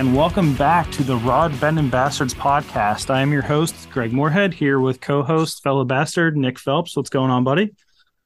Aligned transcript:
and 0.00 0.16
welcome 0.16 0.54
back 0.54 0.90
to 0.90 1.02
the 1.04 1.16
Rod 1.18 1.60
Bendin' 1.60 1.90
Bastards 1.90 2.32
podcast. 2.32 3.10
I 3.10 3.20
am 3.20 3.30
your 3.34 3.42
host, 3.42 3.90
Greg 3.90 4.14
Moorhead, 4.14 4.54
here 4.54 4.80
with 4.80 4.98
co 5.02 5.22
host, 5.22 5.62
fellow 5.62 5.84
bastard, 5.84 6.38
Nick 6.38 6.58
Phelps. 6.58 6.96
What's 6.96 7.10
going 7.10 7.30
on, 7.30 7.44
buddy? 7.44 7.74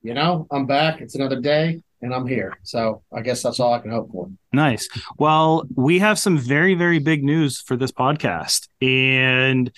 You 0.00 0.14
know, 0.14 0.46
I'm 0.52 0.66
back. 0.66 1.00
It's 1.00 1.16
another 1.16 1.40
day 1.40 1.82
and 2.00 2.14
I'm 2.14 2.28
here. 2.28 2.56
So 2.62 3.02
I 3.12 3.22
guess 3.22 3.42
that's 3.42 3.58
all 3.58 3.74
I 3.74 3.80
can 3.80 3.90
hope 3.90 4.12
for. 4.12 4.30
Nice. 4.52 4.88
Well, 5.18 5.66
we 5.74 5.98
have 5.98 6.16
some 6.16 6.38
very, 6.38 6.76
very 6.76 7.00
big 7.00 7.24
news 7.24 7.60
for 7.60 7.76
this 7.76 7.90
podcast. 7.90 8.68
And 8.80 9.72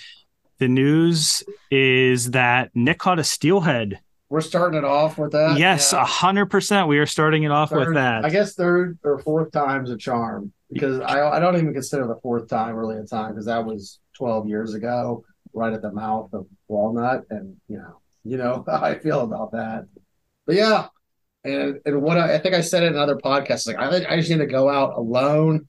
the 0.58 0.68
news 0.68 1.44
is 1.70 2.32
that 2.32 2.72
Nick 2.74 2.98
caught 2.98 3.20
a 3.20 3.24
steelhead. 3.24 4.00
We're 4.28 4.42
starting 4.42 4.76
it 4.76 4.84
off 4.84 5.16
with 5.16 5.32
that. 5.32 5.58
Yes, 5.58 5.94
a 5.94 6.04
hundred 6.04 6.50
percent. 6.50 6.88
We 6.88 6.98
are 6.98 7.06
starting 7.06 7.44
it 7.44 7.50
off 7.50 7.70
Third- 7.70 7.86
with 7.86 7.94
that. 7.94 8.26
I 8.26 8.28
guess 8.28 8.54
third 8.54 8.98
or 9.02 9.18
fourth 9.20 9.50
time's 9.50 9.88
a 9.88 9.96
charm 9.96 10.52
because 10.72 11.00
I, 11.00 11.28
I 11.28 11.38
don't 11.38 11.56
even 11.56 11.72
consider 11.72 12.06
the 12.06 12.20
fourth 12.22 12.48
time 12.48 12.74
really 12.74 12.98
a 12.98 13.04
time 13.04 13.30
because 13.30 13.46
that 13.46 13.64
was 13.64 14.00
12 14.16 14.48
years 14.48 14.74
ago, 14.74 15.24
right 15.52 15.72
at 15.72 15.82
the 15.82 15.92
mouth 15.92 16.32
of 16.32 16.46
Walnut. 16.68 17.24
And, 17.30 17.56
you 17.68 17.78
know, 17.78 18.00
you 18.24 18.36
know 18.36 18.64
how 18.68 18.82
I 18.82 18.98
feel 18.98 19.20
about 19.20 19.52
that. 19.52 19.86
But 20.46 20.56
yeah. 20.56 20.88
And, 21.44 21.80
and 21.84 22.02
what 22.02 22.18
I, 22.18 22.34
I 22.34 22.38
think 22.38 22.54
I 22.54 22.60
said 22.60 22.82
in 22.82 22.96
other 22.96 23.16
podcasts, 23.16 23.66
like 23.66 23.78
I, 23.78 24.12
I 24.12 24.16
just 24.16 24.30
need 24.30 24.38
to 24.38 24.46
go 24.46 24.68
out 24.68 24.96
alone 24.96 25.66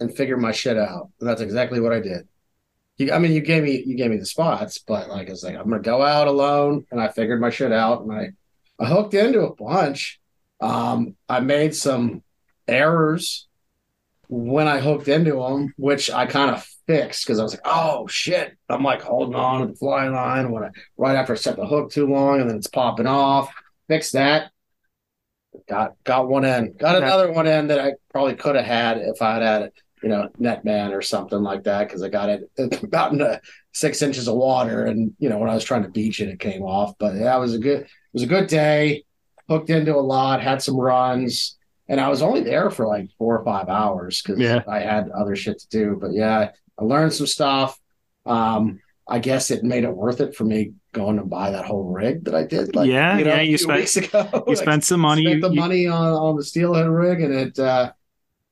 and 0.00 0.14
figure 0.14 0.38
my 0.38 0.52
shit 0.52 0.78
out. 0.78 1.10
And 1.20 1.28
that's 1.28 1.42
exactly 1.42 1.80
what 1.80 1.92
I 1.92 2.00
did. 2.00 2.26
You, 2.96 3.12
I 3.12 3.18
mean, 3.18 3.32
you 3.32 3.40
gave 3.40 3.62
me 3.62 3.82
you 3.86 3.96
gave 3.96 4.10
me 4.10 4.18
the 4.18 4.26
spots, 4.26 4.78
but 4.78 5.08
like 5.08 5.28
I 5.28 5.30
was 5.30 5.42
like, 5.42 5.56
I'm 5.56 5.70
gonna 5.70 5.80
go 5.80 6.02
out 6.02 6.28
alone, 6.28 6.84
and 6.90 7.00
I 7.00 7.08
figured 7.08 7.40
my 7.40 7.48
shit 7.48 7.72
out, 7.72 8.02
and 8.02 8.12
I 8.12 8.30
I 8.78 8.86
hooked 8.86 9.14
into 9.14 9.40
a 9.40 9.54
bunch. 9.54 10.20
Um, 10.60 11.16
I 11.26 11.40
made 11.40 11.74
some 11.74 12.22
errors 12.68 13.48
when 14.32 14.68
I 14.68 14.78
hooked 14.78 15.08
into 15.08 15.32
them, 15.32 15.74
which 15.76 16.08
I 16.08 16.24
kind 16.24 16.54
of 16.54 16.64
fixed 16.86 17.26
because 17.26 17.40
I 17.40 17.42
was 17.42 17.52
like, 17.52 17.62
oh 17.64 18.06
shit, 18.06 18.56
I'm 18.68 18.84
like 18.84 19.02
holding 19.02 19.34
on 19.34 19.62
to 19.62 19.66
the 19.66 19.74
fly 19.74 20.06
line 20.06 20.52
when 20.52 20.62
I 20.62 20.70
right 20.96 21.16
after 21.16 21.32
I 21.32 21.36
set 21.36 21.56
the 21.56 21.66
hook 21.66 21.90
too 21.90 22.06
long, 22.06 22.40
and 22.40 22.48
then 22.48 22.56
it's 22.56 22.68
popping 22.68 23.08
off. 23.08 23.52
Fix 23.88 24.12
that. 24.12 24.52
Got 25.68 25.94
got 26.04 26.28
one 26.28 26.44
end. 26.44 26.78
Got 26.78 27.02
another 27.02 27.32
one 27.32 27.48
end 27.48 27.70
that 27.70 27.80
I 27.80 27.94
probably 28.12 28.36
could 28.36 28.54
have 28.54 28.64
had 28.64 28.98
if 28.98 29.20
I 29.20 29.34
had 29.34 29.42
had 29.42 29.72
you 30.00 30.08
know 30.08 30.30
net 30.38 30.64
man 30.64 30.92
or 30.92 31.02
something 31.02 31.42
like 31.42 31.64
that 31.64 31.88
because 31.88 32.04
I 32.04 32.08
got 32.08 32.28
it 32.28 32.48
about 32.84 33.12
in 33.12 33.38
six 33.72 34.00
inches 34.00 34.28
of 34.28 34.36
water, 34.36 34.84
and 34.84 35.12
you 35.18 35.28
know 35.28 35.38
when 35.38 35.50
I 35.50 35.54
was 35.54 35.64
trying 35.64 35.82
to 35.82 35.88
beach 35.88 36.20
it, 36.20 36.28
it 36.28 36.38
came 36.38 36.62
off. 36.62 36.94
But 37.00 37.16
yeah, 37.16 37.36
it 37.36 37.40
was 37.40 37.54
a 37.54 37.58
good 37.58 37.80
it 37.80 37.88
was 38.12 38.22
a 38.22 38.28
good 38.28 38.46
day. 38.46 39.02
Hooked 39.48 39.70
into 39.70 39.96
a 39.96 39.98
lot, 39.98 40.40
had 40.40 40.62
some 40.62 40.76
runs, 40.76 41.58
and 41.90 42.00
I 42.00 42.08
was 42.08 42.22
only 42.22 42.40
there 42.40 42.70
for 42.70 42.86
like 42.86 43.10
four 43.18 43.36
or 43.38 43.44
five 43.44 43.68
hours 43.68 44.22
because 44.22 44.40
Yeah. 44.40 44.62
I 44.66 44.78
had 44.80 45.10
other 45.10 45.36
shit 45.36 45.58
to 45.58 45.68
do. 45.68 45.98
But 46.00 46.12
yeah, 46.14 46.50
I 46.78 46.84
learned 46.84 47.12
some 47.12 47.26
stuff. 47.26 47.78
Um, 48.24 48.80
I 49.08 49.18
guess 49.18 49.50
it 49.50 49.64
made 49.64 49.84
it 49.84 49.94
worth 49.94 50.20
it 50.20 50.34
for 50.36 50.44
me 50.44 50.72
going 50.92 51.16
to 51.16 51.24
buy 51.24 51.50
that 51.50 51.64
whole 51.64 51.84
rig 51.92 52.24
that 52.24 52.34
I 52.34 52.44
did. 52.44 52.74
Like, 52.76 52.88
Yeah, 52.88 53.18
you 53.18 53.24
know, 53.24 53.34
yeah, 53.34 53.40
you 53.42 53.58
spent- 53.58 53.80
weeks 53.80 53.96
ago. 53.96 54.28
you 54.34 54.42
Like, 54.46 54.56
spent 54.56 54.84
some 54.84 55.00
money. 55.00 55.24
spent 55.24 55.40
the 55.42 55.50
You- 55.50 55.60
money 55.60 55.86
on, 55.88 56.12
on 56.12 56.36
the 56.36 56.44
steelhead 56.44 56.88
rig 56.88 57.20
and 57.20 57.34
it 57.34 57.58
uh 57.58 57.92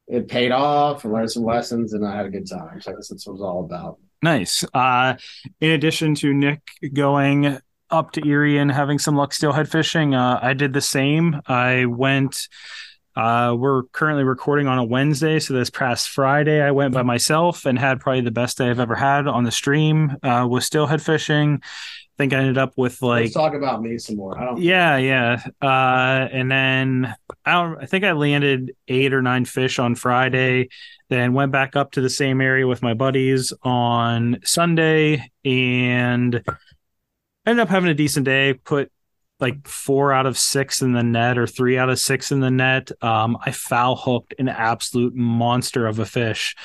it 0.09 0.27
paid 0.27 0.51
off 0.53 1.05
and 1.05 1.13
learned 1.13 1.31
some 1.31 1.45
lessons 1.45 1.93
and 1.93 2.05
I 2.07 2.17
had 2.17 2.27
a 2.27 2.31
good 2.31 2.49
time. 2.49 2.81
So 2.81 2.91
I 2.91 2.95
guess 2.97 3.09
that's 3.09 3.27
what 3.27 3.33
it 3.35 3.41
was 3.41 3.43
all 3.43 3.65
about. 3.65 3.99
Nice. 4.23 4.65
Uh, 4.75 5.15
in 5.61 5.71
addition 5.71 6.15
to 6.17 6.33
Nick 6.35 6.63
going 6.93 7.59
up 7.91 8.11
to 8.13 8.27
Erie 8.27 8.59
and 8.59 8.73
having 8.73 8.99
some 8.99 9.15
luck 9.17 9.33
steelhead 9.33 9.71
fishing, 9.71 10.15
uh, 10.15 10.41
I 10.43 10.55
did 10.55 10.73
the 10.73 10.81
same. 10.81 11.41
I 11.47 11.85
went. 11.85 12.49
Uh, 13.19 13.53
we're 13.53 13.83
currently 13.83 14.23
recording 14.23 14.69
on 14.69 14.79
a 14.79 14.85
Wednesday, 14.85 15.41
so 15.41 15.53
this 15.53 15.71
past 15.71 16.09
Friday 16.09 16.63
I 16.63 16.71
went 16.71 16.95
by 16.95 17.03
myself 17.03 17.67
and 17.67 17.77
had 17.77 17.99
probably 17.99 18.21
the 18.21 18.31
best 18.31 18.59
day 18.59 18.71
I've 18.71 18.79
ever 18.79 18.95
had 18.95 19.27
on 19.27 19.43
the 19.43 19.51
stream. 19.51 20.15
Uh, 20.23 20.47
with 20.49 20.63
steelhead 20.63 21.03
fishing. 21.03 21.61
I 21.61 22.17
think 22.17 22.33
I 22.33 22.37
ended 22.37 22.59
up 22.59 22.75
with 22.77 23.03
like 23.03 23.23
Let's 23.23 23.35
talk 23.35 23.55
about 23.55 23.83
me 23.83 23.99
some 23.99 24.15
more. 24.15 24.41
I 24.41 24.45
don't 24.45 24.63
yeah, 24.63 24.99
yeah. 24.99 25.43
Uh, 25.61 26.29
and 26.31 26.49
then 26.49 27.13
I 27.45 27.53
don't. 27.55 27.83
I 27.83 27.87
think 27.87 28.05
I 28.05 28.13
landed 28.13 28.77
eight 28.87 29.13
or 29.13 29.21
nine 29.21 29.45
fish 29.47 29.81
on 29.81 29.97
Friday. 29.97 30.69
Then 31.09 31.35
went 31.35 31.51
back 31.51 31.75
up 31.75 31.91
to 31.93 32.01
the 32.01 32.11
same 32.11 32.41
area 32.41 32.69
with 32.69 32.83
my 32.83 32.95
buddies 32.95 33.53
on 33.65 34.39
Sunday, 34.45 35.29
and 35.45 36.41
ended 37.45 37.63
up 37.63 37.69
having 37.69 37.91
a 37.91 37.95
decent 37.95 38.27
day. 38.27 38.55
Put 38.55 38.93
like 39.41 39.67
four 39.67 40.13
out 40.13 40.27
of 40.27 40.37
six 40.37 40.83
in 40.83 40.93
the 40.93 41.03
net, 41.03 41.39
or 41.39 41.47
three 41.47 41.79
out 41.79 41.91
of 41.91 41.99
six 41.99 42.33
in 42.33 42.41
the 42.41 42.51
net. 42.51 42.91
Um, 43.03 43.39
I 43.45 43.53
foul 43.53 43.97
hooked 43.97 44.35
an 44.39 44.49
absolute 44.49 45.15
monster 45.15 45.87
of 45.87 45.99
a 45.99 46.07
fish. 46.07 46.57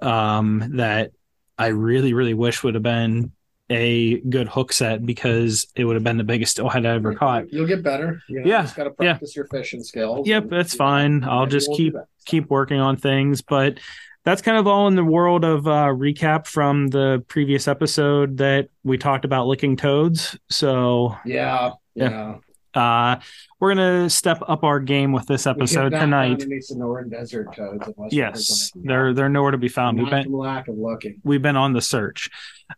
Um, 0.00 0.72
that 0.76 1.12
I 1.58 1.68
really, 1.68 2.14
really 2.14 2.34
wish 2.34 2.62
would 2.62 2.74
have 2.74 2.82
been 2.82 3.32
a 3.70 4.20
good 4.20 4.48
hook 4.48 4.72
set 4.72 5.04
because 5.06 5.66
it 5.76 5.84
would 5.84 5.96
have 5.96 6.04
been 6.04 6.18
the 6.18 6.24
biggest 6.24 6.52
steelhead 6.52 6.84
I 6.84 6.94
ever 6.94 7.14
caught. 7.14 7.52
You'll 7.52 7.66
get 7.66 7.82
better. 7.82 8.20
You 8.28 8.40
know, 8.40 8.46
Yeah, 8.46 8.58
You 8.58 8.62
just 8.64 8.76
gotta 8.76 8.90
yeah. 9.00 9.12
practice 9.12 9.36
your 9.36 9.46
fishing 9.46 9.82
skills. 9.82 10.26
Yep, 10.26 10.42
and, 10.44 10.52
that's 10.52 10.74
you 10.74 10.78
know, 10.78 10.84
fine. 10.84 11.24
I'll 11.24 11.46
just 11.46 11.72
keep 11.72 11.94
that. 11.94 12.06
keep 12.26 12.50
working 12.50 12.80
on 12.80 12.96
things, 12.96 13.40
but 13.42 13.78
that's 14.24 14.42
kind 14.42 14.56
of 14.58 14.66
all 14.66 14.88
in 14.88 14.94
the 14.94 15.04
world 15.04 15.44
of 15.44 15.66
uh, 15.66 15.86
recap 15.86 16.46
from 16.46 16.88
the 16.88 17.24
previous 17.28 17.66
episode 17.66 18.36
that 18.38 18.68
we 18.84 18.98
talked 18.98 19.24
about 19.24 19.46
licking 19.46 19.76
toads. 19.76 20.38
So 20.50 21.16
Yeah, 21.24 21.72
Yeah. 21.94 22.38
uh, 22.74 23.20
we're 23.60 23.74
gonna 23.74 24.08
step 24.08 24.42
up 24.46 24.64
our 24.64 24.80
game 24.80 25.12
with 25.12 25.26
this 25.26 25.46
episode 25.46 25.90
tonight. 25.90 26.44
northern 26.70 27.10
desert 27.10 27.56
in 27.58 27.80
West 27.96 28.14
Yes, 28.14 28.70
they're 28.74 29.12
they're 29.12 29.28
nowhere 29.28 29.50
to 29.52 29.58
be 29.58 29.68
found. 29.68 29.98
We've 29.98 30.08
been 30.10 30.32
lack 30.32 30.68
of 30.68 30.78
looking. 30.78 31.20
we've 31.22 31.42
been 31.42 31.56
on 31.56 31.72
the 31.72 31.82
search. 31.82 32.30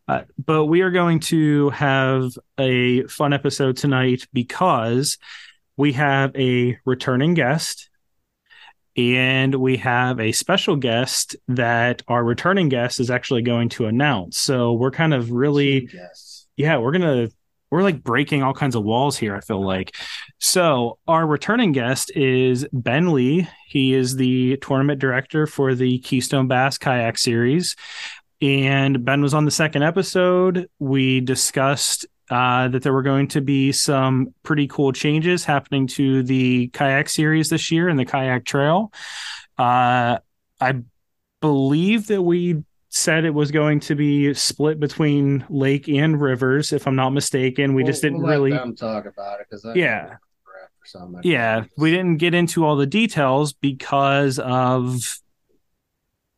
Uh, 0.09 0.23
but 0.45 0.67
we 0.67 0.81
are 0.81 0.91
going 0.91 1.21
to 1.21 1.71
have 1.71 2.37
a 2.59 3.05
fun 3.05 3.33
episode 3.33 3.77
tonight 3.77 4.27
because 4.33 5.19
we 5.77 5.93
have 5.93 6.35
a 6.37 6.79
returning 6.85 7.35
guest 7.35 7.89
and 8.97 9.55
we 9.57 9.77
have 9.79 10.21
a 10.21 10.33
special 10.33 10.77
guest 10.77 11.37
that 11.49 12.03
our 12.07 12.23
returning 12.23 12.69
guest 12.69 13.01
is 13.01 13.11
actually 13.11 13.43
going 13.43 13.69
to 13.71 13.87
announce. 13.87 14.39
So 14.39 14.73
we're 14.75 14.93
kind 14.93 15.15
of 15.15 15.33
really 15.33 15.89
yeah, 16.57 16.79
we're 16.79 16.93
gonna 16.93 17.29
we're 17.71 17.83
like 17.83 18.03
breaking 18.03 18.43
all 18.43 18.55
kinds 18.55 18.75
of 18.75 18.85
walls 18.85 19.17
here. 19.17 19.35
I 19.35 19.41
feel 19.41 19.65
like. 19.65 19.97
So 20.39 20.99
our 21.09 21.27
returning 21.27 21.73
guest 21.73 22.11
is 22.15 22.67
Ben 22.73 23.13
Lee. 23.13 23.49
He 23.67 23.95
is 23.95 24.17
the 24.17 24.57
tournament 24.59 25.01
director 25.01 25.47
for 25.47 25.75
the 25.75 25.99
Keystone 25.99 26.49
Bass 26.49 26.79
Kayak 26.79 27.19
Series, 27.19 27.77
and 28.41 29.05
Ben 29.05 29.23
was 29.23 29.35
on 29.35 29.45
the 29.45 29.51
second 29.51 29.83
episode. 29.83 30.69
We 30.79 31.21
discussed. 31.21 32.07
Uh, 32.31 32.69
that 32.69 32.83
there 32.83 32.95
were 32.95 33.03
going 33.03 33.29
to 33.29 33.43
be 33.43 33.71
some 33.71 34.33
pretty 34.43 34.67
cool 34.67 34.93
changes 34.93 35.45
happening 35.45 35.87
to 35.87 36.23
the 36.23 36.69
kayak 36.69 37.07
series 37.07 37.51
this 37.51 37.71
year 37.71 37.87
and 37.87 37.99
the 37.99 38.07
kayak 38.07 38.47
trail. 38.47 38.91
Uh, 39.59 40.19
I 40.59 40.83
believe 41.43 42.07
that 42.07 42.23
we 42.23 42.65
said 42.97 43.25
it 43.25 43.35
was 43.35 43.51
going 43.51 43.81
to 43.81 43.97
be 43.97 44.33
split 44.35 44.79
between 44.79 45.45
lake 45.49 45.89
and 45.89 46.21
rivers, 46.21 46.73
if 46.73 46.87
I'm 46.87 46.95
not 46.95 47.11
mistaken. 47.11 47.75
We 47.75 47.83
We'll- 47.83 47.91
just 47.91 48.03
didn't 48.03 48.19
we'll 48.23 48.31
really. 48.31 48.53
talk 48.77 49.05
about 49.07 49.41
it 49.41 49.47
because 49.51 49.67
Yeah. 49.75 50.17
Yeah, 51.23 51.65
we 51.79 51.91
didn't 51.91 52.19
get 52.19 52.35
into 52.35 52.65
all 52.65 52.77
the 52.77 52.87
details 52.87 53.53
because 53.53 54.39
of 54.39 55.01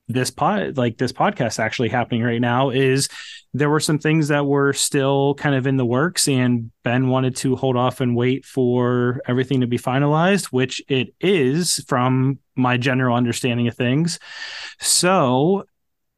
this 0.08 0.30
pod 0.30 0.76
like 0.76 0.96
this 0.98 1.12
podcast 1.12 1.58
actually 1.58 1.88
happening 1.88 2.22
right 2.22 2.40
now 2.40 2.70
is 2.70 3.08
there 3.52 3.68
were 3.68 3.80
some 3.80 3.98
things 3.98 4.28
that 4.28 4.46
were 4.46 4.72
still 4.72 5.34
kind 5.34 5.56
of 5.56 5.66
in 5.66 5.76
the 5.76 5.84
works 5.84 6.28
and 6.28 6.70
Ben 6.84 7.08
wanted 7.08 7.34
to 7.36 7.56
hold 7.56 7.76
off 7.76 8.00
and 8.00 8.14
wait 8.14 8.44
for 8.44 9.20
everything 9.26 9.62
to 9.62 9.66
be 9.66 9.78
finalized 9.78 10.44
which 10.46 10.80
it 10.88 11.08
is 11.20 11.84
from 11.88 12.38
my 12.54 12.76
general 12.76 13.16
understanding 13.16 13.66
of 13.66 13.74
things 13.74 14.20
so 14.78 15.64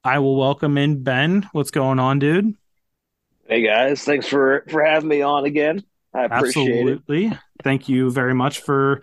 I 0.09 0.21
will 0.21 0.37
welcome 0.37 0.79
in 0.79 1.03
Ben 1.03 1.49
what's 1.53 1.71
going 1.71 1.99
on 1.99 2.19
dude 2.19 2.55
Hey 3.49 3.63
guys, 3.63 4.03
thanks 4.05 4.27
for 4.27 4.67
for 4.69 4.85
having 4.85 5.09
me 5.09 5.23
on 5.23 5.47
again. 5.47 5.83
I 6.13 6.25
appreciate 6.25 6.69
it. 6.69 6.71
Absolutely. 6.71 7.39
Thank 7.63 7.89
you 7.89 8.11
very 8.11 8.35
much 8.35 8.61
for 8.61 9.01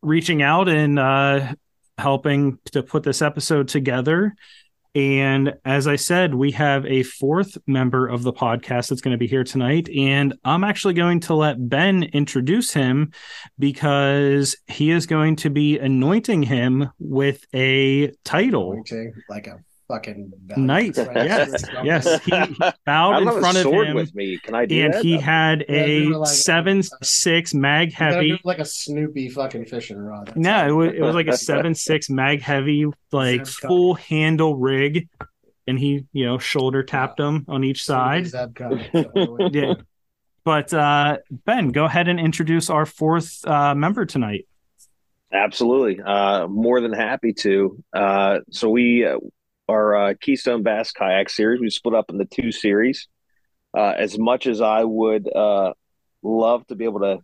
reaching 0.00 0.42
out 0.42 0.68
and 0.68 0.96
uh, 0.96 1.54
helping 1.98 2.58
to 2.66 2.84
put 2.84 3.02
this 3.02 3.20
episode 3.20 3.66
together. 3.66 4.36
And 4.94 5.54
as 5.64 5.88
I 5.88 5.96
said, 5.96 6.36
we 6.36 6.52
have 6.52 6.86
a 6.86 7.02
fourth 7.02 7.58
member 7.66 8.06
of 8.06 8.22
the 8.22 8.32
podcast 8.32 8.90
that's 8.90 9.00
going 9.00 9.12
to 9.12 9.18
be 9.18 9.26
here 9.26 9.44
tonight. 9.44 9.88
And 9.88 10.34
I'm 10.44 10.62
actually 10.62 10.94
going 10.94 11.18
to 11.20 11.34
let 11.34 11.68
Ben 11.68 12.04
introduce 12.04 12.72
him 12.72 13.12
because 13.58 14.56
he 14.68 14.92
is 14.92 15.06
going 15.06 15.34
to 15.36 15.50
be 15.50 15.80
anointing 15.80 16.44
him 16.44 16.90
with 17.00 17.44
a 17.54 18.12
title. 18.24 18.74
Pointing 18.74 19.14
like 19.28 19.48
a 19.48 19.58
fucking 19.90 20.32
Knight. 20.56 20.96
Yes, 20.96 21.64
yes. 21.82 22.24
He 22.24 22.30
bowed 22.86 23.18
in 23.18 23.24
don't 23.26 23.36
a 23.38 23.40
front 23.40 23.56
of 23.58 23.66
him, 23.66 23.94
with 23.94 24.14
me. 24.14 24.38
Can 24.38 24.54
I 24.54 24.66
do 24.66 24.84
and 24.84 24.94
that? 24.94 25.02
he 25.04 25.18
had 25.18 25.64
Yeah, 25.68 25.74
a 25.76 26.06
were 26.06 26.16
like- 26.18 26.28
seven 26.28 26.82
six 27.02 27.52
mag 27.54 27.90
You 27.92 27.96
gotta 27.98 28.12
do 28.22 28.28
heavy. 28.32 28.40
like 28.44 28.58
a 28.58 28.64
Snoopy 28.64 29.28
fucking 29.30 29.66
fishing 29.66 29.98
rod. 29.98 30.28
That's 30.28 30.36
No, 30.38 30.66
it 30.68 30.72
was, 30.72 30.94
it 30.96 31.00
was 31.02 31.14
like 31.14 31.28
a 31.28 31.36
seven 31.36 31.74
six 31.88 32.08
mag 32.08 32.40
heavy, 32.40 32.86
like 33.12 33.46
Zeb 33.46 33.60
cut. 33.62 33.68
full 33.68 33.94
handle 33.94 34.56
rig, 34.56 35.08
and 35.66 35.78
he, 35.78 36.04
you 36.12 36.26
know, 36.26 36.38
shoulder 36.38 36.82
tapped 36.82 37.16
them 37.16 37.44
on 37.48 37.64
each 37.64 37.84
side. 37.84 38.26
Zeb 38.26 38.56
Yeah. 39.52 39.74
But 40.44 40.72
uh, 40.72 41.18
Ben, 41.44 41.68
go 41.68 41.84
ahead 41.84 42.08
and 42.08 42.18
introduce 42.18 42.70
our 42.70 42.86
fourth 42.86 43.46
uh, 43.46 43.74
member 43.74 44.06
tonight. 44.06 44.46
Absolutely. 45.32 46.00
Uh, 46.02 46.48
more 46.48 46.80
than 46.80 46.92
happy 46.92 47.32
to. 47.34 47.80
Uh, 47.92 48.38
so 48.50 48.68
we, 48.70 49.04
uh, 49.06 49.18
our 49.70 49.96
uh, 49.96 50.14
Keystone 50.20 50.62
Bass 50.62 50.92
Kayak 50.92 51.30
Series, 51.30 51.60
we 51.60 51.70
split 51.70 51.94
up 51.94 52.10
into 52.10 52.24
two 52.24 52.52
series. 52.52 53.08
Uh, 53.76 53.94
as 53.96 54.18
much 54.18 54.46
as 54.46 54.60
I 54.60 54.82
would 54.82 55.28
uh, 55.32 55.72
love 56.22 56.66
to 56.66 56.74
be 56.74 56.84
able 56.84 57.00
to 57.00 57.18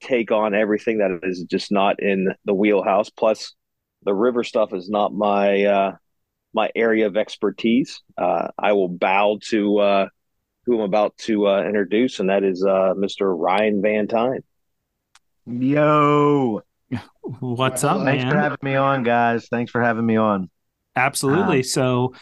take 0.00 0.32
on 0.32 0.54
everything 0.54 0.98
that 0.98 1.20
is 1.22 1.44
just 1.44 1.70
not 1.70 2.02
in 2.02 2.28
the 2.44 2.54
wheelhouse, 2.54 3.10
plus 3.10 3.54
the 4.02 4.12
river 4.12 4.42
stuff 4.42 4.74
is 4.74 4.90
not 4.90 5.14
my 5.14 5.64
uh, 5.64 5.92
my 6.52 6.70
area 6.74 7.06
of 7.06 7.16
expertise. 7.16 8.02
Uh, 8.18 8.48
I 8.58 8.72
will 8.72 8.88
bow 8.88 9.38
to 9.50 9.78
uh, 9.78 10.08
who 10.66 10.78
I'm 10.78 10.84
about 10.84 11.16
to 11.18 11.46
uh, 11.46 11.62
introduce, 11.62 12.18
and 12.18 12.28
that 12.28 12.42
is 12.42 12.64
uh, 12.64 12.94
Mr. 12.96 13.32
Ryan 13.36 13.80
Van 13.82 14.08
Tine. 14.08 14.42
Yo, 15.46 16.62
What's 17.40 17.84
up, 17.84 18.04
thanks 18.04 18.24
for 18.24 18.38
having 18.38 18.58
me 18.62 18.74
on, 18.76 19.02
guys. 19.02 19.48
Thanks 19.48 19.70
for 19.70 19.82
having 19.82 20.04
me 20.04 20.16
on. 20.16 20.50
Absolutely. 20.96 21.58
Um, 21.58 21.62
so, 21.64 22.14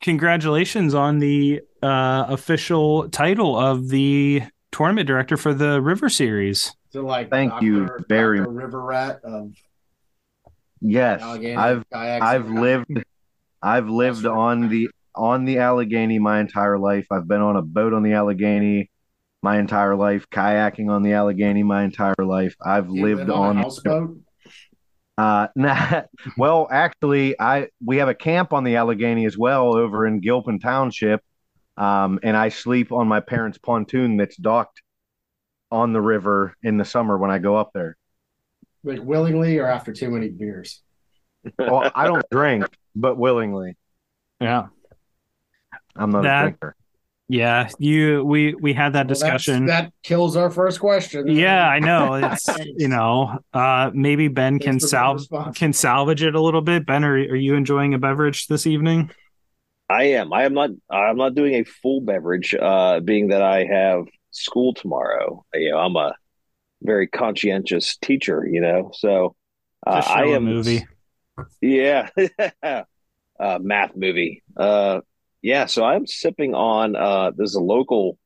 congratulations 0.00 0.94
on 0.94 1.18
the 1.18 1.60
uh, 1.82 2.26
official 2.28 3.08
title 3.08 3.58
of 3.58 3.88
the 3.88 4.42
tournament 4.72 5.06
director 5.06 5.36
for 5.36 5.54
the 5.54 5.80
River 5.80 6.08
Series. 6.08 6.74
so 6.90 7.02
like 7.02 7.30
Thank 7.30 7.62
you 7.62 7.88
very 8.08 8.38
Dr. 8.38 8.50
River 8.50 8.82
Rat 8.82 9.20
of 9.24 9.52
Yes, 10.80 11.20
Allegheny 11.20 11.56
I've 11.56 11.84
kayaks. 11.90 12.24
I've 12.24 12.50
lived 12.50 13.02
I've 13.62 13.88
lived 13.88 14.24
on 14.24 14.68
the 14.68 14.88
on 15.14 15.44
the 15.44 15.58
Allegheny 15.58 16.18
my 16.18 16.40
entire 16.40 16.78
life. 16.78 17.06
I've 17.10 17.28
been 17.28 17.42
on 17.42 17.56
a 17.56 17.62
boat 17.62 17.92
on 17.92 18.02
the 18.02 18.14
Allegheny 18.14 18.90
my 19.42 19.58
entire 19.58 19.96
life, 19.96 20.26
kayaking 20.30 20.90
on 20.90 21.02
the 21.02 21.12
Allegheny 21.12 21.62
my 21.62 21.84
entire 21.84 22.14
life. 22.18 22.54
I've 22.64 22.88
You 22.88 23.02
lived 23.02 23.28
live 23.28 23.30
on 23.30 23.58
a 23.58 23.62
houseboat. 23.62 24.18
Uh, 25.20 25.48
nah, 25.56 26.02
well, 26.38 26.66
actually, 26.70 27.38
I 27.38 27.68
we 27.84 27.98
have 27.98 28.08
a 28.08 28.14
camp 28.14 28.52
on 28.52 28.64
the 28.64 28.76
Allegheny 28.76 29.26
as 29.26 29.36
well 29.36 29.76
over 29.76 30.06
in 30.06 30.20
Gilpin 30.20 30.58
Township, 30.58 31.22
um, 31.76 32.18
and 32.22 32.36
I 32.36 32.48
sleep 32.48 32.90
on 32.90 33.06
my 33.06 33.20
parents' 33.20 33.58
pontoon 33.58 34.16
that's 34.16 34.36
docked 34.36 34.80
on 35.70 35.92
the 35.92 36.00
river 36.00 36.56
in 36.62 36.78
the 36.78 36.84
summer 36.84 37.18
when 37.18 37.30
I 37.30 37.38
go 37.38 37.54
up 37.56 37.72
there. 37.74 37.96
Like 38.82 39.00
willingly 39.02 39.58
or 39.58 39.66
after 39.66 39.92
too 39.92 40.10
many 40.10 40.30
beers. 40.30 40.80
Well, 41.58 41.90
I 41.94 42.06
don't 42.06 42.24
drink, 42.30 42.66
but 42.96 43.16
willingly. 43.18 43.76
Yeah. 44.40 44.68
I'm 45.94 46.10
not 46.10 46.22
That- 46.22 46.38
a 46.38 46.48
drinker. 46.48 46.76
Yeah. 47.32 47.68
You 47.78 48.24
we 48.24 48.54
we 48.54 48.72
had 48.72 48.94
that 48.94 49.06
Well, 49.06 49.14
discussion. 49.14 49.66
that 49.66 49.92
kills 50.02 50.36
our 50.36 50.50
first 50.50 50.80
question. 50.80 51.28
yeah, 51.28 51.68
I 51.68 51.78
know. 51.78 52.14
It's 52.32 52.48
you 52.76 52.88
know, 52.88 53.38
uh 53.52 53.90
maybe 53.94 54.26
Ben 54.28 54.58
Thanks 54.58 54.64
can 54.64 54.80
for 54.80 54.86
salve 54.88 55.54
can 55.54 55.72
salvage 55.72 56.22
it 56.24 56.34
a 56.34 56.40
little 56.40 56.60
bit. 56.62 56.86
Ben, 56.86 57.04
are, 57.04 57.14
are 57.14 57.36
you 57.36 57.54
enjoying 57.54 57.94
a 57.94 57.98
beverage 57.98 58.48
this 58.48 58.66
evening? 58.66 59.10
I 59.88 60.04
am. 60.18 60.32
I 60.32 60.44
am 60.44 60.54
not. 60.54 60.70
I'm 60.90 61.16
not 61.16 61.34
doing 61.34 61.54
a 61.54 61.64
full 61.64 62.00
beverage, 62.00 62.54
uh, 62.54 63.00
being 63.00 63.28
that 63.28 63.42
I 63.42 63.64
have 63.64 64.06
school 64.30 64.72
tomorrow. 64.74 65.44
You 65.54 65.72
know, 65.72 65.78
I'm 65.78 65.96
a 65.96 66.14
very 66.82 67.06
conscientious 67.08 67.96
teacher. 67.96 68.46
You 68.50 68.60
know, 68.60 68.90
so 68.94 69.34
uh, 69.86 69.96
Just 69.96 70.08
show 70.08 70.14
I 70.14 70.24
a 70.26 70.36
am. 70.36 70.44
movie. 70.44 70.86
Yeah, 71.60 72.08
uh, 72.62 73.58
math 73.60 73.96
movie. 73.96 74.42
Uh, 74.56 75.00
yeah. 75.42 75.66
So 75.66 75.84
I'm 75.84 76.06
sipping 76.06 76.54
on. 76.54 76.96
Uh, 76.96 77.30
there's 77.36 77.54
a 77.54 77.60
local 77.60 78.18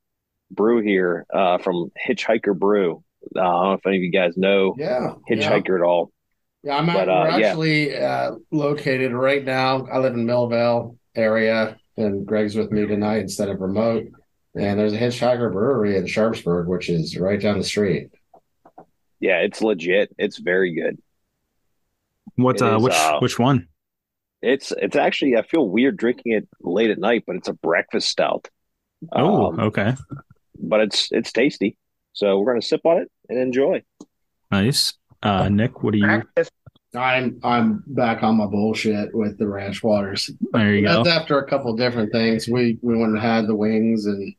brew 0.50 0.80
here 0.82 1.26
uh, 1.32 1.58
from 1.58 1.90
Hitchhiker 2.06 2.56
Brew. 2.58 3.02
Uh, 3.34 3.40
I 3.40 3.42
don't 3.44 3.62
know 3.64 3.72
if 3.72 3.86
any 3.86 3.96
of 3.96 4.02
you 4.02 4.10
guys 4.10 4.36
know 4.36 4.74
Yeah. 4.78 5.14
yeah. 5.28 5.36
Hitchhiker 5.36 5.76
at 5.76 5.82
all. 5.84 6.12
Yeah, 6.62 6.76
I'm 6.78 6.88
at, 6.90 6.94
But, 6.94 7.08
uh, 7.08 7.12
we're 7.32 7.38
yeah. 7.40 7.46
actually 7.48 7.96
uh, 7.96 8.30
located 8.50 9.12
right 9.12 9.44
now. 9.44 9.86
I 9.86 9.98
live 9.98 10.14
in 10.14 10.26
Millvale 10.26 10.96
area, 11.14 11.76
and 11.96 12.26
Greg's 12.26 12.54
with 12.54 12.70
me 12.70 12.86
tonight 12.86 13.18
instead 13.20 13.48
of 13.50 13.60
remote. 13.60 14.04
And 14.54 14.78
there's 14.78 14.92
a 14.94 14.98
Hitchhiker 14.98 15.52
Brewery 15.52 15.96
in 15.96 16.06
Sharpsburg, 16.06 16.68
which 16.68 16.88
is 16.88 17.18
right 17.18 17.40
down 17.40 17.58
the 17.58 17.64
street. 17.64 18.08
Yeah, 19.20 19.38
it's 19.38 19.60
legit. 19.62 20.14
It's 20.18 20.38
very 20.38 20.74
good. 20.74 20.98
What 22.36 22.56
It 22.56 22.62
uh 22.62 22.76
is, 22.76 22.82
which 22.82 22.94
uh, 22.94 23.18
which 23.20 23.38
one? 23.38 23.68
It's 24.44 24.72
it's 24.76 24.96
actually 24.96 25.36
I 25.36 25.42
feel 25.42 25.68
weird 25.68 25.96
drinking 25.96 26.32
it 26.32 26.48
late 26.60 26.90
at 26.90 26.98
night, 26.98 27.24
but 27.26 27.36
it's 27.36 27.48
a 27.48 27.54
breakfast 27.54 28.08
stout. 28.08 28.48
Oh, 29.12 29.46
Um, 29.48 29.60
okay. 29.60 29.94
but 30.60 30.80
it's 30.80 31.08
it's 31.12 31.32
tasty. 31.32 31.76
So 32.12 32.38
we're 32.38 32.52
gonna 32.52 32.62
sip 32.62 32.82
on 32.84 32.98
it 33.02 33.10
and 33.28 33.38
enjoy. 33.38 33.82
Nice. 34.50 34.94
Uh 35.22 35.48
Nick, 35.48 35.82
what 35.82 35.92
do 35.94 35.98
you 35.98 36.22
I'm 36.96 37.40
I'm 37.42 37.82
back 37.88 38.22
on 38.22 38.36
my 38.36 38.46
bullshit 38.46 39.12
with 39.14 39.36
the 39.38 39.48
ranch 39.48 39.82
waters. 39.82 40.30
there 40.52 40.74
you 40.74 40.86
go. 40.86 41.02
That's 41.02 41.16
after 41.16 41.38
a 41.38 41.46
couple 41.48 41.74
different 41.74 42.12
things. 42.12 42.46
We 42.48 42.78
we 42.82 42.96
went 42.96 43.12
and 43.12 43.20
had 43.20 43.46
the 43.46 43.54
wings 43.54 44.06
and 44.06 44.34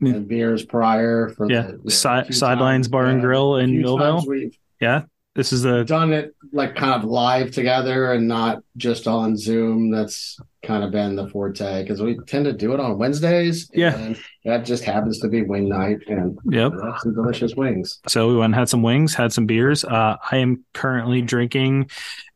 and 0.00 0.26
beers 0.28 0.64
prior 0.64 1.28
for 1.36 1.50
Yeah, 1.50 1.72
the, 1.84 1.90
Si- 1.90 2.08
a 2.08 2.24
few 2.24 2.32
Sidelines. 2.32 2.86
Bar 2.88 3.06
and 3.06 3.18
Yeah, 3.18 3.22
Grill 3.22 3.56
in 3.56 3.72
Millvale. 3.82 4.52
Yeah. 4.80 5.02
This 5.38 5.52
is 5.52 5.62
the 5.62 5.84
done 5.84 6.12
it 6.12 6.34
like 6.52 6.74
kind 6.74 6.92
of 7.00 7.08
live 7.08 7.52
together 7.52 8.10
and 8.12 8.26
not 8.26 8.58
just 8.76 9.06
on 9.06 9.36
Zoom. 9.36 9.88
That's 9.88 10.36
kind 10.64 10.82
of 10.82 10.90
been 10.90 11.14
the 11.14 11.28
forte 11.28 11.84
because 11.84 12.02
we 12.02 12.18
tend 12.26 12.46
to 12.46 12.52
do 12.52 12.74
it 12.74 12.80
on 12.80 12.98
Wednesdays. 12.98 13.70
Yeah. 13.72 13.96
And 13.96 14.18
that 14.44 14.64
just 14.64 14.82
happens 14.82 15.20
to 15.20 15.28
be 15.28 15.42
wing 15.42 15.68
night 15.68 15.98
and 16.08 16.36
Yep. 16.50 16.72
some 17.02 17.14
delicious 17.14 17.54
wings. 17.54 18.00
So 18.08 18.26
we 18.26 18.34
went 18.34 18.46
and 18.46 18.54
had 18.56 18.68
some 18.68 18.82
wings, 18.82 19.14
had 19.14 19.32
some 19.32 19.46
beers. 19.46 19.84
Uh, 19.84 20.16
I 20.28 20.38
am 20.38 20.64
currently 20.74 21.22
drinking 21.22 21.88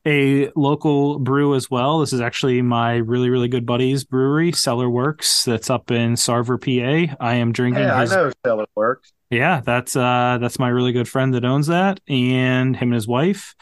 a 0.06 0.50
local 0.54 1.18
brew 1.18 1.56
as 1.56 1.68
well. 1.68 1.98
This 1.98 2.12
is 2.12 2.20
actually 2.20 2.62
my 2.62 2.98
really, 2.98 3.30
really 3.30 3.48
good 3.48 3.66
buddy's 3.66 4.04
brewery, 4.04 4.52
Cellar 4.52 4.88
Works, 4.88 5.44
that's 5.44 5.70
up 5.70 5.90
in 5.90 6.14
Sarver, 6.14 6.56
PA. 6.56 7.16
I 7.18 7.34
am 7.34 7.50
drinking 7.50 7.82
Yeah, 7.82 7.96
I 7.96 8.04
know 8.04 8.30
Stellar 8.44 8.66
works. 8.76 9.12
Yeah, 9.32 9.60
that's 9.64 9.96
uh 9.96 10.38
that's 10.40 10.58
my 10.58 10.68
really 10.68 10.92
good 10.92 11.08
friend 11.08 11.34
that 11.34 11.44
owns 11.44 11.66
that, 11.68 12.00
and 12.08 12.76
him 12.76 12.88
and 12.88 12.94
his 12.94 13.08
wife. 13.08 13.54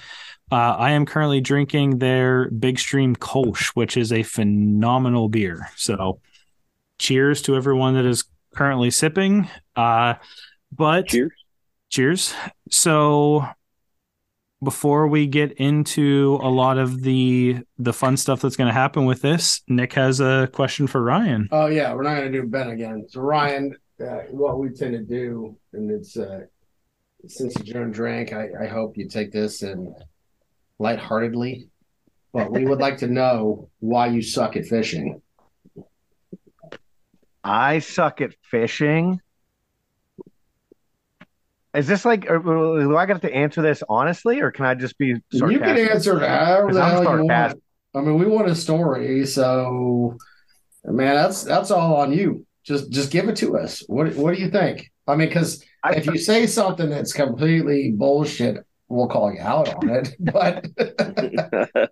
Uh, 0.52 0.74
I 0.76 0.90
am 0.90 1.06
currently 1.06 1.40
drinking 1.40 1.98
their 1.98 2.50
Big 2.50 2.78
Stream 2.80 3.14
Kolsch, 3.14 3.68
which 3.74 3.96
is 3.96 4.12
a 4.12 4.24
phenomenal 4.24 5.28
beer. 5.28 5.68
So, 5.76 6.20
cheers 6.98 7.40
to 7.42 7.54
everyone 7.54 7.94
that 7.94 8.04
is 8.04 8.24
currently 8.56 8.90
sipping. 8.90 9.48
Uh, 9.76 10.14
but 10.72 11.06
Cheers. 11.06 11.30
cheers. 11.88 12.34
So, 12.68 13.46
before 14.62 15.06
we 15.06 15.26
get 15.26 15.52
into 15.52 16.38
a 16.42 16.50
lot 16.50 16.78
of 16.78 17.02
the 17.02 17.58
the 17.78 17.92
fun 17.92 18.16
stuff 18.16 18.40
that's 18.40 18.56
going 18.56 18.68
to 18.68 18.74
happen 18.74 19.04
with 19.06 19.22
this, 19.22 19.62
Nick 19.68 19.92
has 19.94 20.20
a 20.20 20.48
question 20.52 20.86
for 20.86 21.00
Ryan. 21.02 21.48
Oh 21.52 21.66
yeah, 21.66 21.94
we're 21.94 22.02
not 22.02 22.16
going 22.16 22.32
to 22.32 22.40
do 22.42 22.46
Ben 22.46 22.70
again. 22.70 23.06
So 23.08 23.20
Ryan, 23.20 23.76
uh, 24.00 24.20
what 24.30 24.58
we 24.58 24.70
tend 24.70 24.92
to 24.92 25.02
do, 25.02 25.56
and 25.72 25.90
it's 25.90 26.16
uh, 26.16 26.40
since 27.26 27.54
you 27.64 27.72
don't 27.74 27.90
drink, 27.90 28.32
I, 28.32 28.48
I 28.62 28.66
hope 28.66 28.96
you 28.96 29.08
take 29.08 29.32
this 29.32 29.62
and 29.62 29.94
lightheartedly. 30.78 31.68
But 32.32 32.52
we 32.52 32.64
would 32.64 32.78
like 32.78 32.98
to 32.98 33.08
know 33.08 33.68
why 33.80 34.06
you 34.06 34.22
suck 34.22 34.56
at 34.56 34.64
fishing. 34.66 35.20
I 37.42 37.80
suck 37.80 38.20
at 38.20 38.34
fishing. 38.42 39.20
Is 41.74 41.86
this 41.86 42.04
like, 42.04 42.28
or- 42.30 42.36
or 42.38 42.80
do 42.80 42.96
I 42.96 43.06
got 43.06 43.22
to 43.22 43.34
answer 43.34 43.62
this 43.62 43.82
honestly, 43.88 44.40
or 44.40 44.50
can 44.50 44.64
I 44.64 44.74
just 44.74 44.96
be 44.98 45.14
sarcastic? 45.32 45.52
You 45.52 45.58
can 45.58 45.78
answer 45.90 46.18
however 46.20 46.72
the 46.72 46.84
hell 46.84 47.02
you 47.18 47.24
want. 47.26 47.62
I 47.94 48.00
mean, 48.00 48.18
we 48.18 48.26
want 48.26 48.48
a 48.48 48.54
story, 48.54 49.26
so 49.26 50.16
man, 50.84 51.14
that's 51.16 51.42
that's 51.42 51.70
all 51.72 51.96
on 51.96 52.12
you. 52.12 52.46
Just 52.64 52.90
just 52.90 53.10
give 53.10 53.28
it 53.28 53.36
to 53.36 53.56
us. 53.58 53.82
What 53.86 54.14
what 54.16 54.34
do 54.34 54.40
you 54.40 54.50
think? 54.50 54.90
I 55.06 55.16
mean, 55.16 55.28
because 55.28 55.64
if 55.86 56.06
you 56.06 56.18
say 56.18 56.46
something 56.46 56.88
that's 56.90 57.12
completely 57.12 57.92
bullshit, 57.92 58.64
we'll 58.88 59.08
call 59.08 59.32
you 59.32 59.40
out 59.40 59.74
on 59.74 59.88
it. 59.90 60.16
But 60.20 60.66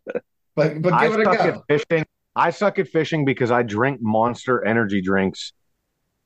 but 0.55 0.83
but 0.83 0.93
I 0.93 1.09
give 1.09 1.21
it 1.21 1.21
a 1.21 1.25
suck 1.25 1.39
go. 1.39 1.49
at 1.49 1.63
fishing. 1.69 2.07
I 2.37 2.51
suck 2.51 2.79
at 2.79 2.89
fishing 2.89 3.25
because 3.25 3.51
I 3.51 3.63
drink 3.63 4.01
Monster 4.03 4.65
energy 4.65 5.01
drinks 5.01 5.53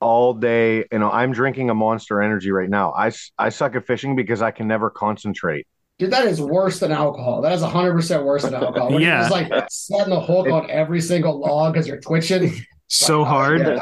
all 0.01 0.33
day. 0.33 0.85
You 0.91 0.99
know, 0.99 1.09
I'm 1.09 1.31
drinking 1.31 1.69
a 1.69 1.75
Monster 1.75 2.21
Energy 2.21 2.51
right 2.51 2.69
now. 2.69 2.91
I 2.93 3.11
I 3.37 3.49
suck 3.49 3.75
at 3.75 3.87
fishing 3.87 4.15
because 4.15 4.41
I 4.41 4.51
can 4.51 4.67
never 4.67 4.89
concentrate. 4.89 5.67
Dude, 5.99 6.11
that 6.11 6.25
is 6.25 6.41
worse 6.41 6.79
than 6.79 6.91
alcohol. 6.91 7.41
That 7.41 7.51
is 7.51 7.61
100% 7.61 8.25
worse 8.25 8.41
than 8.41 8.55
alcohol. 8.55 8.91
When 8.91 9.01
Yeah. 9.01 9.21
It's 9.21 9.31
like 9.31 9.51
setting 9.69 10.09
the 10.09 10.19
hook 10.19 10.47
on 10.47 10.69
every 10.71 10.99
single 10.99 11.39
log 11.39 11.73
because 11.73 11.87
you're 11.87 12.01
twitching. 12.01 12.51
So 12.93 13.23
hard. 13.23 13.63
Bam, 13.63 13.79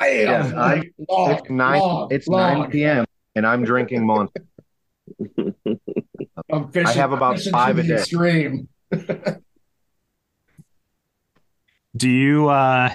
Yeah, 0.00 0.52
I- 0.56 0.82
log, 1.08 1.38
It's 1.40 1.50
nine. 1.50 1.80
log, 1.80 2.12
it's 2.12 2.26
log. 2.28 2.58
nine 2.58 2.70
p.m. 2.70 3.04
and 3.36 3.46
I'm 3.46 3.64
drinking 3.64 4.04
Monster. 4.04 4.44
I'm 6.52 6.70
fishing, 6.72 6.86
I 6.88 6.92
have 6.92 7.12
about 7.12 7.36
fishing 7.36 7.52
five 7.52 7.76
to 7.76 7.80
a 7.80 7.84
the 7.84 7.88
day. 7.88 7.94
Extreme. 8.00 8.68
Do 11.96 12.08
you 12.08 12.48
uh 12.48 12.92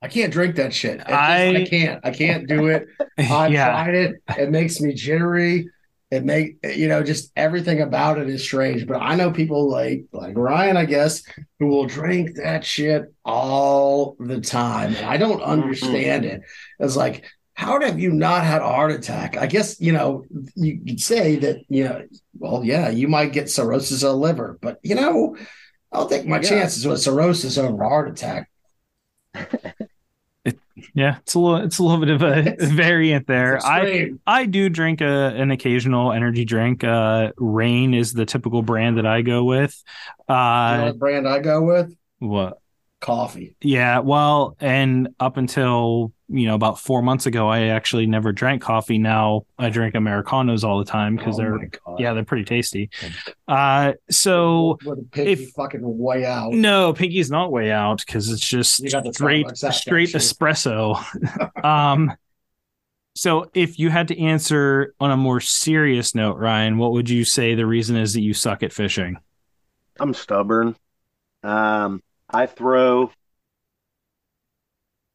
I 0.00 0.08
can't 0.08 0.32
drink 0.32 0.56
that 0.56 0.72
shit. 0.74 0.94
It 0.94 0.98
just- 1.00 1.10
I- 1.12 1.56
I 1.56 1.64
can't. 1.64 2.00
I 2.04 2.10
can't 2.10 2.46
do 2.46 2.68
it. 2.68 2.86
I've 3.18 3.52
yeah. 3.52 3.70
tried 3.70 3.94
it. 3.94 4.16
It 4.38 4.50
makes 4.50 4.80
me 4.80 4.92
jittery. 4.94 5.68
It 6.14 6.24
make 6.24 6.58
you 6.62 6.88
know 6.88 7.02
just 7.02 7.32
everything 7.36 7.80
about 7.80 8.18
it 8.18 8.28
is 8.28 8.42
strange. 8.42 8.86
But 8.86 9.02
I 9.02 9.14
know 9.16 9.30
people 9.30 9.68
like 9.68 10.04
like 10.12 10.36
Ryan, 10.36 10.76
I 10.76 10.84
guess, 10.84 11.22
who 11.58 11.66
will 11.66 11.86
drink 11.86 12.36
that 12.36 12.64
shit 12.64 13.12
all 13.24 14.16
the 14.18 14.40
time. 14.40 14.94
And 14.94 15.06
I 15.06 15.16
don't 15.16 15.40
mm-hmm. 15.40 15.50
understand 15.50 16.24
it. 16.24 16.42
It's 16.78 16.96
like, 16.96 17.24
how 17.54 17.80
have 17.80 17.98
you 17.98 18.12
not 18.12 18.44
had 18.44 18.62
a 18.62 18.66
heart 18.66 18.92
attack? 18.92 19.36
I 19.36 19.46
guess 19.46 19.80
you 19.80 19.92
know 19.92 20.24
you 20.54 20.80
could 20.84 21.00
say 21.00 21.36
that 21.36 21.64
you 21.68 21.84
know. 21.84 22.06
Well, 22.38 22.64
yeah, 22.64 22.88
you 22.90 23.08
might 23.08 23.32
get 23.32 23.50
cirrhosis 23.50 24.02
of 24.02 24.10
the 24.10 24.16
liver, 24.16 24.58
but 24.60 24.78
you 24.82 24.94
know, 24.94 25.36
I'll 25.92 26.08
take 26.08 26.26
my 26.26 26.36
Yeah. 26.36 26.48
chances 26.48 26.86
with 26.86 27.00
cirrhosis 27.00 27.58
over 27.58 27.82
a 27.82 27.88
heart 27.88 28.08
attack. 28.08 28.50
Yeah, 30.94 31.18
it's 31.18 31.34
a 31.34 31.38
little 31.38 31.64
it's 31.64 31.78
a 31.78 31.82
little 31.84 31.98
bit 32.04 32.08
of 32.08 32.22
a 32.22 32.56
variant 32.66 33.26
there. 33.26 33.58
I. 33.64 34.10
I 34.26 34.46
do 34.46 34.68
drink 34.68 35.00
a, 35.00 35.06
an 35.36 35.50
occasional 35.50 36.12
energy 36.12 36.44
drink. 36.44 36.82
Uh 36.84 37.32
Reign 37.36 37.94
is 37.94 38.12
the 38.12 38.26
typical 38.26 38.62
brand 38.62 38.98
that 38.98 39.06
I 39.06 39.22
go 39.22 39.44
with. 39.44 39.80
you 40.28 40.34
know 40.34 40.34
Uh 40.34 40.92
brand 40.92 41.28
I 41.28 41.38
go 41.40 41.62
with? 41.62 41.94
what 42.18 42.58
Coffee. 43.00 43.54
Yeah, 43.60 43.98
well, 43.98 44.56
and 44.60 45.08
up 45.20 45.36
until 45.36 46.13
you 46.28 46.46
know 46.46 46.54
about 46.54 46.78
four 46.78 47.02
months 47.02 47.26
ago, 47.26 47.48
I 47.48 47.66
actually 47.66 48.06
never 48.06 48.32
drank 48.32 48.62
coffee. 48.62 48.98
Now 48.98 49.46
I 49.58 49.68
drink 49.70 49.94
americanos 49.94 50.64
all 50.64 50.78
the 50.78 50.84
time 50.84 51.16
because 51.16 51.38
Oh 51.38 51.42
they're 51.42 51.70
yeah 51.98 52.14
they're 52.14 52.24
pretty 52.24 52.44
tasty. 52.44 52.90
Uh, 53.46 53.92
so 54.10 54.78
a 54.86 54.96
pinky 55.12 55.32
if- 55.32 55.50
fucking 55.50 55.80
way 55.82 56.24
out. 56.24 56.52
no, 56.52 56.92
Pinky's 56.94 57.30
not 57.30 57.52
way 57.52 57.70
out 57.70 58.04
because 58.06 58.30
it's 58.30 58.46
just 58.46 58.80
You 58.80 58.90
got 58.90 59.14
straight 59.14 59.46
Starbucks 59.46 59.74
straight 59.74 60.08
espresso. 60.10 60.98
um, 61.64 62.12
so 63.16 63.48
if 63.54 63.78
you 63.78 63.90
had 63.90 64.08
to 64.08 64.20
answer 64.20 64.94
on 64.98 65.10
a 65.10 65.16
more 65.16 65.40
serious 65.40 66.14
note, 66.14 66.36
Ryan, 66.36 66.78
what 66.78 66.92
would 66.92 67.08
you 67.08 67.24
say 67.24 67.54
the 67.54 67.66
reason 67.66 67.96
is 67.96 68.14
that 68.14 68.22
you 68.22 68.34
suck 68.34 68.62
at 68.62 68.72
fishing? 68.72 69.18
I'm 70.00 70.14
stubborn. 70.14 70.74
Um, 71.44 72.02
I 72.28 72.46
throw 72.46 73.12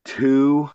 two, 0.05 0.69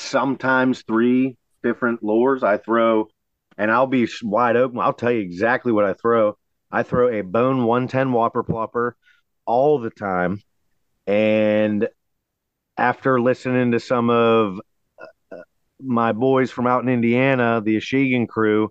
sometimes 0.00 0.82
three 0.82 1.36
different 1.62 2.02
lures. 2.02 2.42
I 2.42 2.58
throw, 2.58 3.08
and 3.56 3.70
I'll 3.70 3.86
be 3.86 4.08
wide 4.22 4.56
open. 4.56 4.78
I'll 4.78 4.92
tell 4.92 5.12
you 5.12 5.20
exactly 5.20 5.72
what 5.72 5.84
I 5.84 5.94
throw. 5.94 6.36
I 6.70 6.82
throw 6.82 7.08
a 7.08 7.22
bone 7.22 7.64
110 7.64 8.12
whopper 8.12 8.44
plopper 8.44 8.92
all 9.46 9.78
the 9.78 9.90
time. 9.90 10.42
And 11.06 11.88
after 12.76 13.20
listening 13.20 13.72
to 13.72 13.80
some 13.80 14.10
of 14.10 14.60
uh, 15.32 15.36
my 15.80 16.12
boys 16.12 16.50
from 16.50 16.66
out 16.66 16.82
in 16.82 16.88
Indiana, 16.88 17.62
the 17.64 17.78
Ashegan 17.78 18.28
crew, 18.28 18.70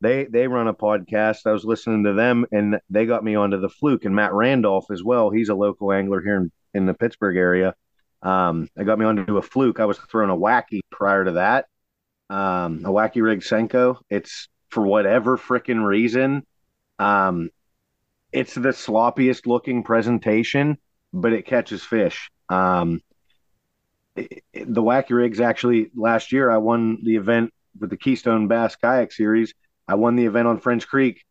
they 0.00 0.24
they 0.24 0.48
run 0.48 0.68
a 0.68 0.74
podcast. 0.74 1.46
I 1.46 1.52
was 1.52 1.64
listening 1.64 2.04
to 2.04 2.14
them, 2.14 2.46
and 2.52 2.78
they 2.90 3.06
got 3.06 3.24
me 3.24 3.36
onto 3.36 3.60
the 3.60 3.68
fluke 3.68 4.04
and 4.04 4.14
Matt 4.14 4.32
Randolph 4.32 4.86
as 4.90 5.02
well. 5.02 5.30
He's 5.30 5.48
a 5.48 5.54
local 5.54 5.92
angler 5.92 6.20
here 6.20 6.36
in, 6.36 6.52
in 6.74 6.86
the 6.86 6.94
Pittsburgh 6.94 7.36
area. 7.36 7.74
Um, 8.24 8.68
they 8.74 8.84
got 8.84 8.98
me 8.98 9.04
onto 9.04 9.36
a 9.36 9.42
fluke. 9.42 9.80
I 9.80 9.84
was 9.84 9.98
throwing 9.98 10.30
a 10.30 10.36
wacky 10.36 10.80
prior 10.90 11.24
to 11.26 11.32
that, 11.32 11.66
um, 12.30 12.82
a 12.84 12.88
wacky 12.88 13.22
rig 13.22 13.40
Senko. 13.40 13.98
It's 14.08 14.48
for 14.70 14.84
whatever 14.84 15.36
freaking 15.36 15.84
reason, 15.84 16.44
um, 16.98 17.50
it's 18.32 18.54
the 18.54 18.70
sloppiest 18.70 19.46
looking 19.46 19.84
presentation, 19.84 20.78
but 21.12 21.32
it 21.32 21.46
catches 21.46 21.84
fish. 21.84 22.30
Um, 22.48 23.00
it- 24.16 24.42
it- 24.52 24.74
the 24.74 24.82
wacky 24.82 25.10
rigs 25.10 25.40
actually 25.40 25.90
last 25.94 26.32
year 26.32 26.50
I 26.50 26.56
won 26.56 26.98
the 27.04 27.16
event 27.16 27.52
with 27.78 27.90
the 27.90 27.96
Keystone 27.96 28.48
Bass 28.48 28.76
Kayak 28.76 29.12
Series. 29.12 29.54
I 29.86 29.96
won 29.96 30.16
the 30.16 30.26
event 30.26 30.48
on 30.48 30.58
French 30.58 30.88
Creek. 30.88 31.24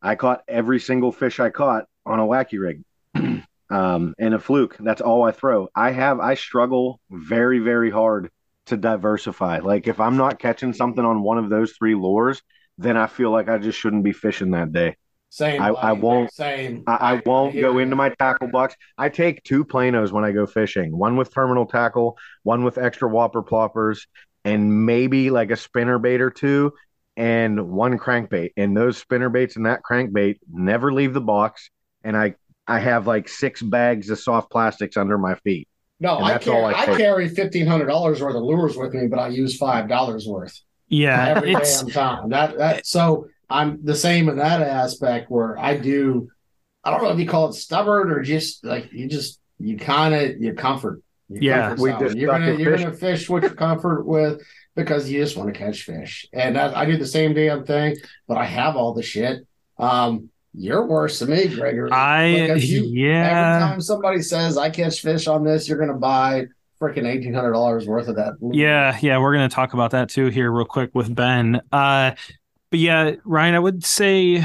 I 0.00 0.14
caught 0.14 0.42
every 0.48 0.80
single 0.80 1.12
fish 1.12 1.40
I 1.40 1.50
caught 1.50 1.86
on 2.04 2.20
a 2.20 2.24
wacky 2.26 2.58
rig 2.60 2.82
um, 3.70 4.14
and 4.18 4.34
a 4.34 4.38
fluke. 4.38 4.76
That's 4.78 5.00
all 5.00 5.22
I 5.24 5.32
throw. 5.32 5.68
I 5.74 5.90
have, 5.92 6.20
I 6.20 6.34
struggle 6.34 7.00
very, 7.10 7.58
very 7.58 7.90
hard 7.90 8.30
to 8.66 8.76
diversify. 8.76 9.58
Like 9.58 9.86
if 9.88 10.00
I'm 10.00 10.16
not 10.16 10.38
catching 10.38 10.72
something 10.72 11.04
on 11.04 11.22
one 11.22 11.38
of 11.38 11.48
those 11.50 11.72
three 11.72 11.94
lures, 11.94 12.42
then 12.78 12.96
I 12.96 13.06
feel 13.06 13.30
like 13.30 13.48
I 13.48 13.58
just 13.58 13.78
shouldn't 13.78 14.04
be 14.04 14.12
fishing 14.12 14.50
that 14.52 14.72
day. 14.72 14.96
Same. 15.30 15.60
I- 15.60 15.68
I 15.70 15.92
won't- 15.92 16.32
Same. 16.32 16.84
I, 16.86 16.94
I 16.94 17.22
won't 17.26 17.52
hear 17.52 17.62
go 17.62 17.72
you. 17.72 17.78
into 17.80 17.96
my 17.96 18.10
tackle 18.10 18.48
box. 18.48 18.74
I 18.96 19.08
take 19.08 19.42
two 19.44 19.64
planos 19.64 20.12
when 20.12 20.24
I 20.24 20.32
go 20.32 20.46
fishing 20.46 20.96
one 20.96 21.16
with 21.16 21.32
terminal 21.34 21.66
tackle, 21.66 22.16
one 22.42 22.64
with 22.64 22.78
extra 22.78 23.08
whopper 23.08 23.42
ploppers, 23.42 24.06
and 24.44 24.86
maybe 24.86 25.30
like 25.30 25.50
a 25.50 25.56
spinner 25.56 25.98
bait 25.98 26.20
or 26.20 26.30
two, 26.30 26.72
and 27.16 27.68
one 27.70 27.98
crankbait. 27.98 28.50
And 28.56 28.76
those 28.76 28.98
spinner 28.98 29.28
baits 29.28 29.56
and 29.56 29.66
that 29.66 29.80
crankbait 29.88 30.36
never 30.50 30.92
leave 30.92 31.12
the 31.14 31.20
box. 31.20 31.70
And 32.04 32.16
I, 32.16 32.34
I 32.68 32.78
have 32.80 33.06
like 33.06 33.28
six 33.28 33.62
bags 33.62 34.10
of 34.10 34.18
soft 34.18 34.50
plastics 34.50 34.96
under 34.96 35.18
my 35.18 35.34
feet. 35.36 35.68
No, 35.98 36.18
I 36.18 36.32
that's 36.32 36.44
carry, 36.44 36.56
all 36.56 36.66
I 36.66 36.72
I, 36.72 36.86
carry 36.96 37.28
fifteen 37.28 37.66
hundred 37.66 37.86
dollars 37.86 38.20
worth 38.20 38.34
of 38.36 38.42
lures 38.42 38.76
with 38.76 38.92
me, 38.92 39.06
but 39.06 39.18
I 39.18 39.28
use 39.28 39.56
five 39.56 39.88
dollars 39.88 40.26
worth 40.26 40.58
Yeah, 40.88 41.28
every 41.36 41.52
it's 41.52 41.82
damn 41.82 41.90
time. 41.90 42.28
That 42.30 42.58
that 42.58 42.86
so 42.86 43.28
I'm 43.48 43.84
the 43.84 43.94
same 43.94 44.28
in 44.28 44.36
that 44.36 44.60
aspect 44.62 45.30
where 45.30 45.58
I 45.58 45.76
do. 45.76 46.28
I 46.84 46.90
don't 46.90 47.02
know 47.02 47.10
if 47.10 47.18
you 47.18 47.26
call 47.26 47.48
it 47.48 47.54
stubborn 47.54 48.10
or 48.10 48.22
just 48.22 48.64
like 48.64 48.92
you 48.92 49.08
just 49.08 49.40
you 49.58 49.78
kind 49.78 50.14
of 50.14 50.40
you 50.40 50.54
comfort. 50.54 51.02
You 51.28 51.40
Yeah, 51.40 51.68
comfort 51.68 51.82
we 51.82 51.90
zone. 51.90 52.00
just 52.00 52.16
you're 52.16 52.30
suck 52.30 52.40
gonna 52.40 52.54
you're 52.56 52.76
fish. 52.76 52.84
gonna 52.84 52.96
fish 52.96 53.28
what 53.30 53.42
you're 53.42 53.54
comfort 53.54 54.04
with 54.06 54.42
because 54.74 55.10
you 55.10 55.20
just 55.22 55.36
want 55.36 55.52
to 55.52 55.58
catch 55.58 55.82
fish, 55.82 56.26
and 56.32 56.58
I, 56.58 56.82
I 56.82 56.84
do 56.84 56.96
the 56.98 57.06
same 57.06 57.32
damn 57.34 57.64
thing. 57.64 57.96
But 58.28 58.36
I 58.36 58.44
have 58.44 58.76
all 58.76 58.92
the 58.92 59.02
shit. 59.02 59.40
Um, 59.78 60.28
you're 60.56 60.86
worse 60.86 61.18
than 61.18 61.30
me, 61.30 61.48
Gregory. 61.48 61.90
I 61.92 62.46
Because 62.48 62.70
you- 62.70 62.84
yeah. 62.84 63.28
Every 63.28 63.68
time 63.68 63.80
somebody 63.80 64.22
says 64.22 64.56
I 64.56 64.70
catch 64.70 65.00
fish 65.02 65.26
on 65.26 65.44
this, 65.44 65.68
you're 65.68 65.78
gonna 65.78 65.94
buy 65.94 66.46
freaking 66.80 67.06
eighteen 67.06 67.34
hundred 67.34 67.52
dollars 67.52 67.86
worth 67.86 68.08
of 68.08 68.16
that. 68.16 68.34
Yeah, 68.40 68.98
yeah, 69.00 69.18
we're 69.18 69.34
gonna 69.34 69.48
talk 69.48 69.74
about 69.74 69.90
that 69.92 70.08
too 70.08 70.26
here 70.28 70.50
real 70.50 70.64
quick 70.64 70.90
with 70.94 71.14
Ben. 71.14 71.60
Uh 71.70 72.12
but 72.70 72.80
yeah, 72.80 73.12
Ryan, 73.24 73.54
I 73.54 73.58
would 73.58 73.84
say 73.84 74.44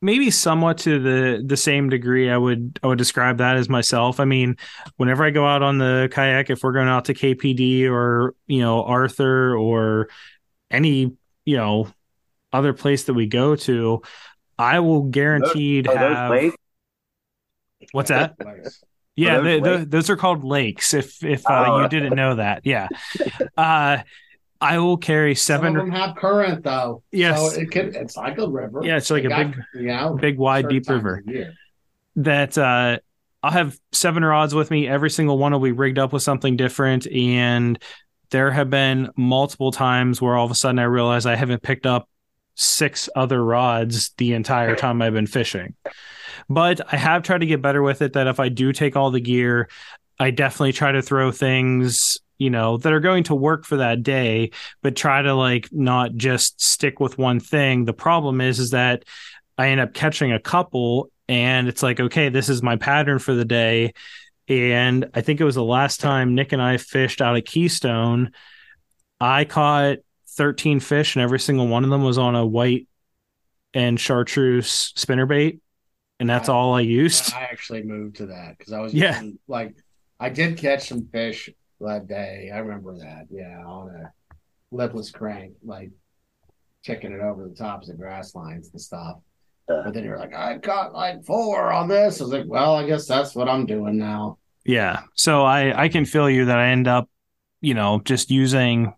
maybe 0.00 0.30
somewhat 0.30 0.78
to 0.78 0.98
the 1.00 1.42
the 1.44 1.56
same 1.56 1.88
degree 1.90 2.30
I 2.30 2.36
would 2.36 2.78
I 2.82 2.86
would 2.86 2.98
describe 2.98 3.38
that 3.38 3.56
as 3.56 3.68
myself. 3.68 4.20
I 4.20 4.24
mean, 4.24 4.56
whenever 4.96 5.24
I 5.24 5.30
go 5.30 5.46
out 5.46 5.62
on 5.62 5.78
the 5.78 6.08
kayak, 6.10 6.50
if 6.50 6.62
we're 6.62 6.72
going 6.72 6.88
out 6.88 7.06
to 7.06 7.14
KPD 7.14 7.90
or, 7.90 8.34
you 8.46 8.60
know, 8.60 8.84
Arthur 8.84 9.56
or 9.56 10.08
any, 10.70 11.12
you 11.44 11.56
know, 11.56 11.88
other 12.52 12.72
place 12.72 13.04
that 13.04 13.14
we 13.14 13.26
go 13.26 13.56
to, 13.56 14.02
I 14.58 14.80
will 14.80 15.02
guaranteed 15.04 15.86
Are 15.88 15.94
those 15.94 16.16
have 16.16 16.52
what's 17.92 18.08
that? 18.08 18.36
Yeah, 19.16 19.40
those 19.40 19.62
the, 19.62 19.78
the, 19.78 19.84
those 19.84 20.10
are 20.10 20.16
called 20.16 20.44
lakes. 20.44 20.94
If 20.94 21.24
if 21.24 21.44
uh, 21.50 21.64
Oh. 21.66 21.82
you 21.82 21.88
didn't 21.88 22.14
know 22.14 22.36
that, 22.36 22.60
yeah. 22.64 22.86
Uh, 23.56 23.98
I 24.60 24.78
will 24.78 24.96
carry 24.96 25.34
Some 25.34 25.56
of 25.56 25.60
seven. 25.62 25.74
them 25.74 25.90
have 25.90 26.14
current 26.14 26.62
though. 26.62 27.02
Yes. 27.10 27.54
So 27.54 27.60
it 27.60 27.70
could. 27.72 27.96
It's 27.96 28.16
like 28.16 28.38
a 28.38 28.48
river. 28.48 28.80
Yeah, 28.84 28.96
it's 28.96 29.10
like 29.10 29.24
They 29.24 29.26
a 29.26 29.30
got, 29.30 29.46
big, 29.52 29.56
you 29.74 29.88
know, 29.88 30.16
big, 30.20 30.38
wide, 30.38 30.68
deep 30.68 30.88
river. 30.88 31.20
of. 31.26 31.46
That 32.14 32.56
uh, 32.56 32.98
I'll 33.42 33.50
have 33.50 33.76
seven 33.90 34.24
rods 34.24 34.54
with 34.54 34.70
me. 34.70 34.86
Every 34.86 35.10
single 35.10 35.36
one 35.36 35.50
will 35.52 35.58
be 35.60 35.72
rigged 35.72 35.98
up 35.98 36.12
with 36.12 36.22
something 36.22 36.56
different, 36.56 37.08
and 37.08 37.76
there 38.30 38.52
have 38.52 38.70
been 38.70 39.10
multiple 39.16 39.72
times 39.72 40.22
where 40.22 40.36
all 40.36 40.44
of 40.44 40.50
a 40.52 40.56
sudden 40.56 40.78
I 40.78 40.84
realize 40.84 41.26
I 41.26 41.34
haven't 41.34 41.62
picked 41.64 41.86
up 41.86 42.08
six 42.58 43.08
other 43.14 43.42
rods 43.42 44.10
the 44.18 44.34
entire 44.34 44.74
time 44.74 45.00
I've 45.00 45.14
been 45.14 45.26
fishing. 45.26 45.74
But 46.48 46.80
I 46.92 46.96
have 46.96 47.22
tried 47.22 47.38
to 47.38 47.46
get 47.46 47.62
better 47.62 47.82
with 47.82 48.02
it. 48.02 48.14
That 48.14 48.26
if 48.26 48.40
I 48.40 48.48
do 48.48 48.72
take 48.72 48.96
all 48.96 49.10
the 49.10 49.20
gear, 49.20 49.68
I 50.18 50.30
definitely 50.30 50.72
try 50.72 50.92
to 50.92 51.02
throw 51.02 51.30
things, 51.30 52.18
you 52.38 52.50
know, 52.50 52.76
that 52.78 52.92
are 52.92 53.00
going 53.00 53.24
to 53.24 53.34
work 53.34 53.64
for 53.64 53.76
that 53.76 54.02
day, 54.02 54.50
but 54.82 54.96
try 54.96 55.22
to 55.22 55.34
like 55.34 55.68
not 55.72 56.14
just 56.14 56.60
stick 56.60 57.00
with 57.00 57.18
one 57.18 57.38
thing. 57.38 57.84
The 57.84 57.92
problem 57.92 58.40
is, 58.40 58.58
is 58.58 58.70
that 58.70 59.04
I 59.56 59.68
end 59.68 59.80
up 59.80 59.94
catching 59.94 60.32
a 60.32 60.40
couple 60.40 61.10
and 61.28 61.68
it's 61.68 61.82
like, 61.82 62.00
okay, 62.00 62.28
this 62.28 62.48
is 62.48 62.62
my 62.62 62.76
pattern 62.76 63.18
for 63.18 63.34
the 63.34 63.44
day. 63.44 63.92
And 64.48 65.10
I 65.14 65.20
think 65.20 65.40
it 65.40 65.44
was 65.44 65.56
the 65.56 65.64
last 65.64 66.00
time 66.00 66.34
Nick 66.34 66.52
and 66.52 66.62
I 66.62 66.78
fished 66.78 67.20
out 67.20 67.36
of 67.36 67.44
Keystone. 67.44 68.32
I 69.20 69.44
caught 69.44 69.98
13 70.38 70.80
fish, 70.80 71.14
and 71.16 71.22
every 71.22 71.38
single 71.40 71.66
one 71.68 71.84
of 71.84 71.90
them 71.90 72.02
was 72.02 72.16
on 72.16 72.34
a 72.34 72.46
white 72.46 72.88
and 73.74 74.00
chartreuse 74.00 74.92
spinnerbait, 74.96 75.58
and 76.20 76.30
that's 76.30 76.48
I- 76.48 76.54
all 76.54 76.74
I 76.74 76.80
used. 76.80 77.34
I 77.34 77.42
actually 77.42 77.82
moved 77.82 78.16
to 78.16 78.26
that 78.26 78.56
because 78.56 78.72
I 78.72 78.80
was 78.80 78.94
Yeah. 78.94 79.14
using, 79.20 79.38
like 79.48 79.74
I 80.18 80.30
did 80.30 80.56
catch 80.56 80.88
some 80.88 81.06
fish 81.12 81.50
that 81.80 82.08
day. 82.08 82.50
I 82.52 82.58
remember 82.58 82.96
that. 82.98 83.26
Yeah, 83.30 83.62
on 83.64 83.88
a 83.94 84.12
lipless 84.72 85.10
crank, 85.10 85.52
like 85.64 85.90
checking 86.82 87.12
it 87.12 87.20
over 87.20 87.46
the 87.48 87.54
tops 87.54 87.88
of 87.88 87.98
grass 87.98 88.34
lines 88.34 88.70
and 88.72 88.80
stuff. 88.80 89.18
But 89.66 89.92
then 89.92 90.02
you're 90.04 90.18
like, 90.18 90.34
I 90.34 90.56
caught 90.58 90.94
like 90.94 91.24
four 91.24 91.70
on 91.72 91.88
this. 91.88 92.20
I 92.20 92.24
was 92.24 92.32
like, 92.32 92.46
well, 92.46 92.74
I 92.74 92.86
guess 92.86 93.06
that's 93.06 93.34
what 93.34 93.48
I'm 93.48 93.66
doing 93.66 93.98
now. 93.98 94.38
Yeah. 94.64 95.02
So 95.14 95.42
I 95.44 95.84
I 95.84 95.88
can 95.88 96.04
feel 96.06 96.30
you 96.30 96.46
that 96.46 96.58
I 96.58 96.68
end 96.68 96.88
up, 96.88 97.08
you 97.60 97.74
know, 97.74 98.00
just 98.04 98.30
using 98.30 98.94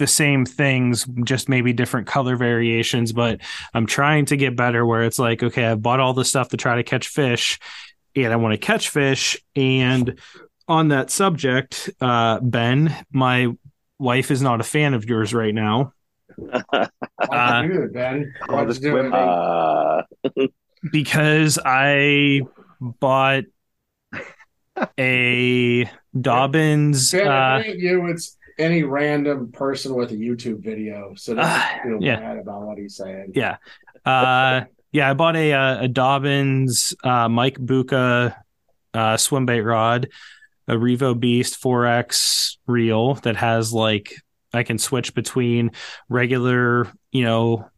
the 0.00 0.08
same 0.08 0.44
things, 0.44 1.06
just 1.22 1.48
maybe 1.48 1.72
different 1.72 2.08
color 2.08 2.34
variations, 2.34 3.12
but 3.12 3.40
I'm 3.72 3.86
trying 3.86 4.24
to 4.26 4.36
get 4.36 4.56
better 4.56 4.84
where 4.84 5.04
it's 5.04 5.20
like, 5.20 5.44
okay, 5.44 5.66
I 5.66 5.76
bought 5.76 6.00
all 6.00 6.12
this 6.14 6.28
stuff 6.28 6.48
to 6.48 6.56
try 6.56 6.74
to 6.74 6.82
catch 6.82 7.06
fish 7.06 7.60
and 8.16 8.32
I 8.32 8.36
want 8.36 8.52
to 8.54 8.58
catch 8.58 8.88
fish. 8.88 9.38
And 9.54 10.18
on 10.66 10.88
that 10.88 11.10
subject, 11.10 11.88
uh, 12.00 12.40
Ben, 12.40 12.96
my 13.12 13.48
wife 14.00 14.32
is 14.32 14.42
not 14.42 14.60
a 14.60 14.64
fan 14.64 14.94
of 14.94 15.04
yours 15.04 15.32
right 15.32 15.54
now 15.54 15.92
Uh, 16.72 17.62
do 17.62 17.82
it, 17.82 17.92
Ben? 17.92 18.32
Why'd 18.48 18.68
you 18.68 18.80
do 18.80 18.96
it? 18.96 19.12
Uh, 19.12 20.02
because 20.90 21.58
I 21.64 22.40
bought 22.80 23.44
a 24.98 25.90
Dobyns. 26.16 27.12
Ben, 27.12 27.28
Uh, 27.28 27.62
it 27.64 27.78
you. 27.78 28.06
It's 28.06 28.36
any 28.60 28.82
random 28.82 29.50
person 29.52 29.94
with 29.94 30.10
a 30.12 30.14
YouTube 30.16 30.62
video. 30.62 31.14
So 31.16 31.34
don't 31.34 31.44
Ah, 31.44 31.80
feel 31.82 31.98
yeah. 32.02 32.16
bad 32.16 32.38
about 32.38 32.62
what 32.62 32.78
he's 32.78 32.96
saying. 32.96 33.32
Yeah. 33.34 33.56
Uh, 34.04 34.62
yeah, 34.92 35.10
I 35.10 35.14
bought 35.14 35.36
a 35.36 35.52
uh, 35.52 35.84
a 35.84 35.88
Dobyns 35.88 36.94
uh, 37.04 37.28
Mike 37.28 37.58
Bucca 37.58 38.42
uh, 38.94 39.16
swim 39.16 39.46
bait 39.46 39.60
rod, 39.62 40.08
a 40.68 40.74
Revo 40.74 41.18
Beast 41.18 41.60
4X 41.62 42.58
reel 42.66 43.14
that 43.16 43.36
has 43.36 43.72
like 43.72 44.14
I 44.52 44.62
can 44.64 44.78
switch 44.78 45.14
between 45.14 45.70
regular, 46.08 46.90
you 47.12 47.24
know, 47.24 47.70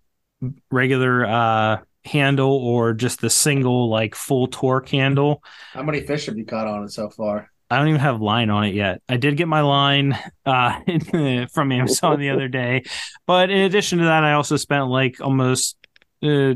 regular 0.70 1.24
uh 1.24 1.78
handle 2.04 2.50
or 2.56 2.94
just 2.94 3.20
the 3.20 3.30
single 3.30 3.88
like 3.88 4.16
full 4.16 4.48
torque 4.48 4.88
handle. 4.88 5.42
How 5.72 5.82
many 5.84 6.00
fish 6.00 6.26
have 6.26 6.36
you 6.36 6.44
caught 6.44 6.66
on 6.66 6.82
it 6.84 6.90
so 6.90 7.08
far? 7.10 7.51
I 7.72 7.78
don't 7.78 7.88
even 7.88 8.00
have 8.00 8.20
line 8.20 8.50
on 8.50 8.64
it 8.64 8.74
yet. 8.74 9.00
I 9.08 9.16
did 9.16 9.36
get 9.36 9.48
my 9.48 9.62
line 9.62 10.18
uh, 10.44 10.80
from 11.52 11.72
Amazon 11.72 12.20
the 12.20 12.30
other 12.30 12.48
day, 12.48 12.82
but 13.26 13.50
in 13.50 13.58
addition 13.62 13.98
to 13.98 14.04
that, 14.04 14.24
I 14.24 14.34
also 14.34 14.56
spent 14.56 14.88
like 14.88 15.20
almost. 15.20 15.76
Uh, 16.22 16.54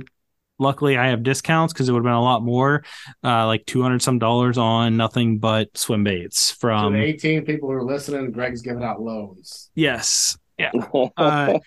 luckily, 0.59 0.97
I 0.97 1.09
have 1.09 1.23
discounts 1.23 1.73
because 1.73 1.89
it 1.89 1.93
would 1.93 1.99
have 2.01 2.05
been 2.05 2.13
a 2.13 2.23
lot 2.23 2.43
more, 2.43 2.85
uh, 3.25 3.47
like 3.47 3.67
two 3.67 3.83
hundred 3.83 4.03
some 4.03 4.19
dollars 4.19 4.59
on 4.59 4.97
nothing 4.97 5.39
but 5.39 5.77
swim 5.77 6.05
baits 6.05 6.51
To 6.51 6.57
from. 6.57 6.93
the 6.93 7.03
18 7.03 7.45
people 7.45 7.69
who 7.69 7.75
are 7.75 7.83
listening, 7.85 8.31
Greg's 8.31 8.63
giving 8.63 8.85
out 8.85 9.01
loans. 9.01 9.71
yes, 9.75 10.39
yeah. 10.59 10.71
Uh, 11.17 11.59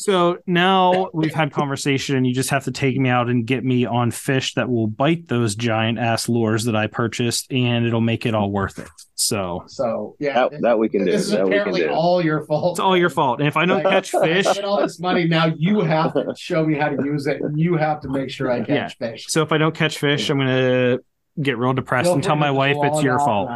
so 0.00 0.38
now 0.46 1.08
we've 1.12 1.34
had 1.34 1.52
conversation, 1.52 2.14
and 2.14 2.24
you 2.24 2.32
just 2.32 2.50
have 2.50 2.62
to 2.66 2.70
take 2.70 2.96
me 2.96 3.08
out 3.08 3.28
and 3.28 3.44
get 3.44 3.64
me 3.64 3.84
on 3.84 4.12
fish 4.12 4.54
that 4.54 4.70
will 4.70 4.86
bite 4.86 5.26
those 5.26 5.56
giant 5.56 5.98
ass 5.98 6.28
lures 6.28 6.64
that 6.66 6.76
I 6.76 6.86
purchased, 6.86 7.50
and 7.52 7.84
it'll 7.84 8.00
make 8.00 8.24
it 8.24 8.32
all 8.32 8.48
worth 8.52 8.78
it. 8.78 8.86
So 9.16 9.64
So 9.66 10.14
yeah, 10.20 10.48
that, 10.50 10.60
that 10.62 10.78
we 10.78 10.88
can 10.88 11.04
do. 11.04 11.10
this 11.10 11.22
is 11.22 11.30
That 11.32 11.44
we 11.46 11.50
can 11.50 11.58
apparently 11.60 11.80
do. 11.80 11.88
all 11.90 12.24
your 12.24 12.46
fault. 12.46 12.74
it's 12.74 12.80
all 12.80 12.96
your 12.96 13.10
fault. 13.10 13.40
And 13.40 13.48
if 13.48 13.56
I 13.56 13.66
don't 13.66 13.82
Like, 13.82 13.92
catch 13.92 14.10
fish, 14.12 14.46
spent 14.46 14.64
all 14.64 14.80
this 14.80 15.00
money. 15.00 15.26
Now 15.26 15.46
you 15.58 15.80
have 15.80 16.14
to 16.14 16.32
show 16.36 16.64
me 16.64 16.76
how 16.78 16.90
to 16.90 17.04
use 17.04 17.26
it. 17.26 17.40
and 17.40 17.58
You 17.58 17.76
have 17.76 18.00
to 18.02 18.08
make 18.08 18.30
sure 18.30 18.48
I 18.52 18.60
catch 18.62 18.96
fish. 18.98 19.26
so 19.28 19.42
if 19.42 19.50
I 19.50 19.58
don't 19.58 19.74
catch 19.74 19.98
fish, 19.98 20.30
I'm 20.30 20.38
gonna 20.38 20.98
get 21.42 21.58
real 21.58 21.72
depressed 21.72 22.06
Feel 22.06 22.14
and 22.14 22.22
tell 22.22 22.36
my 22.36 22.52
wife 22.52 22.76
it's 22.82 23.02
your 23.02 23.18
fault. 23.18 23.50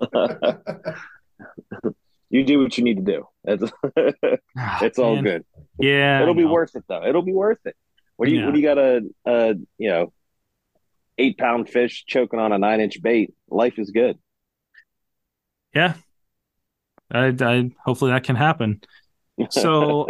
you 2.30 2.44
do 2.44 2.60
what 2.60 2.78
you 2.78 2.84
need 2.84 2.96
to 2.96 3.02
do. 3.02 3.26
It's, 3.44 3.64
ah, 4.58 4.78
it's 4.84 4.98
all 4.98 5.16
Man. 5.16 5.24
good. 5.24 5.44
Yeah, 5.78 6.22
It'll 6.22 6.34
be 6.34 6.44
worth 6.44 6.74
it 6.76 6.84
though. 6.88 7.04
It'll 7.04 7.22
be 7.22 7.32
worth 7.32 7.58
it. 7.64 7.76
What 8.16 8.26
do 8.28 8.32
you 8.34 8.40
Yeah. 8.40 8.46
what 8.46 8.54
do 8.54 8.60
you 8.60 8.66
got 8.66 8.78
a, 8.78 9.00
a 9.26 9.54
you 9.78 9.90
know 9.90 10.12
eight 11.18 11.38
pound 11.38 11.68
fish 11.68 12.04
choking 12.06 12.38
on 12.40 12.52
a 12.52 12.58
nine 12.58 12.80
inch 12.80 13.02
bait? 13.02 13.34
Life 13.48 13.78
is 13.78 13.90
good. 13.90 14.18
Yeah, 15.74 15.94
I, 17.10 17.34
I 17.40 17.70
hopefully 17.84 18.10
that 18.12 18.24
can 18.24 18.36
happen. 18.36 18.80
So 19.50 20.08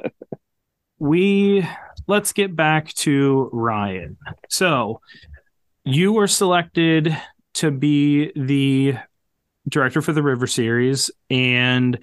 we 0.98 1.66
let's 2.06 2.32
get 2.32 2.56
back 2.56 2.92
to 2.94 3.48
Ryan. 3.52 4.16
So 4.48 5.00
you 5.84 6.12
were 6.12 6.26
selected 6.28 7.16
to 7.54 7.70
be 7.70 8.32
the 8.34 8.96
director 9.70 10.02
for 10.02 10.12
the 10.12 10.22
River 10.22 10.46
series. 10.46 11.10
And 11.30 11.98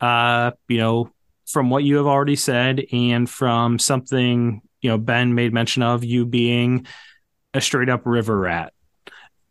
uh 0.00 0.52
you 0.68 0.78
know 0.78 1.10
from 1.46 1.70
what 1.70 1.82
you 1.82 1.96
have 1.96 2.06
already 2.06 2.36
said 2.36 2.84
and 2.92 3.28
from 3.28 3.78
something 3.78 4.62
you 4.80 4.90
know 4.90 4.98
Ben 4.98 5.34
made 5.34 5.52
mention 5.52 5.82
of 5.82 6.04
you 6.04 6.24
being 6.24 6.86
a 7.54 7.60
straight 7.60 7.88
up 7.88 8.02
river 8.04 8.38
rat. 8.38 8.72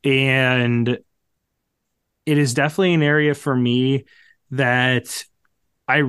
And 0.04 0.88
it 2.26 2.38
is 2.38 2.54
definitely 2.54 2.94
an 2.94 3.04
area 3.04 3.34
for 3.34 3.56
me 3.56 4.06
that 4.52 5.24
I 5.88 6.04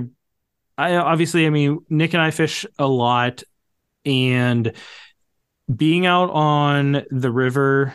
I 0.76 0.96
obviously 0.96 1.46
I 1.46 1.50
mean 1.50 1.80
Nick 1.88 2.12
and 2.14 2.22
I 2.22 2.30
fish 2.30 2.66
a 2.78 2.86
lot. 2.86 3.42
And 4.04 4.72
being 5.74 6.06
out 6.06 6.30
on 6.30 7.04
the 7.10 7.30
river 7.30 7.92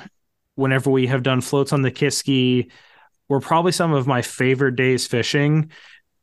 whenever 0.56 0.92
we 0.92 1.08
have 1.08 1.24
done 1.24 1.42
floats 1.42 1.74
on 1.74 1.82
the 1.82 1.92
Kiski 1.92 2.70
were 3.30 3.40
probably 3.40 3.72
some 3.72 3.94
of 3.94 4.08
my 4.08 4.22
favorite 4.22 4.76
days 4.76 5.08
fishing 5.08 5.72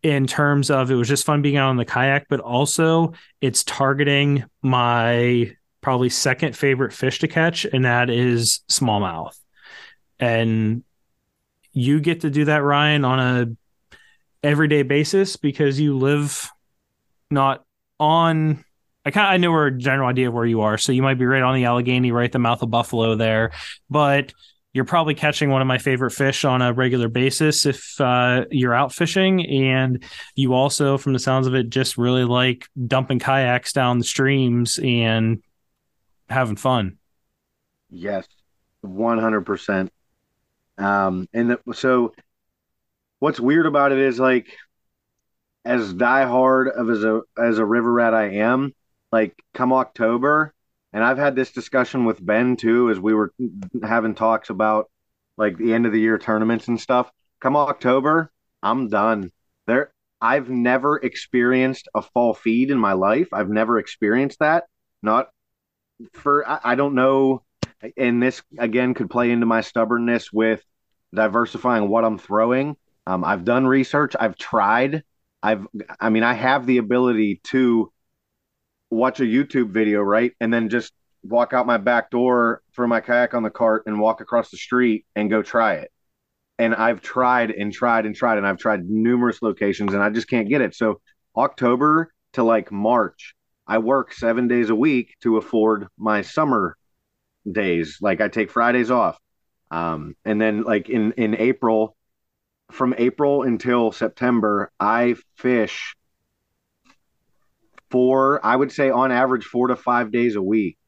in 0.02 0.26
terms 0.26 0.70
of 0.70 0.90
it 0.90 0.94
was 0.94 1.08
just 1.08 1.26
fun 1.26 1.42
being 1.42 1.56
out 1.56 1.68
on 1.68 1.76
the 1.76 1.84
kayak 1.84 2.26
but 2.28 2.40
also 2.40 3.12
it's 3.40 3.62
targeting 3.64 4.44
my 4.62 5.50
probably 5.80 6.08
second 6.08 6.56
favorite 6.56 6.92
fish 6.92 7.18
to 7.18 7.28
catch 7.28 7.64
and 7.64 7.84
that 7.84 8.10
is 8.10 8.60
smallmouth. 8.70 9.36
And 10.18 10.84
you 11.72 12.00
get 12.00 12.22
to 12.22 12.30
do 12.30 12.46
that 12.46 12.62
Ryan 12.62 13.04
on 13.04 13.18
a 13.20 14.46
everyday 14.46 14.82
basis 14.82 15.36
because 15.36 15.78
you 15.80 15.96
live 15.96 16.50
not 17.30 17.64
on 17.98 18.64
I 19.04 19.10
kind 19.10 19.26
of 19.26 19.32
I 19.32 19.36
know 19.38 19.58
a 19.66 19.70
general 19.70 20.08
idea 20.08 20.28
of 20.28 20.34
where 20.34 20.44
you 20.44 20.60
are, 20.60 20.76
so 20.76 20.92
you 20.92 21.02
might 21.02 21.14
be 21.14 21.24
right 21.24 21.42
on 21.42 21.54
the 21.54 21.64
Allegheny, 21.64 22.12
right 22.12 22.30
the 22.30 22.38
mouth 22.38 22.62
of 22.62 22.70
Buffalo 22.70 23.14
there, 23.14 23.52
but 23.88 24.34
you're 24.72 24.84
probably 24.84 25.14
catching 25.14 25.50
one 25.50 25.60
of 25.60 25.66
my 25.66 25.78
favorite 25.78 26.12
fish 26.12 26.44
on 26.44 26.62
a 26.62 26.72
regular 26.72 27.08
basis 27.08 27.66
if 27.66 28.00
uh, 28.00 28.44
you're 28.50 28.74
out 28.74 28.92
fishing, 28.92 29.44
and 29.46 30.04
you 30.36 30.54
also, 30.54 30.96
from 30.96 31.12
the 31.12 31.18
sounds 31.18 31.46
of 31.46 31.54
it, 31.54 31.70
just 31.70 31.98
really 31.98 32.24
like 32.24 32.68
dumping 32.86 33.18
kayaks 33.18 33.72
down 33.72 33.98
the 33.98 34.04
streams 34.04 34.78
and 34.82 35.42
having 36.28 36.56
fun. 36.56 36.98
Yes, 37.90 38.26
one 38.82 39.18
hundred 39.18 39.42
percent. 39.42 39.92
Um, 40.78 41.28
and 41.32 41.50
the, 41.50 41.74
so, 41.74 42.14
what's 43.18 43.40
weird 43.40 43.66
about 43.66 43.90
it 43.90 43.98
is 43.98 44.20
like, 44.20 44.56
as 45.64 45.92
diehard 45.92 46.70
of 46.70 46.88
as 46.88 47.02
a 47.02 47.22
as 47.36 47.58
a 47.58 47.64
river 47.64 47.92
rat 47.92 48.14
I 48.14 48.36
am, 48.36 48.72
like 49.10 49.34
come 49.52 49.72
October, 49.72 50.54
and 50.92 51.04
I've 51.04 51.18
had 51.18 51.36
this 51.36 51.52
discussion 51.52 52.04
with 52.04 52.24
Ben 52.24 52.56
too, 52.56 52.90
as 52.90 52.98
we 52.98 53.14
were 53.14 53.32
having 53.82 54.14
talks 54.14 54.50
about 54.50 54.90
like 55.36 55.56
the 55.56 55.72
end 55.72 55.86
of 55.86 55.92
the 55.92 56.00
year 56.00 56.18
tournaments 56.18 56.68
and 56.68 56.80
stuff. 56.80 57.10
Come 57.40 57.56
October, 57.56 58.30
I'm 58.62 58.88
done. 58.88 59.30
There, 59.66 59.92
I've 60.20 60.50
never 60.50 60.96
experienced 60.98 61.88
a 61.94 62.02
fall 62.02 62.34
feed 62.34 62.70
in 62.70 62.78
my 62.78 62.92
life. 62.92 63.28
I've 63.32 63.48
never 63.48 63.78
experienced 63.78 64.40
that. 64.40 64.64
Not 65.02 65.28
for 66.12 66.48
I, 66.48 66.60
I 66.64 66.74
don't 66.74 66.94
know 66.94 67.42
and 67.96 68.22
this 68.22 68.42
again 68.58 68.94
could 68.94 69.10
play 69.10 69.30
into 69.30 69.46
my 69.46 69.60
stubbornness 69.60 70.32
with 70.32 70.62
diversifying 71.14 71.88
what 71.88 72.04
I'm 72.04 72.18
throwing. 72.18 72.76
Um, 73.06 73.24
I've 73.24 73.44
done 73.44 73.66
research. 73.66 74.14
I've 74.18 74.36
tried. 74.36 75.02
I've, 75.42 75.66
I 75.98 76.10
mean, 76.10 76.22
I 76.22 76.34
have 76.34 76.66
the 76.66 76.78
ability 76.78 77.40
to 77.44 77.90
watch 78.90 79.20
a 79.20 79.24
YouTube 79.24 79.70
video, 79.70 80.00
right, 80.00 80.32
and 80.40 80.52
then 80.52 80.68
just 80.68 80.92
walk 81.22 81.52
out 81.52 81.66
my 81.66 81.76
back 81.76 82.10
door, 82.10 82.62
throw 82.74 82.86
my 82.86 83.00
kayak 83.00 83.34
on 83.34 83.42
the 83.42 83.50
cart, 83.50 83.84
and 83.86 84.00
walk 84.00 84.20
across 84.20 84.50
the 84.50 84.56
street 84.56 85.06
and 85.14 85.30
go 85.30 85.42
try 85.42 85.74
it. 85.74 85.90
And 86.58 86.74
I've 86.74 87.00
tried 87.00 87.50
and 87.50 87.72
tried 87.72 88.06
and 88.06 88.14
tried, 88.14 88.38
and 88.38 88.46
I've 88.46 88.58
tried 88.58 88.88
numerous 88.88 89.40
locations, 89.42 89.94
and 89.94 90.02
I 90.02 90.10
just 90.10 90.28
can't 90.28 90.48
get 90.48 90.60
it. 90.60 90.74
So 90.74 91.00
October 91.36 92.12
to 92.34 92.42
like 92.42 92.70
March, 92.70 93.34
I 93.66 93.78
work 93.78 94.12
seven 94.12 94.48
days 94.48 94.70
a 94.70 94.74
week 94.74 95.14
to 95.22 95.36
afford 95.36 95.86
my 95.96 96.22
summer 96.22 96.76
days. 97.50 97.98
Like 98.00 98.20
I 98.20 98.28
take 98.28 98.50
Fridays 98.50 98.90
off. 98.90 99.18
Um, 99.70 100.16
and 100.24 100.40
then 100.40 100.64
like 100.64 100.88
in, 100.88 101.12
in 101.12 101.36
April, 101.36 101.96
from 102.72 102.94
April 102.98 103.42
until 103.42 103.92
September, 103.92 104.70
I 104.78 105.16
fish 105.36 105.94
four, 107.90 108.44
I 108.44 108.56
would 108.56 108.72
say 108.72 108.90
on 108.90 109.12
average 109.12 109.44
four 109.44 109.68
to 109.68 109.76
five 109.76 110.12
days 110.12 110.36
a 110.36 110.42
week. 110.42 110.78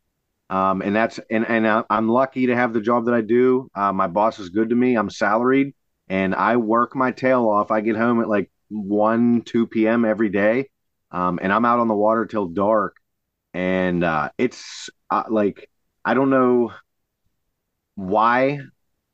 Um, 0.50 0.82
and 0.82 0.94
that's 0.94 1.18
and 1.30 1.46
and 1.48 1.84
I'm 1.88 2.08
lucky 2.08 2.46
to 2.46 2.54
have 2.54 2.74
the 2.74 2.80
job 2.80 3.06
that 3.06 3.14
I 3.14 3.22
do. 3.22 3.70
Uh, 3.74 3.92
my 3.92 4.06
boss 4.06 4.38
is 4.38 4.50
good 4.50 4.68
to 4.68 4.76
me. 4.76 4.96
I'm 4.96 5.08
salaried, 5.08 5.74
and 6.08 6.34
I 6.34 6.56
work 6.56 6.94
my 6.94 7.10
tail 7.10 7.48
off. 7.48 7.70
I 7.70 7.80
get 7.80 7.96
home 7.96 8.20
at 8.20 8.28
like 8.28 8.50
one, 8.68 9.42
two 9.42 9.66
p.m. 9.66 10.04
every 10.04 10.28
day, 10.28 10.68
um, 11.10 11.38
and 11.40 11.52
I'm 11.52 11.64
out 11.64 11.78
on 11.78 11.88
the 11.88 11.94
water 11.94 12.26
till 12.26 12.48
dark. 12.48 12.96
And 13.54 14.04
uh, 14.04 14.28
it's 14.36 14.90
uh, 15.10 15.24
like 15.30 15.70
I 16.04 16.12
don't 16.12 16.30
know 16.30 16.72
why 17.94 18.60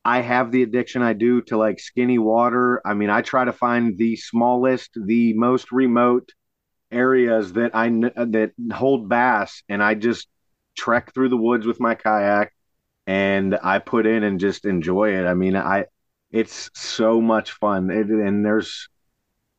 I 0.04 0.20
have 0.20 0.50
the 0.50 0.62
addiction 0.62 1.02
I 1.02 1.12
do 1.12 1.42
to 1.42 1.56
like 1.56 1.78
skinny 1.78 2.18
water. 2.18 2.80
I 2.84 2.94
mean, 2.94 3.10
I 3.10 3.22
try 3.22 3.44
to 3.44 3.52
find 3.52 3.96
the 3.98 4.16
smallest, 4.16 4.90
the 4.96 5.34
most 5.34 5.70
remote 5.70 6.32
areas 6.90 7.52
that 7.54 7.74
I 7.74 7.88
that 7.88 8.52
hold 8.72 9.08
bass, 9.08 9.62
and 9.68 9.82
I 9.82 9.94
just 9.94 10.28
trek 10.76 11.12
through 11.12 11.28
the 11.28 11.36
woods 11.36 11.66
with 11.66 11.80
my 11.80 11.94
kayak, 11.94 12.52
and 13.06 13.58
I 13.62 13.78
put 13.78 14.06
in 14.06 14.22
and 14.22 14.40
just 14.40 14.64
enjoy 14.64 15.16
it. 15.18 15.26
I 15.26 15.34
mean, 15.34 15.56
I 15.56 15.86
it's 16.30 16.70
so 16.74 17.20
much 17.20 17.52
fun, 17.52 17.90
it, 17.90 18.08
and 18.08 18.44
there's 18.44 18.88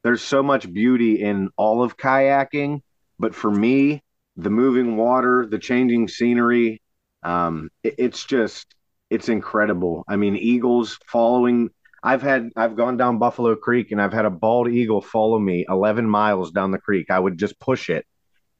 there's 0.03 0.21
so 0.21 0.41
much 0.41 0.71
beauty 0.71 1.21
in 1.21 1.49
all 1.57 1.83
of 1.83 1.97
kayaking, 1.97 2.81
but 3.19 3.35
for 3.35 3.51
me, 3.51 4.01
the 4.37 4.49
moving 4.49 4.95
water, 4.95 5.45
the 5.45 5.59
changing 5.59 6.07
scenery, 6.07 6.81
um, 7.23 7.69
it, 7.83 7.95
it's 7.97 8.25
just 8.25 8.75
it's 9.09 9.29
incredible. 9.29 10.03
I 10.07 10.15
mean, 10.15 10.35
eagles 10.35 10.97
following 11.07 11.69
I've 12.01 12.21
had 12.21 12.51
I've 12.55 12.75
gone 12.75 12.97
down 12.97 13.17
Buffalo 13.17 13.55
Creek 13.55 13.91
and 13.91 14.01
I've 14.01 14.13
had 14.13 14.25
a 14.25 14.29
bald 14.29 14.69
eagle 14.69 15.01
follow 15.01 15.39
me 15.39 15.65
11 15.67 16.09
miles 16.09 16.51
down 16.51 16.71
the 16.71 16.77
creek. 16.77 17.09
I 17.09 17.19
would 17.19 17.37
just 17.37 17.59
push 17.59 17.89
it. 17.89 18.05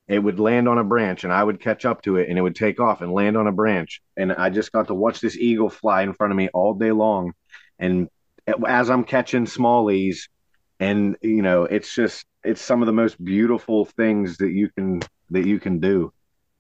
It 0.08 0.20
would 0.20 0.40
land 0.40 0.68
on 0.68 0.80
a 0.80 0.84
branch 0.84 1.24
and 1.24 1.32
I 1.32 1.44
would 1.44 1.62
catch 1.62 1.86
up 1.86 2.02
to 2.04 2.18
it 2.18 2.30
and 2.30 2.38
it 2.38 2.42
would 2.42 2.56
take 2.56 2.80
off 2.80 3.02
and 3.02 3.12
land 3.12 3.38
on 3.38 3.48
a 3.48 3.52
branch. 3.52 4.02
And 4.18 4.34
I 4.34 4.50
just 4.50 4.72
got 4.72 4.88
to 4.88 4.96
watch 4.96 5.22
this 5.22 5.38
eagle 5.38 5.70
fly 5.70 6.02
in 6.02 6.14
front 6.14 6.32
of 6.32 6.38
me 6.38 6.50
all 6.54 6.74
day 6.74 6.92
long. 6.92 7.34
And 7.78 8.10
as 8.68 8.90
I'm 8.90 9.04
catching 9.04 9.46
smallies 9.46 10.28
and 10.80 11.16
you 11.22 11.42
know, 11.42 11.64
it's 11.64 11.94
just 11.94 12.26
it's 12.44 12.62
some 12.62 12.82
of 12.82 12.88
the 12.88 12.94
most 12.94 13.24
beautiful 13.24 13.86
things 13.86 14.38
that 14.38 14.52
you 14.52 14.70
can 14.70 15.02
that 15.30 15.46
you 15.46 15.60
can 15.60 15.80
do. 15.80 16.12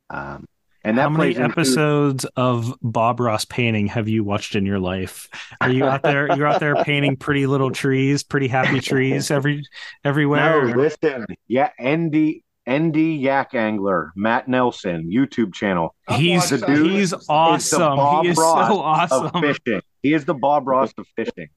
Um, 0.10 0.46
and 0.84 0.98
how 0.98 1.10
many 1.10 1.36
episodes 1.36 2.24
into... 2.26 2.40
of 2.40 2.76
Bob 2.82 3.20
Ross 3.20 3.46
painting 3.46 3.88
have 3.88 4.08
you 4.08 4.24
watched 4.24 4.56
in 4.56 4.66
your 4.66 4.80
life? 4.80 5.30
Are 5.62 5.70
you 5.70 5.86
out 5.86 6.04
there? 6.04 6.36
You're 6.36 6.48
out 6.48 6.60
there 6.60 6.76
painting 6.84 7.18
pretty 7.18 7.48
little 7.48 7.72
trees, 7.72 8.24
pretty 8.24 8.48
happy 8.48 8.80
trees 8.80 9.32
every 9.32 9.64
everywhere. 10.04 10.68
No, 10.68 10.82
listen, 10.82 11.26
yeah, 11.48 11.70
ND 11.82 12.42
ND 12.70 12.98
Yak 12.98 13.56
Angler 13.56 14.12
Matt 14.16 14.48
Nelson 14.48 15.10
YouTube 15.12 15.54
channel. 15.54 15.96
He's 16.10 16.50
the 16.50 16.60
dude. 16.60 16.92
He's 16.92 17.14
awesome. 17.28 18.24
He 18.24 18.30
is 18.30 18.38
Ross 18.38 18.70
so 18.70 18.80
awesome. 18.80 19.42
fishing. 19.42 19.82
He 20.04 20.14
is 20.14 20.26
the 20.26 20.36
Bob 20.36 20.68
Ross 20.68 20.94
of 20.98 21.08
fishing. 21.16 21.50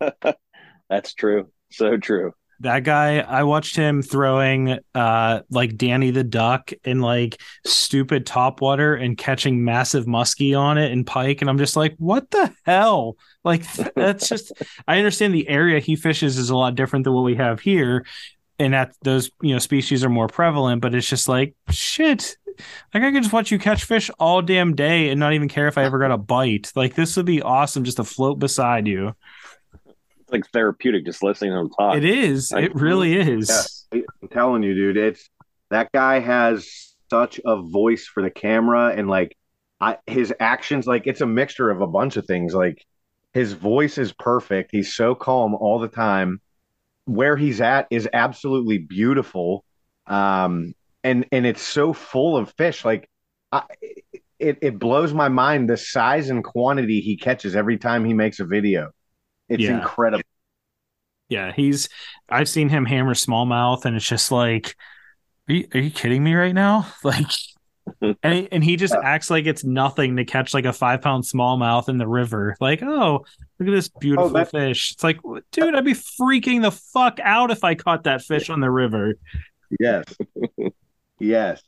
That's 0.88 1.14
true. 1.14 1.50
So 1.70 1.96
true. 1.98 2.32
That 2.64 2.82
guy, 2.82 3.18
I 3.18 3.42
watched 3.42 3.76
him 3.76 4.00
throwing 4.00 4.78
uh 4.94 5.40
like 5.50 5.76
Danny 5.76 6.10
the 6.10 6.24
Duck 6.24 6.72
in 6.82 7.00
like 7.00 7.38
stupid 7.66 8.24
top 8.24 8.62
water 8.62 8.94
and 8.94 9.18
catching 9.18 9.62
massive 9.62 10.06
muskie 10.06 10.58
on 10.58 10.78
it 10.78 10.90
and 10.90 11.06
pike, 11.06 11.42
and 11.42 11.50
I'm 11.50 11.58
just 11.58 11.76
like, 11.76 11.94
what 11.98 12.30
the 12.30 12.54
hell? 12.64 13.16
Like 13.44 13.70
that's 13.94 14.30
just 14.30 14.52
I 14.88 14.96
understand 14.96 15.34
the 15.34 15.46
area 15.46 15.78
he 15.78 15.94
fishes 15.94 16.38
is 16.38 16.48
a 16.48 16.56
lot 16.56 16.74
different 16.74 17.04
than 17.04 17.12
what 17.12 17.24
we 17.24 17.34
have 17.36 17.60
here, 17.60 18.06
and 18.58 18.72
that 18.72 18.94
those 19.02 19.30
you 19.42 19.52
know 19.52 19.58
species 19.58 20.02
are 20.02 20.08
more 20.08 20.28
prevalent, 20.28 20.80
but 20.80 20.94
it's 20.94 21.08
just 21.08 21.28
like 21.28 21.54
shit. 21.68 22.34
Like 22.94 23.02
I 23.02 23.12
could 23.12 23.22
just 23.24 23.32
watch 23.34 23.50
you 23.50 23.58
catch 23.58 23.84
fish 23.84 24.10
all 24.18 24.40
damn 24.40 24.74
day 24.74 25.10
and 25.10 25.20
not 25.20 25.34
even 25.34 25.48
care 25.48 25.68
if 25.68 25.76
I 25.76 25.84
ever 25.84 25.98
got 25.98 26.12
a 26.12 26.16
bite. 26.16 26.72
Like 26.74 26.94
this 26.94 27.14
would 27.18 27.26
be 27.26 27.42
awesome 27.42 27.84
just 27.84 27.98
to 27.98 28.04
float 28.04 28.38
beside 28.38 28.86
you 28.86 29.14
like 30.34 30.50
therapeutic 30.50 31.06
just 31.06 31.22
listening 31.22 31.52
to 31.52 31.58
him 31.58 31.70
talk. 31.70 31.96
It 31.96 32.04
is. 32.04 32.52
Like, 32.52 32.64
it 32.64 32.74
really 32.74 33.16
is. 33.16 33.86
Yeah, 33.92 34.02
I'm 34.22 34.28
telling 34.28 34.62
you, 34.62 34.74
dude. 34.74 34.96
It's 34.96 35.30
that 35.70 35.90
guy 35.92 36.18
has 36.20 36.94
such 37.10 37.40
a 37.44 37.62
voice 37.62 38.06
for 38.06 38.22
the 38.22 38.30
camera 38.30 38.92
and 38.94 39.08
like 39.08 39.36
I 39.80 39.98
his 40.06 40.34
actions 40.40 40.86
like 40.86 41.06
it's 41.06 41.20
a 41.20 41.26
mixture 41.26 41.70
of 41.70 41.80
a 41.80 41.86
bunch 41.86 42.16
of 42.16 42.26
things. 42.26 42.54
Like 42.54 42.84
his 43.32 43.52
voice 43.52 43.98
is 43.98 44.12
perfect. 44.12 44.70
He's 44.72 44.94
so 44.94 45.14
calm 45.14 45.54
all 45.54 45.78
the 45.78 45.88
time. 45.88 46.40
Where 47.06 47.36
he's 47.36 47.60
at 47.60 47.86
is 47.90 48.08
absolutely 48.12 48.78
beautiful. 48.78 49.64
Um 50.06 50.74
and 51.02 51.26
and 51.32 51.46
it's 51.46 51.62
so 51.62 51.92
full 51.92 52.36
of 52.36 52.52
fish 52.56 52.84
like 52.84 53.08
I, 53.52 53.62
it, 54.40 54.58
it 54.62 54.78
blows 54.78 55.14
my 55.14 55.28
mind 55.28 55.70
the 55.70 55.76
size 55.76 56.28
and 56.28 56.42
quantity 56.42 57.00
he 57.00 57.16
catches 57.16 57.54
every 57.54 57.78
time 57.78 58.04
he 58.04 58.14
makes 58.14 58.40
a 58.40 58.44
video 58.44 58.90
it's 59.48 59.62
yeah. 59.62 59.78
incredible. 59.78 60.22
Yeah, 61.28 61.52
he's. 61.52 61.88
I've 62.28 62.48
seen 62.48 62.68
him 62.68 62.84
hammer 62.84 63.14
smallmouth, 63.14 63.84
and 63.84 63.96
it's 63.96 64.06
just 64.06 64.30
like, 64.30 64.76
are 65.48 65.54
you, 65.54 65.68
are 65.74 65.80
you 65.80 65.90
kidding 65.90 66.22
me 66.22 66.34
right 66.34 66.54
now? 66.54 66.86
Like, 67.04 67.26
and 68.22 68.34
he, 68.34 68.48
and 68.50 68.64
he 68.64 68.76
just 68.76 68.94
acts 68.94 69.30
like 69.30 69.44
it's 69.44 69.62
nothing 69.62 70.16
to 70.16 70.24
catch 70.24 70.54
like 70.54 70.64
a 70.64 70.72
five 70.72 71.02
pound 71.02 71.24
smallmouth 71.24 71.88
in 71.88 71.98
the 71.98 72.08
river. 72.08 72.56
Like, 72.60 72.82
oh, 72.82 73.26
look 73.58 73.68
at 73.68 73.72
this 73.72 73.88
beautiful 73.88 74.36
oh, 74.36 74.44
fish. 74.44 74.92
It's 74.92 75.04
like, 75.04 75.18
dude, 75.52 75.74
I'd 75.74 75.84
be 75.84 75.92
freaking 75.92 76.62
the 76.62 76.70
fuck 76.70 77.20
out 77.22 77.50
if 77.50 77.62
I 77.62 77.74
caught 77.74 78.04
that 78.04 78.22
fish 78.22 78.48
on 78.48 78.60
the 78.60 78.70
river. 78.70 79.14
Yes. 79.78 80.04
yes. 81.18 81.62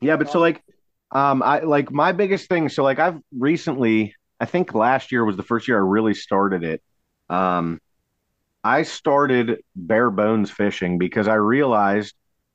Yeah, 0.00 0.16
but 0.16 0.30
so 0.30 0.38
like, 0.38 0.62
um, 1.10 1.42
I 1.42 1.60
like 1.60 1.90
my 1.90 2.12
biggest 2.12 2.48
thing. 2.48 2.68
So 2.68 2.84
like, 2.84 2.98
I've 2.98 3.18
recently 3.36 4.14
I 4.40 4.46
think 4.46 4.74
last 4.74 5.12
year 5.12 5.24
was 5.24 5.36
the 5.36 5.42
first 5.42 5.68
year 5.68 5.78
I 5.78 5.86
really 5.86 6.14
started 6.14 6.64
it. 6.64 6.82
Um, 7.28 7.80
I 8.62 8.82
started 8.82 9.62
bare 9.76 10.10
bones 10.10 10.50
fishing 10.50 10.98
because 10.98 11.28
I 11.28 11.34
realized, 11.34 12.14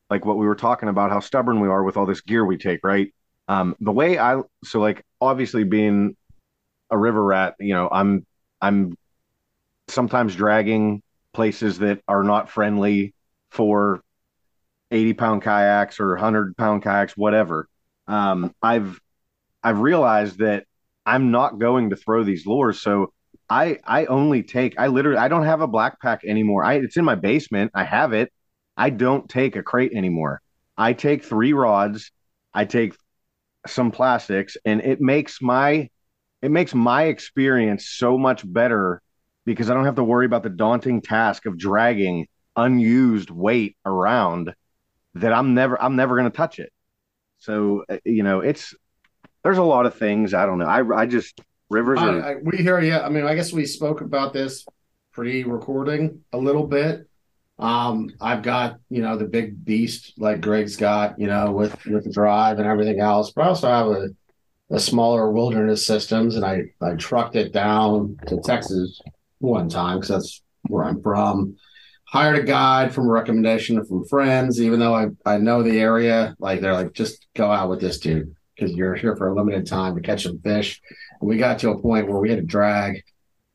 like 0.09 0.25
what 0.25 0.37
we 0.37 0.47
were 0.47 0.55
talking 0.55 0.89
about, 0.89 1.11
how 1.11 1.19
stubborn 1.19 1.59
we 1.59 1.67
are 1.67 1.83
with 1.83 1.97
all 1.97 2.05
this 2.05 2.21
gear 2.21 2.43
we 2.45 2.57
take, 2.57 2.79
right? 2.83 3.13
Um, 3.47 3.75
the 3.79 3.91
way 3.91 4.17
I 4.19 4.41
so 4.63 4.79
like 4.79 5.03
obviously 5.21 5.63
being 5.63 6.15
a 6.91 6.97
river 6.97 7.23
rat, 7.23 7.55
you 7.59 7.73
know, 7.73 7.89
I'm 7.91 8.25
I'm 8.61 8.97
sometimes 9.87 10.35
dragging 10.35 11.01
places 11.33 11.79
that 11.79 12.01
are 12.07 12.23
not 12.23 12.49
friendly 12.49 13.13
for 13.51 14.01
80 14.91 15.13
pound 15.13 15.43
kayaks 15.43 15.99
or 15.99 16.09
100 16.11 16.57
pound 16.57 16.83
kayaks, 16.83 17.15
whatever. 17.15 17.67
Um, 18.07 18.53
I've 18.61 18.99
I've 19.63 19.79
realized 19.79 20.39
that 20.39 20.65
I'm 21.09 21.31
not 21.31 21.57
going 21.57 21.89
to 21.89 21.95
throw 21.95 22.23
these 22.23 22.45
lures. 22.45 22.81
So 22.81 23.13
I 23.49 23.79
I 23.83 24.05
only 24.05 24.43
take 24.43 24.79
I 24.79 24.87
literally 24.87 25.17
I 25.17 25.27
don't 25.27 25.45
have 25.45 25.61
a 25.61 25.67
black 25.67 25.99
pack 25.99 26.21
anymore. 26.23 26.63
I 26.63 26.75
it's 26.75 26.97
in 26.97 27.05
my 27.05 27.15
basement. 27.15 27.71
I 27.73 27.83
have 27.83 28.13
it. 28.13 28.31
I 28.77 28.91
don't 28.91 29.27
take 29.27 29.55
a 29.55 29.63
crate 29.63 29.93
anymore. 29.93 30.41
I 30.77 30.93
take 30.93 31.23
three 31.23 31.53
rods. 31.53 32.11
I 32.53 32.65
take 32.65 32.95
some 33.67 33.91
plastics 33.91 34.55
and 34.65 34.81
it 34.81 35.01
makes 35.01 35.41
my 35.41 35.89
it 36.43 36.51
makes 36.51 36.75
my 36.75 37.05
experience 37.05 37.89
so 37.89 38.17
much 38.17 38.43
better 38.45 39.01
because 39.45 39.69
I 39.69 39.73
don't 39.73 39.85
have 39.85 39.95
to 39.95 40.03
worry 40.03 40.27
about 40.27 40.43
the 40.43 40.49
daunting 40.49 41.01
task 41.01 41.47
of 41.47 41.57
dragging 41.57 42.27
unused 42.55 43.31
weight 43.31 43.75
around 43.83 44.53
that 45.15 45.33
I'm 45.33 45.55
never 45.55 45.81
I'm 45.81 45.95
never 45.95 46.15
going 46.15 46.29
to 46.29 46.37
touch 46.37 46.59
it. 46.59 46.71
So 47.39 47.83
uh, 47.89 47.97
you 48.05 48.21
know, 48.21 48.41
it's 48.41 48.75
there's 49.43 49.57
a 49.57 49.63
lot 49.63 49.85
of 49.85 49.95
things. 49.95 50.33
I 50.33 50.45
don't 50.45 50.59
know. 50.59 50.65
I 50.65 51.01
I 51.01 51.05
just 51.05 51.39
rivers. 51.69 51.99
Are... 51.99 52.21
I, 52.21 52.31
I, 52.31 52.35
we 52.41 52.57
hear 52.57 52.79
yeah. 52.79 53.01
I 53.01 53.09
mean, 53.09 53.25
I 53.25 53.35
guess 53.35 53.53
we 53.53 53.65
spoke 53.65 54.01
about 54.01 54.33
this 54.33 54.65
pre-recording 55.13 56.21
a 56.33 56.37
little 56.37 56.67
bit. 56.67 57.07
Um, 57.57 58.09
I've 58.21 58.41
got 58.41 58.79
you 58.89 59.01
know 59.01 59.17
the 59.17 59.25
big 59.25 59.63
beast 59.65 60.13
like 60.17 60.41
Greg's 60.41 60.75
got 60.75 61.19
you 61.19 61.27
know 61.27 61.51
with 61.51 61.85
with 61.85 62.05
the 62.05 62.11
drive 62.11 62.59
and 62.59 62.67
everything 62.67 62.99
else, 62.99 63.31
but 63.31 63.43
I 63.43 63.47
also 63.47 63.67
have 63.67 63.87
a 63.87 64.09
a 64.71 64.79
smaller 64.79 65.31
wilderness 65.31 65.85
systems, 65.85 66.35
and 66.35 66.45
I 66.45 66.63
I 66.81 66.93
trucked 66.95 67.35
it 67.35 67.53
down 67.53 68.17
to 68.27 68.39
Texas 68.41 69.01
one 69.39 69.69
time 69.69 69.97
because 69.97 70.09
that's 70.09 70.41
where 70.67 70.83
I'm 70.83 71.01
from. 71.01 71.55
Hired 72.05 72.39
a 72.39 72.43
guide 72.43 72.93
from 72.93 73.07
a 73.07 73.11
recommendation 73.11 73.83
from 73.85 74.03
friends, 74.05 74.61
even 74.61 74.79
though 74.79 74.95
I 74.95 75.07
I 75.25 75.37
know 75.37 75.63
the 75.63 75.79
area. 75.79 76.35
Like 76.39 76.61
they're 76.61 76.73
like, 76.73 76.93
just 76.93 77.27
go 77.35 77.51
out 77.51 77.69
with 77.69 77.81
this 77.81 77.99
dude 77.99 78.35
because 78.59 78.75
you're 78.75 78.95
here 78.95 79.15
for 79.15 79.27
a 79.27 79.35
limited 79.35 79.67
time 79.67 79.95
to 79.95 80.01
catch 80.01 80.23
some 80.23 80.39
fish. 80.39 80.81
And 81.19 81.29
we 81.29 81.37
got 81.37 81.59
to 81.59 81.71
a 81.71 81.79
point 81.79 82.07
where 82.07 82.19
we 82.19 82.29
had 82.29 82.39
to 82.39 82.45
drag 82.45 83.03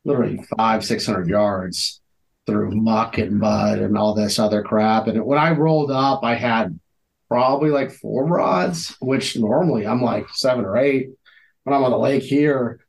literally 0.04 0.42
five, 0.56 0.84
six 0.84 1.06
hundred 1.06 1.28
yards 1.28 2.00
through 2.46 2.72
muck 2.72 3.18
and 3.18 3.38
mud 3.38 3.78
and 3.78 3.96
all 3.96 4.14
this 4.14 4.38
other 4.38 4.62
crap. 4.62 5.06
And 5.06 5.24
when 5.24 5.38
I 5.38 5.52
rolled 5.52 5.90
up, 5.90 6.24
I 6.24 6.34
had 6.34 6.78
probably 7.28 7.70
like 7.70 7.90
four 7.90 8.26
rods, 8.26 8.96
which 9.00 9.36
normally 9.36 9.86
I'm 9.86 10.02
like 10.02 10.28
seven 10.30 10.64
or 10.64 10.76
eight. 10.76 11.08
When 11.64 11.74
I'm 11.74 11.84
on 11.84 11.92
the 11.92 11.98
lake 11.98 12.22
here, 12.22 12.84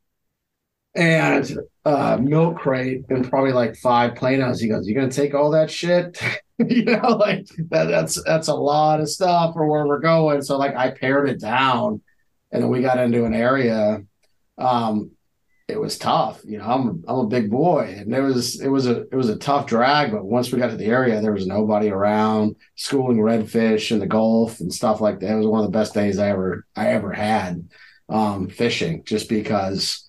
and 0.95 1.59
uh, 1.83 2.17
milk 2.21 2.57
crate 2.57 3.03
and 3.09 3.29
probably 3.29 3.51
like 3.51 3.75
five 3.75 4.13
planos. 4.13 4.59
He 4.59 4.67
goes, 4.67 4.87
"You 4.87 4.95
gonna 4.95 5.11
take 5.11 5.33
all 5.33 5.51
that 5.51 5.69
shit?" 5.69 6.19
you 6.57 6.85
know, 6.85 7.09
like 7.09 7.47
that, 7.69 7.85
that's 7.85 8.21
that's 8.23 8.47
a 8.47 8.53
lot 8.53 9.01
of 9.01 9.09
stuff 9.09 9.53
for 9.53 9.67
where 9.67 9.85
we're 9.85 9.99
going. 9.99 10.41
So 10.41 10.57
like 10.57 10.75
I 10.75 10.91
pared 10.91 11.29
it 11.29 11.39
down, 11.39 12.01
and 12.55 12.63
then 12.63 12.69
we 12.69 12.81
got 12.81 12.99
into 12.99 13.25
an 13.25 13.33
area. 13.33 14.01
Um, 14.57 15.11
it 15.67 15.77
was 15.77 15.97
tough. 15.97 16.39
You 16.45 16.59
know, 16.59 16.63
I'm 16.63 17.03
I'm 17.05 17.19
a 17.19 17.27
big 17.27 17.51
boy, 17.51 17.97
and 17.99 18.13
it 18.13 18.21
was 18.21 18.61
it 18.61 18.69
was 18.69 18.87
a 18.87 19.01
it 19.01 19.15
was 19.15 19.27
a 19.27 19.35
tough 19.35 19.67
drag. 19.67 20.13
But 20.13 20.23
once 20.23 20.51
we 20.51 20.59
got 20.59 20.69
to 20.69 20.77
the 20.77 20.85
area, 20.85 21.19
there 21.19 21.33
was 21.33 21.47
nobody 21.47 21.89
around. 21.89 22.55
Schooling 22.75 23.17
redfish 23.17 23.91
in 23.91 23.99
the 23.99 24.07
Gulf 24.07 24.61
and 24.61 24.73
stuff 24.73 25.01
like 25.01 25.19
that. 25.19 25.31
It 25.31 25.35
was 25.35 25.47
one 25.47 25.59
of 25.59 25.69
the 25.69 25.77
best 25.77 25.93
days 25.93 26.17
I 26.17 26.29
ever 26.29 26.65
I 26.77 26.87
ever 26.87 27.11
had 27.11 27.67
um, 28.07 28.47
fishing, 28.47 29.03
just 29.03 29.27
because 29.27 30.07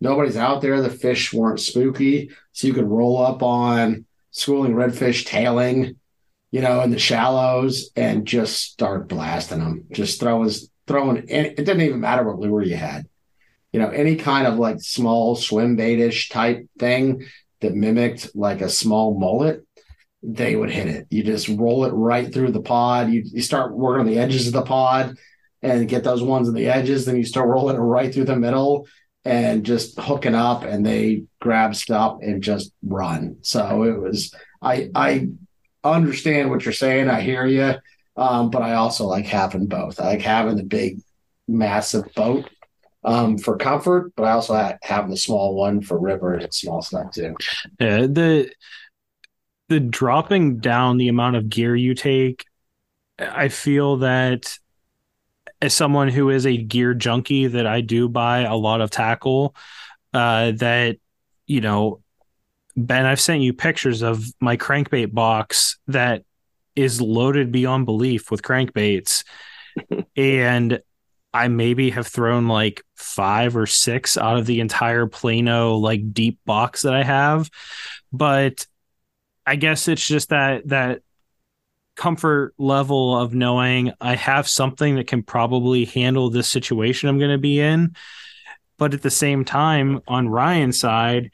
nobody's 0.00 0.38
out 0.38 0.62
there. 0.62 0.80
The 0.80 0.88
fish 0.88 1.34
weren't 1.34 1.60
spooky, 1.60 2.30
so 2.52 2.68
you 2.68 2.72
could 2.72 2.88
roll 2.88 3.20
up 3.20 3.42
on 3.42 4.06
schooling 4.30 4.72
redfish 4.72 5.26
tailing, 5.26 5.96
you 6.52 6.62
know, 6.62 6.80
in 6.80 6.90
the 6.90 6.98
shallows 6.98 7.90
and 7.96 8.26
just 8.26 8.62
start 8.62 9.08
blasting 9.08 9.58
them. 9.58 9.84
Just 9.92 10.14
throwing 10.86 11.16
throwing. 11.16 11.30
It 11.30 11.56
didn't 11.56 11.82
even 11.82 12.00
matter 12.00 12.24
what 12.24 12.38
lure 12.38 12.62
you 12.62 12.76
had 12.76 13.06
you 13.72 13.80
know, 13.80 13.88
any 13.88 14.16
kind 14.16 14.46
of 14.46 14.58
like 14.58 14.80
small 14.80 15.34
swim 15.34 15.76
baitish 15.76 16.30
type 16.30 16.66
thing 16.78 17.26
that 17.60 17.74
mimicked 17.74 18.34
like 18.36 18.60
a 18.60 18.68
small 18.68 19.18
mullet, 19.18 19.66
they 20.22 20.54
would 20.54 20.70
hit 20.70 20.88
it. 20.88 21.06
You 21.10 21.24
just 21.24 21.48
roll 21.48 21.84
it 21.84 21.92
right 21.92 22.32
through 22.32 22.52
the 22.52 22.60
pod. 22.60 23.10
You, 23.10 23.22
you 23.24 23.42
start 23.42 23.74
working 23.74 24.00
on 24.00 24.06
the 24.06 24.18
edges 24.18 24.46
of 24.46 24.52
the 24.52 24.62
pod 24.62 25.16
and 25.62 25.88
get 25.88 26.04
those 26.04 26.22
ones 26.22 26.48
on 26.48 26.54
the 26.54 26.68
edges. 26.68 27.06
Then 27.06 27.16
you 27.16 27.24
start 27.24 27.48
rolling 27.48 27.76
it 27.76 27.80
right 27.80 28.12
through 28.12 28.26
the 28.26 28.36
middle 28.36 28.86
and 29.24 29.64
just 29.64 29.98
hooking 29.98 30.34
up 30.34 30.64
and 30.64 30.84
they 30.84 31.24
grab 31.40 31.74
stuff 31.74 32.18
and 32.20 32.42
just 32.42 32.72
run. 32.84 33.38
So 33.40 33.84
it 33.84 33.98
was, 33.98 34.34
I, 34.60 34.90
I 34.94 35.28
understand 35.82 36.50
what 36.50 36.64
you're 36.64 36.72
saying. 36.72 37.08
I 37.08 37.20
hear 37.20 37.46
you. 37.46 37.74
Um, 38.16 38.50
but 38.50 38.62
I 38.62 38.74
also 38.74 39.06
like 39.06 39.26
having 39.26 39.66
both. 39.66 40.00
I 40.00 40.04
like 40.04 40.22
having 40.22 40.56
the 40.56 40.64
big, 40.64 41.00
massive 41.48 42.12
boat 42.14 42.48
um, 43.04 43.38
for 43.38 43.56
comfort, 43.56 44.12
but 44.16 44.24
I 44.24 44.32
also 44.32 44.76
have 44.82 45.08
the 45.08 45.16
small 45.16 45.54
one 45.54 45.80
for 45.80 45.98
river 45.98 46.34
and 46.34 46.52
small 46.52 46.82
stuff 46.82 47.12
too. 47.12 47.34
Yeah, 47.80 48.06
the 48.06 48.52
the 49.68 49.80
dropping 49.80 50.58
down 50.58 50.98
the 50.98 51.08
amount 51.08 51.36
of 51.36 51.48
gear 51.48 51.74
you 51.74 51.94
take, 51.94 52.44
I 53.18 53.48
feel 53.48 53.98
that 53.98 54.58
as 55.60 55.72
someone 55.72 56.08
who 56.08 56.28
is 56.30 56.46
a 56.46 56.56
gear 56.56 56.92
junkie, 56.92 57.46
that 57.46 57.66
I 57.66 57.80
do 57.80 58.08
buy 58.08 58.40
a 58.40 58.56
lot 58.56 58.80
of 58.80 58.90
tackle. 58.90 59.54
Uh, 60.12 60.52
that 60.56 60.98
you 61.46 61.60
know, 61.60 62.02
Ben, 62.76 63.06
I've 63.06 63.20
sent 63.20 63.42
you 63.42 63.52
pictures 63.52 64.02
of 64.02 64.24
my 64.40 64.56
crankbait 64.56 65.12
box 65.12 65.78
that 65.88 66.24
is 66.76 67.00
loaded 67.00 67.52
beyond 67.52 67.86
belief 67.86 68.30
with 68.30 68.42
crankbaits. 68.42 69.24
and 70.16 70.80
I 71.34 71.48
maybe 71.48 71.90
have 71.90 72.06
thrown 72.06 72.46
like 72.48 72.84
five 72.96 73.56
or 73.56 73.66
six 73.66 74.18
out 74.18 74.36
of 74.36 74.46
the 74.46 74.60
entire 74.60 75.06
Plano 75.06 75.76
like 75.76 76.12
deep 76.12 76.38
box 76.44 76.82
that 76.82 76.94
I 76.94 77.02
have. 77.02 77.50
But 78.12 78.66
I 79.46 79.56
guess 79.56 79.88
it's 79.88 80.06
just 80.06 80.28
that 80.28 80.68
that 80.68 81.00
comfort 81.96 82.54
level 82.58 83.18
of 83.18 83.34
knowing 83.34 83.92
I 84.00 84.14
have 84.16 84.48
something 84.48 84.96
that 84.96 85.06
can 85.06 85.22
probably 85.22 85.84
handle 85.84 86.30
this 86.30 86.48
situation 86.48 87.08
I'm 87.08 87.18
going 87.18 87.30
to 87.30 87.38
be 87.38 87.60
in. 87.60 87.96
But 88.78 88.94
at 88.94 89.02
the 89.02 89.10
same 89.10 89.44
time, 89.44 90.00
on 90.08 90.28
Ryan's 90.28 90.80
side, 90.80 91.30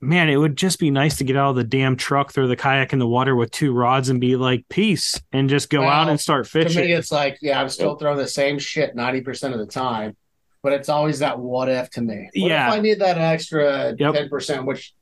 man, 0.00 0.28
it 0.28 0.36
would 0.36 0.56
just 0.56 0.78
be 0.78 0.90
nice 0.90 1.18
to 1.18 1.24
get 1.24 1.36
out 1.36 1.50
of 1.50 1.56
the 1.56 1.64
damn 1.64 1.96
truck, 1.96 2.32
throw 2.32 2.46
the 2.46 2.56
kayak 2.56 2.92
in 2.92 2.98
the 2.98 3.06
water 3.06 3.34
with 3.34 3.50
two 3.50 3.72
rods, 3.72 4.08
and 4.08 4.20
be 4.20 4.36
like, 4.36 4.68
peace, 4.68 5.20
and 5.32 5.48
just 5.48 5.70
go 5.70 5.80
well, 5.80 5.90
out 5.90 6.08
and 6.08 6.20
start 6.20 6.46
fishing. 6.46 6.82
To 6.82 6.88
me, 6.88 6.92
it's 6.92 7.10
like, 7.10 7.38
yeah, 7.40 7.60
I'm 7.60 7.68
still 7.68 7.96
throwing 7.96 8.18
the 8.18 8.28
same 8.28 8.58
shit 8.58 8.94
90% 8.94 9.52
of 9.52 9.58
the 9.58 9.66
time, 9.66 10.16
but 10.62 10.72
it's 10.72 10.88
always 10.88 11.18
that 11.20 11.38
what 11.38 11.68
if 11.68 11.90
to 11.90 12.00
me. 12.00 12.30
What 12.34 12.50
yeah. 12.50 12.70
I 12.70 12.80
need 12.80 13.00
that 13.00 13.18
extra 13.18 13.94
yep. 13.98 14.14
10%, 14.14 14.64
which 14.64 14.94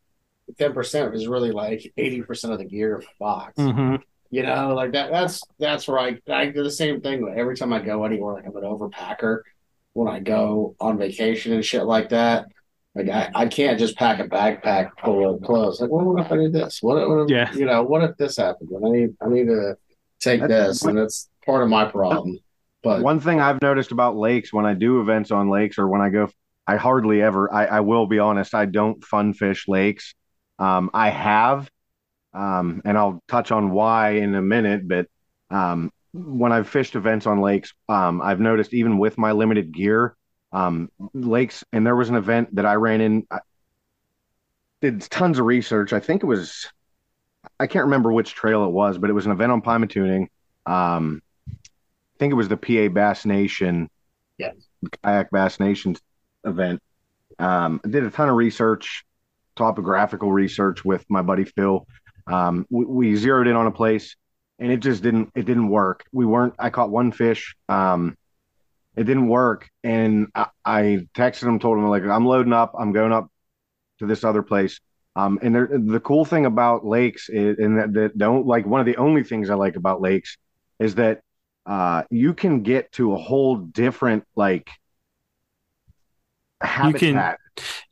10% 0.55 1.15
is 1.15 1.27
really 1.27 1.53
like 1.53 1.93
80% 1.99 2.53
of 2.53 2.59
the 2.59 2.65
gear 2.65 3.03
box. 3.19 3.55
Mm-hmm. 3.59 3.97
You 4.31 4.43
know, 4.43 4.75
like 4.75 4.93
that. 4.93 5.13
That's 5.13 5.41
that's 5.61 5.87
where 5.87 6.01
I 6.01 6.19
I 6.29 6.47
do 6.47 6.65
the 6.65 6.71
same 6.71 7.01
thing. 7.01 7.33
Every 7.37 7.57
time 7.57 7.73
I 7.73 7.79
go 7.79 8.05
anywhere, 8.05 8.35
like 8.35 8.45
I'm 8.45 8.57
an 8.57 8.65
overpacker. 8.65 9.43
When 9.93 10.09
I 10.09 10.19
go 10.19 10.75
on 10.81 10.99
vacation 10.99 11.53
and 11.53 11.65
shit 11.65 11.85
like 11.85 12.09
that, 12.09 12.47
like 12.97 13.11
I, 13.11 13.31
I 13.35 13.47
can't 13.47 13.79
just 13.79 13.97
pack 13.97 14.21
a 14.21 14.25
backpack 14.25 14.91
full 15.05 15.35
of 15.35 15.43
clothes. 15.43 15.81
Like, 15.81 15.91
well, 15.91 16.07
what 16.07 16.25
if 16.25 16.33
I 16.33 16.37
do 16.37 16.49
this? 16.49 16.79
What, 16.81 16.97
what 17.09 17.25
if, 17.25 17.31
yeah. 17.31 17.53
you 17.53 17.67
know, 17.67 17.83
what 17.83 18.03
if 18.03 18.17
this 18.17 18.39
happened? 18.39 18.71
I 18.75 18.89
need 18.89 19.11
I 19.21 19.29
need 19.29 19.47
to 19.49 19.77
take 20.19 20.41
that's, 20.41 20.51
this, 20.51 20.85
and 20.85 20.97
that's 20.97 21.29
part 21.45 21.63
of 21.63 21.69
my 21.69 21.85
problem. 21.85 22.39
But 22.83 23.03
one 23.03 23.21
thing 23.21 23.41
I've 23.41 23.61
noticed 23.61 23.93
about 23.93 24.17
lakes 24.17 24.53
when 24.53 24.65
I 24.65 24.73
do 24.73 25.01
events 25.01 25.31
on 25.31 25.51
lakes 25.51 25.79
or 25.79 25.89
when 25.89 26.01
I 26.01 26.09
go, 26.09 26.31
I 26.67 26.77
hardly 26.77 27.21
ever. 27.21 27.53
I, 27.53 27.67
I 27.67 27.81
will 27.81 28.07
be 28.07 28.19
honest, 28.19 28.55
I 28.55 28.65
don't 28.65 29.05
fun 29.05 29.35
fish 29.35 29.69
lakes. 29.69 30.15
Um, 30.59 30.91
I 30.95 31.11
have, 31.11 31.71
um, 32.33 32.81
and 32.85 32.97
I'll 32.97 33.23
touch 33.29 33.51
on 33.51 33.73
why 33.73 34.11
in 34.13 34.35
a 34.35 34.43
minute. 34.43 34.89
But 34.89 35.07
um, 35.51 35.93
when 36.15 36.53
I've 36.53 36.69
fished 36.69 36.95
events 36.95 37.27
on 37.27 37.41
lakes, 37.41 37.75
um, 37.91 38.23
I've 38.23 38.41
noticed 38.41 38.73
even 38.73 38.97
with 38.97 39.19
my 39.19 39.33
limited 39.33 39.73
gear, 39.73 40.17
um, 40.53 40.91
lakes. 41.15 41.65
And 41.73 41.87
there 41.87 41.97
was 41.97 42.09
an 42.09 42.17
event 42.17 42.55
that 42.57 42.67
I 42.67 42.75
ran 42.75 43.01
in. 43.01 43.27
I 43.31 43.41
did 44.81 45.01
tons 45.03 45.39
of 45.39 45.47
research. 45.47 45.93
I 45.93 46.01
think 46.01 46.23
it 46.23 46.27
was, 46.27 46.71
I 47.59 47.67
can't 47.67 47.87
remember 47.87 48.13
which 48.13 48.35
trail 48.35 48.65
it 48.65 48.71
was, 48.71 48.99
but 48.99 49.11
it 49.11 49.15
was 49.15 49.27
an 49.27 49.33
event 49.33 49.53
on 49.53 49.63
Pymatuning. 49.63 50.29
Um, 50.67 51.23
I 51.49 52.19
think 52.19 52.33
it 52.33 52.37
was 52.37 52.49
the 52.49 52.57
PA 52.57 52.93
Bass 52.93 53.27
Nation, 53.27 53.91
yes, 54.39 54.55
kayak 55.03 55.31
Bass 55.31 55.61
Nation 55.61 55.97
event. 56.45 56.81
Um, 57.39 57.81
I 57.85 57.89
did 57.89 58.05
a 58.05 58.11
ton 58.11 58.31
of 58.31 58.37
research, 58.37 59.05
topographical 59.55 60.33
research 60.33 60.85
with 60.85 61.05
my 61.11 61.21
buddy 61.21 61.45
Phil. 61.45 61.87
Um, 62.27 62.67
we, 62.71 62.85
we, 62.87 63.17
zeroed 63.17 63.47
in 63.47 63.55
on 63.55 63.67
a 63.67 63.71
place, 63.71 64.17
and 64.59 64.73
it 64.73 64.79
just 64.79 65.03
didn't 65.03 65.31
it 65.35 65.45
didn't 65.45 65.69
work. 65.69 66.05
We 66.11 66.25
weren't. 66.25 66.55
I 66.59 66.71
caught 66.71 66.91
one 66.91 67.13
fish. 67.13 67.55
Um, 67.69 68.17
it 68.97 69.05
didn't 69.05 69.29
work. 69.29 69.69
And 69.85 70.29
I, 70.35 70.47
I 70.65 71.07
texted 71.15 71.45
him, 71.45 71.59
told 71.59 71.79
him 71.79 71.89
like, 71.89 72.03
I'm 72.03 72.27
loading 72.27 72.53
up. 72.53 72.75
I'm 72.79 72.93
going 72.93 73.13
up 73.13 73.31
to 73.99 74.07
this 74.07 74.25
other 74.25 74.43
place. 74.43 74.81
Um, 75.15 75.39
and 75.43 75.91
the 75.91 76.01
cool 76.01 76.25
thing 76.25 76.45
about 76.45 76.85
lakes 76.85 77.29
is, 77.29 77.59
and 77.59 77.79
that, 77.79 77.93
that 77.95 78.19
don't 78.19 78.47
like 78.47 78.67
one 78.67 78.81
of 78.81 78.87
the 78.87 78.97
only 78.97 79.23
things 79.23 79.49
I 79.49 79.55
like 79.55 79.77
about 79.77 80.03
lakes 80.03 80.37
is 80.79 80.97
that 80.97 81.21
uh, 81.65 82.03
you 82.11 82.35
can 82.35 82.63
get 82.63 82.93
to 82.93 83.15
a 83.15 83.17
whole 83.17 83.57
different 83.57 84.25
like 84.37 84.69
habitat. 86.61 87.03
You 87.03 87.13
can, 87.15 87.37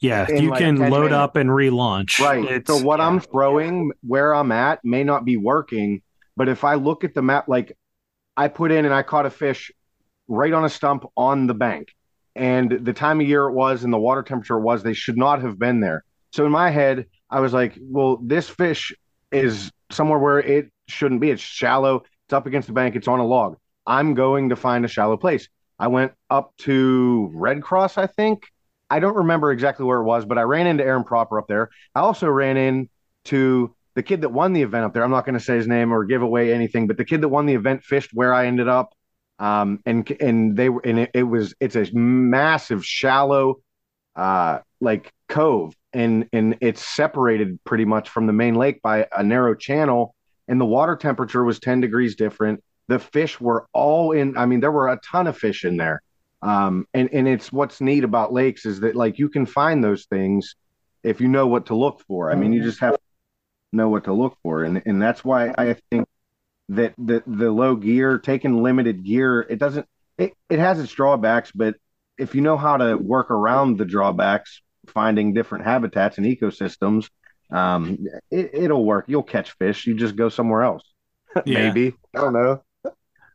yeah, 0.00 0.30
you 0.30 0.50
like 0.50 0.58
can 0.58 0.76
load 0.76 1.04
minutes. 1.04 1.14
up 1.14 1.36
and 1.36 1.48
relaunch. 1.48 2.20
Right. 2.20 2.44
It's, 2.44 2.70
so 2.70 2.84
what 2.84 3.00
yeah. 3.00 3.06
I'm 3.06 3.20
throwing 3.20 3.92
where 4.06 4.34
I'm 4.34 4.52
at 4.52 4.84
may 4.84 5.02
not 5.02 5.24
be 5.24 5.38
working, 5.38 6.02
but 6.36 6.50
if 6.50 6.62
I 6.62 6.74
look 6.74 7.04
at 7.04 7.14
the 7.14 7.22
map, 7.22 7.48
like 7.48 7.74
I 8.36 8.48
put 8.48 8.70
in 8.70 8.84
and 8.84 8.92
I 8.92 9.02
caught 9.02 9.24
a 9.24 9.30
fish 9.30 9.72
right 10.28 10.52
on 10.52 10.64
a 10.64 10.68
stump 10.68 11.04
on 11.16 11.46
the 11.46 11.54
bank. 11.54 11.88
And 12.36 12.84
the 12.84 12.92
time 12.92 13.20
of 13.20 13.28
year 13.28 13.46
it 13.46 13.52
was 13.52 13.84
and 13.84 13.92
the 13.92 13.98
water 13.98 14.22
temperature 14.22 14.58
was, 14.58 14.82
they 14.82 14.94
should 14.94 15.16
not 15.16 15.42
have 15.42 15.58
been 15.58 15.80
there. 15.80 16.04
So 16.32 16.44
in 16.44 16.52
my 16.52 16.70
head, 16.70 17.06
I 17.30 17.40
was 17.40 17.52
like, 17.52 17.78
well, 17.80 18.18
this 18.22 18.48
fish 18.48 18.92
is 19.30 19.70
somewhere 19.90 20.18
where 20.18 20.40
it 20.40 20.70
shouldn't 20.88 21.20
be. 21.20 21.30
It's 21.30 21.42
shallow, 21.42 22.02
it's 22.26 22.32
up 22.32 22.46
against 22.46 22.66
the 22.68 22.74
bank, 22.74 22.96
it's 22.96 23.08
on 23.08 23.20
a 23.20 23.26
log. 23.26 23.56
I'm 23.86 24.14
going 24.14 24.48
to 24.48 24.56
find 24.56 24.84
a 24.84 24.88
shallow 24.88 25.16
place. 25.16 25.48
I 25.78 25.88
went 25.88 26.12
up 26.30 26.56
to 26.58 27.30
Red 27.34 27.62
Cross, 27.62 27.98
I 27.98 28.06
think. 28.06 28.44
I 28.90 29.00
don't 29.00 29.16
remember 29.16 29.50
exactly 29.52 29.84
where 29.84 29.98
it 29.98 30.04
was, 30.04 30.24
but 30.24 30.38
I 30.38 30.42
ran 30.42 30.66
into 30.66 30.84
Aaron 30.84 31.04
Proper 31.04 31.38
up 31.38 31.48
there. 31.48 31.70
I 31.94 32.00
also 32.00 32.28
ran 32.28 32.56
into 32.56 33.74
the 33.94 34.02
kid 34.02 34.22
that 34.22 34.30
won 34.30 34.52
the 34.52 34.62
event 34.62 34.84
up 34.84 34.94
there. 34.94 35.02
I'm 35.02 35.10
not 35.10 35.24
going 35.24 35.38
to 35.38 35.44
say 35.44 35.56
his 35.56 35.66
name 35.66 35.92
or 35.92 36.04
give 36.04 36.22
away 36.22 36.52
anything, 36.52 36.86
but 36.86 36.96
the 36.96 37.04
kid 37.04 37.20
that 37.20 37.28
won 37.28 37.46
the 37.46 37.54
event 37.54 37.82
fished 37.82 38.10
where 38.12 38.34
I 38.34 38.46
ended 38.46 38.68
up 38.68 38.94
um, 39.38 39.80
and 39.84 40.08
and 40.20 40.56
they 40.56 40.68
were 40.68 40.80
and 40.84 41.00
it, 41.00 41.10
it, 41.14 41.22
was 41.22 41.54
it's 41.60 41.76
a 41.76 41.86
massive 41.92 42.84
shallow 42.84 43.60
uh, 44.16 44.60
like 44.80 45.12
cove. 45.28 45.74
And 45.92 46.28
and 46.32 46.56
it's 46.60 46.84
separated 46.84 47.62
pretty 47.64 47.84
much 47.84 48.08
from 48.08 48.26
the 48.26 48.32
main 48.32 48.54
lake 48.54 48.82
by 48.82 49.06
a 49.16 49.22
narrow 49.22 49.54
channel. 49.54 50.14
And 50.48 50.60
the 50.60 50.66
water 50.66 50.96
temperature 50.96 51.42
was 51.44 51.58
10 51.58 51.80
degrees 51.80 52.16
different. 52.16 52.62
The 52.88 52.98
fish 52.98 53.40
were 53.40 53.66
all 53.72 54.12
in 54.12 54.36
i 54.36 54.44
mean 54.44 54.60
there 54.60 54.72
were 54.72 54.88
a 54.88 55.00
ton 55.00 55.26
of 55.26 55.38
fish 55.38 55.64
in 55.64 55.76
there. 55.76 56.02
Um, 56.42 56.86
and 56.92 57.08
and 57.12 57.26
it's 57.28 57.52
what's 57.52 57.80
neat 57.80 58.04
about 58.04 58.32
lakes 58.32 58.66
is 58.66 58.80
that 58.80 58.94
like 58.96 59.18
you 59.18 59.28
can 59.28 59.46
find 59.46 59.82
those 59.82 60.04
things 60.06 60.56
if 61.02 61.20
you 61.20 61.28
know 61.28 61.46
what 61.46 61.66
to 61.66 61.74
look 61.74 62.00
for. 62.06 62.30
I 62.30 62.34
mean 62.34 62.52
you 62.52 62.62
just 62.62 62.80
have 62.80 62.94
to 62.94 63.00
know 63.72 63.88
what 63.88 64.04
to 64.04 64.12
look 64.12 64.36
for. 64.42 64.64
And 64.64 64.82
and 64.84 65.00
that's 65.00 65.24
why 65.24 65.54
i 65.56 65.76
think 65.90 66.06
that 66.70 66.94
the 66.98 67.22
the 67.26 67.50
low 67.50 67.76
gear, 67.76 68.18
taking 68.18 68.62
limited 68.62 69.04
gear, 69.04 69.40
it 69.42 69.58
doesn't 69.58 69.86
it, 70.18 70.32
it 70.48 70.58
has 70.58 70.78
its 70.80 70.92
drawbacks, 70.92 71.50
but 71.52 71.76
if 72.16 72.34
you 72.34 72.40
know 72.40 72.56
how 72.56 72.76
to 72.76 72.96
work 72.96 73.30
around 73.30 73.76
the 73.78 73.84
drawbacks, 73.84 74.62
finding 74.86 75.34
different 75.34 75.64
habitats 75.64 76.18
and 76.18 76.26
ecosystems, 76.26 77.08
um, 77.50 77.98
it, 78.30 78.50
it'll 78.54 78.84
work. 78.84 79.06
You'll 79.08 79.22
catch 79.24 79.50
fish. 79.52 79.86
You 79.86 79.94
just 79.94 80.16
go 80.16 80.28
somewhere 80.28 80.62
else. 80.62 80.82
Yeah. 81.44 81.66
Maybe 81.68 81.96
I 82.14 82.20
don't 82.20 82.32
know. 82.32 82.62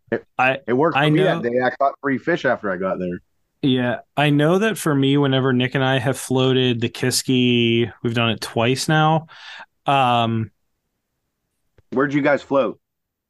It, 0.09 0.25
I 0.37 0.59
it 0.65 0.71
worked 0.73 0.95
for 0.95 1.03
I 1.03 1.09
me 1.09 1.19
know- 1.19 1.41
that 1.41 1.43
day. 1.51 1.59
I 1.61 1.69
caught 1.71 1.95
three 2.01 2.17
fish 2.17 2.45
after 2.45 2.71
I 2.71 2.77
got 2.77 2.97
there. 2.97 3.19
Yeah, 3.61 3.99
I 4.15 4.29
know 4.29 4.59
that 4.59 4.77
for 4.77 4.95
me, 4.95 5.17
whenever 5.17 5.51
Nick 5.51 5.75
and 5.75 5.83
I 5.83 5.99
have 5.99 6.17
floated 6.17 6.79
the 6.79 6.87
Kiski, 6.87 7.91
we've 8.01 8.13
done 8.13 8.29
it 8.29 8.39
twice 8.39 8.87
now. 8.87 9.27
Um, 9.85 10.51
Where'd 11.91 12.13
you 12.13 12.21
guys 12.21 12.41
float? 12.41 12.79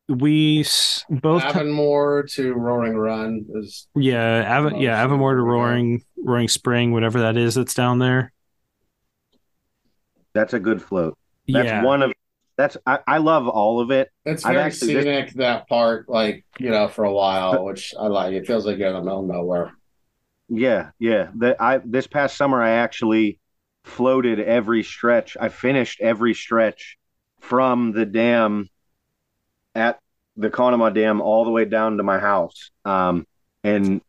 We 0.10 0.62
s- 0.62 1.06
both, 1.10 1.44
Avonmore 1.44 2.24
to 2.32 2.54
Roaring 2.54 2.98
Run 2.98 3.46
is 3.56 3.88
yeah, 3.96 4.58
Av- 4.60 4.82
yeah, 4.82 4.96
Most 4.96 5.06
Avonmore 5.06 5.36
to 5.36 5.40
of 5.42 5.46
them, 5.46 5.48
yeah. 5.48 5.54
Roaring, 5.54 6.04
Roaring 6.18 6.48
Spring, 6.48 6.92
whatever 6.92 7.20
that 7.22 7.38
is, 7.38 7.54
that's 7.56 7.76
down 7.76 8.00
there. 8.00 8.34
That's 10.34 10.54
a 10.54 10.60
good 10.60 10.82
float. 10.82 11.18
That's 11.48 11.66
yeah, 11.68 11.84
one 11.84 12.02
of 12.04 12.12
that's 12.58 12.76
I, 12.86 13.00
I 13.08 13.18
love 13.20 13.48
all 13.48 13.80
of 13.80 13.92
it. 13.92 14.10
it's 14.26 14.46
I've 14.46 14.54
very 14.54 14.66
actually- 14.66 14.94
this- 14.96 15.04
scenic 15.06 15.34
that 15.36 15.68
part, 15.70 16.10
like 16.10 16.46
you 16.60 16.70
know, 16.72 16.88
for 16.88 17.06
a 17.06 17.14
while, 17.14 17.64
which 17.64 17.94
I 18.00 18.08
like. 18.08 18.34
It 18.34 18.48
feels 18.48 18.66
like 18.66 18.78
you're 18.78 18.88
in 18.90 18.94
the 18.96 19.02
middle 19.02 19.20
of 19.22 19.26
nowhere. 19.28 19.72
Yeah, 20.50 20.90
yeah. 21.00 21.30
The, 21.36 21.56
I 21.62 21.80
this 21.86 22.08
past 22.08 22.36
summer 22.36 22.62
I 22.62 22.72
actually 22.72 23.40
floated 23.86 24.40
every 24.40 24.84
stretch. 24.84 25.38
I 25.40 25.50
finished 25.50 26.02
every 26.02 26.34
stretch 26.34 26.98
from 27.40 27.92
the 27.92 28.06
dam 28.06 28.68
at 29.76 30.00
the 30.36 30.50
Conemaugh 30.50 30.94
Dam 30.94 31.22
all 31.22 31.44
the 31.44 31.52
way 31.52 31.66
down 31.66 31.98
to 31.98 32.04
my 32.04 32.20
house. 32.20 32.72
Um, 32.86 33.26
and 33.64 34.02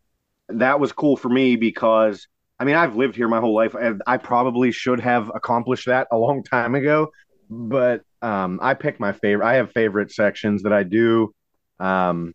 that 0.49 0.81
was 0.81 0.93
cool 0.93 1.17
for 1.17 1.29
me 1.29 1.57
because 1.57 2.27
I 2.59 2.65
mean 2.65 2.77
I've 2.77 2.97
lived 2.97 3.17
here 3.17 3.29
my 3.29 3.41
whole 3.41 3.55
life. 3.55 3.75
and 3.75 4.03
I 4.07 4.17
probably 4.17 4.73
should 4.73 5.01
have 5.01 5.31
accomplished 5.35 5.87
that 5.87 6.09
a 6.11 6.17
long 6.17 6.43
time 6.43 6.75
ago, 6.75 7.11
but 7.49 8.03
um, 8.23 8.59
I 8.63 8.75
pick 8.75 9.01
my 9.01 9.13
favorite. 9.13 9.47
I 9.47 9.55
have 9.55 9.73
favorite 9.73 10.13
sections 10.13 10.63
that 10.63 10.73
I 10.73 10.83
do. 10.83 11.35
Um, 11.79 12.35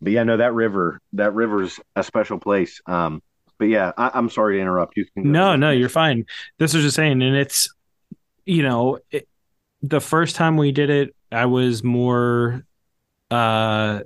but 0.00 0.12
yeah, 0.12 0.24
no, 0.24 0.36
that 0.36 0.52
river, 0.52 1.00
that 1.14 1.32
river's 1.32 1.80
a 1.96 2.04
special 2.04 2.38
place. 2.38 2.80
Um, 2.86 3.22
but 3.58 3.66
yeah, 3.66 3.92
I, 3.96 4.10
I'm 4.14 4.28
sorry 4.28 4.56
to 4.56 4.60
interrupt. 4.60 4.96
You 4.96 5.06
can 5.06 5.32
no, 5.32 5.56
no, 5.56 5.70
you're 5.70 5.88
fine. 5.88 6.26
This 6.58 6.74
was 6.74 6.82
just 6.82 6.96
saying, 6.96 7.22
and 7.22 7.36
it's, 7.36 7.72
you 8.44 8.62
know, 8.62 8.98
it, 9.10 9.26
the 9.80 10.00
first 10.00 10.36
time 10.36 10.56
we 10.56 10.72
did 10.72 10.90
it, 10.90 11.13
I 11.30 11.46
was 11.46 11.82
more, 11.82 12.64
uh, 13.30 14.00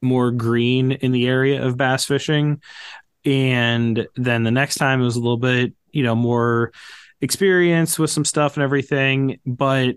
more 0.00 0.30
green 0.30 0.92
in 0.92 1.12
the 1.12 1.26
area 1.26 1.64
of 1.64 1.76
bass 1.76 2.04
fishing, 2.04 2.62
and 3.24 4.06
then 4.16 4.44
the 4.44 4.50
next 4.50 4.76
time 4.76 5.00
it 5.00 5.04
was 5.04 5.16
a 5.16 5.20
little 5.20 5.38
bit, 5.38 5.74
you 5.90 6.02
know, 6.02 6.14
more 6.14 6.72
experience 7.20 7.98
with 7.98 8.10
some 8.10 8.24
stuff 8.24 8.56
and 8.56 8.62
everything. 8.62 9.40
But 9.44 9.96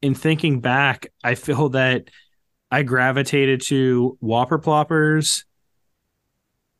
in 0.00 0.14
thinking 0.14 0.60
back, 0.60 1.06
I 1.22 1.34
feel 1.34 1.70
that 1.70 2.08
I 2.70 2.82
gravitated 2.82 3.62
to 3.66 4.16
whopper 4.20 4.58
ploppers 4.58 5.44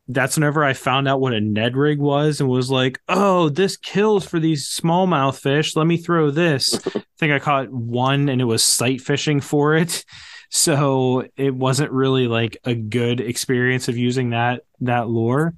that's 0.09 0.37
whenever 0.37 0.65
I 0.65 0.73
found 0.73 1.07
out 1.07 1.21
what 1.21 1.33
a 1.33 1.41
Ned 1.41 1.77
rig 1.77 1.99
was 1.99 2.41
and 2.41 2.49
was 2.49 2.71
like, 2.71 3.01
oh, 3.09 3.49
this 3.49 3.77
kills 3.77 4.27
for 4.27 4.41
these 4.41 4.69
smallmouth 4.69 5.39
fish. 5.39 5.77
Let 5.77 5.87
me 5.87 5.97
throw 5.97 6.31
this. 6.31 6.75
I 6.97 7.03
think 7.19 7.33
I 7.33 7.39
caught 7.39 7.71
one 7.71 8.29
and 8.29 8.41
it 8.41 8.47
was 8.47 8.65
sight 8.65 9.01
fishing 9.01 9.41
for 9.41 9.77
it. 9.77 10.05
So 10.51 11.27
it 11.37 11.55
wasn't 11.55 11.93
really 11.93 12.27
like 12.27 12.59
a 12.65 12.75
good 12.75 13.21
experience 13.21 13.89
of 13.89 13.97
using 13.97 14.31
that 14.31 14.65
that 14.81 15.09
lure. 15.09 15.55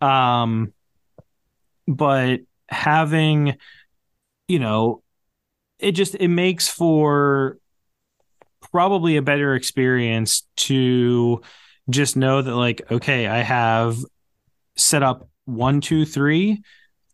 Um 0.00 0.72
but 1.86 2.40
having 2.68 3.56
you 4.46 4.58
know 4.58 5.02
it 5.78 5.92
just 5.92 6.14
it 6.14 6.28
makes 6.28 6.68
for 6.68 7.58
probably 8.72 9.16
a 9.16 9.22
better 9.22 9.54
experience 9.54 10.46
to 10.56 11.42
just 11.90 12.16
know 12.16 12.42
that 12.42 12.54
like 12.54 12.82
okay 12.90 13.26
i 13.26 13.38
have 13.38 13.96
set 14.76 15.02
up 15.02 15.28
one 15.44 15.80
two 15.80 16.04
three. 16.04 16.62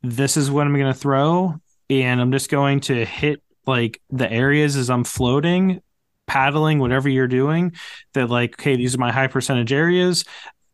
This 0.03 0.37
is 0.37 0.51
what 0.51 0.67
i'm 0.67 0.75
going 0.75 0.93
to 0.93 0.99
throw 0.99 1.55
and 1.89 2.21
i'm 2.21 2.33
just 2.33 2.51
going 2.51 2.81
to 2.81 3.05
hit 3.05 3.43
like 3.67 4.01
the 4.11 4.31
areas 4.31 4.77
as 4.77 4.91
i'm 4.91 5.05
floating 5.05 5.81
paddling 6.27 6.79
whatever 6.79 7.09
you're 7.09 7.29
doing 7.29 7.73
that 8.15 8.29
like 8.29 8.55
okay 8.55 8.77
these 8.77 8.95
are 8.95 8.99
my 8.99 9.13
high 9.13 9.27
percentage 9.29 9.73
areas. 9.73 10.25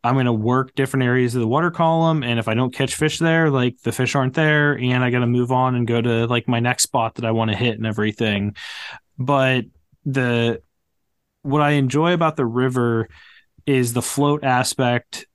I'm 0.02 0.14
going 0.14 0.26
to 0.26 0.32
work 0.32 0.74
different 0.74 1.04
areas 1.04 1.34
of 1.34 1.42
the 1.42 1.46
water 1.46 1.70
column 1.70 2.22
and 2.22 2.38
if 2.38 2.48
i 2.48 2.54
don't 2.54 2.74
catch 2.74 2.94
fish 2.94 3.18
there 3.18 3.50
like 3.50 3.80
the 3.82 3.92
fish 3.92 4.14
aren't 4.14 4.34
there 4.34 4.72
and 4.78 5.04
i 5.04 5.10
got 5.10 5.18
to 5.18 5.26
move 5.26 5.52
on 5.52 5.74
and 5.74 5.86
go 5.86 6.00
to 6.00 6.26
like 6.26 6.48
my 6.48 6.60
next 6.60 6.84
spot 6.84 7.16
that 7.16 7.26
i 7.26 7.30
want 7.30 7.50
to 7.50 7.56
hit 7.56 7.76
and 7.76 7.86
everything. 7.86 8.56
But 9.18 9.66
the 10.06 10.62
what 11.42 11.60
i 11.60 11.72
enjoy 11.72 12.14
about 12.14 12.36
the 12.36 12.46
river 12.46 13.08
is 13.70 13.92
the 13.92 14.02
float 14.02 14.42
aspect 14.42 15.26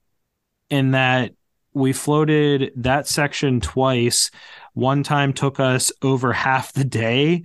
in 0.69 0.91
that 0.91 1.31
we 1.73 1.93
floated 1.93 2.73
that 2.75 3.07
section 3.07 3.61
twice. 3.61 4.29
One 4.73 5.03
time 5.03 5.31
took 5.31 5.59
us 5.59 5.91
over 6.01 6.33
half 6.33 6.73
the 6.73 6.83
day. 6.83 7.43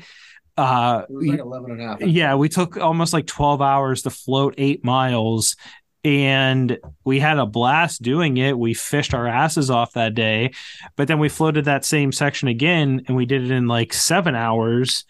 Uh, 0.57 1.05
like 1.09 1.39
11 1.39 1.71
and 1.71 1.81
a 1.81 1.85
half. 1.85 2.01
yeah, 2.01 2.35
we 2.35 2.49
took 2.49 2.77
almost 2.77 3.13
like 3.13 3.27
12 3.27 3.63
hours 3.63 4.03
to 4.03 4.11
float 4.11 4.55
eight 4.59 4.85
miles 4.85 5.57
and 6.03 6.79
we 7.05 7.21
had 7.21 7.39
a 7.39 7.47
blast 7.47 8.03
doing 8.03 8.37
it. 8.37 8.59
We 8.59 8.75
fished 8.75 9.15
our 9.15 9.29
asses 9.29 9.71
off 9.71 9.93
that 9.93 10.15
day, 10.15 10.53
but 10.97 11.09
then 11.09 11.19
we 11.19 11.29
floated 11.29 11.67
that 11.67 11.85
same 11.85 12.11
section 12.11 12.49
again 12.49 13.03
and 13.07 13.17
we 13.17 13.27
did 13.27 13.45
it 13.45 13.51
in 13.53 13.69
like 13.69 13.93
seven 13.93 14.35
hours. 14.35 15.05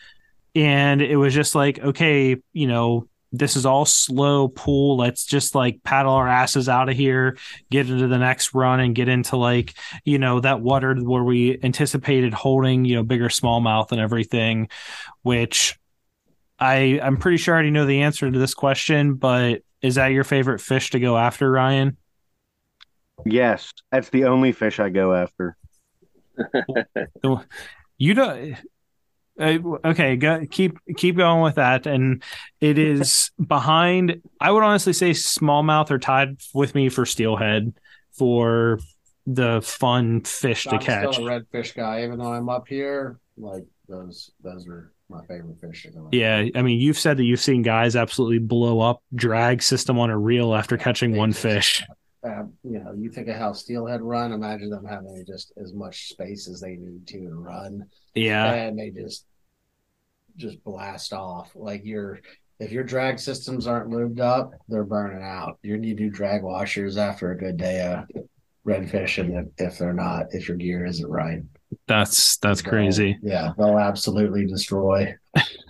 And 0.54 1.00
it 1.00 1.16
was 1.16 1.32
just 1.32 1.54
like, 1.54 1.78
okay, 1.78 2.36
you 2.52 2.66
know, 2.66 3.08
this 3.32 3.56
is 3.56 3.64
all 3.64 3.84
slow 3.84 4.48
pool. 4.48 4.96
Let's 4.96 5.24
just 5.24 5.54
like 5.54 5.82
paddle 5.82 6.12
our 6.12 6.28
asses 6.28 6.68
out 6.68 6.88
of 6.88 6.96
here, 6.96 7.36
get 7.70 7.88
into 7.88 8.08
the 8.08 8.18
next 8.18 8.54
run 8.54 8.80
and 8.80 8.94
get 8.94 9.08
into 9.08 9.36
like, 9.36 9.74
you 10.04 10.18
know, 10.18 10.40
that 10.40 10.60
water 10.60 10.94
where 10.96 11.22
we 11.22 11.58
anticipated 11.62 12.34
holding, 12.34 12.84
you 12.84 12.96
know, 12.96 13.02
bigger 13.02 13.28
smallmouth 13.28 13.92
and 13.92 14.00
everything, 14.00 14.68
which 15.22 15.78
I 16.58 17.00
I'm 17.02 17.16
pretty 17.16 17.36
sure 17.36 17.54
I 17.54 17.56
already 17.56 17.70
know 17.70 17.86
the 17.86 18.02
answer 18.02 18.30
to 18.30 18.38
this 18.38 18.54
question, 18.54 19.14
but 19.14 19.62
is 19.80 19.94
that 19.94 20.08
your 20.08 20.24
favorite 20.24 20.60
fish 20.60 20.90
to 20.90 21.00
go 21.00 21.16
after, 21.16 21.50
Ryan? 21.50 21.96
Yes, 23.24 23.72
that's 23.92 24.08
the 24.10 24.24
only 24.24 24.52
fish 24.52 24.80
I 24.80 24.88
go 24.88 25.14
after. 25.14 25.56
You 28.00 28.14
don't. 28.14 28.56
Uh, 29.40 29.58
okay, 29.84 30.16
go, 30.16 30.44
keep 30.50 30.76
keep 30.96 31.16
going 31.16 31.42
with 31.42 31.54
that, 31.54 31.86
and 31.86 32.22
it 32.60 32.78
is 32.78 33.30
behind. 33.44 34.20
I 34.40 34.50
would 34.50 34.62
honestly 34.62 34.92
say 34.92 35.10
smallmouth 35.10 35.90
are 35.90 35.98
tied 35.98 36.36
with 36.52 36.74
me 36.74 36.88
for 36.90 37.06
steelhead 37.06 37.72
for 38.12 38.78
the 39.26 39.62
fun 39.62 40.22
fish 40.22 40.64
to 40.64 40.74
I'm 40.74 40.80
catch. 40.80 41.14
still 41.14 41.28
a 41.28 41.40
redfish 41.40 41.74
guy, 41.74 42.04
even 42.04 42.18
though 42.18 42.32
I'm 42.32 42.48
up 42.48 42.68
here. 42.68 43.18
Like 43.38 43.64
those, 43.88 44.30
those 44.42 44.66
are 44.68 44.92
my 45.08 45.24
favorite 45.26 45.58
fish 45.60 45.84
to 45.84 45.90
go. 45.90 46.08
Yeah, 46.12 46.46
I 46.54 46.62
mean, 46.62 46.78
you've 46.78 46.98
said 46.98 47.16
that 47.16 47.24
you've 47.24 47.40
seen 47.40 47.62
guys 47.62 47.96
absolutely 47.96 48.38
blow 48.38 48.80
up 48.80 49.02
drag 49.14 49.62
system 49.62 49.98
on 49.98 50.10
a 50.10 50.18
reel 50.18 50.54
after 50.54 50.76
catching 50.76 51.16
one 51.16 51.32
fish. 51.32 51.82
Uh, 52.22 52.42
you 52.62 52.78
know, 52.78 52.92
you 52.92 53.10
think 53.10 53.28
of 53.28 53.36
how 53.36 53.52
steelhead 53.52 54.02
run. 54.02 54.32
Imagine 54.32 54.68
them 54.68 54.84
having 54.84 55.24
just 55.26 55.52
as 55.56 55.72
much 55.72 56.08
space 56.08 56.48
as 56.48 56.60
they 56.60 56.76
need 56.76 57.06
to 57.06 57.20
to 57.20 57.34
run, 57.34 57.86
Yeah, 58.14 58.52
and 58.52 58.78
they 58.78 58.90
just 58.90 59.24
just 60.40 60.62
blast 60.64 61.12
off. 61.12 61.52
Like 61.54 61.84
your 61.84 62.20
if 62.58 62.72
your 62.72 62.84
drag 62.84 63.18
systems 63.18 63.66
aren't 63.66 63.90
lubed 63.90 64.20
up, 64.20 64.52
they're 64.68 64.84
burning 64.84 65.22
out. 65.22 65.58
You 65.62 65.78
need 65.78 65.98
new 65.98 66.10
drag 66.10 66.42
washers 66.42 66.96
after 66.96 67.30
a 67.30 67.38
good 67.38 67.56
day 67.56 67.80
of 67.82 68.04
redfish, 68.66 69.18
and 69.18 69.34
if, 69.58 69.72
if 69.72 69.78
they're 69.78 69.94
not, 69.94 70.26
if 70.32 70.46
your 70.48 70.56
gear 70.58 70.84
isn't 70.84 71.08
right, 71.08 71.42
that's 71.86 72.36
that's 72.38 72.62
they'll- 72.62 72.70
crazy. 72.70 73.18
Yeah, 73.22 73.52
they'll 73.56 73.78
absolutely 73.78 74.46
destroy 74.46 75.14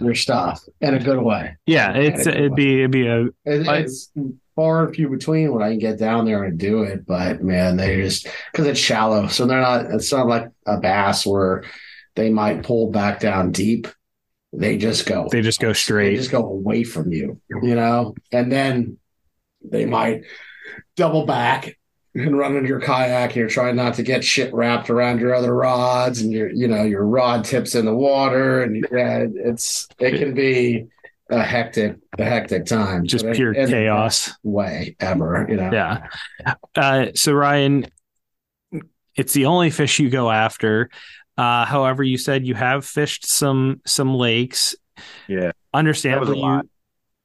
your 0.00 0.14
stuff 0.14 0.62
in 0.80 0.94
a 0.94 0.98
good 0.98 1.20
way. 1.20 1.56
Yeah, 1.66 1.92
it's 1.92 2.26
it'd 2.26 2.54
be 2.54 2.78
it'd 2.78 2.90
be 2.90 3.06
a 3.06 3.26
It, 3.26 3.34
it's 3.68 4.10
far 4.56 4.86
and 4.86 4.94
few 4.94 5.08
between 5.08 5.52
when 5.52 5.62
I 5.62 5.70
can 5.70 5.78
get 5.78 5.98
down 5.98 6.24
there 6.24 6.44
and 6.44 6.58
do 6.58 6.82
it, 6.82 7.06
but 7.06 7.42
man, 7.42 7.76
they 7.76 8.02
just 8.02 8.26
because 8.50 8.66
it's 8.66 8.80
shallow, 8.80 9.28
so 9.28 9.46
they're 9.46 9.60
not. 9.60 9.86
It's 9.92 10.12
not 10.12 10.26
like 10.26 10.48
a 10.66 10.78
bass 10.78 11.24
where 11.24 11.64
they 12.16 12.30
might 12.30 12.64
pull 12.64 12.90
back 12.90 13.20
down 13.20 13.52
deep. 13.52 13.86
They 14.52 14.78
just 14.78 15.06
go. 15.06 15.28
they 15.30 15.42
just 15.42 15.60
go 15.60 15.72
straight. 15.72 16.10
They 16.10 16.16
just 16.16 16.30
go 16.32 16.44
away 16.44 16.82
from 16.82 17.12
you, 17.12 17.40
you 17.48 17.74
know, 17.74 18.14
and 18.32 18.50
then 18.50 18.98
they 19.62 19.86
might 19.86 20.24
double 20.96 21.24
back 21.24 21.76
and 22.14 22.36
run 22.36 22.56
into 22.56 22.68
your 22.68 22.80
kayak. 22.80 23.30
And 23.30 23.36
you're 23.36 23.48
trying 23.48 23.76
not 23.76 23.94
to 23.94 24.02
get 24.02 24.24
shit 24.24 24.52
wrapped 24.52 24.90
around 24.90 25.20
your 25.20 25.34
other 25.34 25.54
rods, 25.54 26.20
and 26.20 26.32
your 26.32 26.50
you 26.50 26.66
know 26.66 26.82
your 26.82 27.04
rod 27.04 27.44
tips 27.44 27.74
in 27.74 27.84
the 27.84 27.94
water, 27.94 28.62
and 28.62 28.84
yeah, 28.90 29.26
it's 29.34 29.88
it 30.00 30.18
can 30.18 30.34
be 30.34 30.88
a 31.30 31.42
hectic, 31.42 31.96
a 32.18 32.24
hectic 32.24 32.66
time. 32.66 33.06
Just 33.06 33.24
But 33.24 33.36
pure 33.36 33.54
chaos. 33.54 34.30
Way 34.42 34.96
ever, 34.98 35.46
you 35.48 35.56
know. 35.56 35.70
Yeah. 35.72 36.06
Uh, 36.74 37.06
so 37.14 37.32
Ryan, 37.32 37.86
it's 39.14 39.32
the 39.32 39.46
only 39.46 39.70
fish 39.70 39.98
you 39.98 40.10
go 40.10 40.30
after. 40.30 40.90
Uh, 41.40 41.64
however, 41.64 42.02
you 42.02 42.18
said 42.18 42.46
you 42.46 42.54
have 42.54 42.84
fished 42.84 43.26
some 43.26 43.80
some 43.86 44.14
lakes. 44.14 44.74
Yeah, 45.26 45.52
understandably, 45.72 46.38
you 46.38 46.68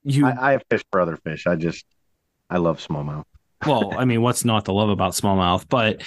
you 0.05 0.26
I, 0.26 0.49
I 0.49 0.51
have 0.53 0.63
fished 0.70 0.86
for 0.89 1.01
other 1.01 1.18
fish. 1.18 1.45
I 1.45 1.57
just 1.57 1.84
I 2.49 2.59
love 2.59 2.80
smallmouth. 2.80 3.26
well, 3.68 3.93
I 3.97 4.05
mean, 4.05 4.22
what's 4.22 4.45
not 4.45 4.63
to 4.66 4.72
love 4.72 4.88
about 4.88 5.16
smallmouth? 5.16 5.68
But 5.68 6.01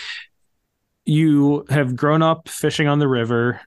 you 1.04 1.66
have 1.68 1.96
grown 1.96 2.22
up 2.22 2.48
fishing 2.48 2.88
on 2.88 2.98
the 2.98 3.08
river, 3.08 3.60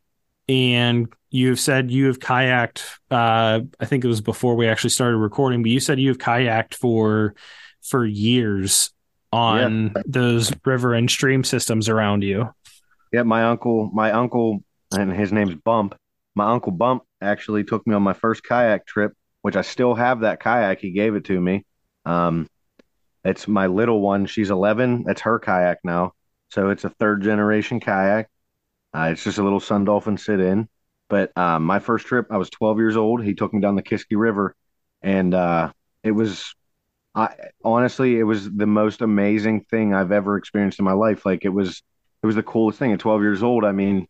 and 0.49 1.07
you've 1.29 1.59
said 1.59 1.91
you 1.91 2.07
have 2.07 2.17
kayaked. 2.17 2.83
Uh, 3.11 3.59
I 3.79 3.85
think 3.85 4.03
it 4.03 4.07
was 4.07 4.21
before 4.21 4.55
we 4.55 4.67
actually 4.67 4.89
started 4.89 5.17
recording, 5.17 5.61
but 5.61 5.69
you 5.69 5.79
said 5.79 5.99
you 5.99 6.09
have 6.09 6.17
kayaked 6.17 6.73
for 6.73 7.35
for 7.83 8.03
years 8.07 8.91
on 9.31 9.91
yeah. 9.95 10.01
those 10.07 10.51
river 10.65 10.95
and 10.95 11.11
stream 11.11 11.43
systems 11.43 11.89
around 11.89 12.23
you. 12.23 12.49
Yeah, 13.11 13.23
my 13.23 13.43
uncle, 13.43 13.89
my 13.93 14.11
uncle, 14.11 14.63
and 14.91 15.11
his 15.11 15.31
name's 15.31 15.55
Bump. 15.55 15.95
My 16.35 16.51
uncle 16.51 16.71
Bump 16.71 17.03
actually 17.21 17.63
took 17.63 17.85
me 17.85 17.93
on 17.93 18.03
my 18.03 18.13
first 18.13 18.43
kayak 18.43 18.85
trip, 18.85 19.13
which 19.41 19.55
I 19.55 19.61
still 19.61 19.93
have 19.95 20.21
that 20.21 20.39
kayak. 20.39 20.79
He 20.79 20.91
gave 20.91 21.15
it 21.15 21.25
to 21.25 21.39
me. 21.39 21.65
Um, 22.05 22.47
it's 23.23 23.47
my 23.47 23.67
little 23.67 24.01
one. 24.01 24.25
She's 24.25 24.49
11. 24.49 25.03
That's 25.05 25.21
her 25.21 25.39
kayak 25.39 25.79
now. 25.83 26.13
So 26.49 26.69
it's 26.69 26.85
a 26.85 26.89
third 26.89 27.21
generation 27.21 27.79
kayak. 27.79 28.29
Uh, 28.93 29.09
it's 29.11 29.23
just 29.23 29.37
a 29.37 29.43
little 29.43 29.59
Sun 29.59 29.85
Dolphin 29.85 30.17
sit 30.17 30.39
in. 30.39 30.67
But 31.09 31.37
um, 31.37 31.65
my 31.65 31.79
first 31.79 32.07
trip, 32.07 32.27
I 32.31 32.37
was 32.37 32.49
12 32.49 32.77
years 32.77 32.97
old. 32.97 33.23
He 33.23 33.35
took 33.35 33.53
me 33.53 33.59
down 33.59 33.75
the 33.75 33.83
Kiski 33.83 34.15
River, 34.17 34.55
and 35.01 35.33
uh, 35.33 35.71
it 36.03 36.11
was, 36.11 36.55
I 37.13 37.35
honestly, 37.65 38.17
it 38.17 38.23
was 38.23 38.49
the 38.49 38.65
most 38.65 39.01
amazing 39.01 39.65
thing 39.65 39.93
I've 39.93 40.13
ever 40.13 40.37
experienced 40.37 40.79
in 40.79 40.85
my 40.85 40.93
life. 40.93 41.25
Like 41.25 41.43
it 41.43 41.49
was, 41.49 41.83
it 42.21 42.25
was 42.25 42.35
the 42.35 42.43
coolest 42.43 42.79
thing. 42.79 42.91
At 42.91 42.99
12 42.99 43.21
years 43.21 43.43
old, 43.43 43.65
I 43.65 43.71
mean, 43.71 44.07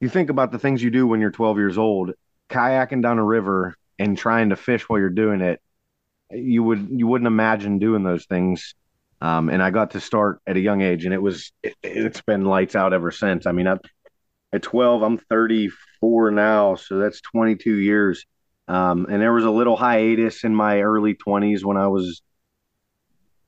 you 0.00 0.08
think 0.08 0.30
about 0.30 0.52
the 0.52 0.58
things 0.58 0.82
you 0.82 0.90
do 0.90 1.06
when 1.06 1.20
you're 1.20 1.30
12 1.30 1.58
years 1.58 1.78
old, 1.78 2.12
kayaking 2.48 3.02
down 3.02 3.18
a 3.18 3.24
river 3.24 3.74
and 3.98 4.16
trying 4.16 4.50
to 4.50 4.56
fish 4.56 4.88
while 4.88 4.98
you're 4.98 5.10
doing 5.10 5.40
it 5.40 5.60
you 6.32 6.62
would 6.62 6.88
you 6.90 7.06
wouldn't 7.06 7.26
imagine 7.26 7.78
doing 7.78 8.02
those 8.02 8.24
things. 8.26 8.74
Um, 9.20 9.50
and 9.50 9.62
I 9.62 9.70
got 9.70 9.92
to 9.92 10.00
start 10.00 10.40
at 10.46 10.56
a 10.56 10.60
young 10.60 10.82
age, 10.82 11.04
and 11.04 11.14
it 11.14 11.22
was 11.22 11.52
it, 11.62 11.74
has 11.84 12.20
been 12.22 12.44
lights 12.44 12.74
out 12.74 12.92
ever 12.92 13.10
since. 13.10 13.46
I 13.46 13.52
mean, 13.52 13.68
I, 13.68 13.76
at 14.52 14.62
12, 14.62 15.02
I'm 15.02 15.18
34 15.18 16.32
now, 16.32 16.74
so 16.74 16.98
that's 16.98 17.20
22 17.20 17.74
years. 17.76 18.26
Um, 18.68 19.06
and 19.08 19.22
there 19.22 19.32
was 19.32 19.44
a 19.44 19.50
little 19.50 19.76
hiatus 19.76 20.44
in 20.44 20.54
my 20.54 20.80
early 20.80 21.14
20s 21.14 21.64
when 21.64 21.76
I 21.76 21.88
was, 21.88 22.20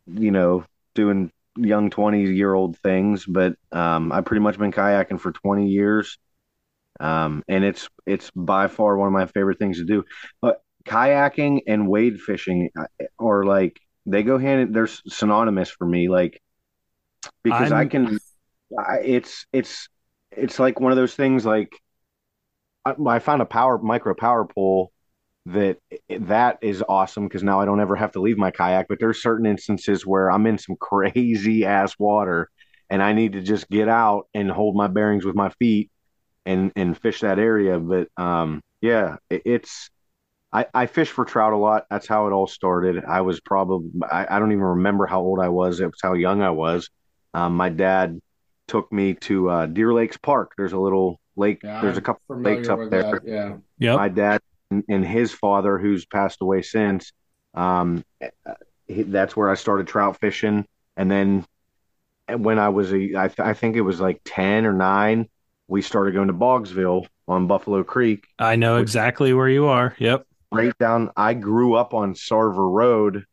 you 0.07 0.31
know, 0.31 0.65
doing 0.95 1.31
young 1.57 1.91
20 1.91 2.33
year 2.33 2.55
old 2.55 2.79
things, 2.79 3.25
but 3.27 3.57
um, 3.73 4.13
I've 4.13 4.25
pretty 4.25 4.43
much 4.43 4.59
been 4.59 4.73
kayaking 4.73 5.21
for 5.21 5.33
20 5.33 5.69
years. 5.69 6.19
Um, 7.01 7.43
and 7.49 7.65
it's 7.65 7.89
it's 8.07 8.31
by 8.31 8.69
far 8.69 8.97
one 8.97 9.09
of 9.09 9.13
my 9.13 9.27
favorite 9.27 9.59
things 9.59 9.79
to 9.79 9.85
do. 9.85 10.05
But 10.41 10.63
kayaking 10.87 11.63
and 11.67 11.89
wade 11.89 12.21
fishing 12.21 12.71
are 13.19 13.45
like 13.45 13.81
they 14.07 14.23
go 14.23 14.39
hand 14.39 14.75
they're 14.75 14.87
synonymous 14.87 15.71
for 15.71 15.87
me 15.87 16.09
like 16.09 16.43
because 17.43 17.73
I'm... 17.73 17.79
i 17.79 17.87
can 17.87 18.19
I, 18.79 18.99
it's 19.03 19.47
it's 19.53 19.89
it's 20.31 20.59
like 20.59 20.81
one 20.81 20.93
of 20.93 20.97
those 20.97 21.15
things 21.15 21.47
like 21.47 21.73
I, 22.85 22.95
I 23.07 23.19
found 23.19 23.41
a 23.41 23.47
power 23.47 23.79
micro 23.79 24.15
power 24.15 24.45
pole 24.45 24.93
that 25.47 25.79
that 26.21 26.59
is 26.63 26.83
awesome 26.89 27.29
because 27.29 27.43
now 27.43 27.61
I 27.61 27.65
don't 27.65 27.81
ever 27.81 27.97
have 27.97 28.13
to 28.13 28.21
leave 28.21 28.39
my 28.39 28.51
kayak. 28.51 28.89
But 28.89 28.99
there's 28.99 29.23
certain 29.23 29.47
instances 29.47 30.07
where 30.07 30.31
I'm 30.31 30.47
in 30.47 30.59
some 30.59 30.77
crazy 30.81 31.65
ass 31.65 31.95
water 31.99 32.51
and 32.91 33.03
I 33.03 33.13
need 33.13 33.33
to 33.33 33.43
just 33.43 33.69
get 33.69 33.89
out 33.89 34.29
and 34.35 34.51
hold 34.51 34.77
my 34.77 34.87
bearings 34.87 35.25
with 35.25 35.35
my 35.35 35.51
feet 35.59 35.91
and 36.47 36.73
and 36.77 36.97
fish 36.97 37.21
that 37.21 37.39
area. 37.39 37.79
But 37.79 38.09
um, 38.17 38.63
yeah, 38.81 39.17
it, 39.31 39.43
it's 39.45 39.91
I, 40.53 40.67
I 40.73 40.87
fish 40.87 41.11
for 41.11 41.25
trout 41.25 41.53
a 41.53 41.57
lot. 41.57 41.87
That's 41.91 42.07
how 42.07 42.29
it 42.29 42.33
all 42.33 42.47
started. 42.47 43.05
I 43.05 43.23
was 43.23 43.41
probably, 43.41 43.91
I, 44.09 44.37
I 44.37 44.39
don't 44.39 44.53
even 44.53 44.63
remember 44.63 45.05
how 45.05 45.21
old 45.21 45.41
I 45.41 45.49
was. 45.49 45.81
It 45.81 45.87
was 45.87 45.99
how 46.01 46.15
young 46.15 46.43
I 46.43 46.51
was. 46.51 46.89
Um, 47.35 47.57
my 47.57 47.71
dad 47.71 48.21
took 48.69 48.93
me 48.93 49.15
to 49.15 49.51
uh, 49.51 49.67
Deer 49.67 49.93
Lakes 49.93 50.17
Park. 50.17 50.53
There's 50.57 50.73
a 50.73 50.79
little 50.79 51.21
lake. 51.35 51.63
Yeah, 51.65 51.81
there's 51.81 51.99
a 51.99 52.01
couple 52.01 52.41
lakes 52.41 52.69
up 52.69 52.79
there. 52.89 53.03
That. 53.03 53.23
Yeah. 53.25 53.57
Yeah. 53.79 53.97
My 53.97 54.09
dad 54.09 54.41
and, 54.71 55.05
his 55.05 55.33
father, 55.33 55.79
who's 55.79 56.07
passed 56.07 56.41
away 56.41 56.63
since, 56.63 57.13
um, 57.55 58.05
he, 58.87 59.03
that's 59.03 59.37
where 59.37 59.51
I 59.51 59.55
started 59.55 59.87
trout 59.87 60.19
fishing. 60.21 60.67
And 60.97 61.11
then 61.11 61.47
when 62.29 62.59
I 62.59 62.71
was 62.71 62.93
a, 62.93 63.17
I, 63.17 63.29
th- 63.29 63.41
I 63.41 63.55
think 63.55 63.77
it 63.77 63.83
was 63.83 64.01
like 64.01 64.21
10 64.25 64.67
or 64.67 64.73
nine, 64.73 65.29
we 65.69 65.83
started 65.83 66.15
going 66.15 66.29
to 66.29 66.35
Boggsville 66.35 67.07
on 67.29 67.47
Buffalo 67.47 67.85
Creek. 67.85 68.27
I 68.39 68.57
know 68.57 68.79
exactly 68.79 69.33
where 69.33 69.49
you 69.49 69.67
are. 69.67 69.95
Yep 69.99 70.27
right 70.55 70.79
down. 70.79 71.11
I 71.17 71.35
grew 71.35 71.75
up 71.75 71.95
on 71.95 72.15
Sarver 72.15 72.73
Road, 72.73 73.25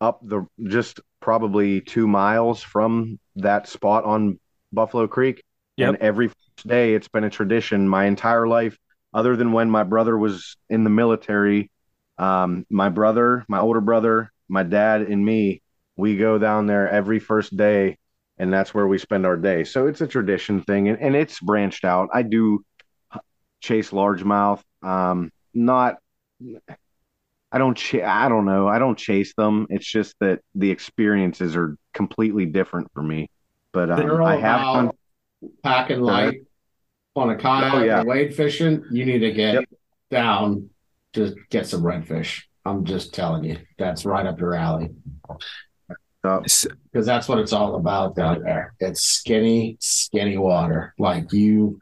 up 0.00 0.20
the 0.22 0.46
just 0.64 1.00
probably 1.20 1.80
two 1.80 2.06
miles 2.06 2.62
from 2.62 3.18
that 3.36 3.68
spot 3.68 4.04
on 4.04 4.38
Buffalo 4.72 5.06
Creek. 5.06 5.42
Yep. 5.76 5.88
And 5.88 5.98
every 5.98 6.30
day, 6.66 6.94
it's 6.94 7.08
been 7.08 7.24
a 7.24 7.30
tradition 7.30 7.88
my 7.88 8.06
entire 8.06 8.46
life, 8.46 8.78
other 9.16 9.34
than 9.34 9.50
when 9.50 9.70
my 9.70 9.82
brother 9.82 10.16
was 10.16 10.58
in 10.68 10.84
the 10.84 10.90
military. 10.90 11.70
Um, 12.18 12.66
my 12.68 12.90
brother, 12.90 13.46
my 13.48 13.58
older 13.58 13.80
brother, 13.80 14.30
my 14.46 14.62
dad, 14.62 15.00
and 15.00 15.24
me, 15.24 15.62
we 15.96 16.18
go 16.18 16.38
down 16.38 16.66
there 16.66 16.86
every 16.86 17.18
first 17.18 17.56
day, 17.56 17.96
and 18.36 18.52
that's 18.52 18.74
where 18.74 18.86
we 18.86 18.98
spend 18.98 19.24
our 19.24 19.38
day. 19.38 19.64
So 19.64 19.86
it's 19.86 20.02
a 20.02 20.06
tradition 20.06 20.60
thing, 20.60 20.90
and, 20.90 21.00
and 21.00 21.16
it's 21.16 21.40
branched 21.40 21.86
out. 21.86 22.10
I 22.12 22.22
do 22.22 22.62
chase 23.60 23.90
largemouth, 23.90 24.60
um, 24.82 25.32
not 25.54 25.96
I 27.50 27.58
don't 27.58 27.74
ch- 27.74 27.94
I 27.94 28.28
don't 28.28 28.44
know. 28.44 28.68
I 28.68 28.78
don't 28.78 28.98
chase 28.98 29.32
them. 29.34 29.66
It's 29.70 29.86
just 29.86 30.14
that 30.20 30.40
the 30.54 30.70
experiences 30.70 31.56
are 31.56 31.76
completely 31.94 32.44
different 32.44 32.92
for 32.92 33.02
me. 33.02 33.30
But 33.72 33.90
um, 33.90 34.22
I 34.22 34.36
have 34.36 34.60
fun 34.60 34.90
packing 35.62 36.00
light 36.00 36.42
on 37.16 37.30
a 37.30 37.36
kayak 37.36 37.74
oh, 37.74 37.82
yeah. 37.82 38.02
wade 38.02 38.34
fishing. 38.34 38.84
You 38.90 39.04
need 39.04 39.20
to 39.20 39.32
get 39.32 39.54
yep. 39.54 39.64
down 40.10 40.70
to 41.14 41.34
get 41.50 41.66
some 41.66 41.82
redfish. 41.82 42.42
I'm 42.64 42.84
just 42.84 43.14
telling 43.14 43.44
you, 43.44 43.58
that's 43.78 44.04
right 44.04 44.26
up 44.26 44.40
your 44.40 44.54
alley. 44.54 44.90
Because 46.22 47.06
that's 47.06 47.28
what 47.28 47.38
it's 47.38 47.52
all 47.52 47.76
about 47.76 48.16
down 48.16 48.42
there. 48.42 48.74
It's 48.80 49.02
skinny, 49.02 49.76
skinny 49.80 50.36
water. 50.36 50.94
Like 50.98 51.32
you 51.32 51.80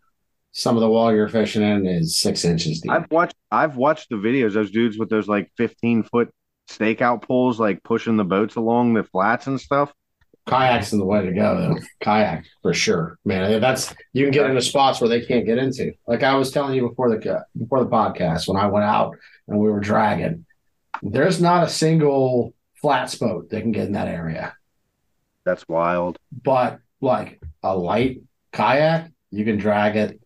some 0.52 0.76
of 0.76 0.82
the 0.82 0.88
water 0.88 1.16
you're 1.16 1.28
fishing 1.28 1.62
in 1.62 1.84
is 1.86 2.18
six 2.18 2.44
inches 2.44 2.80
deep. 2.80 2.92
I've 2.92 3.10
watched 3.10 3.34
I've 3.50 3.76
watched 3.76 4.08
the 4.10 4.16
videos, 4.16 4.52
those 4.52 4.70
dudes 4.70 4.98
with 4.98 5.10
those 5.10 5.28
like 5.28 5.50
15 5.56 6.04
foot 6.04 6.30
stakeout 6.70 7.22
poles, 7.22 7.58
like 7.58 7.82
pushing 7.82 8.16
the 8.16 8.24
boats 8.24 8.56
along 8.56 8.94
the 8.94 9.04
flats 9.04 9.46
and 9.46 9.60
stuff. 9.60 9.92
Kayaks 10.46 10.92
is 10.92 10.98
the 10.98 11.04
way 11.04 11.24
to 11.24 11.32
go, 11.32 11.56
though. 11.56 11.80
Kayak 12.00 12.44
for 12.62 12.74
sure, 12.74 13.18
man. 13.24 13.60
That's 13.60 13.94
you 14.12 14.24
can 14.24 14.32
get 14.32 14.48
into 14.48 14.60
spots 14.60 15.00
where 15.00 15.08
they 15.08 15.24
can't 15.24 15.46
get 15.46 15.58
into. 15.58 15.92
Like 16.06 16.22
I 16.22 16.34
was 16.34 16.50
telling 16.50 16.74
you 16.74 16.88
before 16.88 17.10
the 17.10 17.44
before 17.56 17.82
the 17.82 17.90
podcast, 17.90 18.46
when 18.46 18.58
I 18.58 18.66
went 18.66 18.84
out 18.84 19.16
and 19.48 19.58
we 19.58 19.70
were 19.70 19.80
dragging, 19.80 20.44
there's 21.02 21.40
not 21.40 21.64
a 21.64 21.70
single 21.70 22.54
flats 22.74 23.14
boat 23.14 23.48
that 23.50 23.62
can 23.62 23.72
get 23.72 23.86
in 23.86 23.92
that 23.92 24.08
area. 24.08 24.54
That's 25.44 25.66
wild. 25.66 26.18
But 26.42 26.80
like 27.00 27.40
a 27.62 27.76
light 27.76 28.22
kayak, 28.52 29.10
you 29.30 29.44
can 29.44 29.56
drag 29.56 29.96
it 29.96 30.20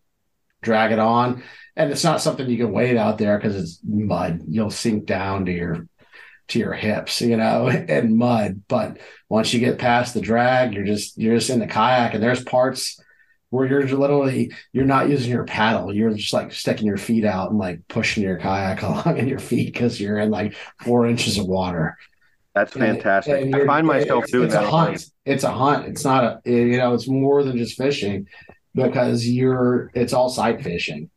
drag 0.61 0.91
it 0.91 0.99
on. 0.99 1.43
And 1.75 1.91
it's 1.91 2.03
not 2.03 2.21
something 2.21 2.49
you 2.49 2.57
can 2.57 2.71
wade 2.71 2.97
out 2.97 3.17
there 3.17 3.37
because 3.37 3.55
it's 3.55 3.79
mud. 3.87 4.41
You'll 4.47 4.69
sink 4.69 5.05
down 5.05 5.45
to 5.45 5.51
your 5.51 5.87
to 6.49 6.59
your 6.59 6.73
hips, 6.73 7.21
you 7.21 7.37
know, 7.37 7.67
and 7.89 8.17
mud. 8.17 8.61
But 8.67 8.97
once 9.29 9.53
you 9.53 9.59
get 9.59 9.79
past 9.79 10.13
the 10.13 10.21
drag, 10.21 10.73
you're 10.73 10.85
just 10.85 11.17
you're 11.17 11.35
just 11.35 11.49
in 11.49 11.59
the 11.59 11.67
kayak, 11.67 12.13
and 12.13 12.23
there's 12.23 12.43
parts 12.43 13.01
where 13.51 13.67
you're 13.67 13.87
literally 13.87 14.51
you're 14.73 14.85
not 14.85 15.09
using 15.09 15.31
your 15.31 15.45
paddle. 15.45 15.93
You're 15.93 16.13
just 16.13 16.33
like 16.33 16.51
sticking 16.51 16.85
your 16.85 16.97
feet 16.97 17.25
out 17.25 17.49
and 17.49 17.59
like 17.59 17.87
pushing 17.87 18.23
your 18.23 18.37
kayak 18.37 18.81
along 18.83 19.17
in 19.17 19.27
your 19.27 19.39
feet 19.39 19.73
because 19.73 19.99
you're 19.99 20.19
in 20.19 20.31
like 20.31 20.55
four 20.81 21.07
inches 21.07 21.37
of 21.37 21.47
water. 21.47 21.97
That's 22.55 22.73
fantastic. 22.73 23.41
And, 23.41 23.53
and 23.53 23.63
I 23.63 23.65
find 23.65 23.87
myself 23.87 24.25
doing 24.27 24.45
it's 24.45 24.53
that. 24.53 24.65
A 24.65 24.67
hunt. 24.67 25.05
It's 25.25 25.43
a 25.43 25.51
hunt. 25.51 25.87
It's 25.87 26.03
not 26.03 26.41
a 26.45 26.49
you 26.49 26.77
know. 26.77 26.93
It's 26.93 27.07
more 27.07 27.43
than 27.43 27.57
just 27.57 27.77
fishing 27.77 28.27
because 28.73 29.25
you're 29.25 29.91
it's 29.93 30.13
all 30.13 30.29
sight 30.29 30.61
fishing 30.61 31.09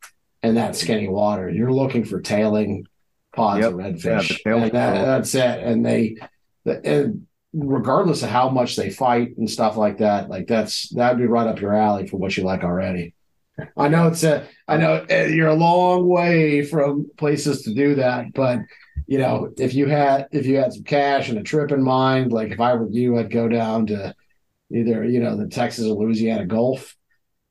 and 0.43 0.57
that 0.57 0.77
skinny 0.77 1.09
water. 1.09 1.49
You're 1.49 1.73
looking 1.73 2.05
for 2.05 2.21
tailing 2.21 2.87
pods 3.33 3.61
yep. 3.61 3.73
of 3.73 3.79
redfish. 3.79 4.41
Yeah, 4.45 4.57
and 4.57 4.73
that, 4.73 5.05
that's 5.05 5.35
it. 5.35 5.61
And 5.61 5.85
they 5.85 6.17
and 6.65 7.27
regardless 7.53 8.23
of 8.23 8.31
how 8.31 8.49
much 8.49 8.77
they 8.77 8.91
fight 8.91 9.37
and 9.37 9.51
stuff 9.51 9.77
like 9.77 9.99
that, 9.99 10.29
like 10.29 10.47
that's 10.47 10.89
that'd 10.91 11.19
be 11.19 11.27
right 11.27 11.47
up 11.47 11.61
your 11.61 11.75
alley 11.75 12.07
for 12.07 12.17
what 12.17 12.37
you 12.37 12.45
like 12.45 12.65
already. 12.65 13.15
I 13.77 13.89
know 13.89 14.09
it's 14.09 14.23
a 14.23 14.47
I 14.67 14.77
know 14.79 15.05
eh, 15.09 15.27
you're 15.27 15.49
a 15.49 15.55
long 15.55 16.09
way 16.09 16.65
from 16.65 17.11
places 17.17 17.63
to 17.63 17.75
do 17.75 17.97
that, 17.97 18.33
but 18.33 18.61
you 19.07 19.19
know, 19.19 19.53
if 19.59 19.75
you 19.75 19.87
had 19.87 20.29
if 20.33 20.47
you 20.47 20.57
had 20.57 20.73
some 20.73 20.85
cash 20.85 21.29
and 21.29 21.39
a 21.39 21.43
trip 21.43 21.73
in 21.73 21.83
mind, 21.83 22.33
like 22.33 22.51
if 22.51 22.61
I 22.61 22.75
were 22.75 22.89
you, 22.89 23.19
I'd 23.19 23.31
go 23.31 23.49
down 23.49 23.87
to 23.89 24.15
either, 24.73 25.05
you 25.05 25.21
know, 25.21 25.37
the 25.37 25.49
Texas 25.49 25.85
or 25.85 25.95
Louisiana 25.95 26.47
Gulf 26.47 26.97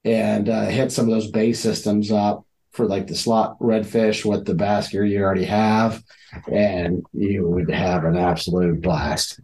and 0.03 0.49
uh, 0.49 0.65
hit 0.65 0.91
some 0.91 1.05
of 1.05 1.11
those 1.11 1.29
bay 1.29 1.53
systems 1.53 2.11
up 2.11 2.45
for 2.71 2.87
like 2.87 3.07
the 3.07 3.15
slot 3.15 3.59
redfish 3.59 4.23
with 4.23 4.45
the 4.45 4.53
bass 4.53 4.89
gear 4.89 5.03
you 5.05 5.21
already 5.21 5.45
have, 5.45 6.03
and 6.51 7.05
you 7.13 7.47
would 7.47 7.69
have 7.69 8.05
an 8.05 8.15
absolute 8.15 8.81
blast. 8.81 9.39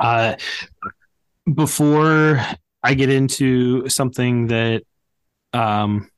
Uh, 0.00 0.34
before 1.52 2.44
I 2.82 2.94
get 2.94 3.08
into 3.08 3.88
something 3.88 4.48
that 4.48 4.82
um, 5.52 6.10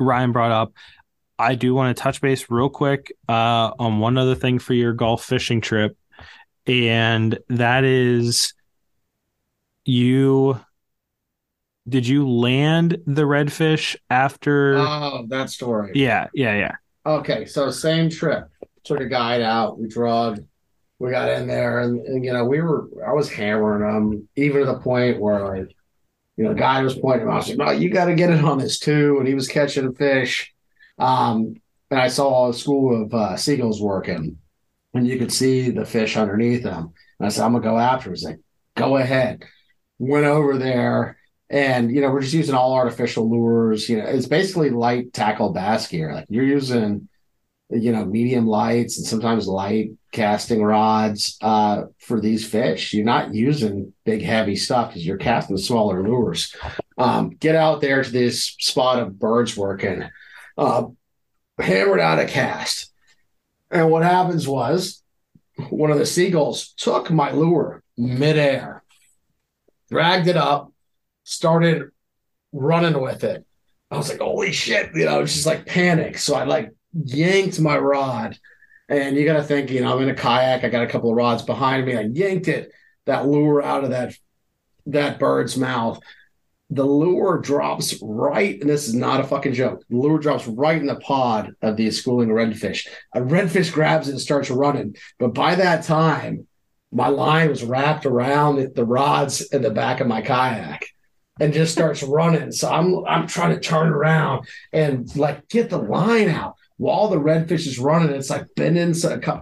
Ryan 0.00 0.32
brought 0.32 0.52
up, 0.52 0.72
I 1.38 1.54
do 1.54 1.74
want 1.74 1.96
to 1.96 2.02
touch 2.02 2.20
base 2.20 2.46
real 2.50 2.70
quick 2.70 3.12
uh, 3.28 3.72
on 3.78 3.98
one 3.98 4.18
other 4.18 4.34
thing 4.34 4.58
for 4.58 4.74
your 4.74 4.92
Gulf 4.92 5.24
fishing 5.24 5.60
trip, 5.60 5.96
and 6.66 7.38
that 7.48 7.84
is 7.84 8.54
you. 9.84 10.58
Did 11.88 12.06
you 12.06 12.28
land 12.28 12.98
the 13.06 13.22
redfish 13.22 13.96
after? 14.10 14.76
Oh, 14.78 15.26
that 15.28 15.50
story. 15.50 15.92
yeah, 15.94 16.28
yeah, 16.34 16.54
yeah. 16.56 16.72
Okay, 17.06 17.46
so 17.46 17.70
same 17.70 18.10
trip. 18.10 18.48
Took 18.84 19.00
a 19.00 19.06
guide 19.06 19.42
out. 19.42 19.78
We 19.78 19.88
drugged. 19.88 20.44
We 20.98 21.10
got 21.10 21.30
in 21.30 21.46
there, 21.46 21.80
and, 21.80 22.04
and, 22.06 22.24
you 22.24 22.32
know, 22.32 22.44
we 22.44 22.60
were. 22.60 22.88
I 23.06 23.12
was 23.12 23.30
hammering 23.30 23.82
them, 23.82 24.28
even 24.34 24.60
to 24.60 24.66
the 24.66 24.80
point 24.80 25.20
where, 25.20 25.46
like, 25.46 25.74
you 26.36 26.44
know, 26.44 26.52
the 26.52 26.58
guy 26.58 26.82
was 26.82 26.96
pointing. 26.96 27.28
Out, 27.28 27.32
I 27.32 27.36
was 27.36 27.48
like, 27.48 27.58
"No, 27.58 27.70
you 27.70 27.90
got 27.90 28.06
to 28.06 28.14
get 28.14 28.30
it 28.30 28.44
on 28.44 28.58
this 28.58 28.78
too." 28.78 29.16
And 29.18 29.28
he 29.28 29.34
was 29.34 29.48
catching 29.48 29.86
a 29.86 29.92
fish. 29.92 30.52
Um, 30.98 31.54
and 31.90 32.00
I 32.00 32.08
saw 32.08 32.48
a 32.48 32.54
school 32.54 33.04
of 33.04 33.14
uh, 33.14 33.36
seagulls 33.36 33.80
working, 33.80 34.38
and 34.92 35.06
you 35.06 35.18
could 35.18 35.32
see 35.32 35.70
the 35.70 35.84
fish 35.84 36.16
underneath 36.16 36.64
them. 36.64 36.92
And 37.18 37.26
I 37.26 37.28
said, 37.28 37.44
"I'm 37.44 37.52
gonna 37.52 37.64
go 37.64 37.78
after." 37.78 38.08
Him. 38.08 38.14
He's 38.14 38.24
like, 38.24 38.40
"Go 38.74 38.96
ahead." 38.96 39.44
Went 40.00 40.26
over 40.26 40.58
there, 40.58 41.17
and 41.50 41.90
you 41.94 42.00
know, 42.00 42.10
we're 42.10 42.20
just 42.20 42.34
using 42.34 42.54
all 42.54 42.74
artificial 42.74 43.30
lures. 43.30 43.88
You 43.88 43.98
know, 43.98 44.04
it's 44.04 44.26
basically 44.26 44.70
light 44.70 45.12
tackle 45.12 45.52
bass 45.52 45.88
gear. 45.88 46.14
Like 46.14 46.26
you're 46.28 46.44
using, 46.44 47.08
you 47.70 47.92
know, 47.92 48.04
medium 48.04 48.46
lights 48.46 48.98
and 48.98 49.06
sometimes 49.06 49.46
light 49.46 49.90
casting 50.12 50.62
rods 50.62 51.38
uh, 51.40 51.84
for 51.98 52.20
these 52.20 52.46
fish. 52.46 52.92
You're 52.92 53.04
not 53.04 53.34
using 53.34 53.92
big 54.04 54.22
heavy 54.22 54.56
stuff 54.56 54.88
because 54.88 55.06
you're 55.06 55.16
casting 55.16 55.56
smaller 55.56 56.02
lures. 56.02 56.54
Um, 56.96 57.30
get 57.30 57.54
out 57.54 57.80
there 57.80 58.02
to 58.02 58.10
this 58.10 58.56
spot 58.58 58.98
of 58.98 59.18
birds 59.18 59.56
working 59.56 60.04
uh, 60.58 60.86
hammered 61.58 62.00
out 62.00 62.18
a 62.18 62.26
cast. 62.26 62.92
And 63.70 63.90
what 63.90 64.02
happens 64.02 64.48
was 64.48 65.02
one 65.70 65.90
of 65.90 65.98
the 65.98 66.06
seagulls 66.06 66.72
took 66.76 67.10
my 67.10 67.32
lure 67.32 67.82
midair, 67.96 68.82
dragged 69.90 70.28
it 70.28 70.36
up, 70.36 70.67
started 71.28 71.90
running 72.52 73.00
with 73.00 73.24
it. 73.24 73.44
I 73.90 73.96
was 73.96 74.08
like, 74.08 74.20
holy 74.20 74.52
shit, 74.52 74.90
you 74.94 75.04
know, 75.04 75.20
it's 75.20 75.34
just 75.34 75.46
like 75.46 75.66
panic. 75.66 76.18
So 76.18 76.34
I 76.34 76.44
like 76.44 76.70
yanked 76.92 77.60
my 77.60 77.78
rod. 77.78 78.38
And 78.88 79.16
you 79.16 79.26
got 79.26 79.36
to 79.36 79.42
think, 79.42 79.70
you 79.70 79.82
know, 79.82 79.94
I'm 79.94 80.02
in 80.02 80.08
a 80.08 80.14
kayak. 80.14 80.64
I 80.64 80.70
got 80.70 80.82
a 80.82 80.86
couple 80.86 81.10
of 81.10 81.16
rods 81.16 81.42
behind 81.42 81.84
me. 81.84 81.96
I 81.96 82.02
yanked 82.02 82.48
it, 82.48 82.72
that 83.04 83.26
lure 83.26 83.62
out 83.62 83.84
of 83.84 83.90
that 83.90 84.14
that 84.86 85.18
bird's 85.18 85.56
mouth 85.58 86.00
the 86.70 86.84
lure 86.84 87.38
drops 87.38 87.98
right, 88.02 88.60
and 88.60 88.68
this 88.68 88.88
is 88.88 88.94
not 88.94 89.20
a 89.20 89.24
fucking 89.24 89.54
joke. 89.54 89.82
The 89.88 89.96
lure 89.96 90.18
drops 90.18 90.46
right 90.46 90.78
in 90.78 90.86
the 90.86 90.96
pod 90.96 91.54
of 91.62 91.76
the 91.76 91.90
schooling 91.90 92.28
redfish. 92.28 92.86
A 93.14 93.20
redfish 93.20 93.72
grabs 93.72 94.08
it 94.08 94.12
and 94.12 94.20
starts 94.20 94.50
running. 94.50 94.96
But 95.18 95.32
by 95.32 95.54
that 95.54 95.84
time, 95.84 96.46
my 96.92 97.08
line 97.08 97.48
was 97.48 97.64
wrapped 97.64 98.04
around 98.04 98.74
the 98.74 98.84
rods 98.84 99.40
in 99.40 99.62
the 99.62 99.70
back 99.70 100.00
of 100.00 100.06
my 100.06 100.20
kayak 100.20 100.84
and 101.40 101.52
just 101.52 101.72
starts 101.72 102.02
running. 102.02 102.52
So 102.52 102.70
I'm 102.70 103.04
I'm 103.06 103.26
trying 103.26 103.54
to 103.54 103.60
turn 103.60 103.88
around 103.88 104.46
and 104.72 105.14
like 105.16 105.48
get 105.48 105.70
the 105.70 105.78
line 105.78 106.28
out 106.28 106.56
while 106.76 107.08
the 107.08 107.16
redfish 107.16 107.66
is 107.66 107.78
running. 107.78 108.14
It's 108.14 108.30
like 108.30 108.46
bending 108.56 108.94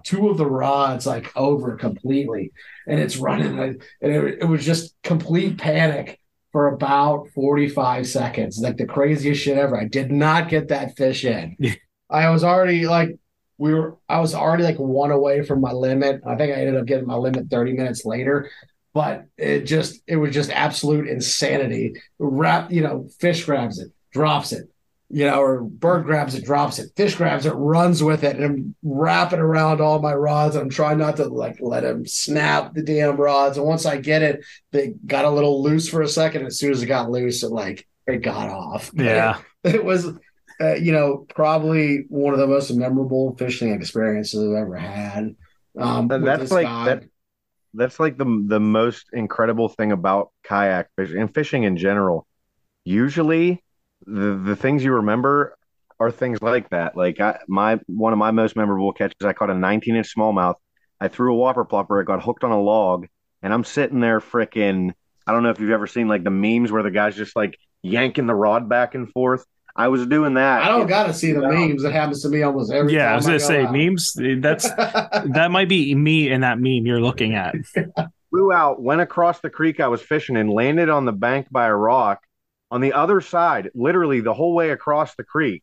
two 0.05 0.29
of 0.29 0.37
the 0.37 0.47
rods 0.47 1.07
like 1.07 1.35
over 1.37 1.77
completely, 1.77 2.53
and 2.87 3.01
it's 3.01 3.17
running. 3.17 3.59
And 3.59 3.83
it, 4.01 4.39
it 4.41 4.49
was 4.49 4.65
just 4.65 4.95
complete 5.03 5.59
panic 5.59 6.21
for 6.57 6.69
about 6.69 7.29
45 7.35 8.07
seconds. 8.07 8.59
Like 8.59 8.79
the 8.79 8.87
craziest 8.87 9.43
shit 9.43 9.59
ever. 9.59 9.79
I 9.79 9.85
did 9.85 10.11
not 10.11 10.49
get 10.49 10.69
that 10.69 10.97
fish 10.97 11.27
in. 11.27 11.55
I 12.09 12.31
was 12.31 12.45
already 12.45 12.87
like, 12.87 13.11
we 13.59 13.75
were, 13.75 13.99
I 14.09 14.21
was 14.21 14.35
already 14.35 14.63
like 14.63 14.79
one 14.79 15.11
away 15.11 15.43
from 15.43 15.61
my 15.61 15.73
limit. 15.73 16.23
I 16.27 16.35
think 16.37 16.57
I 16.57 16.61
ended 16.61 16.77
up 16.77 16.87
getting 16.87 17.07
my 17.07 17.17
limit 17.17 17.51
30 17.51 17.75
minutes 17.75 18.07
later, 18.07 18.51
but 18.97 19.27
it 19.37 19.65
just, 19.65 20.01
it 20.07 20.17
was 20.17 20.33
just 20.33 20.51
absolute 20.51 21.07
insanity. 21.07 22.01
Wrap, 22.19 22.73
you 22.73 22.81
know, 22.81 23.11
fish 23.21 23.45
grabs 23.45 23.79
it, 23.79 23.93
drops 24.11 24.53
it, 24.53 24.71
you 25.11 25.27
know, 25.27 25.39
or 25.39 25.61
bird 25.61 26.07
grabs 26.07 26.35
it, 26.35 26.47
drops 26.47 26.79
it, 26.79 26.93
fish 26.97 27.15
grabs 27.15 27.45
it, 27.45 27.51
runs 27.51 28.03
with 28.03 28.25
it, 28.25 28.37
and 28.37 28.45
I'm 28.47 28.75
wrapping 28.83 29.39
around 29.39 29.83
all 29.83 30.01
my 30.01 30.15
rods. 30.15 30.57
I'm 30.57 30.71
trying 30.71 30.97
not 30.97 31.17
to 31.17 31.27
like 31.27 31.59
let 31.61 31.85
him 31.85 32.07
snap 32.07 32.73
the 32.73 32.83
damn 32.83 33.19
rods. 33.19 33.59
And 33.59 33.67
once 33.67 33.85
I 33.85 33.99
get 33.99 34.23
it, 34.23 34.43
they 34.71 34.95
got 35.05 35.27
a 35.27 35.31
little 35.31 35.63
loose 35.63 35.91
for 35.91 36.01
a 36.01 36.09
second. 36.09 36.47
As 36.47 36.59
soon 36.59 36.73
as 36.73 36.83
it 36.83 36.87
got 36.87 37.11
loose, 37.11 37.43
it 37.43 37.53
like 37.53 37.87
it 38.07 38.23
got 38.23 38.49
off. 38.49 38.91
Yeah, 38.95 39.41
it, 39.63 39.75
it 39.75 39.85
was, 39.85 40.07
uh, 40.59 40.77
you 40.77 40.93
know, 40.93 41.27
probably 41.35 42.07
one 42.09 42.33
of 42.33 42.41
the 42.41 42.47
most 42.47 42.73
memorable 42.73 43.37
fishing 43.37 43.75
experiences 43.75 44.43
I've 44.43 44.63
ever 44.63 44.77
had. 44.77 45.37
Um, 45.79 46.09
that's 46.09 46.51
like 46.51 46.65
guy. 46.65 46.85
that. 46.87 47.05
That's 47.77 48.01
like 48.01 48.17
the 48.17 48.45
the 48.47 48.61
most 48.61 49.07
incredible 49.13 49.69
thing 49.69 49.93
about 49.93 50.31
kayak 50.45 50.89
fishing 50.97 51.21
and 51.21 51.33
fishing 51.33 51.63
in 51.65 51.77
general. 51.77 52.27
Usually, 52.85 53.63
the 54.07 54.41
the 54.43 54.57
things 54.57 54.83
you 54.85 54.95
remember 54.95 55.57
are 55.99 56.11
things 56.11 56.43
like 56.43 56.71
that. 56.71 56.97
Like 56.97 57.21
I, 57.21 57.39
my 57.49 57.79
one 57.87 58.13
of 58.13 58.19
my 58.19 58.31
most 58.31 58.57
memorable 58.57 58.93
catches, 58.93 59.25
I 59.25 59.33
caught 59.33 59.51
a 59.51 59.55
19 59.55 59.97
inch 59.97 60.15
smallmouth. 60.15 60.57
I 61.01 61.09
threw 61.09 61.35
a 61.35 61.37
whopper 61.37 61.65
plopper. 61.65 62.01
It 62.01 62.07
got 62.07 62.23
hooked 62.23 62.45
on 62.45 62.51
a 62.51 62.61
log, 62.61 63.07
and 63.43 63.53
I'm 63.53 63.65
sitting 63.65 64.01
there 64.01 64.21
freaking. 64.21 64.93
I 65.27 65.33
don't 65.33 65.43
know 65.43 65.51
if 65.51 65.61
you've 65.61 65.71
ever 65.71 65.87
seen 65.87 66.09
like 66.09 66.25
the 66.25 66.31
memes 66.31 66.71
where 66.71 66.83
the 66.83 66.91
guy's 66.91 67.17
just 67.17 67.35
like 67.35 67.59
yanking 67.83 68.27
the 68.27 68.35
rod 68.35 68.69
back 68.69 68.95
and 68.95 69.11
forth. 69.11 69.45
I 69.77 69.89
was 69.89 70.07
doing 70.07 70.35
that. 70.35 70.63
I 70.63 70.69
don't 70.69 70.87
got 70.87 71.07
to 71.07 71.13
see 71.13 71.33
the 71.33 71.41
know? 71.41 71.51
memes. 71.51 71.85
It 71.85 71.93
happens 71.93 72.23
to 72.23 72.29
me 72.31 72.43
almost 72.43 72.73
every 72.73 72.95
yeah, 72.95 73.05
time. 73.05 73.13
I 73.13 73.17
was 73.17 73.27
going 73.27 73.39
to 73.39 73.45
say 73.45 73.65
out. 73.65 73.73
memes. 73.73 74.17
Eh, 74.19 74.37
that's 74.39 74.69
that 74.75 75.49
might 75.51 75.69
be 75.69 75.95
me 75.95 76.31
in 76.31 76.41
that 76.41 76.59
meme 76.59 76.87
you're 76.87 77.01
looking 77.01 77.35
at. 77.35 77.55
Flew 78.31 78.53
out, 78.53 78.83
went 78.83 79.01
across 79.01 79.41
the 79.41 79.51
creek 79.51 79.79
I 79.79 79.89
was 79.89 80.03
fishing 80.03 80.37
and 80.37 80.51
landed 80.51 80.89
on 80.89 81.05
the 81.05 81.13
bank 81.13 81.47
by 81.51 81.67
a 81.67 81.75
rock 81.75 82.21
on 82.71 82.81
the 82.81 82.95
other 82.95 83.21
side, 83.21 83.71
literally 83.75 84.21
the 84.21 84.35
whole 84.35 84.55
way 84.55 84.71
across 84.71 85.15
the 85.15 85.25
creek. 85.25 85.63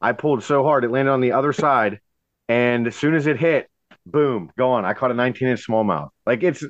I 0.00 0.12
pulled 0.12 0.42
so 0.42 0.64
hard 0.64 0.84
it 0.84 0.90
landed 0.90 1.12
on 1.12 1.20
the 1.20 1.32
other 1.32 1.52
side, 1.52 2.00
and 2.48 2.86
as 2.86 2.96
soon 2.96 3.14
as 3.14 3.26
it 3.26 3.38
hit, 3.38 3.68
boom, 4.06 4.50
gone. 4.58 4.84
I 4.84 4.94
caught 4.94 5.10
a 5.10 5.14
19 5.14 5.48
inch 5.48 5.66
smallmouth. 5.66 6.08
Like 6.26 6.42
it's, 6.42 6.64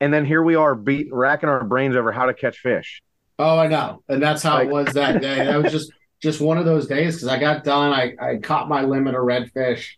and 0.00 0.12
then 0.12 0.24
here 0.24 0.42
we 0.42 0.54
are, 0.54 0.74
beat 0.74 1.08
racking 1.12 1.48
our 1.48 1.62
brains 1.62 1.94
over 1.94 2.10
how 2.10 2.26
to 2.26 2.34
catch 2.34 2.58
fish. 2.58 3.02
Oh, 3.40 3.58
I 3.58 3.68
know, 3.68 4.02
and 4.06 4.22
that's 4.22 4.42
how 4.42 4.56
like, 4.56 4.68
it 4.68 4.70
was 4.70 4.92
that 4.92 5.22
day. 5.22 5.36
That 5.36 5.62
was 5.62 5.72
just 5.72 5.90
just 6.20 6.42
one 6.42 6.58
of 6.58 6.66
those 6.66 6.86
days 6.86 7.16
because 7.16 7.28
I 7.28 7.38
got 7.38 7.64
done. 7.64 7.90
I 7.90 8.14
I 8.20 8.36
caught 8.36 8.68
my 8.68 8.82
limit 8.82 9.14
of 9.14 9.22
redfish, 9.22 9.92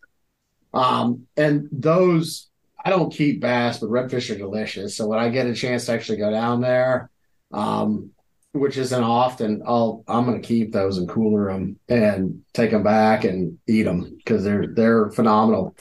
um, 0.73 1.27
and 1.37 1.69
those 1.73 2.49
I 2.85 2.91
don't 2.91 3.13
keep 3.13 3.41
bass, 3.41 3.79
but 3.79 3.91
redfish 3.91 4.33
are 4.33 4.39
delicious. 4.39 4.97
So 4.97 5.09
when 5.09 5.19
I 5.19 5.29
get 5.29 5.49
a 5.49 5.55
chance 5.55 5.87
to 5.87 5.93
actually 5.93 6.19
go 6.19 6.31
down 6.31 6.61
there, 6.61 7.11
um, 7.53 8.13
which 8.53 8.77
isn't 8.77 9.03
often, 9.03 9.63
I'll 9.67 10.05
I'm 10.07 10.25
going 10.25 10.41
to 10.41 10.47
keep 10.47 10.71
those 10.71 10.99
and 10.99 11.09
cooler 11.09 11.53
them 11.53 11.81
and 11.89 12.45
take 12.55 12.71
them 12.71 12.85
back 12.85 13.25
and 13.25 13.59
eat 13.67 13.83
them 13.83 14.15
because 14.19 14.45
they're 14.45 14.69
they're 14.69 15.11
phenomenal. 15.11 15.75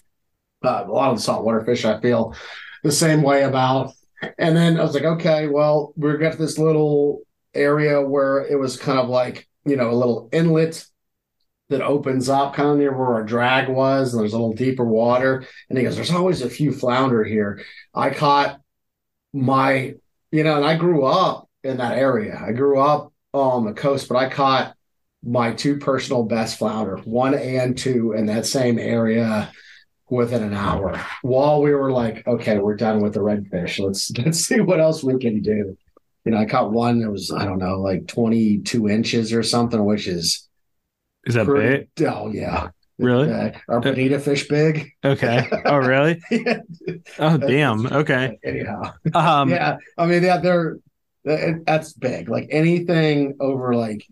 Uh, 0.66 0.86
a 0.88 0.92
lot 0.92 1.12
of 1.12 1.18
the 1.18 1.22
saltwater 1.22 1.64
fish 1.64 1.86
I 1.86 2.02
feel 2.02 2.36
the 2.84 2.92
same 2.92 3.22
way 3.22 3.44
about. 3.44 3.94
And 4.40 4.56
then 4.56 4.80
I 4.80 4.84
was 4.84 4.96
like, 4.96 5.04
okay, 5.04 5.48
well, 5.48 5.94
we're 5.96 6.18
got 6.18 6.38
this 6.40 6.58
little 6.58 7.22
area 7.54 8.02
where 8.02 8.46
it 8.46 8.58
was 8.58 8.78
kind 8.78 9.00
of 9.00 9.10
like 9.10 9.48
you 9.66 9.76
know 9.76 9.92
a 9.92 9.94
little 9.96 10.30
inlet 10.32 10.86
that 11.70 11.82
opens 11.82 12.30
up 12.30 12.54
kind 12.54 12.70
of 12.70 12.78
near 12.78 12.96
where 12.96 13.14
our 13.14 13.24
drag 13.24 13.70
was, 13.70 14.14
and 14.14 14.22
there's 14.22 14.34
a 14.34 14.38
little 14.38 14.54
deeper 14.54 14.86
water. 14.86 15.46
And 15.70 15.78
he 15.78 15.84
goes, 15.84 15.96
"There's 15.96 16.12
always 16.12 16.42
a 16.42 16.50
few 16.50 16.72
flounder 16.72 17.24
here." 17.24 17.64
I 17.94 18.12
caught 18.12 18.60
my, 19.34 19.96
you 20.32 20.44
know, 20.44 20.58
and 20.58 20.66
I 20.66 20.76
grew 20.78 21.06
up 21.06 21.50
in 21.64 21.78
that 21.78 21.98
area. 21.98 22.42
I 22.46 22.52
grew 22.52 22.80
up 22.80 23.14
on 23.34 23.66
the 23.66 23.74
coast, 23.74 24.10
but 24.10 24.18
I 24.18 24.30
caught 24.30 24.76
my 25.24 25.54
two 25.54 25.78
personal 25.78 26.24
best 26.24 26.58
flounder, 26.58 26.98
one 26.98 27.36
and 27.36 27.78
two, 27.78 28.14
in 28.14 28.26
that 28.26 28.46
same 28.46 28.80
area 28.80 29.52
within 30.10 30.44
an 30.44 30.54
hour. 30.54 31.00
While 31.22 31.62
we 31.62 31.74
were 31.74 31.92
like, 31.92 32.28
okay, 32.28 32.60
we're 32.60 32.76
done 32.76 33.02
with 33.02 33.14
the 33.14 33.22
redfish. 33.22 33.80
Let's 33.80 34.12
let's 34.18 34.40
see 34.40 34.60
what 34.60 34.80
else 34.80 35.04
we 35.04 35.18
can 35.18 35.42
do. 35.42 35.78
You 36.26 36.32
know, 36.32 36.38
I 36.38 36.46
caught 36.46 36.72
one 36.72 37.00
that 37.00 37.12
was 37.12 37.32
I 37.32 37.46
don't 37.46 37.60
know, 37.60 37.80
like 37.80 38.08
twenty 38.08 38.60
two 38.60 38.88
inches 38.88 39.34
or 39.34 39.44
something, 39.44 39.84
which 39.84 40.08
is 40.08 40.48
is 41.26 41.36
that 41.36 41.46
pretty, 41.46 41.88
big? 41.96 42.08
Oh 42.08 42.32
yeah. 42.32 42.70
Really? 43.02 43.32
Uh, 43.32 43.52
our 43.68 43.80
bonita 43.82 44.20
fish 44.20 44.48
big. 44.48 44.92
Okay. 45.04 45.48
Oh, 45.66 45.78
really? 45.78 46.22
yeah. 46.32 46.60
Oh, 47.18 47.36
damn. 47.38 47.88
Okay. 47.88 48.38
Anyhow. 48.44 48.94
Um, 49.16 49.50
yeah. 49.50 49.78
I 49.98 50.06
mean, 50.06 50.22
yeah, 50.22 50.38
they're 50.38 50.78
That's 51.24 51.94
big. 51.94 52.30
Like 52.30 52.48
anything 52.52 53.38
over 53.40 53.76
like 53.76 54.06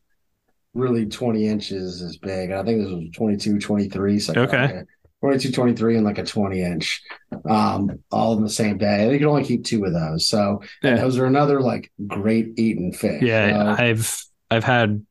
really 0.74 1.06
20 1.06 1.48
inches 1.48 2.02
is 2.02 2.18
big. 2.18 2.50
And 2.50 2.60
I 2.60 2.64
think 2.64 2.82
this 2.82 2.92
was 2.92 3.10
22, 3.14 3.60
23. 3.60 4.20
So 4.20 4.34
Okay. 4.36 4.84
22, 5.22 5.52
23 5.52 5.98
and 5.98 6.06
like 6.06 6.18
a 6.18 6.24
20 6.24 6.62
inch, 6.62 7.02
um, 7.50 8.00
all 8.12 8.38
in 8.38 8.44
the 8.44 8.50
same 8.50 8.78
day. 8.78 9.12
You 9.12 9.18
can 9.20 9.28
only 9.28 9.44
keep 9.44 9.66
two 9.66 9.84
of 9.86 9.94
those. 9.94 10.28
So 10.28 10.62
Yeah. 10.82 10.96
those 10.96 11.18
are 11.18 11.26
another 11.26 11.60
like 11.62 11.92
great 12.08 12.58
eating 12.58 12.94
fish. 12.94 13.22
Yeah, 13.22 13.76
So- 13.76 13.84
I've 13.84 14.24
I've 14.52 14.64
had 14.64 15.06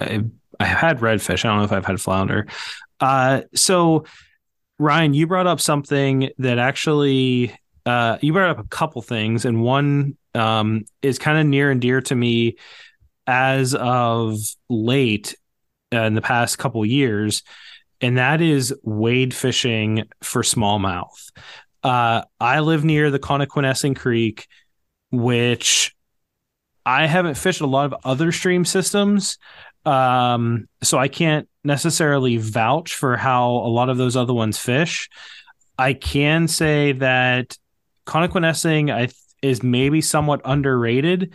I've, 0.00 0.30
I've 0.60 0.66
had 0.76 0.98
redfish. 1.00 1.44
I 1.44 1.48
don't 1.48 1.58
know 1.58 1.64
if 1.64 1.72
I've 1.72 1.86
had 1.86 2.00
flounder. 2.00 2.46
Uh, 3.00 3.42
so 3.54 4.04
Ryan, 4.78 5.14
you 5.14 5.26
brought 5.26 5.46
up 5.46 5.60
something 5.60 6.30
that 6.38 6.58
actually 6.58 7.54
uh, 7.86 8.18
you 8.20 8.32
brought 8.32 8.50
up 8.50 8.58
a 8.58 8.68
couple 8.68 9.00
things, 9.00 9.44
and 9.44 9.62
one 9.62 10.16
um, 10.34 10.84
is 11.02 11.18
kind 11.18 11.38
of 11.38 11.46
near 11.46 11.70
and 11.70 11.80
dear 11.80 12.00
to 12.02 12.14
me 12.14 12.56
as 13.28 13.74
of 13.74 14.36
late 14.68 15.36
uh, 15.94 16.00
in 16.02 16.14
the 16.14 16.20
past 16.20 16.58
couple 16.58 16.84
years, 16.84 17.42
and 18.00 18.18
that 18.18 18.40
is 18.40 18.74
wade 18.82 19.34
fishing 19.34 20.04
for 20.22 20.42
smallmouth. 20.42 21.30
Uh, 21.82 22.22
I 22.40 22.60
live 22.60 22.84
near 22.84 23.10
the 23.10 23.18
Connoquenessing 23.18 23.96
Creek, 23.96 24.46
which 25.10 25.94
I 26.84 27.06
haven't 27.06 27.36
fished 27.36 27.60
a 27.60 27.66
lot 27.66 27.86
of 27.86 28.00
other 28.04 28.32
stream 28.32 28.64
systems, 28.64 29.38
um, 29.84 30.68
so 30.82 30.98
I 30.98 31.08
can't 31.08 31.48
necessarily 31.64 32.36
vouch 32.36 32.94
for 32.94 33.16
how 33.16 33.50
a 33.50 33.70
lot 33.70 33.88
of 33.88 33.98
those 33.98 34.16
other 34.16 34.34
ones 34.34 34.58
fish. 34.58 35.08
I 35.78 35.94
can 35.94 36.48
say 36.48 36.92
that 36.92 37.56
Connoquenessing 38.06 38.92
I 38.92 39.06
th- 39.06 39.16
is 39.42 39.62
maybe 39.62 40.00
somewhat 40.00 40.40
underrated, 40.44 41.34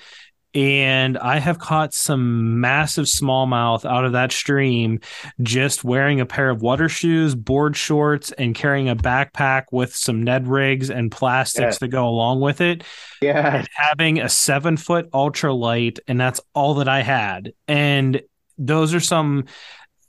and 0.54 1.18
I 1.18 1.40
have 1.40 1.60
caught 1.60 1.94
some 1.94 2.60
massive 2.60 3.06
smallmouth 3.06 3.86
out 3.86 4.04
of 4.06 4.12
that 4.12 4.32
stream 4.32 5.00
just 5.42 5.84
wearing 5.84 6.20
a 6.20 6.26
pair 6.26 6.50
of 6.50 6.62
water 6.62 6.90
shoes, 6.90 7.36
board 7.36 7.78
shorts, 7.78 8.32
and 8.34 8.54
carrying 8.54 8.90
a 8.90 8.96
backpack 8.96 9.66
with 9.72 9.96
some 9.96 10.24
Ned 10.24 10.48
rigs 10.48 10.90
and 10.90 11.12
plastics 11.12 11.76
Yeah. 11.76 11.80
to 11.80 11.88
go 11.88 12.08
along 12.08 12.42
with 12.42 12.60
it 12.60 12.84
Yeah. 13.22 13.58
and 13.60 13.68
having 13.76 14.20
a 14.20 14.28
seven 14.28 14.76
foot 14.78 15.10
ultralight, 15.12 16.00
and 16.08 16.20
that's 16.20 16.42
all 16.54 16.74
that 16.76 16.90
I 16.90 17.02
had. 17.02 17.54
And 17.68 18.22
those 18.58 18.94
are 18.94 19.00
some 19.00 19.46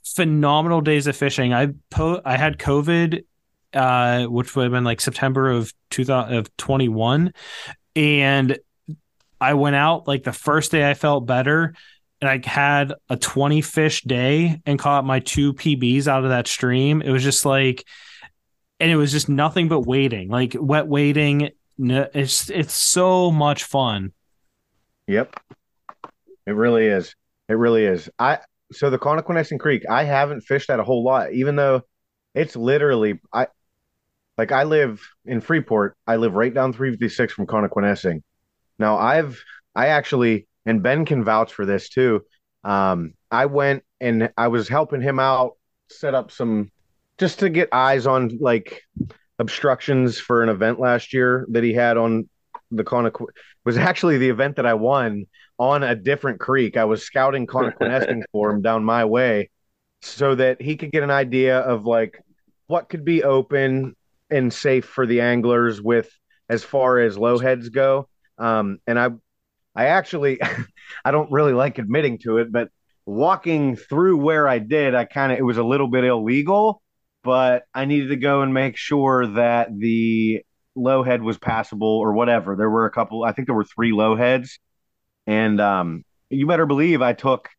phenomenal 0.03 0.81
days 0.81 1.07
of 1.07 1.15
fishing. 1.15 1.53
I 1.53 1.69
po- 1.89 2.21
I 2.25 2.35
had 2.37 2.57
COVID, 2.57 3.23
uh, 3.73 4.25
which 4.25 4.55
would 4.55 4.63
have 4.63 4.71
been 4.71 4.83
like 4.83 4.99
September 5.01 5.49
of 5.49 5.73
two 5.89 6.03
thousand 6.05 6.35
of 6.35 6.55
twenty 6.57 6.89
one, 6.89 7.33
and 7.95 8.57
I 9.43 9.55
went 9.55 9.75
out 9.75 10.07
like 10.07 10.23
the 10.23 10.31
first 10.31 10.71
day 10.71 10.89
I 10.89 10.93
felt 10.93 11.25
better. 11.25 11.73
And 12.21 12.29
I 12.29 12.47
had 12.47 12.93
a 13.09 13.17
20 13.17 13.61
fish 13.61 14.01
day 14.03 14.61
and 14.65 14.79
caught 14.79 15.03
my 15.03 15.19
two 15.19 15.53
PBs 15.53 16.07
out 16.07 16.23
of 16.23 16.29
that 16.29 16.47
stream. 16.47 17.01
It 17.01 17.11
was 17.11 17.21
just 17.21 17.45
like, 17.45 17.85
and 18.79 18.89
it 18.89 18.95
was 18.95 19.11
just 19.11 19.27
nothing 19.27 19.67
but 19.67 19.81
waiting, 19.81 20.29
like 20.29 20.55
wet 20.57 20.87
waiting. 20.87 21.49
It's 21.77 22.49
it's 22.49 22.73
so 22.73 23.29
much 23.29 23.65
fun. 23.65 24.13
Yep. 25.07 25.37
It 26.47 26.51
really 26.51 26.87
is. 26.87 27.13
It 27.49 27.55
really 27.55 27.85
is. 27.85 28.09
I 28.17 28.39
so 28.71 28.89
the 28.89 28.97
Connoquenessing 28.99 29.59
Creek, 29.59 29.83
I 29.89 30.05
haven't 30.05 30.41
fished 30.41 30.69
that 30.69 30.79
a 30.79 30.83
whole 30.83 31.03
lot, 31.03 31.33
even 31.33 31.57
though 31.57 31.81
it's 32.33 32.55
literally 32.55 33.19
I 33.33 33.47
like 34.37 34.53
I 34.53 34.63
live 34.63 35.05
in 35.25 35.41
Freeport. 35.41 35.97
I 36.07 36.15
live 36.15 36.35
right 36.35 36.53
down 36.53 36.71
356 36.71 37.33
from 37.33 37.47
Connoquenessing. 37.47 38.21
Now 38.79 38.97
I've 38.97 39.41
I 39.75 39.87
actually 39.87 40.47
and 40.65 40.83
Ben 40.83 41.05
can 41.05 41.23
vouch 41.23 41.53
for 41.53 41.65
this 41.65 41.89
too. 41.89 42.23
Um, 42.63 43.13
I 43.29 43.45
went 43.47 43.83
and 43.99 44.31
I 44.37 44.47
was 44.47 44.67
helping 44.67 45.01
him 45.01 45.19
out 45.19 45.53
set 45.89 46.15
up 46.15 46.31
some 46.31 46.71
just 47.17 47.39
to 47.39 47.49
get 47.49 47.69
eyes 47.71 48.07
on 48.07 48.37
like 48.39 48.81
obstructions 49.39 50.19
for 50.19 50.43
an 50.43 50.49
event 50.49 50.79
last 50.79 51.13
year 51.13 51.45
that 51.51 51.63
he 51.63 51.73
had 51.73 51.97
on 51.97 52.29
the 52.71 52.83
Connoqu 52.83 53.25
was 53.65 53.77
actually 53.77 54.17
the 54.17 54.29
event 54.29 54.55
that 54.55 54.65
I 54.65 54.73
won 54.73 55.25
on 55.59 55.83
a 55.83 55.95
different 55.95 56.39
creek. 56.39 56.77
I 56.77 56.85
was 56.85 57.03
scouting 57.03 57.47
Connoquenessing 57.47 58.23
for 58.31 58.51
him 58.51 58.61
down 58.61 58.83
my 58.83 59.05
way 59.05 59.49
so 60.01 60.35
that 60.35 60.61
he 60.61 60.75
could 60.75 60.91
get 60.91 61.03
an 61.03 61.11
idea 61.11 61.59
of 61.59 61.85
like 61.85 62.19
what 62.67 62.89
could 62.89 63.05
be 63.05 63.23
open 63.23 63.95
and 64.29 64.51
safe 64.51 64.85
for 64.85 65.05
the 65.05 65.21
anglers 65.21 65.81
with 65.81 66.09
as 66.49 66.63
far 66.63 66.99
as 66.99 67.17
low 67.17 67.37
heads 67.37 67.69
go. 67.69 68.09
Um, 68.37 68.79
and 68.87 68.99
I, 68.99 69.09
I 69.75 69.85
actually, 69.87 70.39
I 71.05 71.11
don't 71.11 71.31
really 71.31 71.53
like 71.53 71.77
admitting 71.77 72.19
to 72.19 72.37
it, 72.37 72.51
but 72.51 72.69
walking 73.05 73.75
through 73.75 74.17
where 74.17 74.47
I 74.47 74.59
did, 74.59 74.95
I 74.95 75.05
kind 75.05 75.31
of, 75.31 75.37
it 75.37 75.43
was 75.43 75.57
a 75.57 75.63
little 75.63 75.87
bit 75.87 76.03
illegal, 76.03 76.81
but 77.23 77.63
I 77.73 77.85
needed 77.85 78.09
to 78.09 78.15
go 78.15 78.41
and 78.41 78.53
make 78.53 78.77
sure 78.77 79.27
that 79.27 79.69
the 79.77 80.43
low 80.75 81.03
head 81.03 81.21
was 81.21 81.37
passable 81.37 81.87
or 81.99 82.13
whatever. 82.13 82.55
There 82.55 82.69
were 82.69 82.85
a 82.85 82.91
couple, 82.91 83.23
I 83.23 83.31
think 83.31 83.47
there 83.47 83.55
were 83.55 83.65
three 83.65 83.91
low 83.91 84.15
heads. 84.15 84.59
And 85.25 85.61
um, 85.61 86.03
you 86.29 86.47
better 86.47 86.65
believe 86.65 87.01
I 87.01 87.13
took 87.13 87.49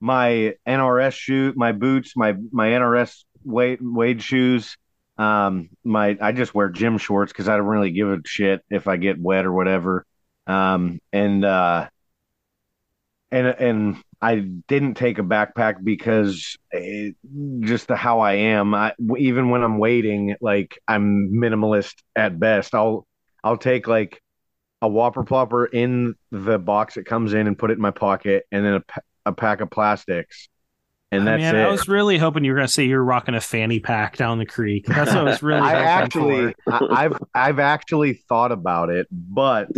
my 0.00 0.54
NRS 0.66 1.14
shoe, 1.14 1.52
my 1.56 1.72
boots, 1.72 2.12
my 2.16 2.34
my 2.52 2.68
NRS 2.68 3.24
Wade 3.44 3.78
Wade 3.80 4.22
shoes. 4.22 4.76
Um, 5.18 5.70
my 5.84 6.16
I 6.20 6.32
just 6.32 6.54
wear 6.54 6.68
gym 6.68 6.98
shorts 6.98 7.32
because 7.32 7.48
I 7.48 7.56
don't 7.56 7.66
really 7.66 7.90
give 7.90 8.10
a 8.10 8.18
shit 8.26 8.62
if 8.68 8.86
I 8.86 8.96
get 8.96 9.20
wet 9.20 9.46
or 9.46 9.52
whatever. 9.52 10.04
Um, 10.46 11.00
and 11.12 11.44
uh, 11.44 11.88
and 13.30 13.46
and 13.46 13.96
I 14.20 14.36
didn't 14.36 14.94
take 14.94 15.18
a 15.18 15.22
backpack 15.22 15.84
because 15.84 16.56
it, 16.70 17.16
just 17.60 17.88
the 17.88 17.96
how 17.96 18.20
I 18.20 18.34
am. 18.34 18.74
I 18.74 18.94
even 19.18 19.50
when 19.50 19.62
I'm 19.62 19.78
waiting, 19.78 20.36
like 20.40 20.78
I'm 20.88 21.30
minimalist 21.32 21.94
at 22.14 22.38
best. 22.38 22.74
I'll 22.74 23.06
I'll 23.44 23.58
take 23.58 23.86
like 23.86 24.22
a 24.82 24.88
whopper 24.88 25.24
plopper 25.24 25.66
in 25.72 26.14
the 26.30 26.58
box 26.58 26.96
it 26.96 27.04
comes 27.04 27.34
in 27.34 27.46
and 27.46 27.58
put 27.58 27.70
it 27.70 27.74
in 27.74 27.80
my 27.80 27.90
pocket, 27.90 28.44
and 28.50 28.64
then 28.64 28.74
a, 28.74 28.82
a 29.26 29.32
pack 29.32 29.60
of 29.60 29.70
plastics, 29.70 30.48
and 31.12 31.22
I 31.28 31.32
that's 31.32 31.52
mean, 31.52 31.62
it. 31.62 31.66
I 31.66 31.70
was 31.70 31.88
really 31.88 32.18
hoping 32.18 32.44
you 32.44 32.52
were 32.52 32.56
going 32.58 32.68
to 32.68 32.72
say 32.72 32.84
you're 32.84 33.02
rocking 33.02 33.34
a 33.34 33.40
fanny 33.40 33.80
pack 33.80 34.16
down 34.16 34.38
the 34.38 34.46
creek. 34.46 34.86
That's 34.86 35.10
what 35.10 35.18
I 35.18 35.22
was 35.22 35.42
really. 35.42 35.60
I 35.62 35.74
actually. 35.82 36.54
I, 36.66 36.86
I've 36.90 37.18
I've 37.34 37.58
actually 37.58 38.14
thought 38.28 38.52
about 38.52 38.90
it, 38.90 39.06
but 39.10 39.68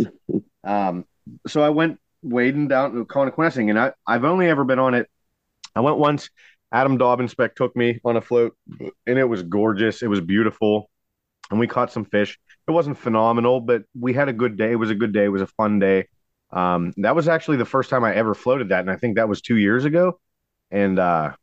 um, 0.63 1.05
so 1.47 1.61
I 1.61 1.69
went 1.69 1.99
wading 2.21 2.67
down 2.67 2.93
to 2.93 3.05
Connoquenessing, 3.05 3.69
and 3.69 3.79
I 3.79 3.93
I've 4.05 4.25
only 4.25 4.47
ever 4.47 4.63
been 4.63 4.79
on 4.79 4.93
it. 4.93 5.09
I 5.75 5.81
went 5.81 5.97
once. 5.97 6.29
Adam 6.71 6.97
Dobbin 6.97 7.27
spec 7.27 7.55
took 7.55 7.75
me 7.75 7.99
on 8.05 8.15
a 8.17 8.21
float, 8.21 8.55
and 8.79 9.19
it 9.19 9.23
was 9.23 9.43
gorgeous. 9.43 10.03
It 10.03 10.07
was 10.07 10.21
beautiful, 10.21 10.89
and 11.49 11.59
we 11.59 11.67
caught 11.67 11.91
some 11.91 12.05
fish. 12.05 12.37
It 12.67 12.71
wasn't 12.71 12.97
phenomenal, 12.97 13.61
but 13.61 13.83
we 13.99 14.13
had 14.13 14.29
a 14.29 14.33
good 14.33 14.57
day. 14.57 14.71
It 14.71 14.75
was 14.75 14.91
a 14.91 14.95
good 14.95 15.13
day. 15.13 15.25
It 15.25 15.29
was 15.29 15.41
a 15.41 15.47
fun 15.47 15.79
day. 15.79 16.07
Um, 16.51 16.93
that 16.97 17.15
was 17.15 17.27
actually 17.27 17.57
the 17.57 17.65
first 17.65 17.89
time 17.89 18.03
I 18.03 18.13
ever 18.13 18.33
floated 18.33 18.69
that, 18.69 18.81
and 18.81 18.91
I 18.91 18.97
think 18.97 19.15
that 19.15 19.29
was 19.29 19.41
two 19.41 19.57
years 19.57 19.85
ago. 19.85 20.19
And 20.71 20.99
uh, 20.99 21.33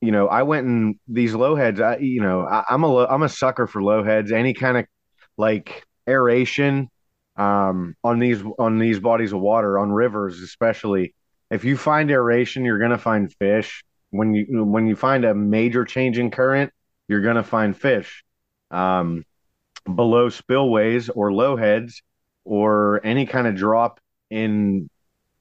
you 0.00 0.12
know, 0.12 0.28
I 0.28 0.42
went 0.42 0.66
in 0.66 1.00
these 1.08 1.34
low 1.34 1.56
heads. 1.56 1.80
I, 1.80 1.96
you 1.96 2.20
know, 2.20 2.42
I, 2.42 2.64
I'm 2.68 2.84
a 2.84 3.06
I'm 3.06 3.22
a 3.22 3.28
sucker 3.28 3.66
for 3.66 3.82
low 3.82 4.02
heads. 4.02 4.32
Any 4.32 4.52
kind 4.52 4.76
of 4.76 4.86
like 5.36 5.84
aeration 6.06 6.90
um, 7.36 7.94
on 8.02 8.18
these 8.18 8.42
on 8.58 8.78
these 8.78 9.00
bodies 9.00 9.32
of 9.32 9.40
water, 9.40 9.78
on 9.78 9.92
rivers 9.92 10.40
especially. 10.40 11.14
If 11.50 11.64
you 11.64 11.76
find 11.76 12.10
aeration, 12.10 12.64
you're 12.64 12.78
gonna 12.78 12.98
find 12.98 13.32
fish. 13.34 13.84
When 14.10 14.34
you 14.34 14.64
when 14.64 14.86
you 14.86 14.96
find 14.96 15.24
a 15.24 15.34
major 15.34 15.84
change 15.84 16.18
in 16.18 16.30
current, 16.30 16.72
you're 17.08 17.22
gonna 17.22 17.44
find 17.44 17.76
fish. 17.76 18.24
Um, 18.70 19.24
below 19.94 20.28
spillways 20.28 21.08
or 21.08 21.32
low 21.32 21.56
heads 21.56 22.02
or 22.44 23.00
any 23.04 23.26
kind 23.26 23.46
of 23.46 23.54
drop 23.54 24.00
in 24.30 24.88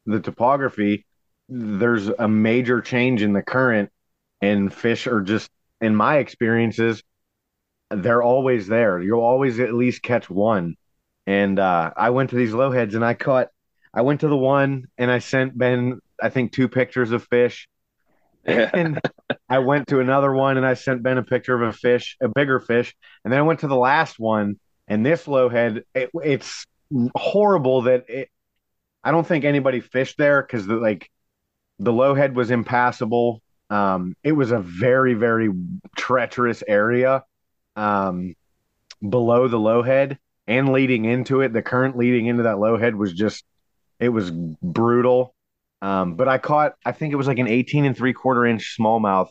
the 0.05 0.19
topography, 0.19 1.05
there's 1.49 2.07
a 2.07 2.27
major 2.27 2.81
change 2.81 3.21
in 3.21 3.33
the 3.33 3.41
current, 3.41 3.89
and 4.41 4.73
fish 4.73 5.07
are 5.07 5.21
just, 5.21 5.49
in 5.81 5.95
my 5.95 6.17
experiences, 6.17 7.03
they're 7.89 8.23
always 8.23 8.67
there. 8.67 9.01
You'll 9.01 9.21
always 9.21 9.59
at 9.59 9.73
least 9.73 10.01
catch 10.01 10.29
one. 10.29 10.75
And 11.27 11.59
uh, 11.59 11.91
I 11.95 12.11
went 12.11 12.29
to 12.31 12.35
these 12.35 12.53
low 12.53 12.71
heads 12.71 12.95
and 12.95 13.03
I 13.03 13.13
caught, 13.13 13.49
I 13.93 14.01
went 14.01 14.21
to 14.21 14.27
the 14.27 14.37
one 14.37 14.87
and 14.97 15.09
I 15.09 15.19
sent 15.19 15.57
Ben, 15.57 15.99
I 16.21 16.29
think, 16.29 16.51
two 16.51 16.67
pictures 16.67 17.11
of 17.11 17.23
fish. 17.23 17.67
And 18.47 19.01
I 19.49 19.57
went 19.57 19.87
to 19.87 19.99
another 19.99 20.31
one 20.31 20.57
and 20.57 20.65
I 20.67 20.75
sent 20.75 21.01
Ben 21.01 21.17
a 21.17 21.23
picture 21.23 21.55
of 21.55 21.67
a 21.67 21.73
fish, 21.75 22.15
a 22.21 22.27
bigger 22.27 22.59
fish. 22.59 22.95
And 23.23 23.33
then 23.33 23.39
I 23.39 23.43
went 23.43 23.61
to 23.61 23.67
the 23.67 23.75
last 23.75 24.19
one 24.19 24.59
and 24.87 25.03
this 25.03 25.27
low 25.27 25.49
head, 25.49 25.83
it, 25.95 26.11
it's 26.13 26.65
horrible 27.15 27.83
that 27.83 28.07
it, 28.07 28.29
I 29.03 29.09
don't 29.09 29.25
think 29.25 29.45
anybody 29.45 29.79
fished 29.79 30.19
there 30.19 30.43
because 30.43 30.67
the 30.67 30.75
like 30.75 31.09
the 31.79 31.93
low 31.93 32.13
head 32.13 32.35
was 32.35 32.51
impassable. 32.51 33.41
Um, 33.69 34.15
it 34.23 34.33
was 34.33 34.51
a 34.51 34.59
very, 34.59 35.15
very 35.15 35.49
treacherous 35.95 36.63
area 36.67 37.23
um, 37.75 38.35
below 39.07 39.47
the 39.47 39.59
low 39.59 39.81
head 39.81 40.19
and 40.47 40.71
leading 40.71 41.05
into 41.05 41.41
it. 41.41 41.53
The 41.53 41.61
current 41.61 41.97
leading 41.97 42.27
into 42.27 42.43
that 42.43 42.59
low 42.59 42.77
head 42.77 42.95
was 42.95 43.13
just 43.13 43.43
It 43.99 44.09
was 44.09 44.31
brutal. 44.31 45.33
Um, 45.81 46.15
but 46.15 46.27
I 46.27 46.37
caught, 46.39 46.73
I 46.85 46.91
think 46.93 47.13
it 47.13 47.17
was 47.17 47.27
like 47.27 47.39
an 47.39 47.47
18 47.47 47.85
and 47.85 47.95
three 47.95 48.13
quarter 48.13 48.45
inch 48.45 48.75
smallmouth 48.79 49.29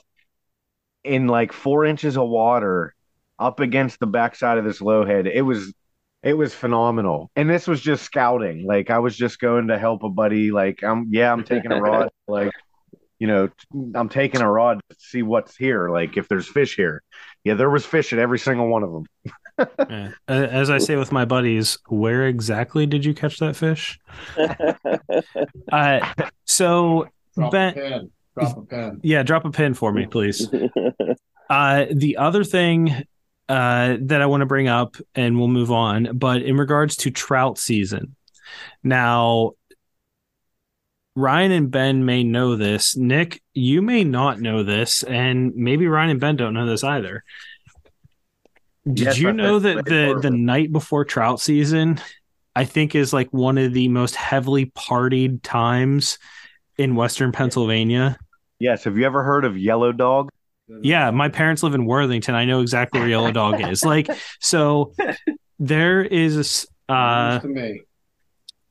in 1.02 1.26
like 1.26 1.52
four 1.52 1.84
inches 1.84 2.16
of 2.16 2.28
water 2.28 2.94
up 3.38 3.60
against 3.60 3.98
the 4.00 4.06
backside 4.06 4.58
of 4.58 4.64
this 4.64 4.80
low 4.80 5.04
head. 5.04 5.26
It 5.26 5.42
was, 5.42 5.72
it 6.22 6.34
was 6.34 6.54
phenomenal. 6.54 7.30
And 7.36 7.50
this 7.50 7.66
was 7.66 7.80
just 7.80 8.04
scouting. 8.04 8.66
Like 8.66 8.90
I 8.90 8.98
was 9.00 9.16
just 9.16 9.38
going 9.40 9.68
to 9.68 9.78
help 9.78 10.02
a 10.04 10.08
buddy. 10.08 10.50
Like 10.52 10.82
I'm, 10.84 11.08
yeah, 11.10 11.32
I'm 11.32 11.44
taking 11.44 11.72
a 11.72 11.80
rod. 11.80 12.10
like, 12.28 12.52
you 13.18 13.26
know, 13.26 13.48
I'm 13.94 14.08
taking 14.08 14.40
a 14.40 14.50
rod 14.50 14.80
to 14.90 14.96
see 14.98 15.22
what's 15.22 15.56
here. 15.56 15.90
Like 15.90 16.16
if 16.16 16.28
there's 16.28 16.48
fish 16.48 16.76
here. 16.76 17.02
Yeah, 17.44 17.54
there 17.54 17.70
was 17.70 17.86
fish 17.86 18.12
at 18.12 18.18
every 18.18 18.38
single 18.38 18.68
one 18.68 18.82
of 18.82 18.92
them. 18.92 19.06
Yeah. 19.58 20.10
As 20.28 20.70
I 20.70 20.78
say 20.78 20.96
with 20.96 21.12
my 21.12 21.24
buddies, 21.24 21.78
where 21.88 22.26
exactly 22.26 22.86
did 22.86 23.04
you 23.04 23.14
catch 23.14 23.38
that 23.38 23.56
fish? 23.56 23.98
Uh, 25.72 26.00
so 26.44 27.08
Drop 27.36 27.52
Ben- 27.52 27.70
a 27.70 27.72
pin. 27.74 28.10
Drop 28.38 28.56
a 28.56 28.62
pin. 28.62 29.00
yeah, 29.02 29.22
drop 29.22 29.44
a 29.44 29.50
pin 29.50 29.74
for 29.74 29.92
me, 29.92 30.06
please. 30.06 30.48
Uh, 31.50 31.86
the 31.92 32.16
other 32.16 32.42
thing 32.44 32.90
uh, 33.48 33.96
that 34.00 34.20
I 34.22 34.26
want 34.26 34.40
to 34.40 34.46
bring 34.46 34.68
up, 34.68 34.96
and 35.14 35.38
we'll 35.38 35.48
move 35.48 35.70
on, 35.70 36.16
but 36.16 36.42
in 36.42 36.56
regards 36.56 36.96
to 36.96 37.10
trout 37.10 37.58
season, 37.58 38.16
now 38.82 39.52
Ryan 41.16 41.52
and 41.52 41.70
Ben 41.70 42.04
may 42.04 42.24
know 42.24 42.56
this. 42.56 42.96
Nick, 42.96 43.40
you 43.52 43.82
may 43.82 44.02
not 44.04 44.40
know 44.40 44.62
this, 44.62 45.02
and 45.04 45.54
maybe 45.54 45.86
Ryan 45.86 46.10
and 46.10 46.20
Ben 46.20 46.36
don't 46.36 46.54
know 46.54 46.66
this 46.66 46.82
either. 46.84 47.22
Did 48.92 48.98
Yes, 48.98 49.18
you 49.18 49.32
know 49.32 49.58
that 49.58 49.86
the 49.86 50.14
before. 50.14 50.20
the 50.20 50.30
night 50.30 50.70
before 50.72 51.04
trout 51.04 51.40
season, 51.40 52.00
I 52.54 52.64
think 52.64 52.94
is 52.94 53.12
like 53.12 53.32
one 53.32 53.58
of 53.58 53.72
the 53.72 53.88
most 53.88 54.14
heavily 54.14 54.66
partied 54.66 55.42
times 55.42 56.18
in 56.76 56.94
Western 56.94 57.32
Pennsylvania? 57.32 58.18
Yes. 58.58 58.84
Have 58.84 58.96
you 58.98 59.06
ever 59.06 59.22
heard 59.22 59.44
of 59.44 59.56
Yellow 59.58 59.92
Dog? 59.92 60.30
Yeah, 60.82 61.10
my 61.10 61.28
parents 61.28 61.62
live 61.62 61.74
in 61.74 61.84
Worthington. 61.84 62.34
I 62.34 62.44
know 62.46 62.60
exactly 62.60 63.00
where 63.00 63.08
Yellow 63.08 63.32
Dog 63.32 63.60
is. 63.60 63.84
Like, 63.84 64.08
so 64.40 64.92
there 65.58 66.02
is 66.02 66.66
uh 66.88 67.38
to 67.40 67.48
me. 67.48 67.82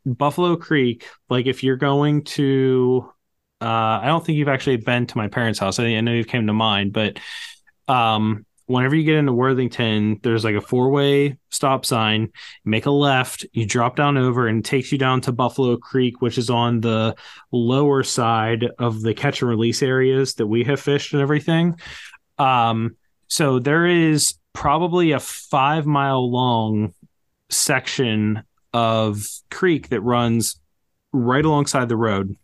Buffalo 0.06 0.56
Creek. 0.56 1.08
Like, 1.30 1.46
if 1.46 1.64
you're 1.64 1.78
going 1.78 2.24
to, 2.26 3.10
uh, 3.62 3.66
I 3.66 4.06
don't 4.08 4.26
think 4.26 4.38
you've 4.38 4.50
actually 4.50 4.78
been 4.78 5.08
to 5.08 5.18
my 5.18 5.28
parents' 5.28 5.60
house. 5.60 5.80
I, 5.80 5.86
I 5.86 6.02
know 6.02 6.12
you've 6.12 6.28
came 6.28 6.48
to 6.48 6.54
mine, 6.54 6.90
but 6.90 7.20
um, 7.88 8.46
whenever 8.66 8.96
you 8.96 9.04
get 9.04 9.16
into 9.16 9.34
Worthington, 9.34 10.20
there's 10.24 10.44
like 10.44 10.56
a 10.56 10.62
four 10.62 10.90
way 10.90 11.38
stop 11.52 11.86
sign. 11.86 12.30
Make 12.66 12.86
a 12.86 12.92
left, 12.92 13.46
you 13.54 13.66
drop 13.66 13.96
down 13.96 14.18
over, 14.18 14.48
and 14.48 14.64
takes 14.64 14.92
you 14.92 14.98
down 14.98 15.22
to 15.22 15.32
Buffalo 15.32 15.78
Creek, 15.78 16.22
which 16.22 16.38
is 16.38 16.50
on 16.50 16.82
the 16.82 17.16
lower 17.52 18.04
side 18.04 18.66
of 18.80 19.02
the 19.02 19.14
catch 19.14 19.42
and 19.42 19.50
release 19.50 19.82
areas 19.82 20.36
that 20.36 20.48
we 20.48 20.64
have 20.64 20.80
fished 20.80 21.14
and 21.14 21.22
everything. 21.22 21.78
Um, 22.38 22.96
so 23.28 23.60
there 23.60 23.86
is 23.86 24.36
probably 24.54 25.12
a 25.12 25.20
five 25.20 25.86
mile 25.86 26.30
long 26.30 26.94
section 27.50 28.44
of 28.74 29.28
creek 29.52 29.90
that 29.90 30.02
runs 30.02 30.60
right 31.12 31.46
alongside 31.46 31.90
the 31.90 31.98
road. 31.98 32.36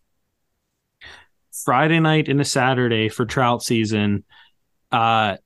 Friday 1.65 1.99
night 1.99 2.29
into 2.29 2.45
Saturday 2.45 3.09
for 3.09 3.25
trout 3.25 3.63
season, 3.63 4.23
uh, 4.91 5.37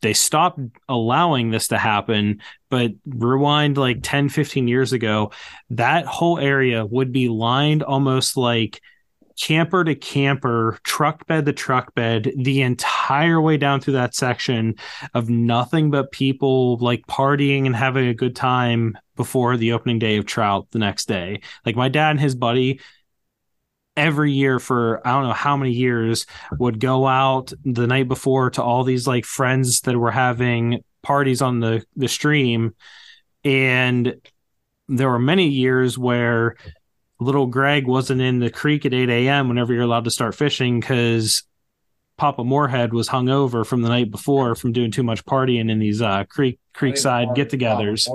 they 0.00 0.12
stopped 0.12 0.60
allowing 0.88 1.50
this 1.50 1.68
to 1.68 1.78
happen. 1.78 2.40
But 2.68 2.92
rewind 3.06 3.76
like 3.76 3.98
10, 4.02 4.28
15 4.28 4.68
years 4.68 4.92
ago, 4.92 5.32
that 5.70 6.06
whole 6.06 6.38
area 6.38 6.84
would 6.84 7.12
be 7.12 7.28
lined 7.28 7.82
almost 7.82 8.36
like 8.36 8.80
camper 9.40 9.82
to 9.84 9.94
camper, 9.94 10.78
truck 10.84 11.26
bed 11.26 11.46
to 11.46 11.52
truck 11.52 11.94
bed, 11.94 12.32
the 12.36 12.62
entire 12.62 13.40
way 13.40 13.56
down 13.56 13.80
through 13.80 13.94
that 13.94 14.14
section 14.14 14.74
of 15.14 15.30
nothing 15.30 15.90
but 15.90 16.12
people 16.12 16.76
like 16.78 17.06
partying 17.06 17.66
and 17.66 17.74
having 17.74 18.06
a 18.06 18.14
good 18.14 18.36
time 18.36 18.98
before 19.16 19.56
the 19.56 19.72
opening 19.72 19.98
day 19.98 20.18
of 20.18 20.26
trout 20.26 20.66
the 20.70 20.78
next 20.78 21.08
day. 21.08 21.40
Like 21.64 21.76
my 21.76 21.88
dad 21.88 22.12
and 22.12 22.20
his 22.20 22.34
buddy 22.34 22.80
every 23.96 24.32
year 24.32 24.58
for 24.58 25.06
I 25.06 25.12
don't 25.12 25.24
know 25.24 25.32
how 25.32 25.56
many 25.56 25.72
years 25.72 26.26
would 26.58 26.80
go 26.80 27.06
out 27.06 27.52
the 27.64 27.86
night 27.86 28.08
before 28.08 28.50
to 28.50 28.62
all 28.62 28.84
these 28.84 29.06
like 29.06 29.24
friends 29.24 29.82
that 29.82 29.96
were 29.96 30.10
having 30.10 30.82
parties 31.02 31.42
on 31.42 31.60
the 31.60 31.84
the 31.96 32.08
stream 32.08 32.74
and 33.44 34.14
there 34.88 35.08
were 35.08 35.18
many 35.18 35.48
years 35.48 35.96
where 35.96 36.56
little 37.20 37.46
Greg 37.46 37.86
wasn't 37.86 38.20
in 38.20 38.38
the 38.38 38.50
creek 38.50 38.84
at 38.86 38.94
8 38.94 39.08
a.m. 39.08 39.48
whenever 39.48 39.72
you're 39.72 39.82
allowed 39.82 40.04
to 40.04 40.10
start 40.10 40.34
fishing 40.34 40.80
because 40.80 41.44
Papa 42.16 42.44
Moorhead 42.44 42.92
was 42.92 43.08
hung 43.08 43.28
over 43.28 43.64
from 43.64 43.82
the 43.82 43.88
night 43.88 44.10
before 44.10 44.54
from 44.54 44.72
doing 44.72 44.90
too 44.90 45.02
much 45.02 45.24
partying 45.24 45.70
in 45.70 45.78
these 45.78 46.02
uh, 46.02 46.24
creek 46.24 46.58
creekside 46.74 47.34
get-togethers. 47.34 48.08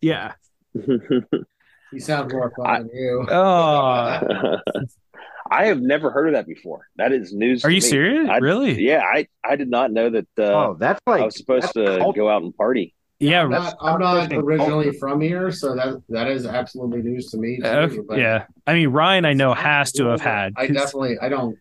Yeah. 0.00 0.34
He 1.92 2.00
sound 2.00 2.32
more 2.32 2.52
fun 2.56 2.66
I- 2.66 2.78
than 2.80 2.90
you. 2.92 3.26
Oh, 3.30 4.56
I 5.50 5.66
have 5.66 5.80
never 5.80 6.10
heard 6.10 6.28
of 6.28 6.34
that 6.34 6.46
before. 6.46 6.88
That 6.96 7.12
is 7.12 7.32
news. 7.32 7.64
are 7.64 7.68
to 7.68 7.74
you 7.74 7.80
me. 7.80 7.88
serious? 7.88 8.28
I- 8.28 8.38
really? 8.38 8.82
Yeah, 8.82 9.02
I 9.04 9.28
I 9.44 9.56
did 9.56 9.70
not 9.70 9.92
know 9.92 10.10
that. 10.10 10.26
Uh, 10.38 10.42
oh, 10.42 10.76
that's 10.78 11.00
like 11.06 11.22
I 11.22 11.24
was 11.26 11.36
supposed 11.36 11.64
that's 11.64 11.72
to 11.74 11.98
culture. 11.98 12.18
go 12.20 12.28
out 12.28 12.42
and 12.42 12.54
party. 12.56 12.94
Yeah. 13.18 13.44
I'm 13.44 13.50
not, 13.50 13.74
I'm 13.80 13.98
not 14.00 14.30
originally 14.32 14.86
culture. 14.86 14.98
from 14.98 15.20
here, 15.22 15.50
so 15.50 15.74
that 15.76 16.02
that 16.10 16.26
is 16.28 16.44
absolutely 16.46 17.00
news 17.02 17.30
to 17.30 17.38
me. 17.38 17.58
Too, 17.58 17.66
Okay, 17.66 17.98
but- 18.06 18.18
yeah. 18.18 18.44
I 18.66 18.74
mean, 18.74 18.88
Ryan, 18.88 19.24
I 19.24 19.32
know 19.32 19.54
has 19.54 19.92
to 19.92 20.06
have 20.06 20.20
had. 20.20 20.52
I 20.56 20.66
definitely 20.66 21.16
I 21.20 21.28
don't 21.28 21.56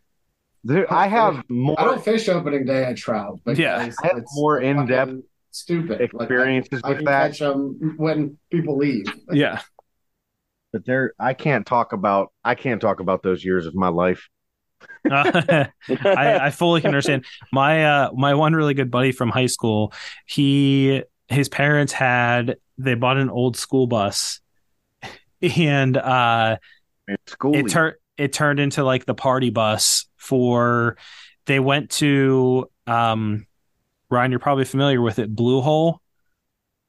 There, 0.63 0.91
I 0.91 1.05
have 1.07 1.43
more 1.47 1.79
I 1.79 1.83
don't 1.85 2.03
fish 2.03 2.27
opening 2.27 2.65
day 2.65 2.83
at 2.85 2.97
trout. 2.97 3.39
Because 3.45 3.59
Yeah. 3.59 3.77
I 3.77 4.07
have 4.07 4.17
it's 4.17 4.35
more 4.35 4.59
in-depth 4.59 5.13
stupid 5.51 6.01
experiences 6.01 6.81
I, 6.83 6.87
I 6.87 6.89
with 6.89 6.97
can 6.97 7.05
that. 7.05 7.29
catch 7.29 7.39
them 7.39 7.93
when 7.97 8.37
people 8.51 8.75
leave. 8.77 9.05
yeah. 9.31 9.61
But 10.75 10.83
there 10.83 11.13
I 11.17 11.33
can't 11.33 11.65
talk 11.65 11.93
about 11.93 12.33
I 12.43 12.53
can't 12.53 12.81
talk 12.81 12.99
about 12.99 13.23
those 13.23 13.45
years 13.45 13.65
of 13.65 13.75
my 13.75 13.87
life. 13.87 14.27
Uh, 15.09 15.67
I, 16.03 16.39
I 16.47 16.49
fully 16.49 16.81
can 16.81 16.89
understand. 16.89 17.23
My 17.53 17.85
uh 17.85 18.11
my 18.13 18.33
one 18.33 18.51
really 18.51 18.73
good 18.73 18.91
buddy 18.91 19.13
from 19.13 19.29
high 19.29 19.45
school, 19.45 19.93
he 20.25 21.01
his 21.29 21.47
parents 21.47 21.93
had 21.93 22.57
they 22.77 22.93
bought 22.93 23.15
an 23.15 23.29
old 23.29 23.55
school 23.55 23.87
bus 23.87 24.41
and 25.41 25.95
uh 25.95 26.57
it 27.53 27.69
turned 27.69 27.95
it 28.17 28.33
turned 28.33 28.59
into 28.59 28.83
like 28.83 29.05
the 29.05 29.15
party 29.15 29.51
bus 29.51 30.07
for 30.17 30.97
they 31.45 31.61
went 31.61 31.89
to 31.91 32.69
um 32.85 33.47
Ryan, 34.09 34.31
you're 34.31 34.41
probably 34.41 34.65
familiar 34.65 35.01
with 35.01 35.19
it, 35.19 35.33
Blue 35.33 35.61
Hole 35.61 36.01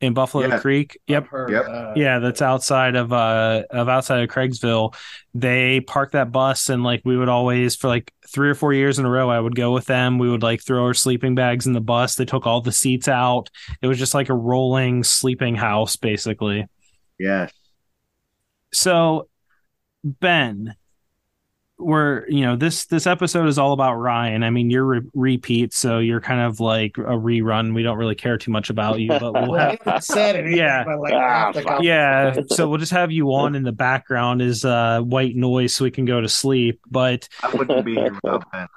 in 0.01 0.13
Buffalo 0.13 0.47
Yeah. 0.47 0.59
Creek. 0.59 0.99
Yep. 1.07 1.23
I've 1.25 1.29
heard, 1.31 1.51
Yep. 1.51 1.67
uh, 1.69 1.93
Yeah, 1.97 2.19
that's 2.19 2.43
outside 2.43 2.97
of 2.97 3.13
uh 3.13 3.63
of 3.71 3.89
outside 3.89 4.23
of 4.23 4.29
Craigsville. 4.29 4.95
They 5.35 5.81
parked 5.81 6.13
that 6.13 6.33
bus 6.33 6.69
and 6.69 6.83
like 6.83 7.01
we 7.05 7.17
would 7.17 7.29
always 7.31 7.77
for 7.77 7.89
like 7.89 8.13
three 8.29 8.51
or 8.51 8.55
four 8.55 8.73
years 8.75 8.99
in 8.99 9.07
a 9.07 9.11
row 9.11 9.31
I 9.31 9.41
would 9.41 9.55
go 9.55 9.73
with 9.73 9.87
them. 9.87 10.19
We 10.19 10.29
would 10.29 10.43
like 10.43 10.63
throw 10.63 10.85
our 10.85 10.95
sleeping 10.95 11.35
bags 11.35 11.67
in 11.67 11.73
the 11.73 11.81
bus. 11.81 12.15
They 12.17 12.25
took 12.27 12.47
all 12.47 12.61
the 12.61 12.73
seats 12.73 13.09
out. 13.09 13.49
It 13.81 13.87
was 13.87 13.99
just 13.99 14.13
like 14.15 14.29
a 14.29 14.35
rolling 14.35 15.03
sleeping 15.03 15.55
house 15.55 15.97
basically. 15.97 16.67
yes. 17.19 17.51
So 18.73 19.29
Ben, 20.05 20.75
we're 21.79 22.27
you 22.29 22.41
know 22.41 22.57
this 22.57 22.87
this 22.87 23.07
episode 23.07 23.47
is 23.49 23.59
all 23.59 23.73
about 23.73 23.97
Ryan. 23.97 24.43
I 24.43 24.51
mean, 24.51 24.71
you're 24.71 24.85
re- 24.85 25.01
repeat, 25.15 25.75
so 25.75 25.99
you're 25.99 26.21
kind 26.23 26.41
of 26.41 26.59
like 26.59 26.97
a 26.97 27.03
rerun. 27.03 27.75
We 27.75 27.83
don't 27.83 27.99
really 27.99 28.15
care 28.15 28.39
too 28.39 28.51
much 28.51 28.71
about 28.71 28.99
you, 28.99 29.09
but 29.09 29.33
we'll 29.33 29.51
Well, 29.51 29.77
have 29.85 30.03
said 30.03 30.37
anything, 30.37 30.57
Yeah. 30.59 30.85
like 30.99 31.13
Ah, 31.13 31.19
half 31.19 31.55
the 31.55 31.63
fuck. 31.63 31.77
com- 31.77 31.85
yeah 31.85 32.35
so 32.49 32.69
we'll 32.69 32.79
just 32.79 32.93
have 32.93 33.13
you 33.13 33.29
on 33.35 33.55
in 33.55 33.63
the 33.63 33.73
background 33.73 34.41
as 34.41 34.65
uh 34.65 35.01
white 35.01 35.37
noise 35.37 35.75
so 35.75 35.85
we 35.85 35.91
can 35.91 36.07
go 36.07 36.21
to 36.21 36.29
sleep 36.29 36.81
but 36.91 37.29
I 37.43 37.55
wouldn't 37.55 37.85
be 37.85 37.95
here 37.95 38.13
without 38.23 38.45
that. 38.53 38.71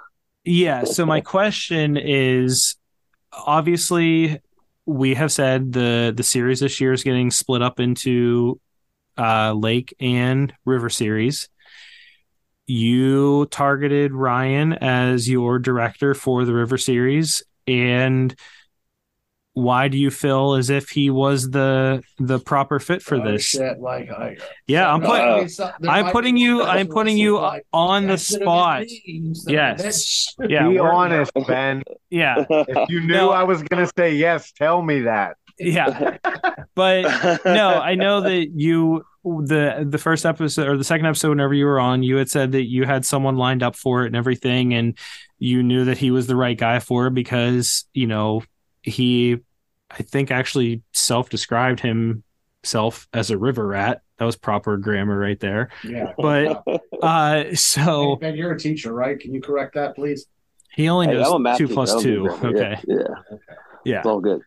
yeah 0.43 0.84
so 0.84 1.06
my 1.06 1.22
question 1.22 1.95
is 1.97 2.76
obviously 3.32 4.39
we 4.86 5.14
have 5.16 5.32
said 5.32 5.72
the 5.74 6.14
the 6.16 6.24
series 6.24 6.60
this 6.60 6.82
year 6.82 6.91
is 6.93 7.04
getting 7.04 7.32
split 7.32 7.62
up 7.62 7.80
into 7.80 8.60
uh 9.18 9.54
lake 9.54 9.93
and 10.00 10.54
river 10.66 10.89
series 10.89 11.50
you 12.70 13.48
targeted 13.48 14.14
ryan 14.14 14.74
as 14.74 15.28
your 15.28 15.58
director 15.60 16.14
for 16.14 16.46
the 16.46 16.54
river 16.54 16.78
series 16.78 17.42
and 17.68 18.36
why 19.54 19.88
do 19.90 19.98
you 19.98 20.10
feel 20.12 20.54
as 20.54 20.70
if 20.70 20.90
he 20.90 21.10
was 21.10 21.50
the 21.50 22.02
the 22.20 22.40
proper 22.40 22.80
fit 22.80 23.02
for 23.02 23.16
Oh, 23.16 23.32
this 23.32 23.44
shit, 23.44 23.80
like 23.80 24.10
I, 24.10 24.38
yeah 24.68 24.94
i'm 24.94 25.02
No, 25.02 25.08
putting 25.10 25.28
Uh, 25.28 25.38
mean, 25.38 25.50
so- 25.50 25.72
there 25.80 25.92
I'm 25.92 26.12
putting 26.12 26.38
you. 26.38 26.64
I'm 26.64 26.88
putting 26.88 27.18
you 27.18 27.40
like, 27.40 27.66
on 27.74 28.04
the 28.04 28.14
that 28.14 28.20
should've 28.22 28.40
been 28.40 28.46
spot. 28.46 28.82
me, 28.84 29.02
you 29.06 29.36
son 29.36 29.54
of 29.56 29.80
a 29.80 29.84
Yes. 29.84 30.36
Yeah. 30.48 30.68
be 30.70 30.80
we're- 30.80 30.92
honest, 30.92 31.32
Ben. 31.48 31.84
Yeah. 32.10 32.46
If 32.50 32.90
you 32.90 33.02
knew 33.02 33.08
No. 33.14 33.32
I 33.32 33.44
was 33.44 33.62
gonna 33.64 33.90
say 33.98 34.16
yes, 34.16 34.52
tell 34.54 34.82
me 34.82 35.02
that. 35.02 35.36
Yeah, 35.60 36.18
but 36.76 37.03
no, 37.45 37.70
I 37.80 37.95
know 37.95 38.22
that 38.22 38.49
you 38.55 39.03
the 39.24 39.86
the 39.88 39.97
first 39.97 40.26
episode 40.26 40.68
or 40.68 40.78
the 40.78 40.84
second 40.84 41.05
episode, 41.05 41.30
whenever 41.30 41.53
you 41.53 41.66
were 41.66 41.80
on, 41.80 42.03
you 42.03 42.16
had 42.18 42.30
said 42.30 42.53
that 42.53 42.68
you 42.70 42.86
had 42.86 43.05
someone 43.05 43.38
lined 43.38 43.64
up 43.64 43.76
for 43.76 44.03
it 44.03 44.07
and 44.07 44.16
everything, 44.16 44.74
and 44.74 44.97
you 45.38 45.62
knew 45.64 45.86
that 45.86 45.97
he 45.97 46.12
was 46.12 46.28
the 46.28 46.36
right 46.36 46.57
guy 46.57 46.80
for 46.80 47.07
it 47.07 47.14
because 47.14 47.86
you 47.93 48.07
know 48.07 48.43
he, 48.82 49.38
I 49.91 50.03
think, 50.03 50.32
actually 50.32 50.82
self 50.93 51.30
described 51.30 51.82
himself 51.82 53.07
as 53.14 53.30
a 53.32 53.38
river 53.38 53.68
rat. 53.68 54.01
That 54.18 54.26
was 54.26 54.36
proper 54.36 54.76
grammar 54.78 55.18
right 55.18 55.39
there. 55.39 55.70
Yeah. 55.84 56.12
But 56.18 56.64
uh, 57.01 57.55
so 57.55 58.18
Ben, 58.18 58.36
you're 58.36 58.51
a 58.53 58.60
teacher, 58.60 58.93
right? 58.93 59.20
Can 59.20 59.34
you 59.34 59.41
correct 59.41 59.76
that, 59.76 59.95
please? 59.95 60.26
he 60.74 60.88
only 60.88 61.07
Hey, 61.07 61.14
knows 61.14 61.28
I'm 61.28 61.34
a 61.34 61.39
math 61.39 61.57
two 61.57 61.66
teacher. 61.68 61.74
plus 61.74 61.89
I 61.89 61.93
don't 61.93 62.03
do 62.03 62.14
two. 62.14 62.30
Okay, 62.47 62.78
Yeah, 62.88 62.95
yeah, 62.95 63.03
Okay. 63.34 63.41
yeah. 63.86 63.97
it's 63.99 64.07
all 64.07 64.20
good. 64.20 64.41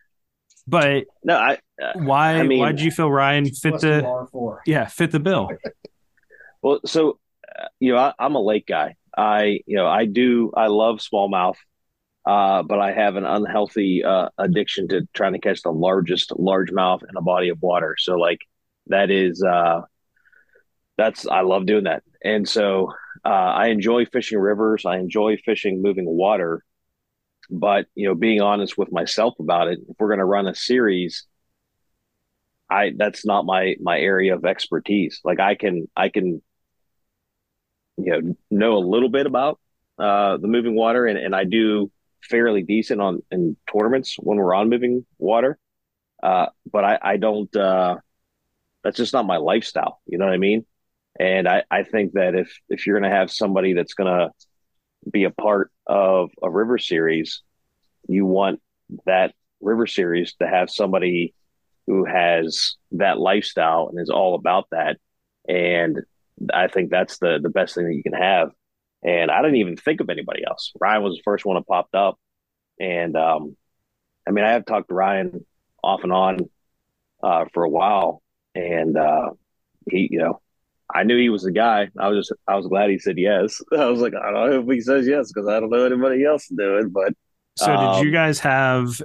But 0.67 1.05
No, 1.23 1.37
I. 1.37 1.57
Uh, 1.81 1.93
why? 1.95 2.35
I 2.35 2.43
mean- 2.43 2.59
why 2.59 2.71
did 2.71 2.81
you 2.81 2.91
feel 2.91 3.11
Ryan 3.11 3.45
fit 3.45 3.79
the? 3.81 4.01
two 4.01 4.07
R 4.07 4.27
four. 4.27 4.61
Yeah, 4.65 4.85
fit 4.87 5.11
the 5.11 5.19
bill. 5.19 5.49
well, 6.61 6.79
so 6.85 7.19
uh, 7.57 7.65
you 7.79 7.93
know, 7.93 7.99
I, 7.99 8.13
I'm 8.19 8.35
a 8.35 8.41
lake 8.41 8.67
guy. 8.67 8.95
I, 9.15 9.59
you 9.67 9.75
know, 9.75 9.87
I 9.87 10.05
do. 10.05 10.51
I 10.55 10.67
love 10.67 10.99
smallmouth, 10.99 11.57
uh, 12.25 12.63
but 12.63 12.79
I 12.79 12.91
have 12.93 13.15
an 13.15 13.25
unhealthy 13.25 14.03
uh, 14.03 14.29
addiction 14.37 14.87
to 14.89 15.07
trying 15.13 15.33
to 15.33 15.39
catch 15.39 15.61
the 15.61 15.71
largest 15.71 16.31
largemouth 16.31 17.01
in 17.03 17.15
a 17.17 17.21
body 17.21 17.49
of 17.49 17.61
water. 17.61 17.95
So, 17.99 18.15
like, 18.15 18.39
that 18.87 19.11
is. 19.11 19.43
uh 19.43 19.81
that's 20.95 21.27
I 21.27 21.41
love 21.41 21.65
doing 21.65 21.85
that, 21.85 22.03
and 22.23 22.47
so 22.47 22.93
uh, 23.25 23.29
I 23.29 23.67
enjoy 23.69 24.05
fishing 24.05 24.37
rivers. 24.37 24.85
I 24.85 24.97
enjoy 24.97 25.37
fishing 25.43 25.81
moving 25.81 26.05
water, 26.05 26.63
but 27.53 27.85
you 27.93 28.07
know, 28.07 28.15
being 28.15 28.41
honest 28.41 28.77
with 28.77 28.91
myself 28.91 29.35
about 29.39 29.67
it, 29.67 29.79
if 29.87 29.95
we're 29.99 30.07
going 30.07 30.19
to 30.19 30.25
run 30.25 30.47
a 30.47 30.55
series, 30.55 31.25
I 32.69 32.91
that's 32.97 33.25
not 33.25 33.45
my 33.45 33.75
my 33.79 33.99
area 33.99 34.35
of 34.35 34.43
expertise. 34.45 35.21
Like 35.23 35.39
I 35.39 35.55
can 35.55 35.87
I 35.95 36.09
can 36.09 36.41
you 37.97 38.11
know 38.11 38.35
know 38.49 38.77
a 38.77 38.79
little 38.85 39.09
bit 39.09 39.27
about 39.27 39.59
uh, 39.99 40.37
the 40.37 40.47
moving 40.47 40.75
water, 40.75 41.05
and 41.05 41.17
and 41.17 41.35
I 41.35 41.43
do 41.43 41.91
fairly 42.23 42.63
decent 42.63 43.01
on 43.01 43.21
in 43.31 43.55
tournaments 43.71 44.15
when 44.19 44.37
we're 44.37 44.55
on 44.55 44.69
moving 44.69 45.05
water, 45.19 45.59
uh, 46.23 46.47
but 46.71 46.83
I 46.83 46.99
I 47.01 47.17
don't. 47.17 47.55
Uh, 47.55 47.97
that's 48.83 48.97
just 48.97 49.13
not 49.13 49.25
my 49.25 49.37
lifestyle. 49.37 50.01
You 50.07 50.17
know 50.17 50.25
what 50.25 50.33
I 50.33 50.37
mean? 50.37 50.65
And 51.19 51.47
I, 51.47 51.63
I 51.69 51.83
think 51.83 52.13
that 52.13 52.33
if 52.33 52.51
if 52.67 52.87
you're 52.87 52.99
going 52.99 53.09
to 53.09 53.15
have 53.15 53.31
somebody 53.31 53.73
that's 53.73 53.93
going 53.93 54.09
to 54.11 54.31
be 55.09 55.23
a 55.25 55.31
part 55.31 55.71
of 55.87 56.29
a 56.41 56.49
river 56.49 56.77
series, 56.77 57.41
you 58.07 58.25
want 58.25 58.61
that 59.05 59.33
river 59.61 59.87
series 59.87 60.33
to 60.35 60.47
have 60.47 60.69
somebody 60.69 61.33
who 61.87 62.05
has 62.05 62.75
that 62.91 63.19
lifestyle 63.19 63.89
and 63.89 63.99
is 63.99 64.09
all 64.09 64.35
about 64.35 64.67
that. 64.71 64.97
And 65.47 65.99
I 66.53 66.67
think 66.67 66.89
that's 66.89 67.19
the 67.19 67.39
the 67.41 67.49
best 67.49 67.75
thing 67.75 67.85
that 67.85 67.95
you 67.95 68.03
can 68.03 68.13
have. 68.13 68.51
And 69.03 69.29
I 69.29 69.41
didn't 69.41 69.57
even 69.57 69.75
think 69.75 69.99
of 69.99 70.09
anybody 70.09 70.43
else. 70.47 70.71
Ryan 70.79 71.03
was 71.03 71.15
the 71.15 71.23
first 71.23 71.45
one 71.45 71.55
that 71.55 71.67
popped 71.67 71.95
up. 71.95 72.17
And 72.79 73.15
um, 73.17 73.57
I 74.27 74.31
mean, 74.31 74.45
I 74.45 74.51
have 74.51 74.65
talked 74.65 74.87
to 74.89 74.95
Ryan 74.95 75.45
off 75.83 76.03
and 76.03 76.13
on 76.13 76.49
uh, 77.21 77.45
for 77.53 77.63
a 77.63 77.69
while, 77.69 78.21
and 78.55 78.97
uh, 78.97 79.31
he, 79.89 80.07
you 80.09 80.19
know, 80.19 80.41
I 80.93 81.03
knew 81.03 81.17
he 81.17 81.29
was 81.29 81.43
the 81.43 81.51
guy. 81.51 81.89
I 81.99 82.07
was 82.09 82.27
just, 82.27 82.39
I 82.47 82.55
was 82.55 82.67
glad 82.67 82.89
he 82.89 82.99
said 82.99 83.17
yes. 83.17 83.61
I 83.77 83.85
was 83.85 84.01
like, 84.01 84.13
I 84.13 84.31
don't 84.31 84.49
know 84.49 84.59
if 84.61 84.67
he 84.67 84.81
says 84.81 85.07
yes 85.07 85.31
because 85.31 85.47
I 85.47 85.59
don't 85.59 85.69
know 85.69 85.85
anybody 85.85 86.23
else 86.23 86.47
doing. 86.47 86.89
But 86.89 87.13
So 87.57 87.67
did 87.67 87.79
Um, 87.79 88.05
you 88.05 88.11
guys 88.11 88.39
have 88.39 89.01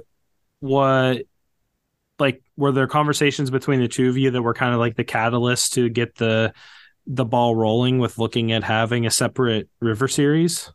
what 0.59 1.23
like 2.19 2.41
were 2.57 2.71
there 2.71 2.87
conversations 2.87 3.49
between 3.49 3.79
the 3.79 3.87
two 3.87 4.09
of 4.09 4.17
you 4.17 4.31
that 4.31 4.41
were 4.41 4.53
kind 4.53 4.73
of 4.73 4.79
like 4.79 4.95
the 4.95 5.03
catalyst 5.03 5.73
to 5.73 5.89
get 5.89 6.15
the 6.15 6.53
the 7.07 7.25
ball 7.25 7.55
rolling 7.55 7.97
with 7.97 8.19
looking 8.19 8.51
at 8.51 8.63
having 8.63 9.05
a 9.05 9.11
separate 9.11 9.67
river 9.79 10.07
series? 10.07 10.71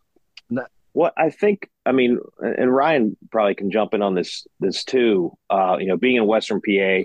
what 0.94 1.12
I 1.16 1.30
think, 1.30 1.68
I 1.84 1.92
mean, 1.92 2.20
and 2.38 2.74
Ryan 2.74 3.16
probably 3.30 3.56
can 3.56 3.70
jump 3.70 3.94
in 3.94 4.02
on 4.02 4.14
this 4.14 4.46
this 4.60 4.84
too. 4.84 5.36
Uh, 5.50 5.76
you 5.78 5.86
know, 5.86 5.96
being 5.96 6.16
in 6.16 6.26
Western 6.26 6.60
PA, 6.60 7.02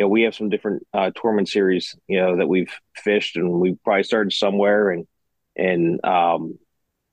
you 0.00 0.06
know, 0.06 0.08
we 0.08 0.22
have 0.22 0.34
some 0.34 0.48
different 0.48 0.86
uh, 0.94 1.10
tournament 1.14 1.46
series, 1.46 1.94
you 2.08 2.18
know, 2.18 2.38
that 2.38 2.48
we've 2.48 2.72
fished, 2.96 3.36
and 3.36 3.50
we 3.60 3.74
probably 3.84 4.02
started 4.02 4.32
somewhere, 4.32 4.92
and 4.92 5.06
and 5.56 6.02
um, 6.06 6.58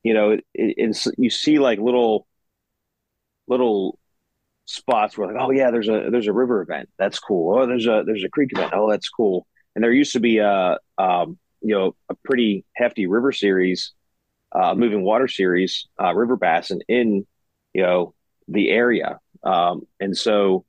you 0.04 0.14
know, 0.14 0.30
it, 0.32 0.46
it's 0.54 1.06
you 1.18 1.30
see 1.30 1.60
like 1.60 1.80
little 1.80 2.26
little 3.46 4.00
spots 4.64 5.18
where 5.18 5.28
like, 5.28 5.36
oh 5.38 5.52
yeah, 5.52 5.70
there's 5.70 5.90
a 5.90 6.08
there's 6.10 6.28
a 6.28 6.34
river 6.34 6.62
event, 6.62 6.88
that's 6.98 7.20
cool. 7.20 7.60
Oh, 7.60 7.68
there's 7.68 7.88
a 7.88 8.04
there's 8.06 8.24
a 8.24 8.30
creek 8.30 8.52
event, 8.54 8.72
oh 8.74 8.90
that's 8.90 9.10
cool. 9.10 9.46
And 9.76 9.84
there 9.84 9.92
used 9.92 10.14
to 10.14 10.22
be 10.22 10.38
a 10.38 10.78
um, 10.98 11.38
you 11.60 11.76
know 11.76 11.94
a 12.08 12.16
pretty 12.24 12.64
hefty 12.74 13.06
river 13.06 13.34
series 13.34 13.92
uh, 14.54 14.76
moving 14.76 15.04
water 15.04 15.28
series, 15.28 15.88
uh, 16.02 16.16
river 16.16 16.38
bassin 16.38 16.80
in, 16.88 17.28
you 17.74 17.82
know, 17.82 18.14
the 18.48 18.70
area. 18.70 19.20
Um, 19.44 19.82
and 20.00 20.16
so 20.16 20.64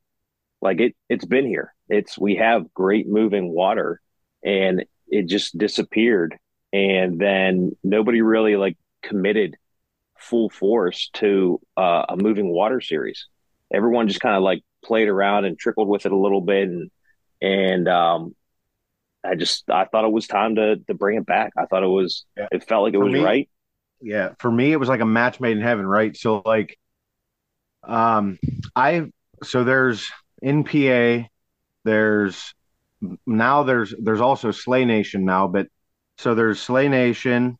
like 0.61 0.81
it, 0.81 0.97
it's 1.07 1.23
been 1.23 1.45
here. 1.47 1.73
It's, 1.89 2.17
we 2.17 2.35
have 2.35 2.73
great 2.73 3.07
moving 3.07 3.49
water 3.51 3.99
and 4.43 4.85
it 5.07 5.27
just 5.27 5.57
disappeared. 5.57 6.37
And 6.71 7.19
then 7.19 7.75
nobody 7.83 8.21
really 8.21 8.55
like 8.55 8.77
committed 9.01 9.55
full 10.17 10.49
force 10.49 11.09
to 11.13 11.59
uh, 11.75 12.05
a 12.09 12.15
moving 12.17 12.49
water 12.49 12.79
series. 12.81 13.27
Everyone 13.73 14.07
just 14.07 14.19
kind 14.21 14.35
of 14.35 14.43
like 14.43 14.61
played 14.85 15.07
around 15.07 15.45
and 15.45 15.57
trickled 15.57 15.87
with 15.87 16.05
it 16.05 16.11
a 16.11 16.17
little 16.17 16.41
bit. 16.41 16.69
And, 16.69 16.91
and, 17.41 17.87
um, 17.87 18.35
I 19.25 19.35
just, 19.35 19.69
I 19.69 19.85
thought 19.85 20.05
it 20.05 20.11
was 20.11 20.27
time 20.27 20.55
to, 20.55 20.77
to 20.77 20.93
bring 20.93 21.17
it 21.17 21.25
back. 21.25 21.51
I 21.57 21.65
thought 21.65 21.83
it 21.83 21.87
was, 21.87 22.23
Yeah. 22.37 22.47
it 22.51 22.63
felt 22.67 22.83
like 22.83 22.93
it 22.93 22.97
For 22.97 23.03
was 23.05 23.13
me- 23.13 23.23
right. 23.23 23.49
yeah 24.01 24.29
for 24.39 24.49
me 24.49 24.71
it 24.71 24.77
was 24.77 24.87
like 24.87 25.01
a 25.01 25.05
match 25.05 25.41
made 25.41 25.57
in 25.57 25.61
heaven 25.63 25.85
right 25.85 26.15
so 26.15 26.41
like 26.45 26.79
um 27.83 28.39
i 28.75 29.03
so 29.43 29.65
there's 29.65 30.09
in 30.41 30.63
pa 30.63 31.27
there's 31.83 32.53
now 33.25 33.63
there's 33.63 33.93
there's 33.99 34.21
also 34.21 34.51
slay 34.51 34.85
nation 34.85 35.25
now 35.25 35.47
but 35.47 35.67
so 36.17 36.35
there's 36.35 36.59
slay 36.59 36.89
nation 36.89 37.57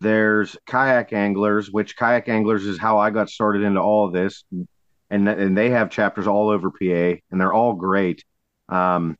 there's 0.00 0.56
kayak 0.66 1.12
anglers 1.12 1.70
which 1.70 1.96
kayak 1.96 2.28
anglers 2.28 2.66
is 2.66 2.78
how 2.78 2.98
i 2.98 3.10
got 3.10 3.30
started 3.30 3.62
into 3.62 3.80
all 3.80 4.06
of 4.06 4.12
this 4.12 4.44
and 5.10 5.28
and 5.28 5.56
they 5.56 5.70
have 5.70 5.90
chapters 5.90 6.26
all 6.26 6.48
over 6.48 6.70
pa 6.70 7.18
and 7.30 7.40
they're 7.40 7.52
all 7.52 7.74
great. 7.74 8.24
Um 8.68 9.16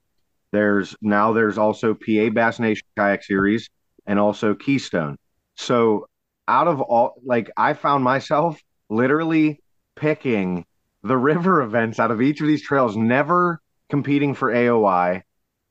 there's 0.53 0.97
now 1.01 1.32
there's 1.32 1.59
also 1.59 1.95
pa 1.95 2.30
bass 2.30 2.59
nation 2.59 2.87
kayak 2.97 3.22
series 3.22 3.68
and 4.07 4.18
also 4.18 4.55
keystone. 4.55 5.16
So 5.57 6.07
out 6.49 6.68
of 6.68 6.80
all 6.80 7.14
like 7.24 7.51
I 7.57 7.74
found 7.74 8.05
myself 8.05 8.61
literally 8.89 9.61
picking 9.97 10.64
the 11.03 11.16
river 11.16 11.62
events 11.68 11.99
out 12.01 12.11
of 12.11 12.22
each 12.22 12.41
of 12.41 12.47
these 12.47 12.62
trails, 12.62 12.97
never 12.97 13.61
competing 13.89 14.34
for 14.34 14.53
AOI, 14.53 15.22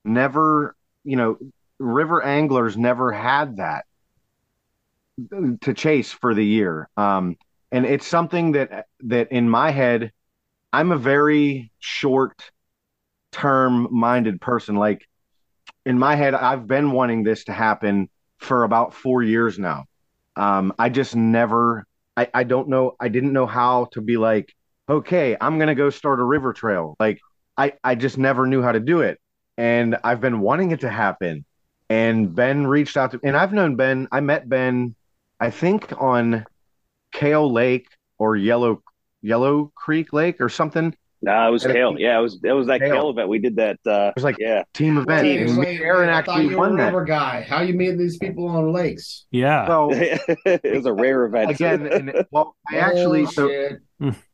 never, 0.04 0.76
you 1.04 1.16
know, 1.16 1.38
river 1.80 2.24
anglers 2.24 2.78
never 2.78 3.12
had 3.12 3.58
that 3.58 3.86
to 5.62 5.74
chase 5.74 6.12
for 6.12 6.34
the 6.34 6.46
year. 6.46 6.90
Um, 6.98 7.36
and 7.72 7.86
it's 7.86 8.08
something 8.08 8.54
that 8.54 8.86
that 9.02 9.32
in 9.32 9.50
my 9.50 9.72
head, 9.72 10.12
I'm 10.72 10.92
a 10.92 10.98
very 10.98 11.72
short 11.80 12.52
term 13.32 13.88
minded 13.92 14.40
person. 14.40 14.76
Like 14.76 15.08
in 15.86 16.00
my 16.00 16.16
head, 16.16 16.34
I've 16.34 16.68
been 16.68 16.92
wanting 16.92 17.24
this 17.24 17.46
to 17.46 17.54
happen 17.54 18.10
for 18.40 18.64
about 18.64 18.94
four 18.94 19.24
years 19.24 19.58
now. 19.60 19.86
Um, 20.36 20.74
I 20.78 20.90
just 20.90 21.16
never, 21.16 21.86
I, 22.18 22.28
I 22.34 22.44
don't 22.44 22.70
know, 22.70 22.96
I 23.00 23.08
didn't 23.08 23.34
know 23.34 23.46
how 23.46 23.88
to 23.94 24.02
be 24.02 24.18
like, 24.18 24.54
okay, 24.90 25.36
I'm 25.40 25.60
gonna 25.60 25.76
go 25.76 25.90
start 25.90 26.20
a 26.20 26.24
river 26.24 26.54
trail. 26.54 26.96
Like 27.00 27.20
I, 27.58 27.74
I 27.84 27.96
just 27.96 28.18
never 28.18 28.46
knew 28.48 28.62
how 28.62 28.72
to 28.72 28.80
do 28.80 29.02
it, 29.02 29.20
and 29.58 29.98
I've 30.04 30.22
been 30.22 30.40
wanting 30.42 30.72
it 30.72 30.82
to 30.82 30.90
happen. 30.90 31.46
And 31.90 32.34
Ben 32.34 32.66
reached 32.68 32.98
out 32.98 33.12
to, 33.12 33.20
and 33.24 33.38
I've 33.38 33.54
known 33.54 33.76
Ben. 33.76 34.08
I 34.12 34.20
met 34.20 34.50
Ben, 34.50 34.96
I 35.40 35.52
think 35.52 35.92
on 36.02 36.46
Kale 37.12 37.52
Lake 37.52 37.88
or 38.18 38.36
Yellow 38.36 38.82
Yellow 39.22 39.72
Creek 39.76 40.12
Lake 40.14 40.42
or 40.42 40.50
something. 40.50 40.96
No, 41.22 41.48
it 41.48 41.52
was 41.52 41.64
And 41.64 41.72
it- 41.72 41.76
Kale. 41.76 41.96
Yeah, 41.98 42.20
it 42.20 42.22
was 42.22 42.40
it 42.44 42.52
was 42.52 42.68
that 42.68 42.80
Kale. 42.82 42.92
Kale 42.94 43.10
event. 43.12 43.30
We 43.30 43.40
did 43.40 43.56
that. 43.56 43.80
Uh, 43.86 44.10
It 44.10 44.16
was 44.16 44.24
like 44.24 44.38
yeah, 44.40 44.64
team 44.74 44.98
event, 44.98 45.24
Wait, 45.24 45.42
and 45.42 45.58
wait, 45.58 45.80
Aaron 45.82 46.08
wait, 46.08 46.14
I 46.14 46.22
thought 46.22 46.30
actually 46.38 46.44
you 46.46 46.52
were 46.52 46.70
won 46.70 46.80
a 46.80 46.92
that. 46.92 47.06
guy. 47.08 47.46
How 47.48 47.62
you 47.62 47.74
meet 47.74 47.98
these 47.98 48.18
people 48.18 48.48
on 48.48 48.72
lakes? 48.74 49.26
Yeah. 49.32 49.66
So 49.66 49.90
it 49.94 50.76
was 50.76 50.86
a 50.86 50.94
rare 50.94 51.26
event. 51.26 51.52
again, 51.52 51.88
and 51.88 52.26
well, 52.32 52.56
I 52.72 52.78
actually 52.78 53.26
so 53.28 53.48
Bullshit. 53.48 54.16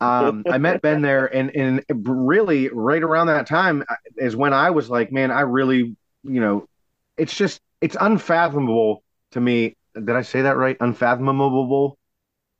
um, 0.00 0.44
I 0.50 0.58
met 0.58 0.82
Ben 0.82 1.02
there, 1.02 1.26
and 1.26 1.54
and 1.54 1.84
really 2.04 2.68
right 2.68 3.02
around 3.02 3.26
that 3.28 3.46
time 3.46 3.84
is 4.16 4.34
when 4.36 4.52
I 4.52 4.70
was 4.70 4.88
like, 4.90 5.12
man, 5.12 5.30
I 5.30 5.42
really, 5.42 5.78
you 6.24 6.40
know, 6.40 6.66
it's 7.16 7.34
just 7.34 7.60
it's 7.80 7.96
unfathomable 8.00 9.02
to 9.32 9.40
me. 9.40 9.76
Did 9.94 10.10
I 10.10 10.22
say 10.22 10.42
that 10.42 10.56
right? 10.56 10.76
Unfathomable. 10.80 11.98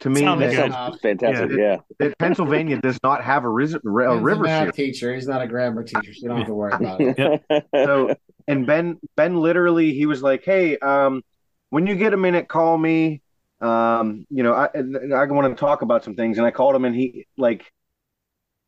to 0.01 0.11
me, 0.11 0.21
Sounded 0.21 0.51
That 0.51 0.57
good. 0.57 0.73
sounds 0.73 1.01
fantastic. 1.01 1.51
Yeah. 1.59 1.77
that 1.99 2.19
Pennsylvania 2.19 2.81
does 2.81 2.99
not 3.03 3.23
have 3.23 3.45
a, 3.45 3.49
ris- 3.49 3.75
a 3.75 3.81
Ben's 3.81 3.87
a 3.95 4.17
river 4.19 4.45
math 4.45 4.75
teacher. 4.75 5.15
He's 5.15 5.29
not 5.29 5.43
a 5.43 5.47
grammar 5.47 5.85
teacher, 5.85 6.13
so 6.13 6.21
you 6.23 6.29
don't 6.29 6.39
have 6.39 6.47
to 6.47 6.55
worry 6.55 6.73
about 6.73 7.01
it. 7.01 7.43
So, 7.75 8.15
and 8.49 8.67
Ben, 8.67 8.99
Ben 9.17 9.37
literally, 9.37 9.93
he 9.93 10.07
was 10.07 10.23
like, 10.23 10.43
"Hey, 10.45 10.77
um, 10.79 11.23
when 11.69 11.87
you 11.87 11.95
get 11.95 12.13
a 12.15 12.17
minute, 12.17 12.49
call 12.49 12.77
me. 12.77 13.21
Um, 13.61 14.27
you 14.31 14.43
know, 14.43 14.55
I 14.55 14.69
I 14.75 15.27
want 15.27 15.57
to 15.57 15.59
talk 15.59 15.83
about 15.83 16.05
some 16.05 16.15
things." 16.15 16.39
And 16.39 16.47
I 16.47 16.51
called 16.51 16.75
him, 16.75 16.85
and 16.85 16.95
he 16.95 17.27
like, 17.37 17.71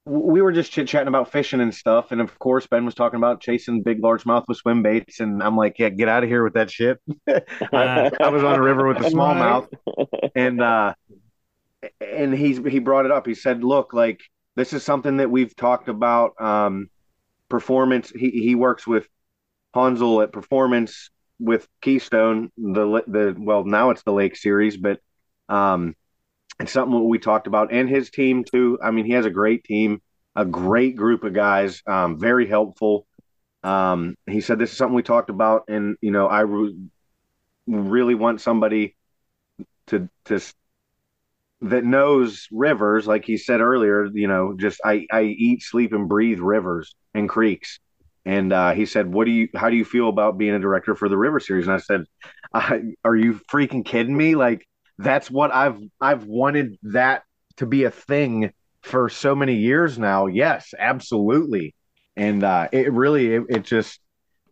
we 0.04 0.42
were 0.42 0.52
just 0.52 0.72
chit 0.72 0.88
chatting 0.88 1.08
about 1.08 1.30
fishing 1.30 1.60
and 1.60 1.74
stuff. 1.74 2.10
And 2.10 2.20
of 2.20 2.38
course, 2.38 2.66
Ben 2.66 2.84
was 2.84 2.94
talking 2.94 3.18
about 3.18 3.40
chasing 3.40 3.82
big 3.82 4.02
largemouth 4.02 4.44
with 4.48 4.58
swim 4.58 4.82
baits, 4.82 5.20
and 5.20 5.42
I'm 5.42 5.56
like, 5.56 5.78
"Yeah, 5.78 5.90
get 5.90 6.08
out 6.08 6.24
of 6.24 6.28
here 6.28 6.42
with 6.42 6.54
that 6.54 6.70
shit." 6.70 6.98
I, 7.28 8.10
I 8.20 8.28
was 8.28 8.42
on 8.42 8.58
a 8.58 8.62
river 8.62 8.86
with 8.88 8.98
a 8.98 9.10
smallmouth, 9.10 9.68
and 10.34 10.60
uh, 10.60 10.94
and 12.00 12.34
he's 12.34 12.58
he 12.58 12.80
brought 12.80 13.04
it 13.04 13.12
up. 13.12 13.26
He 13.26 13.34
said, 13.34 13.62
"Look, 13.62 13.92
like 13.92 14.20
this 14.56 14.72
is 14.72 14.82
something 14.82 15.18
that 15.18 15.30
we've 15.30 15.54
talked 15.54 15.88
about. 15.88 16.40
Um, 16.40 16.90
performance. 17.48 18.10
He 18.10 18.30
he 18.30 18.54
works 18.54 18.86
with 18.86 19.06
Hansel 19.74 20.22
at 20.22 20.32
Performance 20.32 21.10
with 21.42 21.68
Keystone. 21.82 22.50
The 22.56 23.02
the 23.06 23.36
well 23.38 23.64
now 23.64 23.90
it's 23.90 24.02
the 24.02 24.12
Lake 24.12 24.36
Series, 24.36 24.76
but 24.76 25.00
um, 25.48 25.94
it's 26.60 26.72
something 26.72 27.08
we 27.08 27.18
talked 27.18 27.46
about, 27.46 27.72
and 27.72 27.88
his 27.88 28.10
team 28.10 28.44
too. 28.44 28.78
I 28.82 28.90
mean, 28.90 29.04
he 29.04 29.12
has 29.12 29.26
a 29.26 29.30
great 29.30 29.64
team, 29.64 30.00
a 30.36 30.44
great 30.44 30.96
group 30.96 31.24
of 31.24 31.34
guys, 31.34 31.82
um, 31.86 32.18
very 32.18 32.46
helpful. 32.46 33.06
Um, 33.62 34.16
he 34.26 34.40
said 34.40 34.58
this 34.58 34.72
is 34.72 34.76
something 34.76 34.94
we 34.94 35.02
talked 35.02 35.30
about, 35.30 35.64
and 35.68 35.96
you 36.00 36.10
know, 36.10 36.26
I 36.28 36.40
re- 36.40 36.76
really 37.66 38.14
want 38.14 38.40
somebody 38.40 38.96
to 39.88 40.08
to 40.26 40.40
that 41.62 41.84
knows 41.84 42.48
rivers, 42.50 43.06
like 43.06 43.24
he 43.24 43.36
said 43.36 43.60
earlier. 43.60 44.06
You 44.12 44.28
know, 44.28 44.54
just 44.58 44.80
I 44.84 45.06
I 45.12 45.22
eat, 45.22 45.62
sleep, 45.62 45.92
and 45.92 46.08
breathe 46.08 46.40
rivers 46.40 46.94
and 47.14 47.28
creeks. 47.28 47.78
And 48.24 48.52
uh, 48.52 48.72
he 48.72 48.86
said, 48.86 49.12
"What 49.12 49.24
do 49.24 49.32
you? 49.32 49.48
How 49.54 49.68
do 49.70 49.76
you 49.76 49.84
feel 49.84 50.08
about 50.08 50.38
being 50.38 50.54
a 50.54 50.58
director 50.60 50.94
for 50.94 51.08
the 51.08 51.16
River 51.18 51.40
Series?" 51.40 51.66
And 51.66 51.74
I 51.74 51.78
said, 51.78 52.04
I, 52.54 52.82
"Are 53.04 53.16
you 53.16 53.40
freaking 53.52 53.84
kidding 53.84 54.16
me? 54.16 54.34
Like 54.36 54.66
that's 54.98 55.30
what 55.30 55.52
I've 55.52 55.78
I've 56.00 56.24
wanted 56.24 56.76
that 56.84 57.24
to 57.56 57.66
be 57.66 57.84
a 57.84 57.90
thing 57.90 58.52
for 58.82 59.08
so 59.08 59.34
many 59.34 59.56
years 59.56 59.98
now. 59.98 60.26
Yes, 60.26 60.72
absolutely. 60.78 61.74
And 62.16 62.44
uh, 62.44 62.68
it 62.72 62.92
really 62.92 63.34
it, 63.34 63.42
it 63.48 63.64
just 63.64 64.00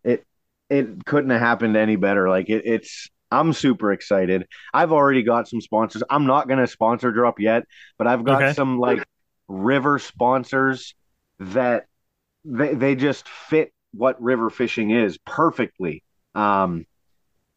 it 0.04 0.24
it 0.68 1.04
couldn't 1.04 1.30
have 1.30 1.40
happened 1.40 1.76
any 1.76 1.96
better. 1.96 2.28
Like 2.28 2.48
it, 2.48 2.62
it's 2.64 3.08
I'm 3.30 3.52
super 3.52 3.92
excited. 3.92 4.46
I've 4.74 4.92
already 4.92 5.22
got 5.22 5.48
some 5.48 5.60
sponsors. 5.60 6.02
I'm 6.10 6.26
not 6.26 6.48
going 6.48 6.58
to 6.60 6.66
sponsor 6.66 7.12
drop 7.12 7.38
yet, 7.40 7.64
but 7.98 8.06
I've 8.06 8.24
got 8.24 8.48
Okay. 8.48 8.54
some 8.54 8.78
like 8.78 9.06
river 9.48 9.98
sponsors 9.98 10.94
that 11.38 11.86
they 12.44 12.74
they 12.74 12.94
just 12.94 13.28
fit 13.28 13.72
what 13.92 14.20
river 14.22 14.50
fishing 14.50 14.90
is 14.90 15.18
perfectly. 15.18 16.02
Um, 16.34 16.86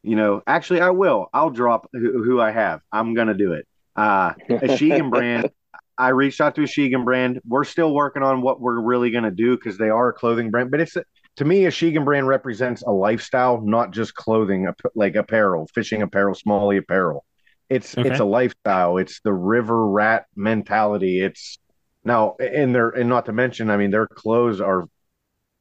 you 0.02 0.16
know, 0.16 0.42
actually, 0.46 0.82
I 0.82 0.90
will. 0.90 1.30
I'll 1.34 1.50
drop 1.50 1.88
who, 1.94 2.24
who 2.24 2.42
I 2.42 2.52
have. 2.52 2.82
I'm 2.92 3.14
gonna 3.14 3.34
do 3.34 3.54
it. 3.54 3.68
Uh, 3.96 4.34
Achigan 4.50 5.10
brand. 5.10 5.50
I 5.98 6.10
reached 6.10 6.42
out 6.42 6.56
to 6.56 6.64
Achigan 6.64 7.06
brand. 7.06 7.40
We're 7.48 7.64
still 7.64 7.94
working 7.94 8.24
on 8.24 8.42
what 8.42 8.60
we're 8.60 8.82
really 8.82 9.12
gonna 9.12 9.32
do 9.32 9.56
because 9.56 9.78
they 9.78 9.90
are 9.90 10.10
a 10.10 10.14
clothing 10.14 10.50
brand, 10.50 10.72
but 10.72 10.80
it's 10.80 10.98
to 11.38 11.46
me, 11.46 11.66
Achigan 11.66 12.06
brand 12.06 12.28
represents 12.28 12.84
a 12.84 12.92
lifestyle, 12.92 13.62
not 13.62 13.92
just 13.92 14.14
clothing, 14.14 14.68
like 14.96 15.16
apparel, 15.16 15.68
fishing 15.74 16.02
apparel, 16.02 16.36
smally 16.36 16.78
apparel. 16.78 17.26
It's 17.70 17.98
Okay. 17.98 18.10
it's 18.10 18.20
a 18.20 18.26
lifestyle. 18.26 18.98
It's 18.98 19.22
the 19.22 19.34
river 19.34 19.88
rat 19.88 20.26
mentality. 20.36 21.22
It's 21.22 21.58
now, 22.06 22.36
and 22.40 22.74
they're 22.74 22.90
and 22.90 23.10
not 23.10 23.26
to 23.26 23.34
mention, 23.34 23.70
I 23.70 23.78
mean, 23.78 23.92
their 23.92 24.08
clothes 24.08 24.62
are 24.62 24.86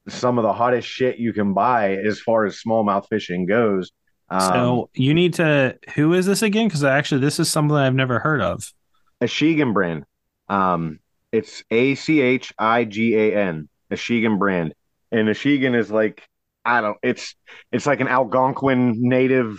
some 0.07 0.37
of 0.37 0.43
the 0.43 0.53
hottest 0.53 0.87
shit 0.87 1.17
you 1.17 1.33
can 1.33 1.53
buy 1.53 1.95
as 1.95 2.19
far 2.19 2.45
as 2.45 2.61
smallmouth 2.61 3.07
fishing 3.09 3.45
goes. 3.45 3.91
Um, 4.29 4.39
so 4.53 4.89
you 4.93 5.13
need 5.13 5.35
to. 5.35 5.77
Who 5.95 6.13
is 6.13 6.25
this 6.25 6.41
again? 6.41 6.67
Because 6.67 6.83
actually, 6.83 7.21
this 7.21 7.39
is 7.39 7.49
something 7.49 7.75
I've 7.75 7.95
never 7.95 8.19
heard 8.19 8.41
of. 8.41 8.73
Achigan 9.21 9.73
brand. 9.73 10.05
Um, 10.49 10.99
it's 11.31 11.63
A 11.71 11.95
C 11.95 12.21
H 12.21 12.53
I 12.57 12.85
G 12.85 13.15
A 13.15 13.35
N. 13.35 13.69
Achigan 13.91 14.39
brand, 14.39 14.73
and 15.11 15.29
Achigan 15.29 15.75
is 15.75 15.91
like 15.91 16.27
I 16.65 16.81
don't. 16.81 16.97
It's 17.03 17.35
it's 17.71 17.85
like 17.85 17.99
an 17.99 18.07
Algonquin 18.07 18.95
native, 18.97 19.57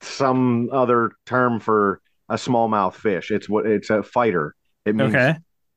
some 0.00 0.68
other 0.72 1.12
term 1.26 1.60
for 1.60 2.00
a 2.28 2.34
smallmouth 2.34 2.94
fish. 2.94 3.30
It's 3.30 3.48
what 3.48 3.66
it's 3.66 3.90
a 3.90 4.02
fighter. 4.02 4.54
It 4.84 4.96
means 4.96 5.14
Okay. 5.14 5.36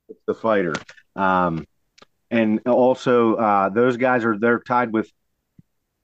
It's 0.10 0.22
the 0.28 0.34
fighter. 0.34 0.74
Um, 1.16 1.66
and 2.32 2.62
also 2.68 3.36
uh, 3.36 3.70
those 3.70 3.97
guys 3.97 4.26
are 4.26 4.38
they're 4.38 4.60
tied 4.60 4.91
with 4.91 5.10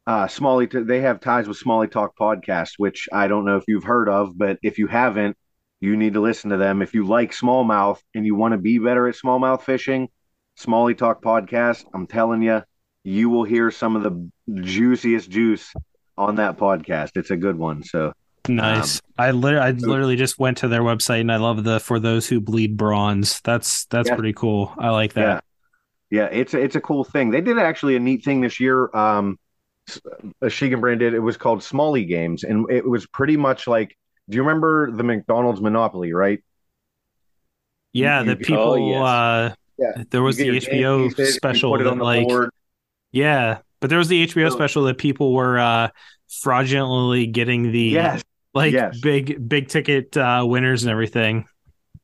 uh, 0.06 0.28
Smalley. 0.28 0.68
They 0.68 1.02
have 1.02 1.20
ties 1.20 1.48
with 1.48 1.58
Smalley 1.58 1.88
Talk 1.88 2.16
podcast, 2.20 2.72
which 2.78 3.08
I 3.12 3.28
don't 3.28 3.46
know 3.46 3.58
if 3.58 3.64
you've 3.68 3.84
heard 3.84 4.10
of, 4.10 4.38
but 4.38 4.60
if 4.64 4.78
you 4.78 4.88
haven't, 4.88 5.38
you 5.82 5.96
need 5.96 6.14
to 6.14 6.22
listen 6.22 6.52
to 6.52 6.58
them. 6.58 6.82
If 6.82 6.94
you 6.94 7.06
like 7.06 7.32
smallmouth 7.32 8.00
and 8.14 8.26
you 8.26 8.36
want 8.36 8.52
to 8.54 8.58
be 8.58 8.80
better 8.80 9.08
at 9.08 9.16
smallmouth 9.16 9.62
fishing, 9.64 10.10
Smalley 10.56 10.94
Talk 10.94 11.24
podcast. 11.24 11.86
I'm 11.94 12.06
telling 12.06 12.42
you, 12.42 12.64
you 13.04 13.30
will 13.30 13.46
hear 13.46 13.72
some 13.72 13.96
of 13.96 14.04
the 14.04 14.62
juiciest 14.62 15.30
juice 15.30 15.74
on 16.18 16.36
that 16.36 16.58
podcast. 16.58 17.12
It's 17.16 17.32
a 17.32 17.38
good 17.38 17.58
one. 17.58 17.82
So 17.84 18.12
Nice. 18.56 19.02
I 19.18 19.32
literally, 19.32 19.66
I 19.68 19.72
literally 19.72 20.16
just 20.16 20.40
went 20.40 20.58
to 20.60 20.68
their 20.68 20.82
website 20.82 21.22
and 21.22 21.32
I 21.32 21.38
love 21.38 21.64
the 21.64 21.80
for 21.80 22.00
those 22.00 22.28
who 22.28 22.40
bleed 22.42 22.78
bronze. 22.78 23.42
That's 23.42 23.86
that's 23.86 24.10
Yeah. 24.10 24.16
pretty 24.16 24.34
cool. 24.34 24.74
I 24.78 24.90
like 24.90 25.14
that. 25.14 25.44
yeah, 26.10 26.22
yeah, 26.24 26.30
it's 26.32 26.54
a, 26.54 26.60
it's 26.60 26.76
a 26.76 26.82
cool 26.82 27.04
thing. 27.04 27.30
They 27.32 27.42
did 27.42 27.58
actually 27.58 27.96
a 27.96 28.00
neat 28.00 28.24
thing 28.24 28.42
this 28.42 28.60
year. 28.60 28.90
Um, 28.96 29.38
Sheegan 30.44 30.80
brand 30.82 31.00
did. 31.00 31.14
It 31.14 31.20
was 31.20 31.36
called 31.38 31.64
Smalley 31.64 32.06
Games, 32.06 32.44
and 32.44 32.70
it 32.70 32.88
was 32.88 33.06
pretty 33.08 33.38
much 33.38 33.68
like. 33.68 33.96
Do 34.30 34.36
you 34.36 34.44
remember 34.44 34.92
the 34.92 35.04
McDonald's 35.04 35.60
Monopoly? 35.62 36.14
Right. 36.14 36.40
Yeah, 37.94 38.20
You- 38.22 38.26
the 38.30 38.36
people. 38.36 38.58
Oh, 38.74 38.76
yes. 38.90 39.02
uh 39.02 39.56
Yeah. 39.78 40.04
There 40.12 40.22
was 40.22 40.38
the 40.38 40.46
You 40.46 40.60
get 40.60 40.74
your 40.74 41.00
HBO 41.10 41.16
game 41.16 41.26
special 41.28 41.78
that 41.78 41.96
like 41.98 42.28
board. 42.28 42.50
yeah, 43.12 43.60
but 43.80 43.90
there 43.90 43.98
was 44.00 44.08
the 44.08 44.24
HBO 44.28 44.50
So- 44.50 44.56
special 44.56 44.84
that 44.84 44.98
people 44.98 45.34
were 45.34 45.60
uh 45.60 45.90
fraudulently 46.42 47.26
getting 47.26 47.72
the 47.72 47.82
Yes. 47.82 48.22
Like 48.54 48.74
yes. 48.74 49.00
big 49.00 49.48
big 49.48 49.68
ticket 49.68 50.16
uh 50.18 50.44
winners 50.46 50.84
and 50.84 50.92
everything. 50.92 51.46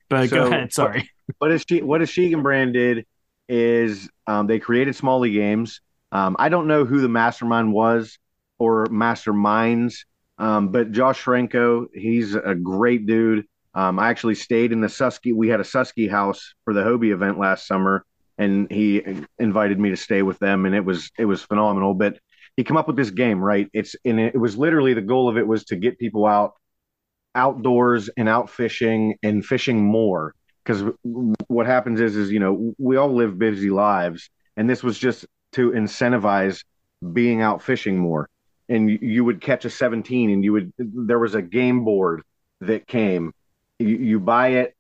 But 0.10 0.30
go 0.30 0.48
ahead. 0.48 0.74
Sorry. 0.74 1.10
what 1.40 1.52
is 1.52 1.66
she 1.68 1.82
what 1.82 2.02
is 2.02 2.10
Sheegan 2.10 2.44
brand 2.44 2.74
did 2.74 3.06
is 3.48 4.10
um, 4.28 4.48
they 4.48 4.60
created 4.60 4.96
Smalley 4.96 5.32
games. 5.32 5.82
Um, 6.12 6.36
I 6.40 6.50
don't 6.50 6.68
know 6.68 6.86
who 6.86 7.02
the 7.02 7.10
mastermind 7.10 7.74
was 7.74 8.18
or 8.58 8.86
masterminds, 8.88 10.06
um, 10.38 10.70
but 10.70 10.92
Josh 10.92 11.24
Shrenko, 11.24 11.88
he's 11.94 12.36
a 12.36 12.56
great 12.56 13.06
dude. 13.06 13.46
Um, 13.74 14.00
I 14.00 14.10
actually 14.10 14.36
stayed 14.36 14.72
in 14.72 14.82
the 14.82 14.88
Susky. 14.88 15.34
We 15.34 15.50
had 15.50 15.60
a 15.60 15.64
Susky 15.64 16.10
house 16.10 16.54
for 16.64 16.74
the 16.74 16.82
Hobie 16.82 17.14
event 17.14 17.38
last 17.38 17.68
summer, 17.68 18.06
and 18.38 18.72
he 18.72 19.04
invited 19.38 19.80
me 19.80 19.90
to 19.90 19.98
stay 19.98 20.22
with 20.22 20.40
them, 20.40 20.66
and 20.66 20.74
it 20.74 20.86
was 20.86 21.12
it 21.18 21.26
was 21.26 21.42
phenomenal. 21.42 21.94
But 21.94 22.18
he 22.58 22.64
came 22.64 22.78
up 22.78 22.88
with 22.88 22.96
this 22.96 23.12
game, 23.12 23.40
right? 23.44 23.70
It's 23.74 23.96
and 24.06 24.20
it 24.20 24.40
was 24.40 24.58
literally 24.58 24.94
the 24.94 25.02
goal 25.02 25.30
of 25.30 25.38
it 25.38 25.48
was 25.48 25.66
to 25.66 25.76
get 25.76 26.00
people 26.00 26.26
out 26.26 26.54
outdoors 27.34 28.10
and 28.16 28.30
out 28.30 28.50
fishing 28.50 29.16
and 29.24 29.46
fishing 29.46 29.84
more. 29.84 30.34
Because 30.64 30.84
what 31.48 31.66
happens 31.68 32.00
is 32.00 32.16
is 32.16 32.32
you 32.32 32.40
know 32.40 32.74
we 32.78 32.96
all 32.98 33.14
live 33.14 33.38
busy 33.38 33.70
lives 33.70 34.30
and 34.58 34.70
this 34.70 34.84
was 34.84 34.98
just 34.98 35.26
to 35.54 35.72
incentivize 35.72 36.64
being 37.14 37.42
out 37.42 37.62
fishing 37.62 37.98
more. 37.98 38.30
And 38.68 38.90
you, 38.90 39.00
you 39.02 39.26
would 39.26 39.42
catch 39.42 39.66
a 39.66 39.70
17 39.70 40.32
and 40.32 40.44
you 40.44 40.54
would 40.54 40.74
there 40.78 41.20
was 41.20 41.36
a 41.36 41.42
game 41.42 41.84
board 41.84 42.24
that 42.62 42.88
came. 42.88 43.34
You, 43.80 43.98
you 43.98 44.20
buy 44.20 44.50
it 44.50 44.76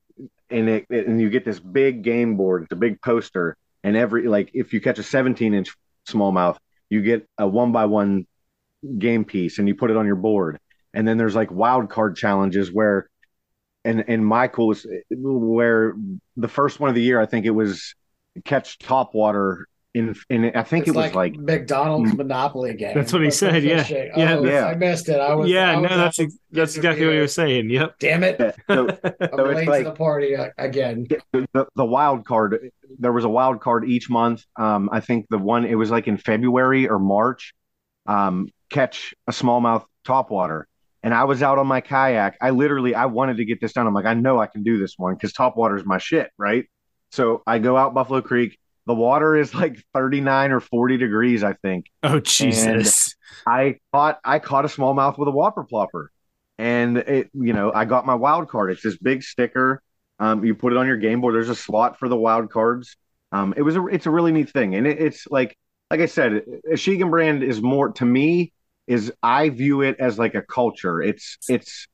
and 0.49 0.69
it 0.69 0.85
and 0.89 1.19
you 1.19 1.29
get 1.29 1.45
this 1.45 1.59
big 1.59 2.03
game 2.03 2.37
board 2.37 2.63
it's 2.63 2.71
a 2.71 2.77
big 2.77 3.01
poster 3.01 3.57
and 3.83 3.97
every 3.97 4.27
like 4.27 4.51
if 4.53 4.73
you 4.73 4.79
catch 4.79 4.99
a 4.99 5.03
17 5.03 5.53
inch 5.53 5.75
smallmouth 6.07 6.57
you 6.89 7.01
get 7.01 7.27
a 7.37 7.47
one 7.47 7.71
by 7.71 7.85
one 7.85 8.25
game 8.97 9.25
piece 9.25 9.59
and 9.59 9.67
you 9.67 9.75
put 9.75 9.91
it 9.91 9.97
on 9.97 10.05
your 10.05 10.15
board. 10.15 10.59
And 10.93 11.07
then 11.07 11.17
there's 11.17 11.35
like 11.35 11.51
wild 11.51 11.89
card 11.89 12.15
challenges 12.15 12.71
where 12.71 13.09
and 13.83 14.03
and 14.07 14.25
my 14.25 14.47
coolest 14.47 14.87
where 15.09 15.93
the 16.37 16.47
first 16.47 16.79
one 16.79 16.89
of 16.89 16.95
the 16.95 17.01
year 17.01 17.19
I 17.19 17.25
think 17.25 17.45
it 17.45 17.51
was 17.51 17.95
catch 18.43 18.79
top 18.79 19.13
water 19.13 19.67
in 19.95 20.13
in 20.29 20.51
I 20.55 20.61
think 20.63 20.87
It's 20.87 20.95
it 20.95 20.99
was 20.99 21.13
like, 21.15 21.35
McDonald's 21.35 22.13
Monopoly 22.13 22.75
game. 22.75 22.93
That's 22.93 23.11
what 23.11 23.23
he 23.23 23.31
said, 23.31 23.63
yeah. 23.63 23.81
fishing. 23.83 24.11
Yeah. 24.15 24.35
Oh, 24.35 24.45
Yeah. 24.45 24.65
I 24.67 24.75
missed 24.75 25.09
it. 25.09 25.19
I 25.19 25.33
was. 25.33 25.49
yeah, 25.49 25.71
I 25.71 25.75
no, 25.81 25.87
that's 25.97 26.19
out- 26.19 26.23
ex- 26.23 26.37
that's 26.51 26.75
exactly 26.77 27.05
what 27.05 27.15
he 27.15 27.21
was 27.21 27.33
saying. 27.33 27.69
Yep. 27.69 27.95
Damn 27.99 28.23
it! 28.23 28.37
so, 28.69 28.87
I'm 28.87 29.29
So 29.35 29.43
late 29.43 29.57
it's 29.59 29.67
like- 29.67 29.83
to 29.85 29.89
the 29.89 29.95
party 29.95 30.35
uh, 30.35 30.49
again. 30.59 31.07
the, 31.33 31.65
the 31.75 31.85
wild 31.85 32.25
card 32.25 32.69
there 32.99 33.11
was 33.11 33.23
a 33.25 33.29
wild 33.29 33.59
card 33.59 33.83
each 33.89 34.09
month 34.09 34.45
um 34.57 34.89
i 34.93 34.99
think 35.01 35.25
the 35.29 35.37
one 35.37 35.65
it 35.65 35.75
was 35.75 35.91
like 35.91 36.07
in 36.07 36.15
february 36.17 36.87
or 36.87 36.97
march 36.97 37.53
um 38.05 38.47
catch 38.69 39.13
a 39.27 39.31
smallmouth 39.31 39.83
topwater 40.07 40.63
and 41.03 41.13
I 41.13 41.25
was 41.25 41.43
out 41.43 41.59
on 41.59 41.67
my 41.67 41.81
kayak. 41.81 42.35
I 42.41 42.49
literally 42.49 42.95
I 42.95 43.05
wanted 43.05 43.37
to 43.37 43.45
get 43.45 43.61
this 43.61 43.73
done. 43.73 43.85
I'm 43.85 43.93
like, 43.93 44.05
I 44.07 44.15
know 44.15 44.39
I 44.39 44.47
can 44.47 44.63
do 44.63 44.79
this 44.79 44.95
one 44.97 45.13
because 45.13 45.33
top 45.33 45.55
water 45.55 45.75
is 45.77 45.85
my 45.85 45.99
shit, 45.99 46.31
right? 46.35 46.65
So 47.11 47.43
I 47.45 47.59
go 47.59 47.77
out 47.77 47.93
Buffalo 47.93 48.21
Creek. 48.21 48.57
The 48.87 48.93
water 48.93 49.35
is 49.35 49.53
like 49.53 49.83
39 49.93 50.51
or 50.51 50.59
40 50.59 50.97
degrees, 50.97 51.43
I 51.43 51.53
think. 51.53 51.87
Oh 52.03 52.19
Jesus! 52.19 53.15
I 53.47 53.79
caught 53.93 54.19
I 54.23 54.39
caught 54.39 54.65
a 54.65 54.67
smallmouth 54.67 55.17
with 55.17 55.27
a 55.27 55.31
whopper 55.31 55.63
plopper, 55.63 56.07
and 56.57 56.97
it 56.97 57.29
you 57.33 57.53
know 57.53 57.71
I 57.73 57.85
got 57.85 58.05
my 58.05 58.15
wild 58.15 58.49
card. 58.49 58.71
It's 58.71 58.83
this 58.83 58.97
big 58.97 59.23
sticker. 59.23 59.81
Um, 60.19 60.45
you 60.45 60.55
put 60.55 60.71
it 60.71 60.77
on 60.77 60.87
your 60.87 60.97
game 60.97 61.21
board. 61.21 61.35
There's 61.35 61.49
a 61.49 61.55
slot 61.55 61.99
for 61.99 62.07
the 62.07 62.15
wild 62.15 62.51
cards. 62.51 62.95
Um, 63.31 63.53
it 63.57 63.63
was 63.63 63.75
a 63.75 63.85
it's 63.87 64.05
a 64.05 64.11
really 64.11 64.31
neat 64.31 64.49
thing, 64.49 64.75
and 64.75 64.87
it, 64.87 64.99
it's 65.01 65.27
like 65.29 65.57
like 65.91 65.99
I 65.99 66.05
said, 66.05 66.43
Achigan 66.71 67.09
brand 67.09 67.43
is 67.43 67.61
more 67.61 67.91
to 67.93 68.05
me 68.05 68.53
is 68.87 69.11
I 69.23 69.49
view 69.49 69.81
it 69.81 69.97
as 69.99 70.19
like 70.19 70.35
a 70.35 70.41
culture. 70.41 71.01
It's 71.01 71.37
it's 71.49 71.87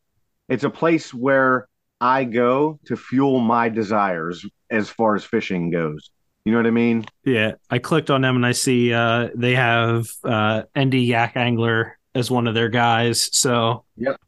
it's 0.49 0.63
a 0.63 0.69
place 0.69 1.13
where 1.13 1.67
I 1.99 2.23
go 2.25 2.79
to 2.85 2.97
fuel 2.97 3.39
my 3.39 3.69
desires 3.69 4.45
as 4.69 4.89
far 4.89 5.15
as 5.15 5.23
fishing 5.23 5.69
goes. 5.69 6.09
You 6.45 6.51
know 6.51 6.57
what 6.57 6.67
I 6.67 6.71
mean? 6.71 7.05
Yeah, 7.23 7.53
I 7.69 7.79
clicked 7.79 8.09
on 8.09 8.21
them 8.21 8.35
and 8.35 8.45
I 8.45 8.51
see 8.53 8.93
uh, 8.93 9.29
they 9.35 9.53
have 9.55 10.07
uh, 10.23 10.63
ND 10.77 10.95
Yak 10.95 11.37
Angler 11.37 11.97
as 12.15 12.31
one 12.31 12.47
of 12.47 12.55
their 12.55 12.69
guys. 12.69 13.29
So 13.31 13.85
yep, 13.95 14.19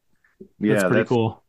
yeah, 0.59 0.73
that's 0.73 0.83
pretty 0.83 0.97
that's, 0.97 1.09
cool. 1.09 1.43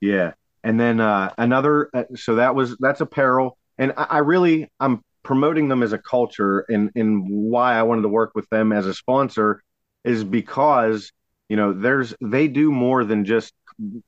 Yeah, 0.00 0.34
and 0.62 0.78
then 0.78 1.00
uh, 1.00 1.32
another. 1.36 1.90
Uh, 1.92 2.04
so 2.14 2.36
that 2.36 2.54
was 2.54 2.76
that's 2.78 3.00
apparel, 3.00 3.58
and 3.76 3.92
I, 3.96 4.04
I 4.04 4.18
really 4.18 4.70
I'm 4.78 5.02
promoting 5.24 5.68
them 5.68 5.82
as 5.82 5.92
a 5.92 5.98
culture, 5.98 6.60
and 6.68 6.90
and 6.94 7.28
why 7.28 7.74
I 7.74 7.82
wanted 7.82 8.02
to 8.02 8.08
work 8.08 8.32
with 8.36 8.48
them 8.50 8.72
as 8.72 8.86
a 8.86 8.94
sponsor 8.94 9.62
is 10.04 10.22
because 10.22 11.10
you 11.48 11.56
know 11.56 11.72
there's 11.72 12.14
they 12.20 12.46
do 12.46 12.70
more 12.70 13.04
than 13.04 13.24
just 13.24 13.52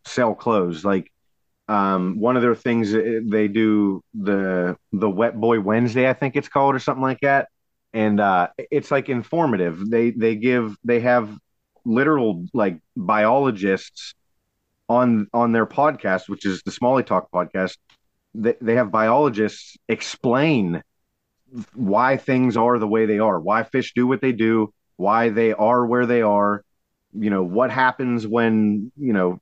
sell 0.05 0.35
clothes 0.35 0.85
like 0.85 1.11
um, 1.69 2.19
one 2.21 2.37
of 2.37 2.43
their 2.43 2.55
things 2.55 2.95
eh, 2.95 3.21
they 3.25 3.49
do 3.49 4.03
the 4.15 4.77
the 4.93 5.09
wet 5.11 5.39
boy 5.39 5.61
wednesday 5.61 6.09
i 6.09 6.13
think 6.13 6.37
it's 6.37 6.49
called 6.49 6.75
or 6.75 6.79
something 6.79 7.03
like 7.03 7.21
that. 7.21 7.49
And 7.93 8.21
uh, 8.21 8.49
it's 8.71 8.91
like 8.91 9.09
informative. 9.09 9.89
They 9.89 10.11
they 10.11 10.37
give 10.37 10.77
they 10.85 11.01
have 11.01 11.31
literal 11.87 12.45
like 12.53 12.79
biologists 12.95 14.15
on 14.89 15.29
on 15.33 15.53
their 15.53 15.67
podcast 15.67 16.29
which 16.29 16.45
is 16.45 16.63
the 16.63 16.71
smalley 16.73 17.03
talk 17.03 17.31
podcast. 17.33 17.77
They, 18.35 18.55
they 18.61 18.75
have 18.75 18.91
biologists 18.91 19.77
explain 19.89 20.83
why 21.75 22.17
things 22.17 22.57
are 22.57 22.79
the 22.79 22.87
way 22.87 23.07
they 23.07 23.19
are 23.19 23.41
why 23.41 23.63
fish 23.63 23.93
do 23.95 24.07
what 24.07 24.21
they 24.21 24.33
do 24.33 24.73
why 24.97 25.29
they 25.29 25.53
are 25.53 25.87
where 25.87 26.07
they 26.07 26.23
are, 26.23 26.63
you 27.13 27.31
know, 27.31 27.43
what 27.43 27.71
happens 27.71 28.27
when, 28.27 28.91
you 28.97 29.13
know, 29.13 29.39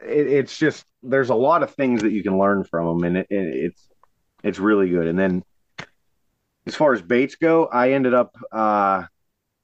it, 0.00 0.26
it's 0.26 0.58
just 0.58 0.84
there's 1.02 1.30
a 1.30 1.34
lot 1.34 1.62
of 1.62 1.74
things 1.74 2.02
that 2.02 2.12
you 2.12 2.22
can 2.22 2.38
learn 2.38 2.64
from 2.64 2.86
them, 2.86 3.04
and 3.04 3.16
it, 3.18 3.26
it, 3.30 3.54
it's 3.54 3.88
it's 4.42 4.58
really 4.58 4.88
good. 4.90 5.06
And 5.06 5.18
then 5.18 5.42
as 6.66 6.74
far 6.74 6.92
as 6.92 7.02
baits 7.02 7.36
go, 7.36 7.66
I 7.66 7.92
ended 7.92 8.14
up, 8.14 8.36
uh, 8.50 9.04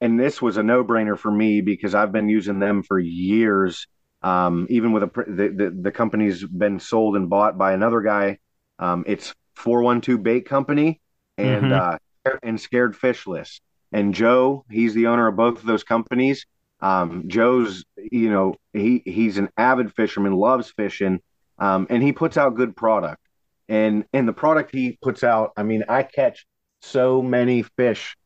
and 0.01 0.18
this 0.18 0.43
was 0.43 0.57
a 0.57 0.62
no 0.62 0.84
brainer 0.84 1.18
for 1.18 1.30
me 1.30 1.61
because 1.61 1.95
I've 1.95 2.12
been 2.12 2.28
using 2.28 2.59
them 2.59 2.82
for 2.82 2.99
years. 2.99 3.86
Um, 4.20 4.66
even 4.68 4.93
with 4.93 5.05
a 5.05 5.11
the, 5.28 5.49
the, 5.49 5.78
the 5.82 5.93
company's 5.93 6.45
been 6.45 6.80
sold 6.80 7.14
and 7.14 7.30
bought 7.30 7.57
by 7.57 7.72
another 7.72 8.01
guy. 8.01 8.39
Um, 8.80 9.05
it's 9.07 9.32
412 9.55 10.22
Bait 10.22 10.41
Company 10.43 11.01
and 11.36 11.66
mm-hmm. 11.66 11.95
uh, 12.26 12.36
and 12.43 12.61
Scared 12.61 12.97
Fishless. 12.97 13.61
And 13.93 14.12
Joe, 14.14 14.64
he's 14.70 14.95
the 14.95 15.07
owner 15.07 15.28
of 15.28 15.36
both 15.36 15.61
of 15.61 15.66
those 15.66 15.84
companies. 15.84 16.47
Um, 16.80 17.24
Joe's, 17.26 17.84
you 17.97 18.30
know, 18.30 18.55
he 18.72 19.03
he's 19.05 19.39
an 19.39 19.49
avid 19.57 19.95
fisherman, 19.95 20.34
loves 20.34 20.70
fishing, 20.70 21.20
um, 21.59 21.87
and 21.91 22.03
he 22.03 22.13
puts 22.13 22.37
out 22.37 22.55
good 22.55 22.77
product. 22.77 23.21
And 23.69 24.05
and 24.13 24.27
the 24.27 24.33
product 24.33 24.71
he 24.73 24.99
puts 25.03 25.23
out, 25.23 25.53
I 25.57 25.63
mean, 25.63 25.85
I 25.89 26.03
catch 26.03 26.47
so 26.81 27.21
many 27.21 27.63
fish, 27.63 28.17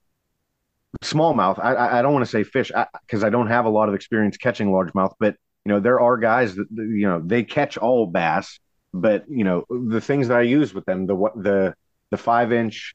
smallmouth. 1.02 1.58
I 1.58 1.98
I 1.98 2.02
don't 2.02 2.12
want 2.12 2.24
to 2.24 2.30
say 2.30 2.44
fish 2.44 2.70
because 3.06 3.24
I, 3.24 3.28
I, 3.28 3.30
don't 3.30 3.48
have 3.48 3.64
a 3.64 3.70
lot 3.70 3.88
of 3.88 3.94
experience 3.94 4.36
catching 4.36 4.68
largemouth, 4.68 5.14
but 5.18 5.34
you 5.64 5.72
know, 5.72 5.80
there 5.80 6.00
are 6.00 6.16
guys 6.16 6.54
that 6.54 6.66
you 6.70 7.08
know 7.08 7.20
they 7.24 7.42
catch 7.42 7.76
all 7.76 8.06
bass. 8.06 8.60
But 8.94 9.24
you 9.28 9.42
know, 9.42 9.64
the 9.68 10.00
things 10.00 10.28
that 10.28 10.38
I 10.38 10.42
use 10.42 10.74
with 10.74 10.84
them, 10.84 11.06
the 11.06 11.14
what 11.14 11.34
the 11.34 11.74
the 12.10 12.16
five 12.16 12.52
inch 12.52 12.94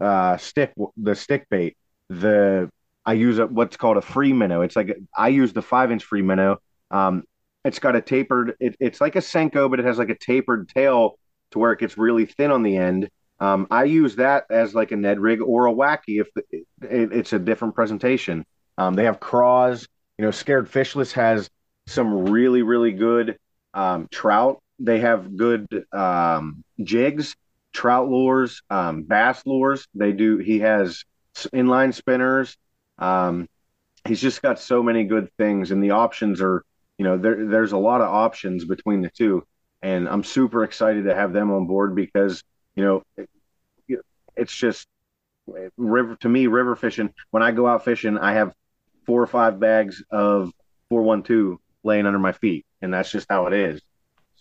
uh, 0.00 0.36
stick, 0.36 0.74
the 0.96 1.14
stick 1.16 1.48
bait, 1.50 1.76
the 2.08 2.70
I 3.06 3.14
use 3.14 3.38
a, 3.38 3.46
what's 3.46 3.76
called 3.76 3.96
a 3.96 4.02
free 4.02 4.32
minnow. 4.32 4.62
It's 4.62 4.76
like 4.76 4.96
I 5.16 5.28
use 5.28 5.52
the 5.52 5.62
five 5.62 5.90
inch 5.90 6.04
free 6.04 6.22
minnow. 6.22 6.58
Um, 6.90 7.24
it's 7.64 7.78
got 7.78 7.96
a 7.96 8.00
tapered. 8.00 8.54
It, 8.60 8.76
it's 8.80 9.00
like 9.00 9.16
a 9.16 9.20
senko, 9.20 9.70
but 9.70 9.80
it 9.80 9.86
has 9.86 9.98
like 9.98 10.10
a 10.10 10.18
tapered 10.18 10.68
tail 10.68 11.18
to 11.50 11.58
where 11.58 11.72
it 11.72 11.80
gets 11.80 11.96
really 11.96 12.26
thin 12.26 12.50
on 12.50 12.62
the 12.62 12.76
end. 12.76 13.08
Um, 13.40 13.66
I 13.70 13.84
use 13.84 14.16
that 14.16 14.44
as 14.50 14.74
like 14.74 14.92
a 14.92 14.96
Ned 14.96 15.18
rig 15.18 15.40
or 15.40 15.66
a 15.66 15.72
wacky 15.72 16.20
if 16.20 16.28
the, 16.34 16.42
it, 16.82 17.12
it's 17.12 17.32
a 17.32 17.38
different 17.38 17.74
presentation. 17.74 18.44
Um, 18.78 18.94
they 18.94 19.04
have 19.04 19.20
craws. 19.20 19.88
You 20.18 20.24
know, 20.24 20.30
Scared 20.30 20.70
Fishless 20.70 21.12
has 21.12 21.50
some 21.86 22.30
really 22.30 22.62
really 22.62 22.92
good 22.92 23.36
um, 23.74 24.08
trout. 24.10 24.62
They 24.78 25.00
have 25.00 25.36
good 25.36 25.66
um, 25.92 26.64
jigs, 26.82 27.34
trout 27.72 28.08
lures, 28.08 28.62
um, 28.70 29.02
bass 29.02 29.42
lures. 29.46 29.86
They 29.94 30.12
do. 30.12 30.38
He 30.38 30.60
has 30.60 31.04
inline 31.52 31.92
spinners. 31.94 32.56
Um, 32.98 33.48
he's 34.06 34.20
just 34.20 34.42
got 34.42 34.58
so 34.60 34.82
many 34.82 35.04
good 35.04 35.28
things, 35.36 35.70
and 35.70 35.82
the 35.82 35.90
options 35.90 36.40
are, 36.40 36.64
you 36.98 37.04
know, 37.04 37.16
there, 37.16 37.46
there's 37.46 37.72
a 37.72 37.78
lot 37.78 38.00
of 38.00 38.08
options 38.08 38.64
between 38.64 39.02
the 39.02 39.10
two, 39.10 39.44
and 39.82 40.08
I'm 40.08 40.24
super 40.24 40.64
excited 40.64 41.04
to 41.04 41.14
have 41.14 41.32
them 41.32 41.52
on 41.52 41.66
board 41.66 41.94
because, 41.94 42.42
you 42.76 42.84
know, 42.84 43.02
it, 43.16 43.28
it's 44.36 44.54
just 44.54 44.86
river 45.76 46.16
to 46.16 46.28
me 46.28 46.46
river 46.46 46.76
fishing. 46.76 47.12
When 47.30 47.42
I 47.42 47.52
go 47.52 47.66
out 47.66 47.84
fishing, 47.84 48.18
I 48.18 48.34
have 48.34 48.54
four 49.06 49.22
or 49.22 49.26
five 49.26 49.60
bags 49.60 50.02
of 50.10 50.52
412 50.88 51.58
laying 51.82 52.06
under 52.06 52.18
my 52.18 52.32
feet, 52.32 52.64
and 52.80 52.92
that's 52.92 53.10
just 53.10 53.26
how 53.28 53.46
it 53.46 53.52
is. 53.52 53.80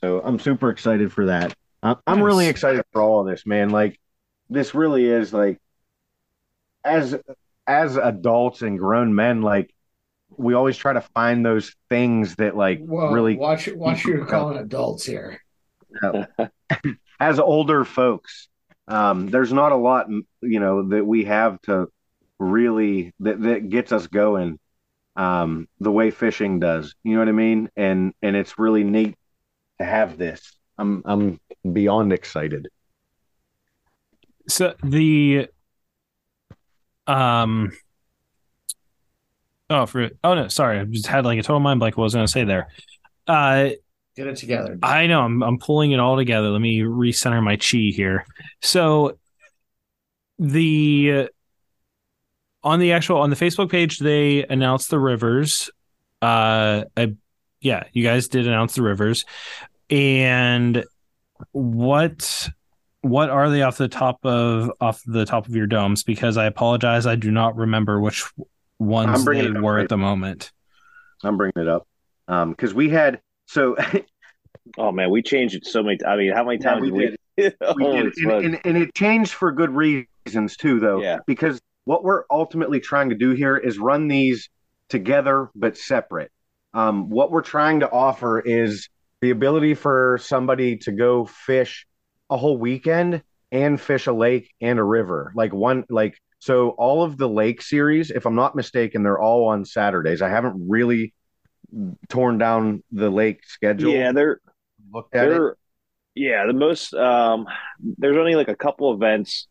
So 0.01 0.21
I'm 0.23 0.39
super 0.39 0.69
excited 0.69 1.11
for 1.11 1.27
that. 1.27 1.53
I'm, 1.81 1.97
I'm 2.07 2.21
really 2.21 2.47
excited 2.47 2.83
for 2.91 3.01
all 3.01 3.21
of 3.21 3.27
this, 3.27 3.45
man. 3.45 3.69
Like 3.69 3.99
this 4.49 4.73
really 4.73 5.05
is 5.05 5.33
like 5.33 5.59
as 6.83 7.15
as 7.67 7.97
adults 7.97 8.61
and 8.61 8.77
grown 8.77 9.15
men, 9.15 9.41
like 9.41 9.72
we 10.37 10.53
always 10.53 10.77
try 10.77 10.93
to 10.93 11.01
find 11.01 11.45
those 11.45 11.75
things 11.89 12.35
that 12.35 12.55
like 12.55 12.79
Whoa, 12.79 13.11
really 13.11 13.35
watch 13.35 13.67
watch 13.69 14.05
you're 14.05 14.25
calling 14.25 14.57
adults 14.57 15.05
here. 15.05 15.41
as 17.19 17.39
older 17.39 17.85
folks, 17.85 18.49
um, 18.87 19.27
there's 19.27 19.53
not 19.53 19.71
a 19.71 19.75
lot, 19.77 20.07
you 20.41 20.59
know, 20.59 20.89
that 20.89 21.05
we 21.05 21.25
have 21.25 21.61
to 21.63 21.87
really 22.39 23.13
that 23.19 23.41
that 23.43 23.69
gets 23.69 23.91
us 23.91 24.07
going 24.07 24.59
um, 25.15 25.67
the 25.79 25.91
way 25.91 26.11
fishing 26.11 26.59
does. 26.59 26.95
You 27.03 27.13
know 27.13 27.19
what 27.19 27.29
I 27.29 27.33
mean? 27.33 27.69
And 27.75 28.13
and 28.21 28.35
it's 28.35 28.57
really 28.59 28.83
neat 28.83 29.15
to 29.79 29.85
have 29.85 30.17
this. 30.17 30.53
I'm 30.77 31.03
I'm 31.05 31.39
beyond 31.71 32.13
excited. 32.13 32.67
So 34.47 34.73
the 34.83 35.47
um. 37.07 37.71
Oh, 39.69 39.85
for 39.85 40.09
oh 40.23 40.35
no, 40.35 40.47
sorry, 40.49 40.79
I 40.79 40.83
just 40.85 41.07
had 41.07 41.25
like 41.25 41.39
a 41.39 41.43
total 41.43 41.59
mind 41.59 41.79
blank. 41.79 41.97
What 41.97 42.03
I 42.03 42.05
was 42.05 42.13
going 42.13 42.25
to 42.25 42.31
say 42.31 42.43
there. 42.43 42.67
Uh, 43.27 43.69
get 44.15 44.27
it 44.27 44.37
together. 44.37 44.77
I 44.83 45.07
know 45.07 45.21
I'm 45.21 45.41
I'm 45.41 45.57
pulling 45.57 45.91
it 45.91 45.99
all 45.99 46.17
together. 46.17 46.49
Let 46.49 46.61
me 46.61 46.79
recenter 46.81 47.41
my 47.43 47.55
chi 47.55 47.95
here. 47.95 48.25
So 48.61 49.17
the 50.37 51.29
on 52.63 52.79
the 52.79 52.93
actual 52.93 53.19
on 53.19 53.29
the 53.29 53.35
Facebook 53.35 53.71
page 53.71 53.99
they 53.99 54.45
announced 54.45 54.89
the 54.89 54.99
rivers. 54.99 55.69
Uh, 56.21 56.85
I, 56.95 57.15
yeah, 57.59 57.83
you 57.93 58.03
guys 58.03 58.27
did 58.27 58.47
announce 58.47 58.75
the 58.75 58.81
rivers, 58.81 59.25
and 59.89 60.83
what 61.51 62.49
what 63.01 63.29
are 63.29 63.49
they 63.49 63.61
off 63.61 63.77
the 63.77 63.89
top 63.89 64.25
of 64.25 64.71
off 64.79 65.01
the 65.05 65.25
top 65.25 65.47
of 65.47 65.55
your 65.55 65.67
domes? 65.67 66.03
Because 66.03 66.37
I 66.37 66.45
apologize, 66.45 67.05
I 67.05 67.15
do 67.15 67.31
not 67.31 67.55
remember 67.55 67.99
which 67.99 68.23
ones 68.83 69.25
they 69.25 69.49
were 69.49 69.75
right. 69.75 69.83
at 69.83 69.89
the 69.89 69.97
moment. 69.97 70.51
I'm 71.23 71.37
bringing 71.37 71.53
it 71.57 71.67
up 71.67 71.87
Um, 72.27 72.51
because 72.51 72.71
um, 72.71 72.77
we 72.77 72.89
had 72.89 73.21
so. 73.47 73.75
oh 74.77 74.91
man, 74.91 75.09
we 75.09 75.21
changed 75.21 75.55
it 75.55 75.65
so 75.65 75.83
many. 75.83 75.97
I 76.05 76.17
mean, 76.17 76.31
how 76.33 76.43
many 76.43 76.57
times 76.59 76.85
yeah, 76.85 76.91
we, 76.91 76.99
did? 76.99 77.17
we 77.75 77.85
did, 77.85 78.13
and, 78.17 78.31
and, 78.31 78.61
and, 78.65 78.77
it 78.77 78.93
changed 78.93 79.33
for 79.33 79.51
good 79.51 79.71
reasons 79.71 80.57
too, 80.57 80.79
though. 80.79 81.01
Yeah. 81.01 81.19
Because 81.25 81.61
what 81.85 82.03
we're 82.03 82.23
ultimately 82.29 82.79
trying 82.79 83.09
to 83.09 83.15
do 83.15 83.31
here 83.31 83.57
is 83.57 83.77
run 83.77 84.07
these 84.07 84.49
together 84.89 85.49
but 85.55 85.77
separate. 85.77 86.31
Um, 86.73 87.09
what 87.09 87.31
we're 87.31 87.41
trying 87.41 87.81
to 87.81 87.89
offer 87.89 88.39
is 88.39 88.89
the 89.21 89.29
ability 89.29 89.75
for 89.75 90.19
somebody 90.21 90.77
to 90.77 90.91
go 90.91 91.25
fish 91.25 91.85
a 92.29 92.37
whole 92.37 92.57
weekend 92.57 93.23
and 93.53 93.79
fish 93.79 94.07
a 94.07 94.13
lake 94.13 94.51
and 94.59 94.79
a 94.79 94.83
river. 94.83 95.31
Like 95.35 95.53
one 95.53 95.85
like 95.89 96.19
so 96.39 96.71
all 96.71 97.03
of 97.03 97.17
the 97.17 97.29
lake 97.29 97.61
series, 97.61 98.11
if 98.11 98.25
I'm 98.25 98.35
not 98.35 98.55
mistaken, 98.55 99.03
they're 99.03 99.21
all 99.21 99.47
on 99.47 99.63
Saturdays. 99.63 100.21
I 100.21 100.27
haven't 100.27 100.67
really 100.67 101.13
torn 102.09 102.37
down 102.37 102.83
the 102.91 103.09
lake 103.09 103.45
schedule? 103.45 103.93
Yeah, 103.93 104.11
they're 104.11 104.41
looked 104.91 105.15
at 105.15 105.27
it. 105.27 105.29
they're 105.29 105.55
yeah 106.15 106.45
the 106.45 106.53
most. 106.53 106.93
Um, 106.93 107.45
there's 107.97 108.17
only 108.17 108.35
like 108.35 108.49
a 108.49 108.55
couple 108.55 108.93
events 108.93 109.47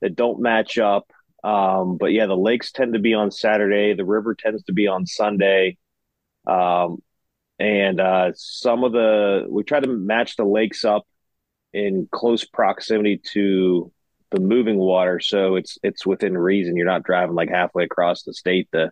that 0.00 0.14
don't 0.14 0.40
match 0.40 0.78
up. 0.78 1.10
Um, 1.42 1.96
but 1.96 2.12
yeah, 2.12 2.26
the 2.26 2.36
lakes 2.36 2.70
tend 2.70 2.92
to 2.92 2.98
be 2.98 3.14
on 3.14 3.30
Saturday. 3.30 3.94
The 3.94 4.04
river 4.04 4.34
tends 4.34 4.62
to 4.64 4.72
be 4.72 4.86
on 4.86 5.06
Sunday. 5.06 5.78
Um, 6.46 7.02
and 7.58 8.00
uh, 8.00 8.32
some 8.34 8.84
of 8.84 8.92
the 8.92 9.46
we 9.48 9.62
try 9.62 9.80
to 9.80 9.88
match 9.88 10.36
the 10.36 10.44
lakes 10.44 10.84
up 10.84 11.06
in 11.72 12.08
close 12.12 12.44
proximity 12.44 13.20
to 13.32 13.92
the 14.30 14.40
moving 14.40 14.76
water, 14.78 15.20
so 15.20 15.56
it's 15.56 15.78
it's 15.82 16.06
within 16.06 16.36
reason. 16.36 16.76
You're 16.76 16.86
not 16.86 17.02
driving 17.02 17.34
like 17.34 17.48
halfway 17.50 17.84
across 17.84 18.22
the 18.22 18.34
state 18.34 18.68
to 18.72 18.90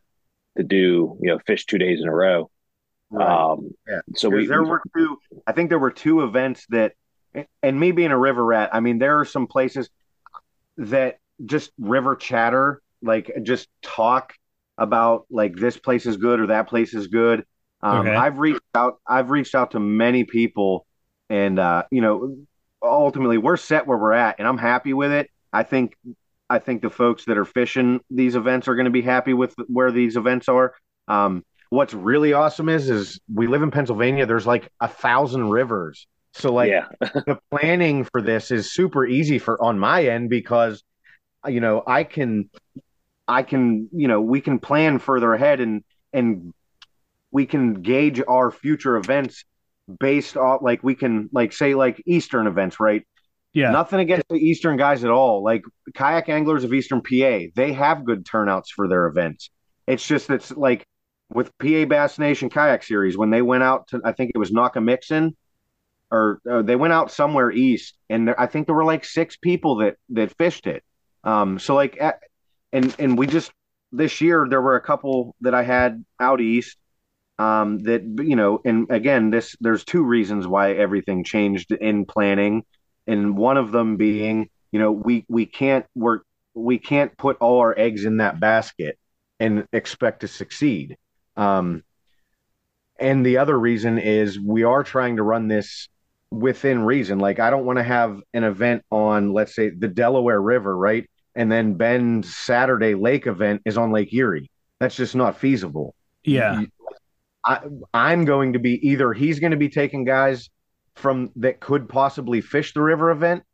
to 0.57 0.63
do 0.63 1.19
you 1.21 1.29
know 1.31 1.39
fish 1.47 1.67
two 1.67 1.79
days 1.79 2.01
in 2.01 2.09
a 2.09 2.15
row. 2.15 2.51
Right. 3.11 3.53
Um, 3.53 3.71
Yeah. 3.87 4.01
so 4.15 4.31
'Cause 4.31 4.37
we 4.39 4.47
there 4.47 4.65
were 4.65 4.83
two. 4.97 5.19
I 5.47 5.53
think 5.53 5.69
there 5.69 5.79
were 5.79 5.91
two 5.91 6.23
events 6.23 6.67
that, 6.71 6.95
and 7.63 7.79
me 7.79 7.93
being 7.93 8.11
a 8.11 8.19
river 8.19 8.45
rat, 8.45 8.71
I 8.73 8.81
mean, 8.81 8.99
there 8.99 9.21
are 9.21 9.25
some 9.25 9.47
places 9.47 9.91
that 10.79 11.19
just 11.45 11.71
river 11.79 12.17
chatter, 12.17 12.83
like 13.03 13.31
just 13.43 13.69
talk 13.83 14.35
about 14.79 15.27
like 15.31 15.55
this 15.55 15.77
place 15.77 16.07
is 16.07 16.17
good 16.17 16.41
or 16.41 16.47
that 16.49 16.69
place 16.69 16.95
is 16.95 17.07
good. 17.07 17.45
Um, 17.83 18.01
Okay. 18.01 18.15
I've 18.15 18.39
reached 18.39 18.61
out. 18.75 19.01
I've 19.07 19.31
reached 19.31 19.55
out 19.55 19.73
to 19.73 19.81
many 19.81 20.25
people, 20.25 20.87
and 21.29 21.59
uh, 21.59 21.85
you 21.91 22.01
know, 22.01 22.37
ultimately 22.89 23.39
we're 23.39 23.57
set 23.57 23.87
where 23.87 23.99
we're 23.99 24.13
at, 24.13 24.37
and 24.39 24.47
I'm 24.47 24.59
happy 24.59 24.93
with 24.93 25.13
it. 25.13 25.31
I 25.53 25.63
think. 25.63 25.97
I 26.49 26.61
think 26.61 26.81
the 26.81 26.91
folks 26.91 27.25
that 27.25 27.39
are 27.39 27.45
fishing 27.45 27.99
these 28.09 28.37
events 28.37 28.69
are 28.69 28.77
going 28.77 28.85
to 28.85 28.91
be 28.93 29.03
happy 29.03 29.35
with 29.35 29.53
where 29.67 29.91
these 29.91 30.17
events 30.17 30.49
are. 30.49 30.75
Um, 31.09 31.45
what's 31.71 31.95
really 31.95 32.33
awesome 32.33 32.69
is 32.69 32.89
is 32.89 33.21
we 33.33 33.47
live 33.47 33.63
in 33.63 33.71
Pennsylvania. 33.71 34.27
There's 34.27 34.47
like 34.47 34.71
a 34.81 34.89
thousand 34.89 35.51
rivers, 35.51 36.07
so 36.35 36.53
like 36.53 36.71
yeah 36.71 36.87
the 37.01 37.39
planning 37.51 38.05
for 38.05 38.23
this 38.23 38.51
is 38.51 38.73
super 38.73 39.07
easy 39.07 39.39
for 39.39 39.63
on 39.63 39.79
my 39.79 40.07
end 40.07 40.31
because 40.31 40.83
you 41.47 41.61
know 41.61 41.83
I 41.87 42.05
can 42.05 42.51
I 43.27 43.43
can 43.43 43.89
you 43.93 44.09
know 44.09 44.21
we 44.21 44.41
can 44.41 44.59
plan 44.59 44.99
further 44.99 45.33
ahead 45.35 45.61
and 45.61 45.83
and 46.13 46.53
we 47.31 47.47
can 47.47 47.75
gauge 47.83 48.23
our 48.27 48.51
future 48.51 48.97
events 48.97 49.45
based 50.01 50.37
off 50.37 50.63
like 50.63 50.83
we 50.83 50.95
can 50.95 51.29
like 51.33 51.53
say 51.53 51.75
like 51.75 52.03
Eastern 52.07 52.47
events 52.47 52.81
right 52.81 53.05
Yeah. 53.53 53.71
Nothing 53.71 54.01
against 54.01 54.29
the 54.29 54.37
Eastern 54.37 54.77
guys 54.77 55.03
at 55.05 55.11
all. 55.11 55.43
Like 55.43 55.63
kayak 55.95 56.29
anglers 56.29 56.65
of 56.65 56.73
Eastern 56.75 57.01
PA, 57.01 57.49
they 57.55 57.73
have 57.73 58.05
good 58.05 58.27
turnouts 58.27 58.71
for 58.71 58.87
their 58.89 59.07
events. 59.07 59.49
It's 59.87 60.07
just 60.07 60.29
it's 60.31 60.51
like 60.53 60.85
with 61.33 61.57
PA 61.59 61.87
Bass 61.87 62.19
Nation 62.19 62.51
Kayak 62.51 62.83
Series 62.83 63.17
when 63.17 63.31
they 63.31 63.43
went 63.43 63.63
out 63.63 63.89
to 63.89 64.01
I 64.05 64.13
think 64.13 64.33
it 64.35 64.39
was 64.39 64.51
Nockamixon 64.51 65.35
or 66.11 66.41
uh, 66.51 66.63
they 66.63 66.77
went 66.77 66.93
out 66.93 67.11
somewhere 67.11 67.51
east 67.51 67.95
and 68.09 68.29
there, 68.29 68.41
I 68.41 68.47
think 68.47 68.67
there 68.67 68.77
were 68.77 68.85
like 68.85 69.05
six 69.05 69.37
people 69.37 69.77
that 69.77 69.97
that 70.11 70.37
fished 70.37 70.67
it. 70.67 70.85
Um 71.25 71.59
so 71.59 71.75
like 71.75 71.97
at, 72.01 72.21
and 72.73 72.95
and 72.99 73.17
we 73.19 73.27
just 73.27 73.51
this 73.91 74.21
year 74.21 74.47
there 74.51 74.61
were 74.61 74.77
a 74.77 74.83
couple 74.83 75.35
that 75.41 75.55
I 75.55 75.63
had 75.63 76.05
out 76.21 76.41
east 76.41 76.77
um 77.39 77.79
that 77.81 78.03
you 78.19 78.37
know 78.37 78.61
and 78.65 78.91
again 78.91 79.31
this 79.31 79.55
there's 79.61 79.85
two 79.85 80.03
reasons 80.03 80.47
why 80.47 80.73
everything 80.73 81.23
changed 81.23 81.71
in 81.73 82.07
planning 82.07 82.65
and 83.07 83.37
one 83.37 83.57
of 83.57 83.73
them 83.73 83.97
being 83.97 84.49
you 84.73 84.79
know 84.79 84.93
we 84.93 85.25
we 85.29 85.47
can't 85.47 85.87
work 85.95 86.25
we 86.55 86.79
can't 86.79 87.17
put 87.17 87.37
all 87.39 87.61
our 87.61 87.79
eggs 87.79 88.05
in 88.05 88.17
that 88.19 88.41
basket 88.41 88.99
and 89.39 89.67
expect 89.73 90.21
to 90.21 90.29
succeed. 90.29 90.97
Um 91.37 91.83
and 92.99 93.25
the 93.25 93.37
other 93.37 93.59
reason 93.59 93.99
is 93.99 94.41
we 94.41 94.65
are 94.65 94.83
trying 94.83 95.17
to 95.17 95.23
run 95.23 95.49
this 95.49 95.89
within 96.31 96.81
reason. 96.81 97.19
Like 97.19 97.39
i 97.39 97.51
don't 97.51 97.67
want 97.67 97.79
to 97.79 97.83
have 97.83 98.21
an 98.33 98.45
event 98.45 98.83
on 98.91 99.33
let's 99.33 99.55
say 99.55 99.71
the 99.71 99.89
delaware 99.89 100.41
river 100.41 100.77
right? 100.77 101.09
And 101.35 101.53
then 101.53 101.75
ben's 101.75 102.35
saturday 102.35 102.95
lake 102.95 103.27
event 103.27 103.63
is 103.65 103.77
on 103.77 103.93
lake 103.93 104.13
erie. 104.13 104.51
That's 104.81 104.97
just 104.97 105.15
not 105.15 105.39
feasible. 105.39 105.95
Yeah. 106.25 106.65
I, 107.47 107.61
I'm 107.95 108.25
going 108.25 108.55
to 108.55 108.59
be 108.59 108.89
either 108.89 109.13
he's 109.13 109.39
going 109.39 109.53
to 109.53 109.57
be 109.57 109.69
taking 109.69 110.05
guys 110.05 110.51
from 110.97 111.31
that 111.37 111.61
could 111.61 111.89
possibly 111.89 112.41
fish 112.41 112.75
the 112.75 112.83
river 112.83 113.11
event 113.11 113.45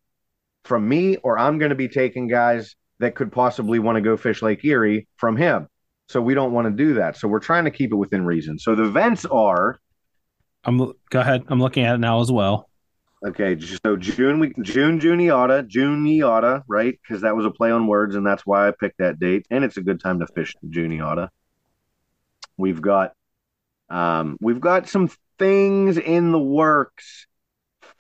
from 0.64 0.89
me, 0.89 1.16
or 1.16 1.39
I'm 1.39 1.59
going 1.59 1.70
to 1.70 1.77
be 1.77 1.89
taking 1.89 2.28
guys 2.28 2.74
that 3.01 3.14
could 3.14 3.32
possibly 3.32 3.78
want 3.78 3.97
to 3.97 4.01
go 4.01 4.16
fish 4.16 4.43
Lake 4.43 4.64
Erie 4.64 5.09
from 5.16 5.36
him. 5.36 5.69
So 6.09 6.23
we 6.23 6.35
don't 6.35 6.52
want 6.52 6.66
to 6.66 6.70
do 6.70 6.94
that. 6.94 7.16
So 7.16 7.28
we're 7.28 7.40
trying 7.40 7.64
to 7.64 7.70
keep 7.70 7.93
it 7.93 7.97
within 7.97 8.24
reason. 8.24 8.59
So 8.59 8.74
the 8.74 8.85
events 8.85 9.24
are 9.27 9.78
I'm 10.64 10.78
go 10.78 11.20
ahead. 11.20 11.44
I'm 11.48 11.60
looking 11.60 11.85
at 11.85 11.97
it 11.97 11.98
now 11.98 12.20
as 12.20 12.31
well. 12.31 12.69
okay. 13.27 13.59
So 13.85 13.97
June 13.97 14.39
we 14.39 14.52
June 14.62 15.01
Juniata 15.01 15.64
June 15.64 16.05
Juniata 16.06 16.62
right 16.69 16.98
because 17.02 17.23
that 17.23 17.35
was 17.35 17.44
a 17.44 17.51
play 17.51 17.70
on 17.70 17.86
words 17.86 18.14
and 18.14 18.27
that's 18.27 18.47
why 18.47 18.69
I 18.69 18.73
picked 18.78 18.98
that 18.98 19.19
date 19.19 19.47
and 19.51 19.64
it's 19.64 19.77
a 19.77 19.82
good 19.82 20.01
time 20.01 20.20
to 20.20 20.27
fish 20.28 20.55
Juniata. 20.69 21.31
We've 22.56 22.81
got 22.81 23.12
um, 23.93 24.36
we've 24.40 24.60
got 24.60 24.89
some 24.89 25.10
things 25.39 25.98
in 25.98 26.32
the 26.32 26.39
works 26.39 27.27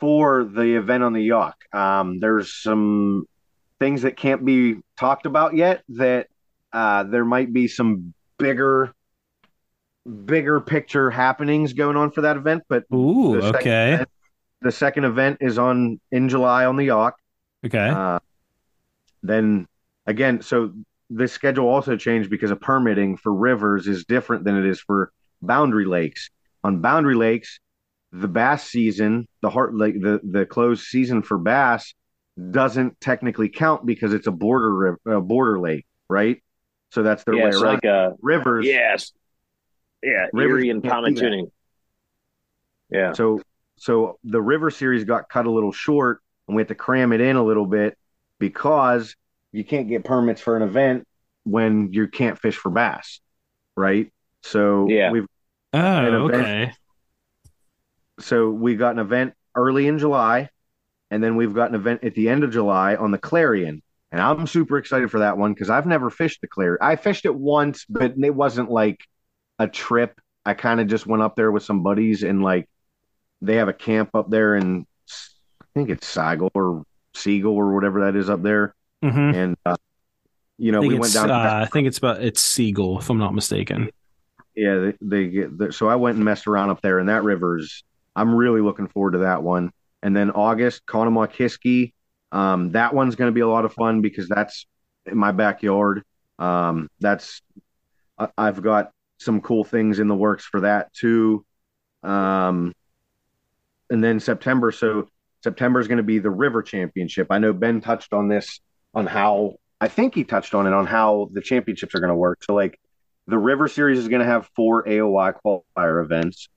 for 0.00 0.44
the 0.44 0.76
event 0.76 1.04
on 1.04 1.12
the 1.12 1.22
Yough. 1.22 1.52
Um, 1.72 2.18
there's 2.18 2.52
some 2.52 3.26
things 3.78 4.02
that 4.02 4.16
can't 4.16 4.44
be 4.44 4.76
talked 4.98 5.26
about 5.26 5.54
yet. 5.54 5.82
That 5.90 6.28
uh, 6.72 7.04
there 7.04 7.24
might 7.24 7.52
be 7.52 7.68
some 7.68 8.14
bigger, 8.38 8.92
bigger 10.24 10.60
picture 10.60 11.10
happenings 11.10 11.72
going 11.72 11.96
on 11.96 12.10
for 12.10 12.22
that 12.22 12.36
event. 12.36 12.62
But 12.68 12.84
Ooh, 12.92 13.34
The 13.36 13.42
second 13.42 13.56
okay. 13.60 13.92
event- 13.94 14.08
the 14.62 14.72
second 14.72 15.04
event 15.04 15.38
is 15.40 15.58
on 15.58 16.00
in 16.12 16.28
July 16.28 16.66
on 16.66 16.76
the 16.76 16.84
Yough. 16.84 17.10
Okay. 17.66 17.88
Uh, 17.88 18.20
then 19.24 19.66
again, 20.06 20.40
so 20.40 20.72
the 21.10 21.26
schedule 21.26 21.66
also 21.68 21.96
changed 21.96 22.30
because 22.30 22.52
of 22.52 22.60
permitting 22.60 23.16
for 23.16 23.34
rivers 23.34 23.88
is 23.88 24.04
different 24.04 24.44
than 24.44 24.56
it 24.56 24.64
is 24.64 24.80
for 24.80 25.10
boundary 25.42 25.84
lakes. 25.84 26.30
On 26.64 26.80
boundary 26.80 27.16
lakes, 27.16 27.58
the 28.12 28.28
bass 28.28 28.64
season, 28.64 29.26
the 29.42 29.50
heart 29.50 29.74
lake, 29.74 30.00
the 30.00 30.20
the 30.22 30.46
closed 30.46 30.84
season 30.84 31.22
for 31.22 31.38
bass 31.38 31.94
doesn't 32.50 33.00
technically 33.00 33.48
count 33.48 33.84
because 33.84 34.14
it's 34.14 34.26
a 34.26 34.32
border 34.32 34.98
uh, 35.06 35.20
border 35.20 35.58
lake, 35.60 35.86
right? 36.08 36.42
So 36.90 37.02
that's 37.02 37.24
their 37.24 37.36
yeah 37.36 37.44
way 37.44 37.50
around. 37.50 37.74
like 37.74 37.84
uh 37.84 38.10
rivers. 38.22 38.66
yes 38.66 39.12
yeah 40.02 40.26
Rivers 40.32 40.64
Erie 40.64 40.70
and 40.70 40.82
can't 40.82 41.04
do 41.04 41.14
that. 41.14 41.20
Pymatuning 41.20 41.50
yeah 42.90 43.14
So 43.14 43.40
so 43.76 44.18
the 44.24 44.40
river 44.40 44.70
series 44.70 45.04
got 45.04 45.28
cut 45.28 45.46
a 45.46 45.50
little 45.50 45.72
short 45.72 46.20
and 46.46 46.56
we 46.56 46.60
had 46.60 46.68
to 46.68 46.74
cram 46.74 47.12
it 47.12 47.20
in 47.20 47.36
a 47.36 47.42
little 47.44 47.66
bit 47.66 47.96
because 48.38 49.16
you 49.52 49.64
can't 49.64 49.88
get 49.88 50.04
permits 50.04 50.40
for 50.40 50.56
an 50.56 50.62
event 50.62 51.06
when 51.44 51.92
you 51.92 52.08
can't 52.08 52.38
fish 52.38 52.56
for 52.56 52.70
bass, 52.70 53.20
right? 53.76 54.12
So 54.42 54.86
Yeah. 54.88 55.10
we've 55.10 55.26
oh, 55.72 56.28
okay. 56.28 56.72
so 58.20 58.50
we 58.50 58.76
got 58.76 58.92
an 58.94 58.98
event 59.00 59.34
early 59.54 59.86
in 59.86 59.98
July, 59.98 60.48
and 61.10 61.22
then 61.22 61.36
we've 61.36 61.54
got 61.54 61.68
an 61.70 61.74
event 61.74 62.04
at 62.04 62.14
the 62.14 62.28
end 62.28 62.44
of 62.44 62.50
July 62.52 62.94
on 62.96 63.10
the 63.10 63.18
Clarion. 63.18 63.82
And 64.10 64.20
I'm 64.20 64.46
super 64.46 64.76
excited 64.76 65.10
for 65.10 65.20
that 65.20 65.38
one 65.38 65.54
because 65.54 65.70
I've 65.70 65.86
never 65.86 66.10
fished 66.10 66.42
the 66.42 66.46
Clarion. 66.48 66.78
I 66.82 66.96
fished 66.96 67.24
it 67.24 67.34
once, 67.34 67.86
but 67.88 68.14
it 68.18 68.34
wasn't 68.34 68.70
like 68.70 69.00
a 69.58 69.66
trip. 69.66 70.20
I 70.44 70.54
kind 70.54 70.80
of 70.80 70.86
just 70.86 71.06
went 71.06 71.22
up 71.22 71.34
there 71.36 71.50
with 71.50 71.62
some 71.62 71.82
buddies 71.82 72.22
and 72.22 72.42
like 72.42 72.68
they 73.40 73.56
have 73.56 73.68
a 73.68 73.72
camp 73.72 74.10
up 74.14 74.28
there 74.28 74.54
and 74.54 74.86
I 75.62 75.64
think 75.74 75.88
it's 75.88 76.06
Sigel 76.06 76.50
or 76.54 76.84
Sigel 77.14 77.54
or 77.54 77.72
whatever 77.74 78.00
that 78.04 78.16
is 78.16 78.28
up 78.28 78.42
there. 78.42 78.74
hmm 79.02 79.08
And 79.08 79.56
uh, 79.64 79.76
you 80.58 80.72
know, 80.72 80.80
we 80.80 80.98
went 80.98 81.14
down. 81.14 81.30
uh, 81.30 81.62
I 81.62 81.66
think 81.66 81.86
it's 81.86 81.98
about 81.98 82.22
it's 82.22 82.42
Sigel, 82.42 82.98
if 82.98 83.08
I'm 83.08 83.18
not 83.18 83.34
mistaken. 83.34 83.90
Yeah, 84.54 84.78
they, 84.78 84.94
they 85.00 85.26
get 85.28 85.56
the, 85.56 85.72
so 85.72 85.88
I 85.88 85.96
went 85.96 86.16
and 86.16 86.24
messed 86.24 86.46
around 86.46 86.70
up 86.70 86.82
there, 86.82 86.98
and 86.98 87.08
that 87.08 87.24
river's. 87.24 87.84
I'm 88.14 88.34
really 88.34 88.60
looking 88.60 88.88
forward 88.88 89.12
to 89.12 89.18
that 89.18 89.42
one. 89.42 89.72
And 90.02 90.14
then 90.14 90.30
August, 90.30 90.84
Conomokiski. 90.86 91.92
Um, 92.30 92.72
that 92.72 92.94
one's 92.94 93.16
going 93.16 93.28
to 93.28 93.34
be 93.34 93.40
a 93.40 93.48
lot 93.48 93.64
of 93.64 93.72
fun 93.72 94.00
because 94.00 94.28
that's 94.28 94.66
in 95.06 95.16
my 95.16 95.32
backyard. 95.32 96.02
Um, 96.38 96.88
that's 97.00 97.40
I, 98.18 98.28
I've 98.36 98.62
got 98.62 98.90
some 99.18 99.40
cool 99.40 99.64
things 99.64 99.98
in 99.98 100.08
the 100.08 100.14
works 100.14 100.44
for 100.44 100.60
that 100.62 100.92
too. 100.92 101.44
Um, 102.02 102.72
and 103.90 104.02
then 104.02 104.20
September, 104.20 104.72
so 104.72 105.08
September 105.42 105.80
is 105.80 105.88
going 105.88 105.98
to 105.98 106.02
be 106.02 106.18
the 106.18 106.30
River 106.30 106.62
Championship. 106.62 107.28
I 107.30 107.38
know 107.38 107.52
Ben 107.52 107.80
touched 107.80 108.12
on 108.12 108.28
this 108.28 108.60
on 108.94 109.06
how 109.06 109.56
I 109.80 109.88
think 109.88 110.14
he 110.14 110.24
touched 110.24 110.54
on 110.54 110.66
it 110.66 110.72
on 110.72 110.86
how 110.86 111.28
the 111.32 111.40
championships 111.40 111.94
are 111.94 112.00
going 112.00 112.08
to 112.08 112.14
work. 112.16 112.42
So 112.44 112.54
like 112.54 112.78
the 113.26 113.38
River 113.38 113.68
Series 113.68 113.98
is 113.98 114.08
going 114.08 114.20
to 114.20 114.26
have 114.26 114.50
four 114.56 114.84
AOY 114.84 115.34
qualifier 115.44 116.02
events. 116.02 116.48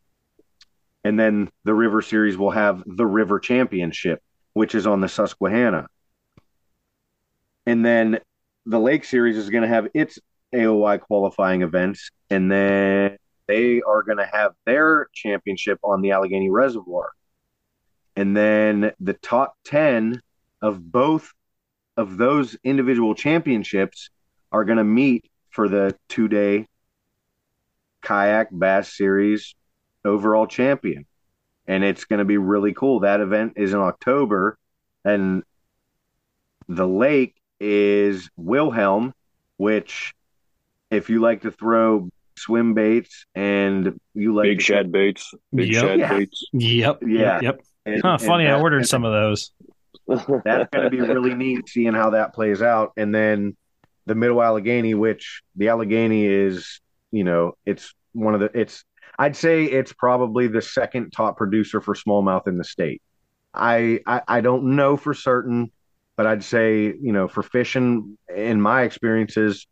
And 1.03 1.19
then 1.19 1.49
the 1.63 1.73
River 1.73 2.01
Series 2.01 2.37
will 2.37 2.51
have 2.51 2.83
the 2.85 3.05
River 3.05 3.39
Championship, 3.39 4.21
which 4.53 4.73
is 4.73 4.87
on 4.87 5.01
the 5.01 5.07
Susquehanna. 5.07 5.87
And 7.67 7.85
then 7.85 8.19
the 8.65 8.79
Lake 8.79 9.03
Series 9.03 9.37
is 9.37 9.49
going 9.49 9.61
to 9.61 9.67
have 9.67 9.87
its 9.93 10.17
AOY 10.53 10.99
qualifying 10.99 11.61
events. 11.61 12.09
And 12.29 12.51
then 12.51 13.17
they 13.47 13.81
are 13.81 14.01
going 14.01 14.17
to 14.17 14.29
have 14.31 14.53
their 14.65 15.07
championship 15.13 15.79
on 15.83 16.01
the 16.01 16.11
Allegheny 16.11 16.49
Reservoir. 16.49 17.11
And 18.15 18.35
then 18.35 18.91
the 18.99 19.13
top 19.13 19.55
10 19.65 20.21
of 20.61 20.91
both 20.91 21.31
of 21.97 22.17
those 22.17 22.57
individual 22.63 23.13
championships 23.13 24.09
are 24.51 24.65
going 24.65 24.77
to 24.77 24.83
meet 24.83 25.29
for 25.55 25.69
the 25.69 25.95
two 26.09 26.27
day 26.27 26.67
kayak 28.01 28.49
bass 28.51 28.95
series 28.95 29.55
overall 30.03 30.45
champion. 30.47 31.05
And 31.65 31.83
it's 31.83 32.03
going 32.05 32.19
to 32.19 32.25
be 32.25 32.37
really 32.37 32.73
cool. 32.73 32.99
That 32.99 33.21
event 33.21 33.53
is 33.55 33.73
in 33.73 33.79
October, 33.79 34.59
and 35.03 35.43
the 36.67 36.85
lake 36.87 37.33
is 37.59 38.29
Wilhelm, 38.35 39.13
which, 39.57 40.13
if 40.91 41.09
you 41.09 41.21
like 41.21 41.41
to 41.41 41.51
throw 41.51 42.09
swim 42.37 42.73
baits 42.75 43.25
and 43.33 43.97
you 44.13 44.35
like 44.35 44.43
big 44.43 44.59
to- 44.59 44.63
shed 44.63 44.91
baits, 44.91 45.33
big 45.55 45.71
Yep. 45.73 45.81
shed 45.83 45.99
Yeah. 45.99 46.09
baits. 46.17 46.43
Yep. 46.53 46.97
Yeah. 47.07 47.39
Yep. 47.41 47.61
and- 47.87 48.01
Huh, 48.03 48.09
and 48.19 48.21
funny, 48.21 48.47
I 48.47 48.59
ordered 48.59 48.85
some 48.87 49.05
of 49.05 49.13
those. 49.13 49.51
that's 50.07 50.69
going 50.69 50.83
to 50.83 50.89
be 50.91 51.01
really 51.01 51.33
neat 51.33 51.67
seeing 51.69 51.93
how 51.93 52.11
that 52.11 52.33
plays 52.35 52.61
out. 52.61 52.91
And 52.97 53.15
then 53.15 53.55
the 54.05 54.15
Middle 54.15 54.41
Allegheny, 54.41 54.93
which 54.93 55.41
the 55.55 55.69
Allegheny 55.69 56.25
is, 56.25 56.81
you 57.11 57.23
know, 57.23 57.53
it's 57.65 57.93
one 58.13 58.33
of 58.33 58.39
the, 58.39 58.51
it's, 58.53 58.83
I'd 59.17 59.35
say 59.35 59.63
it's 59.65 59.93
probably 59.93 60.47
the 60.47 60.61
second 60.61 61.11
top 61.11 61.37
producer 61.37 61.81
for 61.81 61.95
smallmouth 61.95 62.47
in 62.47 62.57
the 62.57 62.63
state. 62.63 63.01
I, 63.53 63.99
I, 64.05 64.21
I 64.27 64.41
don't 64.41 64.75
know 64.75 64.97
for 64.97 65.13
certain, 65.13 65.71
but 66.15 66.25
I'd 66.27 66.43
say, 66.43 66.83
you 66.83 67.11
know, 67.11 67.27
for 67.27 67.43
fishing, 67.43 68.17
in 68.33 68.59
my 68.61 68.83
experiences, 68.83 69.67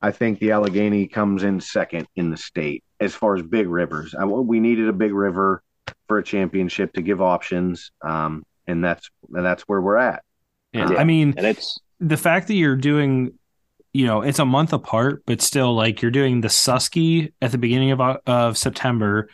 I 0.00 0.10
think 0.10 0.38
the 0.38 0.52
Allegheny 0.52 1.06
comes 1.06 1.44
in 1.44 1.60
second 1.60 2.06
in 2.16 2.30
the 2.30 2.36
state 2.36 2.82
as 3.00 3.14
far 3.14 3.36
as 3.36 3.42
big 3.42 3.68
rivers. 3.68 4.14
I, 4.18 4.24
we 4.24 4.58
needed 4.60 4.88
a 4.88 4.92
big 4.92 5.12
river 5.12 5.62
for 6.08 6.18
a 6.18 6.22
championship 6.22 6.92
to 6.94 7.02
give 7.02 7.22
options. 7.22 7.90
Um, 8.02 8.44
and 8.66 8.82
that's 8.82 9.10
and 9.32 9.44
that's 9.44 9.62
where 9.62 9.80
we're 9.80 9.96
at. 9.96 10.22
Yeah. 10.72 10.90
Yeah. 10.90 10.98
I 10.98 11.04
mean, 11.04 11.34
and 11.36 11.46
it's 11.46 11.78
the 12.00 12.16
fact 12.16 12.48
that 12.48 12.54
you're 12.54 12.76
doing, 12.76 13.38
you 13.92 14.06
know, 14.06 14.22
it's 14.22 14.38
a 14.38 14.44
month 14.46 14.72
apart, 14.72 15.22
but 15.26 15.40
still, 15.42 15.74
like 15.74 16.00
you're 16.02 16.10
doing 16.10 16.40
the 16.40 16.48
Susky 16.48 17.32
at 17.42 17.52
the 17.52 17.58
beginning 17.58 17.90
of 17.90 18.00
uh, 18.00 18.18
of 18.26 18.56
September, 18.56 19.28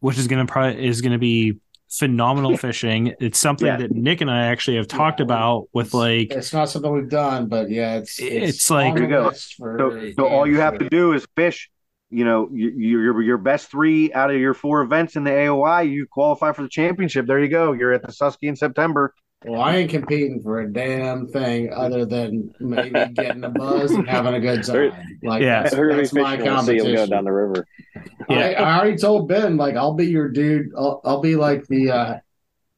which 0.00 0.18
is 0.18 0.26
gonna 0.26 0.46
probably 0.46 0.86
is 0.86 1.00
gonna 1.00 1.18
be 1.18 1.58
phenomenal 1.90 2.56
fishing. 2.56 3.14
It's 3.20 3.38
something 3.38 3.66
Yeah. 3.66 3.76
that 3.78 3.92
Nick 3.92 4.20
and 4.20 4.30
I 4.30 4.46
actually 4.46 4.76
have 4.76 4.88
talked 4.88 5.20
Yeah, 5.20 5.24
about 5.24 5.68
with 5.72 5.94
like 5.94 6.30
It's 6.32 6.52
not 6.52 6.68
something 6.68 6.92
we've 6.92 7.08
done, 7.08 7.46
but 7.48 7.70
yeah, 7.70 7.96
it's 7.96 8.18
It's 8.20 8.68
like- 8.68 8.92
on 8.94 9.00
the 9.00 9.06
go. 9.06 9.30
for 9.56 9.76
So, 9.78 10.12
so 10.16 10.26
all 10.26 10.46
you 10.46 10.60
have 10.60 10.78
to 10.78 10.88
do 10.88 11.12
is 11.12 11.26
fish. 11.36 11.70
You 12.10 12.24
know, 12.24 12.48
you, 12.52 12.70
your 12.70 13.22
your 13.22 13.38
best 13.38 13.70
three 13.70 14.12
out 14.14 14.30
of 14.30 14.38
your 14.40 14.54
four 14.54 14.80
events 14.82 15.14
in 15.16 15.24
the 15.24 15.30
AOY, 15.30 15.82
you 15.90 16.06
qualify 16.10 16.52
for 16.52 16.62
the 16.62 16.68
championship. 16.68 17.26
There 17.26 17.38
you 17.38 17.48
go. 17.48 17.72
You're 17.72 17.92
at 17.92 18.00
the 18.02 18.08
Susky 18.12 18.48
in 18.48 18.56
September. 18.56 19.14
Well, 19.44 19.60
I 19.60 19.76
ain't 19.76 19.90
competing 19.90 20.42
for 20.42 20.60
a 20.60 20.72
damn 20.72 21.28
thing 21.28 21.72
other 21.72 22.04
than 22.04 22.52
maybe 22.58 23.12
getting 23.14 23.44
a 23.44 23.50
buzz 23.50 23.92
and 23.92 24.08
having 24.08 24.34
a 24.34 24.40
good 24.40 24.64
time. 24.64 24.92
Like 25.22 25.42
Yeah. 25.42 25.62
that's, 25.62 25.76
we're 25.76 25.88
gonna 25.88 26.02
that's 26.02 26.12
my 26.12 26.36
fishing. 26.36 26.52
We'll 26.52 26.64
see 26.64 26.76
him 26.78 26.94
go 26.94 27.06
down 27.06 27.24
the 27.24 27.32
river. 27.32 27.66
I, 28.28 28.54
I 28.54 28.78
already 28.78 28.96
told 28.96 29.28
Ben, 29.28 29.56
like, 29.56 29.76
I'll 29.76 29.94
be 29.94 30.06
your 30.06 30.28
dude. 30.28 30.72
I'll, 30.76 31.00
I'll 31.04 31.20
be 31.20 31.36
like 31.36 31.66
the 31.68 31.90
uh, 31.90 32.18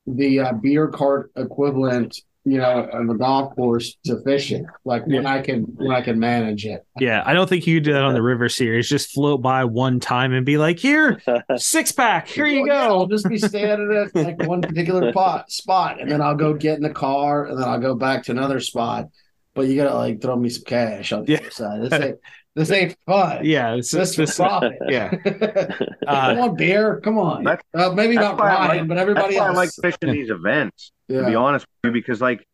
the 0.06 0.40
uh, 0.40 0.52
beer 0.52 0.88
cart 0.88 1.32
equivalent, 1.34 2.20
you 2.50 2.58
know, 2.58 2.80
of 2.92 3.08
a 3.08 3.14
golf 3.16 3.54
course 3.54 3.96
to 4.06 4.20
fishing. 4.24 4.66
Like 4.84 5.06
when 5.06 5.24
I 5.24 5.40
can 5.40 5.62
when 5.76 5.92
I 5.92 6.00
can 6.00 6.18
manage 6.18 6.66
it. 6.66 6.84
yeah, 6.98 7.22
I 7.24 7.32
don't 7.32 7.48
think 7.48 7.66
you 7.66 7.76
could 7.76 7.84
do 7.84 7.92
that 7.92 8.02
on 8.02 8.14
the 8.14 8.22
River 8.22 8.48
Series. 8.48 8.88
Just 8.88 9.12
float 9.12 9.40
by 9.40 9.64
one 9.64 10.00
time 10.00 10.32
and 10.32 10.44
be 10.44 10.58
like, 10.58 10.78
here, 10.78 11.22
six 11.56 11.92
pack, 11.92 12.26
here 12.28 12.46
you 12.46 12.62
Well, 12.62 12.66
yeah, 12.68 12.88
go. 12.88 12.98
I'll 12.98 13.06
just 13.06 13.28
be 13.28 13.38
standing 13.38 13.92
at 13.96 14.14
like 14.14 14.42
one 14.48 14.62
particular 14.62 15.12
pot, 15.14 15.50
spot, 15.52 16.00
and 16.00 16.10
then 16.10 16.20
I'll 16.20 16.34
go 16.34 16.54
get 16.54 16.76
in 16.76 16.82
the 16.82 16.90
car, 16.90 17.44
and 17.46 17.56
then 17.56 17.68
I'll 17.68 17.78
go 17.80 17.94
back 17.94 18.24
to 18.24 18.32
another 18.32 18.58
spot. 18.58 19.06
But 19.54 19.68
you 19.68 19.76
gotta 19.76 19.94
like 19.94 20.20
throw 20.20 20.36
me 20.36 20.48
some 20.48 20.64
cash 20.64 21.12
on 21.12 21.24
the 21.24 21.32
Yeah. 21.32 21.38
other 21.38 21.50
side. 21.50 21.82
This 21.82 21.92
ain't 22.00 22.18
this 22.54 22.70
ain't 22.70 22.96
fun. 23.06 23.44
Yeah, 23.44 23.74
it's 23.74 23.90
this 23.90 24.10
just 24.16 24.18
is 24.18 24.28
this. 24.30 24.36
profit. 24.36 24.72
Yeah. 24.88 25.08
Come 25.16 25.86
Uh, 26.06 26.36
on, 26.42 26.56
beer. 26.56 27.00
Come 27.00 27.18
on. 27.18 27.44
That's- 27.44 27.64
Uh, 27.74 27.94
maybe 27.94 28.16
that's 28.16 28.24
not 28.36 28.38
why 28.38 28.48
Ryan, 28.48 28.78
like- 28.78 28.88
but 28.88 28.98
everybody 28.98 29.34
That's 29.34 29.40
why 29.40 29.46
else. 29.48 29.56
I 29.56 29.82
like 29.86 29.94
fishing 29.98 30.14
these 30.14 30.30
events. 30.30 30.92
yeah. 31.08 31.20
To 31.20 31.26
be 31.26 31.34
honest 31.34 31.66
with 31.84 31.94
you, 31.94 32.00
because 32.00 32.20
like 32.20 32.46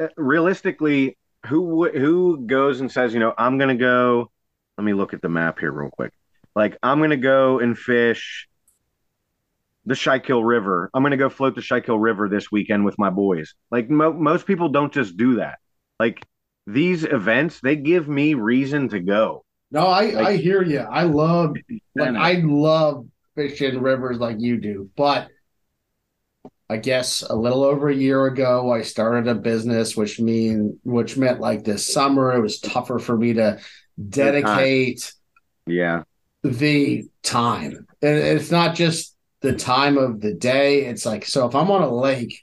uh, 0.00 0.08
realistically, 0.16 1.16
who 1.46 1.88
who 1.90 2.46
goes 2.46 2.80
and 2.80 2.90
says, 2.92 3.12
you 3.14 3.20
know, 3.20 3.34
I'm 3.36 3.58
gonna 3.58 3.74
go. 3.76 4.30
Let 4.78 4.84
me 4.84 4.92
look 4.94 5.12
at 5.14 5.22
the 5.22 5.28
map 5.28 5.58
here 5.58 5.70
real 5.72 5.90
quick. 5.90 6.12
Like 6.54 6.76
I'm 6.82 7.00
gonna 7.00 7.16
go 7.16 7.58
and 7.58 7.76
fish 7.78 8.48
the 9.84 9.94
Schuylkill 9.94 10.44
River. 10.44 10.88
I'm 10.94 11.02
gonna 11.02 11.16
go 11.16 11.28
float 11.28 11.54
the 11.54 11.62
Schuylkill 11.62 11.98
River 11.98 12.28
this 12.28 12.52
weekend 12.52 12.84
with 12.84 12.98
my 12.98 13.10
boys. 13.10 13.54
Like 13.70 13.90
mo- 13.90 14.12
most 14.12 14.46
people 14.46 14.68
don't 14.68 14.92
just 14.92 15.16
do 15.16 15.36
that. 15.36 15.58
Like 15.98 16.22
these 16.66 17.04
events, 17.04 17.60
they 17.60 17.76
give 17.76 18.08
me 18.08 18.34
reason 18.34 18.88
to 18.90 19.00
go. 19.00 19.44
No, 19.70 19.86
I 19.86 20.10
Like- 20.10 20.26
I 20.26 20.36
hear 20.36 20.62
you. 20.62 20.80
I 20.80 21.04
love 21.04 21.56
like 21.96 22.14
I 22.14 22.34
love 22.44 23.06
fishing 23.34 23.80
rivers 23.80 24.18
like 24.18 24.36
you 24.40 24.60
do, 24.60 24.90
but 24.96 25.28
I 26.68 26.76
guess 26.78 27.22
a 27.22 27.34
little 27.34 27.64
over 27.64 27.88
a 27.88 27.94
year 27.94 28.26
ago 28.26 28.70
I 28.72 28.82
started 28.82 29.28
a 29.28 29.34
business 29.34 29.96
which 29.96 30.18
mean 30.20 30.78
which 30.84 31.16
meant 31.18 31.40
like 31.40 31.64
this 31.64 31.92
summer 31.92 32.32
it 32.32 32.40
was 32.40 32.60
tougher 32.60 32.98
for 32.98 33.16
me 33.16 33.34
to 33.34 33.58
dedicate 34.08 35.12
Yeah, 35.66 36.04
the 36.42 37.04
time. 37.22 37.86
And 38.00 38.16
it's 38.18 38.50
not 38.50 38.74
just 38.74 39.14
the 39.40 39.54
time 39.54 39.98
of 39.98 40.20
the 40.20 40.32
day. 40.34 40.86
It's 40.86 41.04
like 41.04 41.24
so 41.26 41.46
if 41.46 41.54
I'm 41.54 41.70
on 41.70 41.82
a 41.82 41.94
lake 41.94 42.40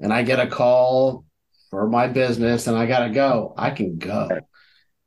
and 0.00 0.12
I 0.12 0.22
get 0.22 0.40
a 0.40 0.46
call 0.46 1.24
for 1.72 1.88
my 1.88 2.06
business 2.06 2.66
and 2.66 2.76
I 2.76 2.84
gotta 2.84 3.08
go, 3.08 3.54
I 3.56 3.70
can 3.70 3.96
go. 3.96 4.28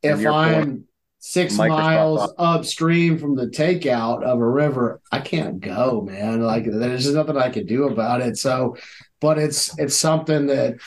If 0.01 0.25
I'm 0.25 0.65
point, 0.65 0.81
six 1.19 1.53
Microsoft 1.53 1.69
miles 1.69 2.19
Office. 2.21 2.35
upstream 2.39 3.19
from 3.19 3.35
the 3.35 3.45
takeout 3.45 4.23
of 4.23 4.39
a 4.39 4.49
river, 4.49 4.99
I 5.11 5.19
can't 5.19 5.59
go, 5.59 6.01
man. 6.01 6.41
Like 6.41 6.65
there's 6.65 7.03
just 7.03 7.15
nothing 7.15 7.37
I 7.37 7.51
can 7.51 7.67
do 7.67 7.87
about 7.87 8.21
it. 8.21 8.37
So, 8.37 8.77
but 9.21 9.37
it's 9.37 9.77
it's 9.77 9.95
something 9.95 10.47
that 10.47 10.77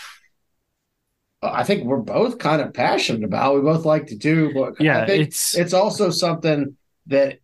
I 1.40 1.62
think 1.62 1.84
we're 1.84 1.98
both 1.98 2.38
kind 2.38 2.60
of 2.60 2.74
passionate 2.74 3.22
about. 3.22 3.54
We 3.54 3.60
both 3.60 3.84
like 3.84 4.08
to 4.08 4.16
do, 4.16 4.52
but 4.52 4.80
Yeah, 4.80 5.04
I 5.04 5.06
think 5.06 5.28
it's 5.28 5.56
it's 5.56 5.74
also 5.74 6.10
something 6.10 6.76
that 7.06 7.38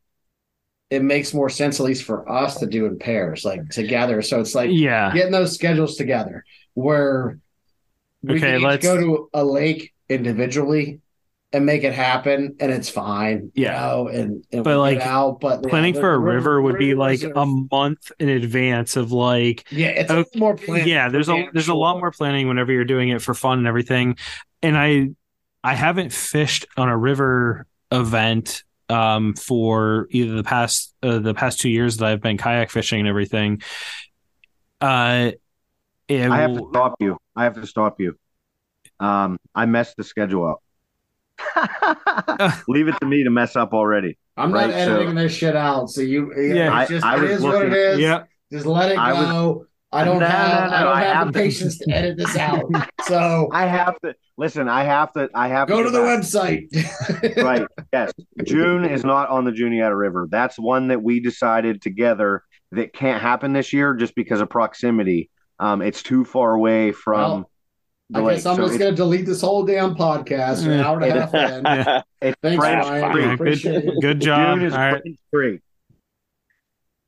it 0.90 1.05
makes 1.05 1.32
more 1.32 1.48
sense, 1.48 1.78
at 1.78 1.86
least 1.86 2.02
for 2.02 2.28
us, 2.28 2.59
to 2.59 2.66
do 2.66 2.86
in 2.86 2.98
pairs, 2.98 3.44
like 3.44 3.69
together. 3.69 4.23
So 4.23 4.40
it's 4.40 4.56
like 4.56 4.70
yeah. 4.73 5.15
getting 5.15 5.31
those 5.31 5.55
schedules 5.55 5.94
together 5.97 6.44
where 6.74 7.39
we 8.27 8.37
Okay, 8.37 8.59
let's- 8.59 8.85
go 8.85 8.97
to 8.97 9.29
a 9.35 9.45
lake 9.45 9.93
individually 10.09 11.01
and 11.53 11.65
make 11.65 11.85
it 11.85 11.93
happen, 11.93 12.57
and 12.59 12.73
it's 12.73 12.89
fine. 12.89 13.53
you 13.55 13.65
Yeah. 13.65 13.81
know, 13.81 14.09
and, 14.09 14.45
and 14.51 14.65
But, 14.65 14.79
like, 14.79 14.99
out. 15.01 15.39
But 15.41 15.63
Planning 15.63 15.95
the 15.95 16.01
for 16.01 16.13
a 16.13 16.19
river 16.19 16.61
would 16.61 16.79
be 16.79 16.95
like 16.95 17.23
a 17.23 17.47
month 17.47 18.11
in 18.19 18.29
advance 18.29 18.97
of 18.97 19.13
like 19.13 19.65
yeah, 19.71 19.89
it's 19.89 20.11
okay, 20.11 20.39
more 20.39 20.57
planning. 20.57 20.89
yeah 20.89 21.09
there's 21.09 21.29
a 21.29 21.49
there's 21.53 21.69
a 21.69 21.75
lot 21.75 21.99
more 21.99 22.11
planning 22.11 22.49
whenever 22.49 22.73
you're 22.73 22.85
doing 22.85 23.11
it 23.11 23.23
for 23.23 23.35
fun 23.35 23.59
and 23.59 23.69
everything 23.69 24.17
and 24.63 24.77
i 24.77 25.11
i 25.63 25.75
haven't 25.75 26.13
fished 26.13 26.67
on 26.77 26.89
a 26.89 26.97
river 26.99 27.67
event 27.93 28.65
um 28.89 29.35
for 29.35 30.09
either 30.11 30.35
the 30.35 30.43
past 30.43 30.93
uh, 31.05 31.19
the 31.21 31.35
past 31.35 31.61
two 31.61 31.71
years 31.71 31.99
that 31.99 32.07
i've 32.09 32.21
been 32.21 32.37
kayak 32.37 32.71
fishing 32.71 32.99
and 33.01 33.09
everything 33.09 33.63
uh 34.81 35.31
it 36.09 36.31
I 36.31 36.39
have 36.40 36.55
to 36.56 36.66
stop 36.70 36.94
you. 37.01 37.16
I 37.36 37.44
have 37.44 37.55
to 37.55 37.66
stop 37.66 38.01
you. 38.01 38.16
Um, 39.01 39.39
I 39.55 39.66
messed 39.66 39.97
the 39.97 40.05
schedule 40.05 40.47
up. 40.47 40.60
Leave 42.68 42.89
it 42.89 42.94
to 43.01 43.06
me 43.06 43.24
to 43.24 43.31
mess 43.31 43.56
up 43.56 43.72
already. 43.72 44.16
I'm 44.36 44.51
not 44.51 44.66
Right, 44.66 44.70
so- 44.70 44.97
editing 44.97 45.14
this 45.14 45.32
shit 45.32 45.56
out, 45.56 45.90
so 45.90 46.01
you. 46.01 46.32
Yeah. 46.36 46.55
Yeah, 46.55 46.72
I- 46.72 46.82
it's 46.82 46.90
just 46.90 47.05
I 47.06 47.16
it 47.16 47.20
was 47.22 47.31
is 47.31 47.43
what 47.43 47.66
it 47.66 47.70
looking- 47.70 48.01
yeah 48.02 48.24
Just 48.52 48.66
let 48.66 48.93
it 48.93 48.98
I 48.98 49.12
was- 49.12 49.26
go. 49.31 49.66
I 49.93 50.02
don't 50.02 50.18
No, 50.18 50.26
have. 50.26 50.70
no, 50.72 50.76
I 50.76 50.81
don't 50.82 50.93
I 50.97 51.02
have 51.05 51.16
have 51.18 51.26
the 51.32 51.39
patience 51.39 51.78
to 51.78 51.90
edit 51.94 52.16
this 52.16 52.36
out. 52.36 52.64
So 53.05 53.48
I 53.52 53.66
have 53.66 54.01
to 54.01 54.14
listen. 54.39 54.66
I 54.68 54.82
have 54.82 55.12
to. 55.12 55.28
I 55.35 55.47
have 55.48 55.68
to 55.68 55.72
go 55.74 55.82
to 55.85 55.90
the 55.90 56.01
back. 56.01 56.20
website. 56.22 57.36
right. 57.44 57.66
Yes. 57.93 58.12
June 58.44 58.85
is 58.86 59.05
not 59.05 59.28
on 59.28 59.44
the 59.44 59.52
Juniata 59.52 59.94
River. 59.94 60.26
That's 60.31 60.59
one 60.59 60.89
that 60.89 61.02
we 61.02 61.20
decided 61.20 61.82
together 61.82 62.43
that 62.72 62.93
can't 62.94 63.20
happen 63.22 63.52
this 63.52 63.72
year 63.74 63.93
just 63.94 64.14
because 64.16 64.40
of 64.40 64.48
proximity. 64.48 65.28
Um, 65.59 65.82
it's 65.82 66.02
too 66.02 66.24
far 66.24 66.52
away 66.55 66.93
from 66.93 67.20
Well, 67.20 67.51
the 68.10 68.18
I 68.18 68.22
lake. 68.22 68.36
guess 68.36 68.47
I'm 68.47 68.56
So 68.56 68.66
just 68.66 68.78
gonna 68.78 68.93
delete 68.93 69.26
this 69.26 69.40
whole 69.40 69.64
damn 69.64 69.94
podcast. 69.94 70.64
An 70.66 70.81
hour 70.81 71.01
and 71.01 71.16
a 71.18 71.20
half 71.26 71.35
in. 71.35 71.64
Yeah. 71.64 72.02
it's 72.20 72.36
Thanks, 72.43 72.64
French 72.64 72.85
Ryan. 72.86 73.12
free. 73.12 73.32
Appreciate 73.35 73.72
good, 73.85 73.89
it. 73.94 74.01
good 74.01 74.20
job 74.20 74.59
June 74.59 74.66
is 74.66 74.72
all 74.74 74.78
right 74.81 75.02
French 75.02 75.18
free. 75.32 75.60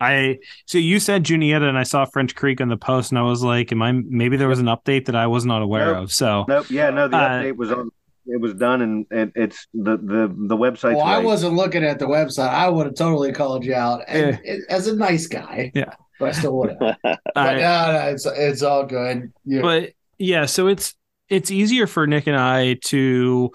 i 0.00 0.38
so 0.66 0.76
you 0.78 1.00
said 1.00 1.24
juniata 1.24 1.66
and 1.66 1.78
i 1.78 1.82
saw 1.82 2.04
french 2.04 2.34
creek 2.34 2.60
on 2.60 2.68
the 2.68 2.76
post 2.76 3.10
and 3.12 3.18
i 3.18 3.22
was 3.22 3.42
like 3.42 3.72
am 3.72 3.80
i 3.82 3.92
maybe 3.92 4.36
there 4.36 4.48
was 4.48 4.58
an 4.58 4.66
update 4.66 5.06
that 5.06 5.16
i 5.16 5.26
was 5.26 5.46
not 5.46 5.62
aware 5.62 5.94
Nope. 5.94 6.04
of 6.04 6.12
so 6.12 6.44
Nope. 6.48 6.66
Yeah. 6.70 6.90
No. 6.90 7.08
The 7.08 7.16
Uh, 7.16 7.28
update 7.30 7.56
was 7.56 7.72
on. 7.72 7.90
it 8.26 8.40
was 8.40 8.54
done, 8.54 8.82
and, 8.82 9.06
and 9.10 9.32
it's 9.36 9.66
the 9.72 9.96
the 9.96 10.34
the 10.48 10.56
website. 10.56 10.96
Well, 10.96 11.04
I 11.04 11.18
wasn't 11.20 11.54
looking 11.54 11.84
at 11.84 11.98
the 12.00 12.06
website. 12.06 12.48
I 12.48 12.68
would 12.68 12.86
have 12.86 12.94
totally 12.96 13.32
called 13.32 13.64
you 13.64 13.74
out 13.74 14.02
and, 14.08 14.38
as 14.68 14.88
a 14.88 14.96
nice 14.96 15.26
guy. 15.28 15.70
Yeah. 15.74 15.94
But 16.18 16.28
I 16.30 16.32
still 16.32 16.56
would 16.58 16.70
have. 16.70 16.96
But 17.02 17.20
I- 17.36 17.54
no, 17.56 17.92
no, 17.92 18.08
it's 18.08 18.26
it's 18.26 18.62
all 18.62 18.86
good. 18.86 19.32
You, 19.44 19.62
but 19.62 19.92
yeah, 20.18 20.46
so 20.46 20.68
it's 20.68 20.94
it's 21.28 21.50
easier 21.50 21.86
for 21.86 22.06
Nick 22.06 22.26
and 22.26 22.36
I 22.36 22.74
to 22.84 23.52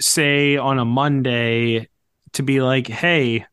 say 0.00 0.56
on 0.56 0.78
a 0.78 0.84
Monday 0.84 1.88
to 2.32 2.42
be 2.42 2.60
like, 2.60 2.86
"Hey, 2.86 3.46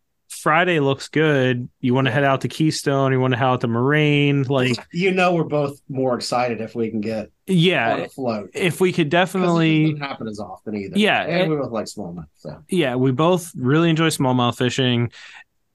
Friday 0.43 0.81
looks 0.81 1.07
good. 1.07 1.69
You 1.79 1.93
want 1.93 2.07
to 2.07 2.11
head 2.11 2.25
out 2.25 2.41
to 2.41 2.49
Keystone? 2.49 3.13
You 3.13 3.19
want 3.21 3.31
to 3.33 3.37
head 3.37 3.45
out 3.45 3.61
to 3.61 3.67
Moraine? 3.67 4.43
Like, 4.43 4.75
you 4.91 5.11
know, 5.11 5.33
we're 5.33 5.45
both 5.45 5.79
more 5.87 6.15
excited 6.15 6.59
if 6.59 6.75
we 6.75 6.89
can 6.89 6.99
get 6.99 7.25
on 7.25 7.31
yeah, 7.47 7.95
a 7.95 8.09
float. 8.09 8.49
if 8.53 8.81
we 8.81 8.91
could 8.91 9.09
definitely 9.09 9.93
doesn't 9.93 10.01
happen 10.01 10.27
as 10.27 10.39
often 10.41 10.75
either. 10.75 10.97
Yeah, 10.97 11.23
and 11.23 11.43
and- 11.43 11.51
we 11.51 11.57
both 11.57 11.71
like 11.71 11.85
smallmouth. 11.85 12.27
So 12.35 12.61
yeah, 12.67 12.95
we 12.95 13.11
both 13.11 13.53
really 13.55 13.89
enjoy 13.89 14.07
smallmouth 14.07 14.57
fishing. 14.57 15.11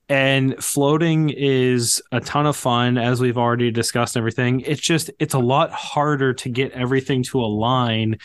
And 0.08 0.62
floating 0.62 1.28
is 1.28 2.02
a 2.12 2.20
ton 2.20 2.46
of 2.46 2.56
fun, 2.56 2.96
as 2.96 3.20
we've 3.20 3.36
already 3.36 3.70
discussed 3.70 4.16
everything. 4.16 4.60
It's 4.60 4.80
just, 4.80 5.10
it's 5.18 5.34
a 5.34 5.38
lot 5.38 5.70
harder 5.70 6.32
to 6.34 6.48
get 6.48 6.72
everything 6.72 7.22
to 7.24 7.40
align 7.40 8.18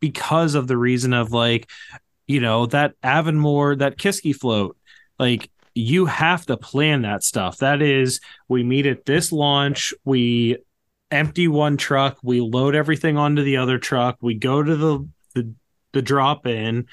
because 0.00 0.54
of 0.54 0.66
the 0.66 0.76
reason 0.76 1.14
of 1.14 1.32
like, 1.32 1.70
you 2.26 2.40
know, 2.40 2.66
that 2.66 2.94
Avonmore, 3.02 3.76
that 3.76 3.96
Kiski 3.96 4.36
float, 4.36 4.76
like 5.18 5.50
you 5.74 6.06
have 6.06 6.44
to 6.46 6.56
plan 6.56 7.02
that 7.02 7.22
stuff. 7.22 7.58
That 7.58 7.80
is, 7.80 8.20
we 8.48 8.62
meet 8.62 8.86
at 8.86 9.06
this 9.06 9.32
launch, 9.32 9.94
we 10.04 10.58
empty 11.10 11.48
one 11.48 11.76
truck, 11.76 12.18
we 12.22 12.40
load 12.40 12.74
everything 12.74 13.16
onto 13.16 13.42
the 13.42 13.56
other 13.56 13.78
truck, 13.78 14.18
we 14.20 14.34
go 14.34 14.62
to 14.62 14.76
the 14.76 15.08
the, 15.34 15.54
the 15.92 16.02
drop 16.02 16.46
in, 16.46 16.86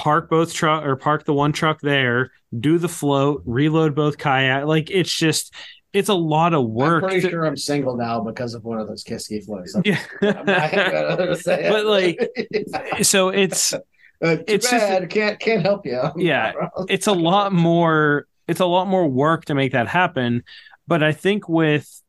park 0.00 0.30
both 0.30 0.52
truck 0.52 0.84
or 0.84 0.96
park 0.96 1.24
the 1.24 1.34
one 1.34 1.52
truck 1.52 1.80
there, 1.80 2.32
do 2.58 2.78
the 2.78 2.88
float, 2.88 3.42
reload 3.44 3.94
both 3.94 4.16
kayak. 4.18 4.66
Like 4.66 4.90
it's 4.90 5.14
just 5.14 5.54
it's 5.92 6.08
a 6.08 6.14
lot 6.14 6.54
of 6.54 6.66
work. 6.68 7.02
I'm 7.02 7.08
pretty 7.10 7.22
to- 7.22 7.30
sure 7.30 7.44
I'm 7.44 7.56
single 7.56 7.96
now 7.96 8.20
because 8.20 8.54
of 8.54 8.64
one 8.64 8.78
of 8.78 8.88
those 8.88 9.04
Kiski 9.04 9.44
floats. 9.44 9.74
I'm 9.76 9.82
yeah. 9.84 10.00
not 10.22 11.16
gonna 11.18 11.36
say. 11.36 11.68
But, 11.68 11.84
like, 11.84 12.30
so 13.02 13.28
it's 13.28 13.74
Uh, 14.22 14.36
it's 14.46 14.70
just- 14.70 14.86
bad. 14.86 15.08
can't 15.08 15.38
can't 15.40 15.62
help 15.62 15.86
you. 15.86 15.98
Yeah, 16.16 16.52
it's 16.88 17.06
a 17.06 17.12
lot 17.12 17.52
more 17.54 18.26
it's 18.46 18.60
a 18.60 18.66
lot 18.66 18.86
more 18.86 19.08
work 19.08 19.46
to 19.46 19.54
make 19.54 19.72
that 19.72 19.86
happen 19.86 20.42
but 20.88 21.04
i 21.04 21.12
think 21.12 21.48
with 21.48 22.02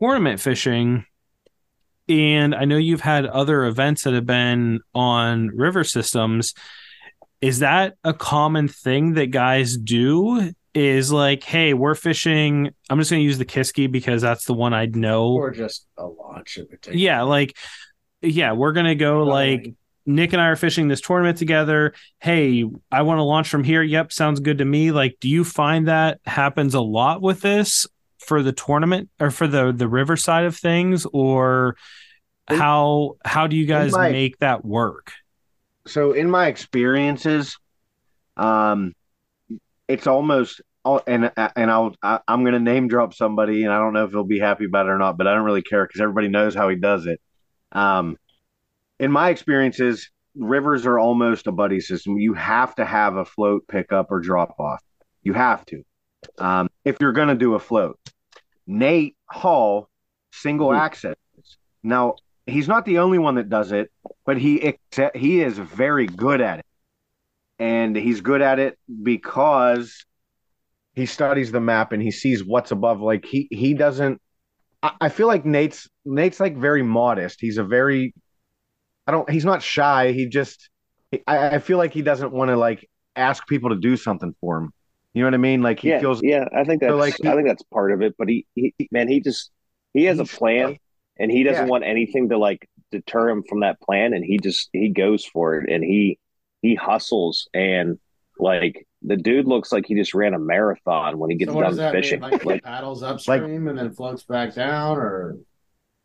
tournament 0.00 0.40
fishing 0.40 1.06
and 2.08 2.52
i 2.52 2.64
know 2.64 2.76
you've 2.76 3.00
had 3.00 3.24
other 3.26 3.64
events 3.64 4.02
that 4.02 4.12
have 4.12 4.26
been 4.26 4.80
on 4.92 5.48
river 5.54 5.84
systems 5.84 6.52
is 7.44 7.58
that 7.58 7.94
a 8.04 8.14
common 8.14 8.68
thing 8.68 9.14
that 9.14 9.26
guys 9.30 9.76
do 9.76 10.50
is 10.72 11.12
like 11.12 11.44
hey 11.44 11.74
we're 11.74 11.94
fishing 11.94 12.70
i'm 12.88 12.98
just 12.98 13.10
going 13.10 13.20
to 13.20 13.24
use 13.24 13.38
the 13.38 13.44
kiski 13.44 13.90
because 13.90 14.22
that's 14.22 14.46
the 14.46 14.54
one 14.54 14.72
i 14.72 14.86
know 14.86 15.28
or 15.28 15.50
just 15.50 15.86
a 15.98 16.06
launch 16.06 16.56
in 16.56 16.66
particular. 16.66 16.96
yeah 16.98 17.22
like 17.22 17.56
yeah 18.22 18.52
we're 18.52 18.72
going 18.72 18.86
to 18.86 18.94
go 18.94 19.22
like 19.22 19.74
Nick 20.06 20.34
and 20.34 20.42
I 20.42 20.48
are 20.48 20.56
fishing 20.56 20.88
this 20.88 21.00
tournament 21.00 21.38
together. 21.38 21.94
Hey, 22.18 22.62
I 22.92 23.00
want 23.00 23.18
to 23.20 23.22
launch 23.22 23.48
from 23.48 23.64
here. 23.64 23.82
Yep, 23.82 24.12
sounds 24.12 24.38
good 24.38 24.58
to 24.58 24.64
me. 24.66 24.90
Like, 24.90 25.16
do 25.18 25.30
you 25.30 25.44
find 25.44 25.88
that 25.88 26.20
happens 26.26 26.74
a 26.74 26.80
lot 26.82 27.22
with 27.22 27.40
this 27.40 27.86
for 28.18 28.42
the 28.42 28.52
tournament 28.52 29.08
or 29.18 29.30
for 29.30 29.46
the 29.46 29.72
the 29.72 29.88
river 29.88 30.18
side 30.18 30.44
of 30.44 30.58
things, 30.58 31.06
or 31.14 31.76
how 32.48 33.16
how 33.24 33.46
do 33.46 33.56
you 33.56 33.64
guys 33.64 33.96
make 33.96 34.38
that 34.40 34.62
work? 34.62 35.12
So 35.86 36.12
in 36.12 36.30
my 36.30 36.46
experiences 36.46 37.56
um 38.36 38.92
it's 39.88 40.06
almost 40.06 40.60
all 40.84 41.00
and 41.06 41.30
and 41.56 41.70
I'll 41.70 41.94
I, 42.02 42.20
I'm 42.26 42.42
going 42.42 42.54
to 42.54 42.60
name 42.60 42.88
drop 42.88 43.14
somebody 43.14 43.64
and 43.64 43.72
I 43.72 43.78
don't 43.78 43.92
know 43.92 44.04
if 44.04 44.10
he'll 44.10 44.24
be 44.24 44.38
happy 44.38 44.64
about 44.64 44.86
it 44.86 44.90
or 44.90 44.98
not 44.98 45.16
but 45.16 45.26
I 45.26 45.34
don't 45.34 45.44
really 45.44 45.62
care 45.62 45.86
cuz 45.86 46.00
everybody 46.00 46.28
knows 46.28 46.54
how 46.54 46.68
he 46.68 46.76
does 46.76 47.06
it. 47.06 47.20
Um 47.72 48.16
in 48.98 49.10
my 49.10 49.30
experiences 49.30 50.10
rivers 50.36 50.84
are 50.86 50.98
almost 50.98 51.46
a 51.46 51.52
buddy 51.52 51.80
system. 51.80 52.18
You 52.18 52.34
have 52.34 52.74
to 52.76 52.84
have 52.84 53.16
a 53.16 53.24
float 53.24 53.66
pickup 53.68 54.10
or 54.10 54.20
drop 54.20 54.58
off. 54.58 54.82
You 55.22 55.32
have 55.32 55.64
to. 55.66 55.82
Um 56.38 56.68
if 56.84 56.96
you're 57.00 57.12
going 57.12 57.28
to 57.28 57.34
do 57.34 57.54
a 57.54 57.58
float. 57.58 57.98
Nate 58.66 59.16
Hall 59.28 59.88
single 60.32 60.70
Hmm. 60.70 60.76
access. 60.76 61.14
Now 61.82 62.16
he's 62.46 62.68
not 62.68 62.84
the 62.84 62.98
only 62.98 63.18
one 63.18 63.36
that 63.36 63.48
does 63.48 63.72
it 63.72 63.90
but 64.26 64.36
he 64.38 64.76
he 65.14 65.40
is 65.40 65.58
very 65.58 66.06
good 66.06 66.40
at 66.40 66.58
it 66.60 66.66
and 67.58 67.96
he's 67.96 68.20
good 68.20 68.42
at 68.42 68.58
it 68.58 68.78
because 69.02 70.04
he 70.94 71.06
studies 71.06 71.52
the 71.52 71.60
map 71.60 71.92
and 71.92 72.02
he 72.02 72.10
sees 72.10 72.44
what's 72.44 72.70
above 72.70 73.00
like 73.00 73.24
he 73.24 73.48
he 73.50 73.74
doesn't 73.74 74.20
I, 74.82 74.92
I 75.02 75.08
feel 75.10 75.26
like 75.26 75.44
Nate's 75.44 75.88
Nate's 76.04 76.40
like 76.40 76.56
very 76.56 76.82
modest 76.82 77.40
he's 77.40 77.58
a 77.58 77.64
very 77.64 78.14
I 79.06 79.12
don't 79.12 79.28
he's 79.30 79.44
not 79.44 79.62
shy 79.62 80.12
he 80.12 80.28
just 80.28 80.70
I, 81.26 81.56
I 81.56 81.58
feel 81.58 81.78
like 81.78 81.92
he 81.92 82.02
doesn't 82.02 82.32
want 82.32 82.50
to 82.50 82.56
like 82.56 82.88
ask 83.16 83.46
people 83.46 83.70
to 83.70 83.76
do 83.76 83.96
something 83.96 84.34
for 84.40 84.58
him 84.58 84.72
you 85.14 85.22
know 85.22 85.28
what 85.28 85.34
I 85.34 85.38
mean 85.38 85.62
like 85.62 85.80
he 85.80 85.90
yeah, 85.90 86.00
feels 86.00 86.22
yeah. 86.22 86.46
I 86.56 86.64
think 86.64 86.80
that's 86.80 86.92
like, 86.98 87.16
he- 87.22 87.28
I 87.28 87.34
think 87.34 87.46
that's 87.46 87.62
part 87.64 87.92
of 87.92 88.02
it. 88.02 88.14
But 88.18 88.28
he, 88.28 88.46
he 88.54 88.74
man, 88.90 89.08
he 89.08 89.20
just 89.20 89.50
he 89.92 90.04
has 90.04 90.18
a 90.18 90.24
plan, 90.24 90.78
and 91.18 91.30
he 91.30 91.42
doesn't 91.44 91.66
Yeah. 91.66 91.68
want 91.68 91.84
anything 91.84 92.28
to 92.30 92.38
like 92.38 92.68
deter 92.90 93.28
him 93.30 93.42
from 93.48 93.60
that 93.60 93.80
plan, 93.80 94.12
and 94.14 94.24
he 94.24 94.38
just 94.38 94.68
he 94.72 94.90
goes 94.90 95.24
for 95.24 95.56
it, 95.56 95.70
and 95.70 95.84
he 95.84 96.18
he 96.62 96.74
hustles, 96.74 97.48
and 97.54 97.98
like 98.38 98.86
the 99.02 99.16
dude 99.16 99.46
looks 99.46 99.72
like 99.72 99.86
he 99.86 99.94
just 99.94 100.14
ran 100.14 100.34
a 100.34 100.38
marathon 100.38 101.18
when 101.18 101.30
he 101.30 101.36
gets 101.36 101.50
So 101.50 101.54
what 101.54 101.64
does 101.64 101.76
done 101.76 101.76
that 101.76 101.92
fishing. 101.92 102.20
mean? 102.20 102.20
Like, 102.20 102.40
he 102.40 102.46
Like, 102.46 102.62
paddles 102.62 103.02
upstream 103.02 103.68
and 103.68 103.78
then 103.78 103.92
floats 103.94 104.24
back 104.24 104.54
down, 104.54 104.98
or 104.98 105.38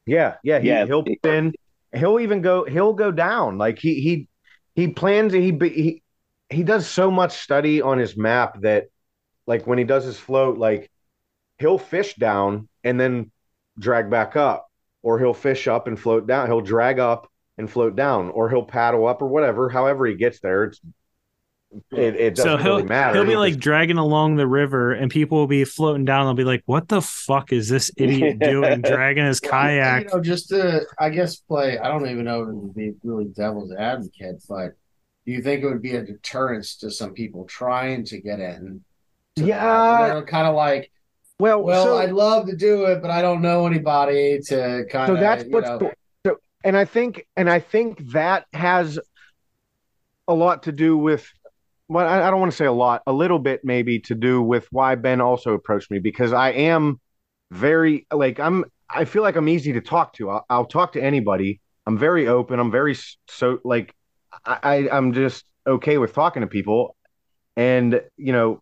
Yeah, 0.06 0.36
yeah, 0.44 0.60
he, 0.60 0.70
Yeah. 0.70 0.86
he'll 0.86 1.04
put 1.22 1.32
in. 1.32 1.54
He'll 1.94 2.20
even 2.20 2.42
go. 2.42 2.66
He'll 2.66 2.94
go 2.94 3.12
down. 3.12 3.58
Like 3.58 3.80
he 3.80 3.96
he 4.02 4.28
he 4.76 4.88
plans. 4.90 5.34
He 5.34 5.52
he 5.60 6.04
he 6.50 6.64
does 6.64 6.88
so 6.88 7.12
much 7.12 7.34
study 7.38 7.82
on 7.82 7.98
his 7.98 8.18
map 8.18 8.62
that, 8.62 8.86
like 9.48 9.68
when 9.68 9.78
he 9.78 9.84
does 9.86 10.06
his 10.06 10.20
float, 10.20 10.58
like 10.58 10.92
he'll 11.60 11.80
fish 11.80 12.16
down 12.16 12.70
and 12.84 13.00
then 13.00 13.32
drag 13.80 14.10
back 14.12 14.36
up, 14.38 14.69
or 15.02 15.20
he'll 15.20 15.34
fish 15.34 15.68
up 15.68 15.88
and 15.88 16.00
float 16.00 16.28
down. 16.28 16.48
He'll 16.48 16.62
drag 16.62 17.00
up 17.00 17.30
and 17.58 17.70
float 17.70 17.96
down, 17.96 18.30
or 18.30 18.50
he'll 18.50 18.64
paddle 18.64 19.08
up 19.08 19.22
or 19.22 19.28
whatever. 19.28 19.70
However 19.70 20.06
he 20.06 20.16
gets 20.16 20.40
there, 20.40 20.66
it's 20.66 20.80
it, 21.92 22.16
it 22.16 22.36
doesn't 22.36 22.62
he'll 22.62 22.78
really 22.78 22.84
matter. 22.84 23.14
he'll 23.16 23.26
be 23.26 23.32
He 23.32 23.38
like 23.38 23.54
just- 23.54 23.60
dragging 23.60 23.98
along 23.98 24.38
the 24.38 24.48
river, 24.48 24.92
and 24.92 25.12
people 25.12 25.38
will 25.38 25.48
be 25.48 25.66
floating 25.66 26.04
down. 26.04 26.26
They'll 26.26 26.34
be 26.34 26.44
like, 26.44 26.64
"What 26.66 26.88
the 26.88 27.02
fuck 27.02 27.52
is 27.54 27.70
this 27.70 27.92
idiot 27.98 28.40
doing? 28.40 28.82
Dragging 28.82 29.26
his 29.26 29.40
kayak?" 29.40 30.06
You 30.06 30.10
know, 30.16 30.22
just 30.22 30.50
to, 30.50 30.86
I 30.98 31.10
guess, 31.10 31.36
play. 31.36 31.78
I 31.78 31.88
don't 31.90 32.08
even 32.10 32.26
know 32.26 32.42
if 32.42 32.50
it 32.50 32.56
would 32.56 32.74
be 32.76 32.94
really 33.04 33.26
devil's 33.26 33.72
advocate, 33.72 34.44
but 34.50 34.72
do 35.28 35.32
you 35.32 35.44
think 35.44 35.64
it 35.64 35.68
would 35.68 35.82
be 35.84 35.96
a 35.96 36.04
deterrence 36.04 36.76
to 36.78 36.90
some 36.90 37.14
people 37.14 37.46
trying 37.46 38.04
to 38.06 38.20
get 38.20 38.40
in? 38.40 38.84
to 39.36 39.44
Yeah. 39.46 40.08
They're 40.08 40.26
kind 40.26 40.48
of 40.48 40.56
like, 40.56 40.92
well, 41.40 41.64
well, 41.64 41.86
so- 41.86 41.98
I'd 41.98 42.12
love 42.12 42.48
to 42.48 42.56
do 42.56 42.86
it, 42.86 43.02
but 43.02 43.10
I 43.12 43.22
don't 43.22 43.42
know 43.42 43.66
anybody 43.66 44.40
to 44.48 44.86
kind 44.92 45.12
of. 45.12 45.18
so 45.18 45.22
that's 45.22 45.44
what's 45.46 45.70
know, 45.70 45.92
so 46.26 46.38
and 46.64 46.76
i 46.78 46.84
think 46.86 47.26
and 47.38 47.50
i 47.50 47.60
think 47.60 48.12
that 48.12 48.46
has 48.54 49.00
a 50.28 50.34
lot 50.34 50.64
to 50.64 50.72
do 50.72 50.98
with 50.98 51.28
well 51.88 52.06
I, 52.08 52.28
I 52.28 52.30
don't 52.30 52.40
want 52.40 52.52
to 52.52 52.58
say 52.58 52.66
a 52.66 52.72
lot 52.72 53.02
a 53.08 53.14
little 53.14 53.40
bit 53.40 53.62
maybe 53.64 54.00
to 54.02 54.16
do 54.16 54.42
with 54.42 54.68
why 54.72 54.96
ben 54.96 55.22
also 55.22 55.54
approached 55.54 55.90
me 55.90 56.00
because 56.00 56.34
i 56.34 56.50
am 56.52 57.00
very 57.52 58.06
like 58.14 58.40
i'm 58.40 58.66
i 58.90 59.06
feel 59.06 59.24
like 59.24 59.36
i'm 59.38 59.48
easy 59.48 59.74
to 59.74 59.82
talk 59.82 60.14
to. 60.14 60.30
I'll, 60.30 60.46
I'll 60.50 60.66
talk 60.66 60.94
to 60.94 61.02
anybody. 61.02 61.62
I'm 61.88 61.98
very 61.98 62.28
open. 62.28 62.60
I'm 62.60 62.70
very 62.72 62.96
so 63.28 63.60
like 63.64 63.96
I, 64.46 64.60
I 64.62 64.90
i'm 64.92 65.14
just 65.14 65.46
okay 65.66 65.98
with 65.98 66.14
talking 66.14 66.42
to 66.42 66.48
people. 66.48 66.96
And 67.56 68.02
you 68.18 68.34
know 68.34 68.62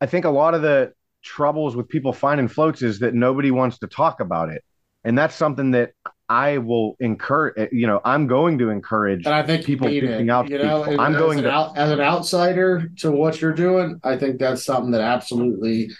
i 0.00 0.06
think 0.06 0.24
a 0.24 0.30
lot 0.30 0.54
of 0.54 0.62
the 0.62 0.92
troubles 1.22 1.76
with 1.76 1.88
people 1.88 2.12
finding 2.12 2.48
floats 2.48 2.82
is 2.82 2.98
that 3.00 3.14
nobody 3.14 3.50
wants 3.50 3.78
to 3.78 3.86
talk 3.86 4.20
about 4.20 4.48
it 4.48 4.62
and 5.04 5.16
that's 5.16 5.34
something 5.34 5.70
that 5.72 5.92
I 6.28 6.58
will 6.58 6.96
encourage. 7.00 7.54
Eh, 7.58 7.66
you 7.72 7.86
know, 7.86 8.00
I'm 8.04 8.26
going 8.26 8.58
to 8.58 8.70
encourage. 8.70 9.26
And 9.26 9.34
I 9.34 9.42
think 9.42 9.64
people 9.64 9.88
need 9.88 10.04
it. 10.04 10.30
out 10.30 10.48
you 10.48 10.58
know, 10.58 10.84
people. 10.84 11.00
I'm 11.00 11.14
as 11.14 11.20
going 11.20 11.38
an 11.38 11.44
to- 11.44 11.50
out, 11.50 11.76
as 11.76 11.90
an 11.90 12.00
outsider 12.00 12.88
to 12.98 13.10
what 13.10 13.40
you're 13.40 13.52
doing. 13.52 14.00
I 14.04 14.16
think 14.16 14.38
that's 14.38 14.64
something 14.64 14.92
that 14.92 15.00
absolutely 15.00 15.90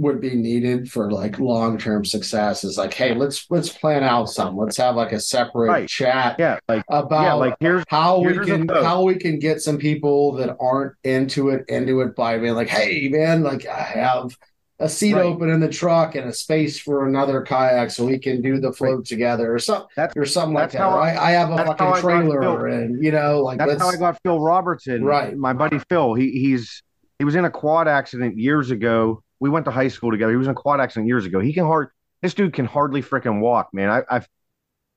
would 0.00 0.20
be 0.20 0.34
needed 0.34 0.90
for 0.90 1.10
like 1.12 1.38
long 1.38 1.78
term 1.78 2.04
success. 2.04 2.64
Is 2.64 2.78
like, 2.78 2.94
hey, 2.94 3.14
let's 3.14 3.46
let's 3.50 3.68
plan 3.68 4.02
out 4.02 4.30
some. 4.30 4.56
Let's 4.56 4.76
have 4.78 4.96
like 4.96 5.12
a 5.12 5.20
separate 5.20 5.68
Right. 5.68 5.88
chat 5.88 6.36
yeah, 6.38 6.58
like 6.68 6.82
about 6.88 7.22
yeah, 7.22 7.32
like 7.34 7.56
here's 7.60 7.84
how 7.88 8.18
we 8.20 8.32
here's 8.32 8.48
a 8.48 8.50
can 8.58 8.68
how 8.68 9.02
we 9.02 9.16
can 9.16 9.38
get 9.38 9.60
some 9.60 9.78
people 9.78 10.32
that 10.36 10.56
aren't 10.60 10.94
into 11.04 11.50
it 11.50 11.64
into 11.68 12.00
it 12.00 12.16
by 12.16 12.38
being 12.38 12.54
like, 12.54 12.68
hey 12.68 13.08
man, 13.08 13.42
like 13.42 13.66
I 13.66 13.80
have 13.82 14.36
a 14.82 14.88
seat 14.88 15.12
Right. 15.12 15.26
open 15.26 15.50
in 15.50 15.60
the 15.60 15.68
truck 15.68 16.14
and 16.14 16.26
a 16.26 16.32
space 16.32 16.80
for 16.80 17.06
another 17.06 17.42
kayak 17.42 17.90
so 17.90 18.06
we 18.06 18.18
can 18.18 18.40
do 18.40 18.58
the 18.58 18.72
float 18.72 19.04
together 19.04 19.52
or 19.54 19.58
something 19.58 19.86
That's- 19.94 20.16
or 20.16 20.24
something 20.24 20.54
like 20.54 20.70
that. 20.72 20.80
I- 20.80 20.96
Right? 20.96 21.16
I 21.18 21.30
have 21.32 21.50
a 21.50 21.56
that's 21.56 21.78
how 21.78 21.88
I 21.92 22.00
fucking 22.00 22.00
trailer 22.30 22.66
and 22.68 23.04
you 23.04 23.12
know, 23.12 23.40
like 23.42 23.58
That's 23.58 23.78
how 23.82 23.90
I 23.90 23.96
got 23.96 24.18
Phil 24.22 24.40
Robertson. 24.40 25.04
Right. 25.04 25.36
My 25.36 25.52
buddy 25.52 25.78
Phil. 25.90 26.14
He 26.14 26.30
he's 26.30 26.82
he 27.18 27.26
was 27.26 27.34
in 27.34 27.44
a 27.44 27.50
quad 27.50 27.88
accident 27.88 28.38
years 28.38 28.70
ago. 28.70 29.22
We 29.40 29.50
went 29.50 29.64
to 29.66 29.70
high 29.70 29.88
school 29.88 30.10
together. 30.10 30.30
He 30.32 30.36
was 30.36 30.48
in 30.48 30.54
quad 30.54 30.80
accident 30.80 31.08
years 31.08 31.26
ago. 31.26 31.40
He 31.40 31.52
can 31.52 31.64
hard 31.66 31.88
this 32.22 32.34
dude 32.34 32.52
can 32.52 32.66
hardly 32.66 33.02
freaking 33.02 33.40
walk, 33.40 33.70
man. 33.72 33.90
I 33.90 34.02
I've 34.16 34.28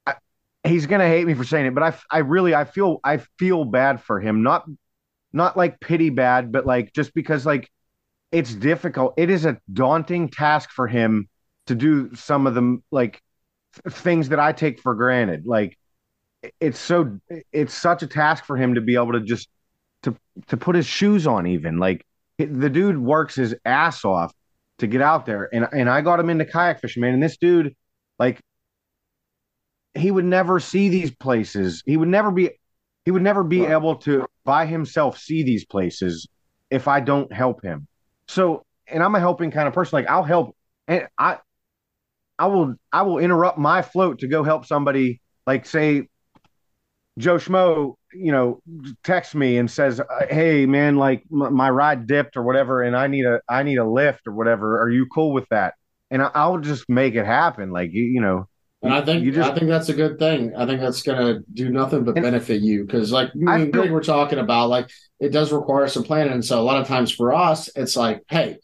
I, 0.07 0.15
he's 0.64 0.86
gonna 0.88 1.07
hate 1.07 1.26
me 1.28 1.34
for 1.34 1.44
saying 1.44 1.68
it, 1.68 1.76
but 1.76 1.84
I 1.84 1.95
I 2.11 2.20
really 2.20 2.56
I 2.56 2.65
feel 2.65 2.99
I 3.03 3.18
feel 3.40 3.65
bad 3.65 4.02
for 4.02 4.20
him. 4.20 4.44
Not 4.44 4.65
not 5.34 5.57
like 5.57 5.80
pity 5.80 6.10
bad, 6.10 6.52
but 6.52 6.65
like 6.65 6.94
just 6.94 7.14
because 7.14 7.45
like 7.45 7.70
it's 8.32 8.53
difficult. 8.53 9.14
It 9.18 9.30
is 9.30 9.45
a 9.45 9.60
daunting 9.72 10.30
task 10.30 10.72
for 10.72 10.88
him 10.88 11.30
to 11.68 11.76
do 11.76 12.14
some 12.15 12.48
of 12.48 12.56
the 12.56 12.80
like 12.91 13.22
th- 13.84 13.95
things 13.95 14.30
that 14.30 14.40
I 14.40 14.53
take 14.53 14.80
for 14.82 14.95
granted. 14.95 15.45
Like 15.48 15.78
it's 16.60 16.80
so 16.80 17.20
it's 17.52 17.74
such 17.74 18.03
a 18.03 18.07
task 18.07 18.45
for 18.45 18.57
him 18.57 18.76
to 18.76 18.82
be 18.82 18.95
able 18.95 19.14
to 19.14 19.22
just 19.22 19.49
to 20.03 20.15
to 20.48 20.57
put 20.57 20.76
his 20.76 20.86
shoes 20.86 21.28
on 21.28 21.48
even 21.48 21.78
like 21.78 22.06
the 22.38 22.69
dude 22.69 22.97
works 22.97 23.35
his 23.35 23.55
ass 23.65 24.03
off 24.05 24.34
to 24.80 24.88
get 24.88 25.01
out 25.01 25.26
there. 25.26 25.49
And 25.53 25.68
and 25.72 25.89
I 25.89 26.01
got 26.01 26.19
him 26.19 26.30
into 26.30 26.45
kayak 26.45 26.81
fishing 26.81 27.01
man. 27.01 27.14
And 27.14 27.23
this 27.23 27.38
dude 27.38 27.76
like 28.19 28.39
he 29.93 30.11
would 30.11 30.26
never 30.26 30.60
see 30.60 30.89
these 30.89 31.11
places. 31.15 31.84
He 31.85 31.97
would 31.97 32.07
never 32.07 32.31
be 32.31 32.51
he 33.05 33.11
would 33.11 33.22
never 33.22 33.43
be 33.43 33.65
Right. 33.65 33.72
able 33.72 33.95
to 33.97 34.26
by 34.45 34.65
himself 34.65 35.18
see 35.18 35.43
these 35.43 35.65
places 35.65 36.27
if 36.69 36.88
I 36.88 36.99
don't 36.99 37.31
help 37.31 37.64
him. 37.64 37.88
So 38.27 38.64
and 38.88 39.03
I'm 39.03 39.15
a 39.15 39.19
helping 39.19 39.51
kind 39.51 39.68
of 39.68 39.73
person. 39.73 39.97
Like 39.97 40.10
I'll 40.10 40.23
help 40.23 40.55
and 40.88 41.07
I 41.18 41.38
I 42.39 42.47
will 42.47 42.76
I 42.91 43.03
will 43.03 43.19
interrupt 43.19 43.57
my 43.57 43.81
float 43.81 44.19
to 44.19 44.27
go 44.27 44.43
help 44.43 44.65
somebody 44.65 45.22
like 45.45 45.65
say 45.65 46.07
Joe 47.19 47.35
Schmo, 47.38 47.95
you 48.14 48.31
know, 48.31 48.61
texts 49.03 49.35
me 49.35 49.57
and 49.57 49.69
says, 49.69 50.02
"Hey, 50.30 50.65
man, 50.65 50.95
like 50.95 51.23
m- 51.31 51.53
my 51.53 51.69
ride 51.69 52.07
dipped 52.07 52.35
or 52.38 52.44
whatever, 52.44 52.81
and 52.81 52.95
I 52.95 53.07
need 53.07 53.26
a 53.26 53.40
I 53.48 53.64
need 53.64 53.77
a 53.77 53.88
lift 53.88 54.27
or 54.27 54.34
whatever. 54.34 54.81
Are 54.81 54.90
you 54.90 55.06
cool 55.14 55.31
with 55.31 55.48
that?" 55.49 55.76
And 56.10 56.22
I, 56.22 56.31
I'll 56.34 56.57
just 56.60 56.90
make 56.90 57.15
it 57.15 57.26
happen. 57.26 57.72
Like 57.72 57.91
you, 57.94 58.03
you 58.03 58.22
know, 58.22 58.48
And 58.81 58.94
I 58.94 59.02
think 59.02 59.23
you 59.23 59.31
just 59.31 59.49
I 59.49 59.53
think 59.53 59.68
that's 59.69 59.90
a 59.90 59.94
good 59.94 60.18
thing. 60.18 60.56
I 60.56 60.65
think 60.65 60.81
that's 60.81 61.03
gonna 61.03 61.40
do 61.53 61.69
nothing 61.69 62.03
but 62.03 62.15
benefit 62.15 62.61
you 62.61 62.84
because, 62.85 63.11
like 63.11 63.34
me 63.35 63.52
I 63.52 63.60
and 63.60 63.72
Greg 63.73 63.85
feel- 63.85 63.94
were 63.94 64.02
talking 64.02 64.40
about, 64.40 64.69
like 64.69 64.90
it 65.19 65.30
does 65.30 65.52
require 65.53 65.88
some 65.88 66.03
planning. 66.03 66.34
And 66.34 66.44
so 66.44 66.60
a 66.60 66.64
lot 66.64 66.81
of 66.81 66.88
times 66.88 67.11
for 67.11 67.34
us, 67.34 67.69
it's 67.76 67.95
like, 67.95 68.23
hey, 68.27 68.57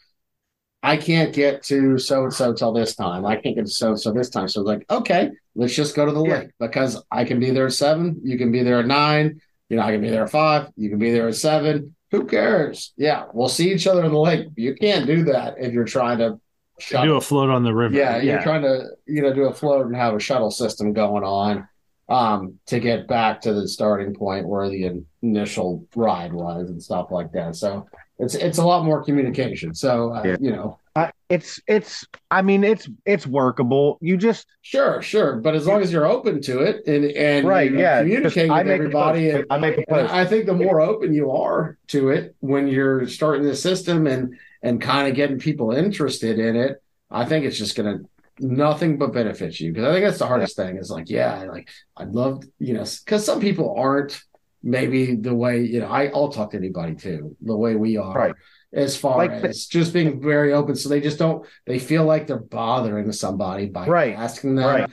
I 0.81 0.97
can't 0.97 1.33
get 1.33 1.63
to 1.63 1.97
so 1.97 2.23
and 2.23 2.33
so 2.33 2.53
till 2.53 2.73
this 2.73 2.95
time. 2.95 3.25
I 3.25 3.35
can't 3.35 3.55
get 3.55 3.65
to 3.65 3.71
so 3.71 3.89
and 3.89 3.99
so 3.99 4.11
this 4.11 4.29
time. 4.29 4.47
So 4.47 4.61
it's 4.61 4.67
like, 4.67 4.85
okay, 4.89 5.31
let's 5.59 5.75
just 5.75 5.95
go 5.95 6.05
to 6.05 6.11
the 6.11 6.23
Yeah. 6.23 6.37
lake 6.39 6.49
because 6.59 7.01
I 7.11 7.25
can 7.25 7.39
be 7.39 7.51
there 7.51 7.65
at 7.67 7.73
seven. 7.73 8.19
You 8.23 8.37
can 8.37 8.51
be 8.51 8.63
there 8.63 8.79
at 8.79 8.87
nine. 8.87 9.41
You 9.69 9.77
know, 9.77 9.83
I 9.83 9.91
can 9.91 10.01
be 10.01 10.09
there 10.09 10.23
at 10.23 10.31
five. 10.31 10.67
You 10.75 10.89
can 10.89 10.97
be 10.99 11.11
there 11.11 11.27
at 11.27 11.35
seven. 11.35 11.95
Who 12.11 12.25
cares? 12.25 12.93
Yeah, 12.97 13.25
we'll 13.33 13.49
see 13.49 13.71
each 13.71 13.85
other 13.85 14.03
in 14.03 14.11
the 14.11 14.19
lake. 14.19 14.47
You 14.55 14.73
can't 14.73 15.05
do 15.05 15.25
that 15.25 15.55
if 15.59 15.73
you're 15.73 15.85
trying 15.85 16.17
to 16.19 16.39
shut 16.79 17.03
do 17.03 17.15
a 17.17 17.21
float 17.21 17.49
on 17.49 17.63
the 17.63 17.73
river. 17.73 17.93
yeah, 17.95 18.17
you're 18.21 18.41
trying 18.41 18.61
to 18.63 18.85
you 19.05 19.21
know 19.21 19.33
do 19.33 19.43
a 19.45 19.53
float 19.53 19.85
and 19.85 19.95
have 19.95 20.15
a 20.15 20.19
shuttle 20.19 20.49
system 20.49 20.93
going 20.93 21.23
on 21.23 21.67
um 22.07 22.55
to 22.65 22.79
get 22.79 23.07
back 23.07 23.39
to 23.41 23.53
the 23.53 23.67
starting 23.67 24.13
point 24.15 24.47
where 24.47 24.67
the 24.69 25.03
initial 25.21 25.85
ride 25.95 26.33
was 26.33 26.69
and 26.69 26.81
stuff 26.81 27.07
like 27.11 27.31
that. 27.33 27.55
So 27.55 27.85
it's 28.17 28.33
it's 28.33 28.57
a 28.57 28.65
lot 28.65 28.85
more 28.85 29.03
communication. 29.03 29.75
So 29.75 30.13
uh, 30.15 30.23
Yeah. 30.25 30.37
you 30.39 30.51
know, 30.51 30.79
I, 30.95 31.11
it's 31.29 31.59
it's. 31.67 32.05
I 32.31 32.41
mean, 32.41 32.63
it's 32.63 32.89
it's 33.05 33.27
workable. 33.27 33.99
You 34.01 34.17
just 34.17 34.47
sure, 34.61 35.01
sure, 35.01 35.35
but 35.37 35.55
as 35.55 35.67
long 35.67 35.81
as 35.81 35.91
you're 35.91 36.07
open 36.07 36.41
to 36.43 36.59
it 36.59 36.85
and 36.87 37.05
and 37.05 37.47
right, 37.47 37.69
you 37.69 37.77
know, 37.77 37.81
yeah. 37.83 38.01
communicating 38.01 38.51
with 38.51 38.67
everybody 38.67 39.29
and 39.29 39.45
I 39.49 39.59
make 39.59 39.77
a 39.77 39.85
post. 39.87 40.11
I 40.11 40.25
think 40.25 40.47
the 40.47 40.55
more 40.55 40.81
open 40.81 41.13
you 41.13 41.31
are 41.31 41.77
to 41.87 42.09
it 42.09 42.35
when 42.39 42.67
you're 42.67 43.07
starting 43.07 43.43
the 43.43 43.55
system 43.55 44.07
and 44.07 44.35
and 44.63 44.81
kind 44.81 45.07
of 45.07 45.15
getting 45.15 45.37
people 45.39 45.71
interested 45.71 46.39
in 46.39 46.55
it, 46.55 46.81
I 47.11 47.25
think 47.25 47.45
it's 47.45 47.57
just 47.57 47.75
gonna 47.75 47.99
nothing 48.39 48.97
but 48.97 49.13
benefit 49.13 49.59
you 49.59 49.71
because 49.71 49.87
I 49.87 49.93
think 49.93 50.05
that's 50.05 50.19
the 50.19 50.27
hardest 50.27 50.55
thing 50.55 50.77
is 50.77 50.89
like 50.89 51.09
yeah 51.09 51.43
like 51.43 51.69
I'd 51.97 52.13
love 52.13 52.43
you 52.57 52.73
know 52.73 52.85
because 53.05 53.25
some 53.25 53.39
people 53.39 53.75
aren't 53.77 54.21
maybe 54.63 55.15
the 55.15 55.35
way 55.35 55.61
you 55.61 55.81
know 55.81 55.87
I, 55.87 56.07
I'll 56.07 56.29
talk 56.29 56.51
to 56.51 56.57
anybody 56.57 56.95
too 56.95 57.35
the 57.41 57.55
way 57.55 57.75
we 57.75 57.97
are 57.97 58.13
Right. 58.13 58.35
As 58.73 58.95
far 58.95 59.17
Like 59.17 59.41
the- 59.41 59.49
as 59.49 59.65
just 59.65 59.93
being 59.93 60.21
very 60.21 60.53
open 60.53 60.75
so 60.75 60.89
they 60.89 61.01
just 61.01 61.17
don't 61.17 61.45
they 61.65 61.79
feel 61.79 62.05
like 62.05 62.27
they're 62.27 62.37
bothering 62.37 63.11
somebody 63.11 63.65
by 63.65 63.87
Right. 63.87 64.15
asking 64.15 64.55
them 64.55 64.65
Right. 64.81 64.89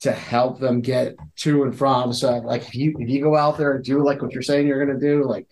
to 0.00 0.12
help 0.12 0.58
them 0.58 0.80
get 0.80 1.14
to 1.36 1.62
and 1.64 1.76
from. 1.76 2.12
So 2.12 2.38
like 2.38 2.62
if 2.62 2.74
you 2.74 2.94
if 2.98 3.08
you 3.08 3.22
go 3.22 3.36
out 3.36 3.58
there 3.58 3.72
and 3.76 3.84
do 3.84 4.02
like 4.02 4.22
what 4.22 4.32
you're 4.32 4.42
saying 4.42 4.66
you're 4.66 4.84
gonna 4.84 4.98
do, 4.98 5.24
like 5.24 5.46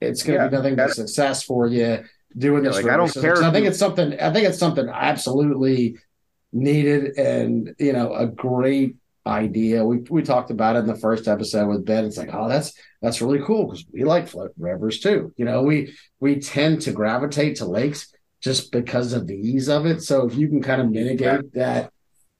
it's 0.00 0.22
gonna 0.22 0.38
Yeah, 0.38 0.48
be 0.48 0.56
nothing 0.56 0.76
but 0.76 0.90
success 0.90 1.42
for 1.44 1.66
you 1.68 2.00
doing 2.36 2.64
Yeah, 2.64 2.70
this. 2.70 2.82
like, 2.82 2.92
I 2.92 2.96
don't 2.96 3.12
care 3.12 3.42
I 3.42 3.52
think 3.52 3.66
it's 3.66 3.78
something 3.78 4.18
I 4.20 4.32
think 4.32 4.48
it's 4.48 4.58
something 4.58 4.88
absolutely 4.88 5.96
needed 6.52 7.16
and 7.18 7.74
you 7.78 7.92
know 7.92 8.12
a 8.14 8.26
great 8.26 8.96
idea. 9.26 9.84
We 9.84 9.98
we 10.10 10.22
talked 10.22 10.50
about 10.50 10.76
it 10.76 10.80
in 10.80 10.86
the 10.86 10.96
first 10.96 11.28
episode 11.28 11.68
with 11.68 11.84
Ben. 11.84 12.04
It's 12.04 12.16
like, 12.16 12.30
oh, 12.32 12.48
that's 12.48 12.74
that's 13.00 13.22
really 13.22 13.44
cool 13.44 13.66
because 13.66 13.84
we 13.92 14.04
like 14.04 14.28
float 14.28 14.52
rivers 14.58 15.00
too. 15.00 15.32
You 15.36 15.44
know, 15.44 15.62
we 15.62 15.94
we 16.20 16.40
tend 16.40 16.82
to 16.82 16.92
gravitate 16.92 17.56
to 17.56 17.66
lakes 17.66 18.12
just 18.40 18.72
because 18.72 19.12
of 19.12 19.26
the 19.26 19.36
ease 19.36 19.68
of 19.68 19.86
it. 19.86 20.02
So 20.02 20.26
if 20.26 20.34
you 20.34 20.48
can 20.48 20.62
kind 20.62 20.80
of 20.80 20.90
mitigate 20.90 21.52
that 21.54 21.90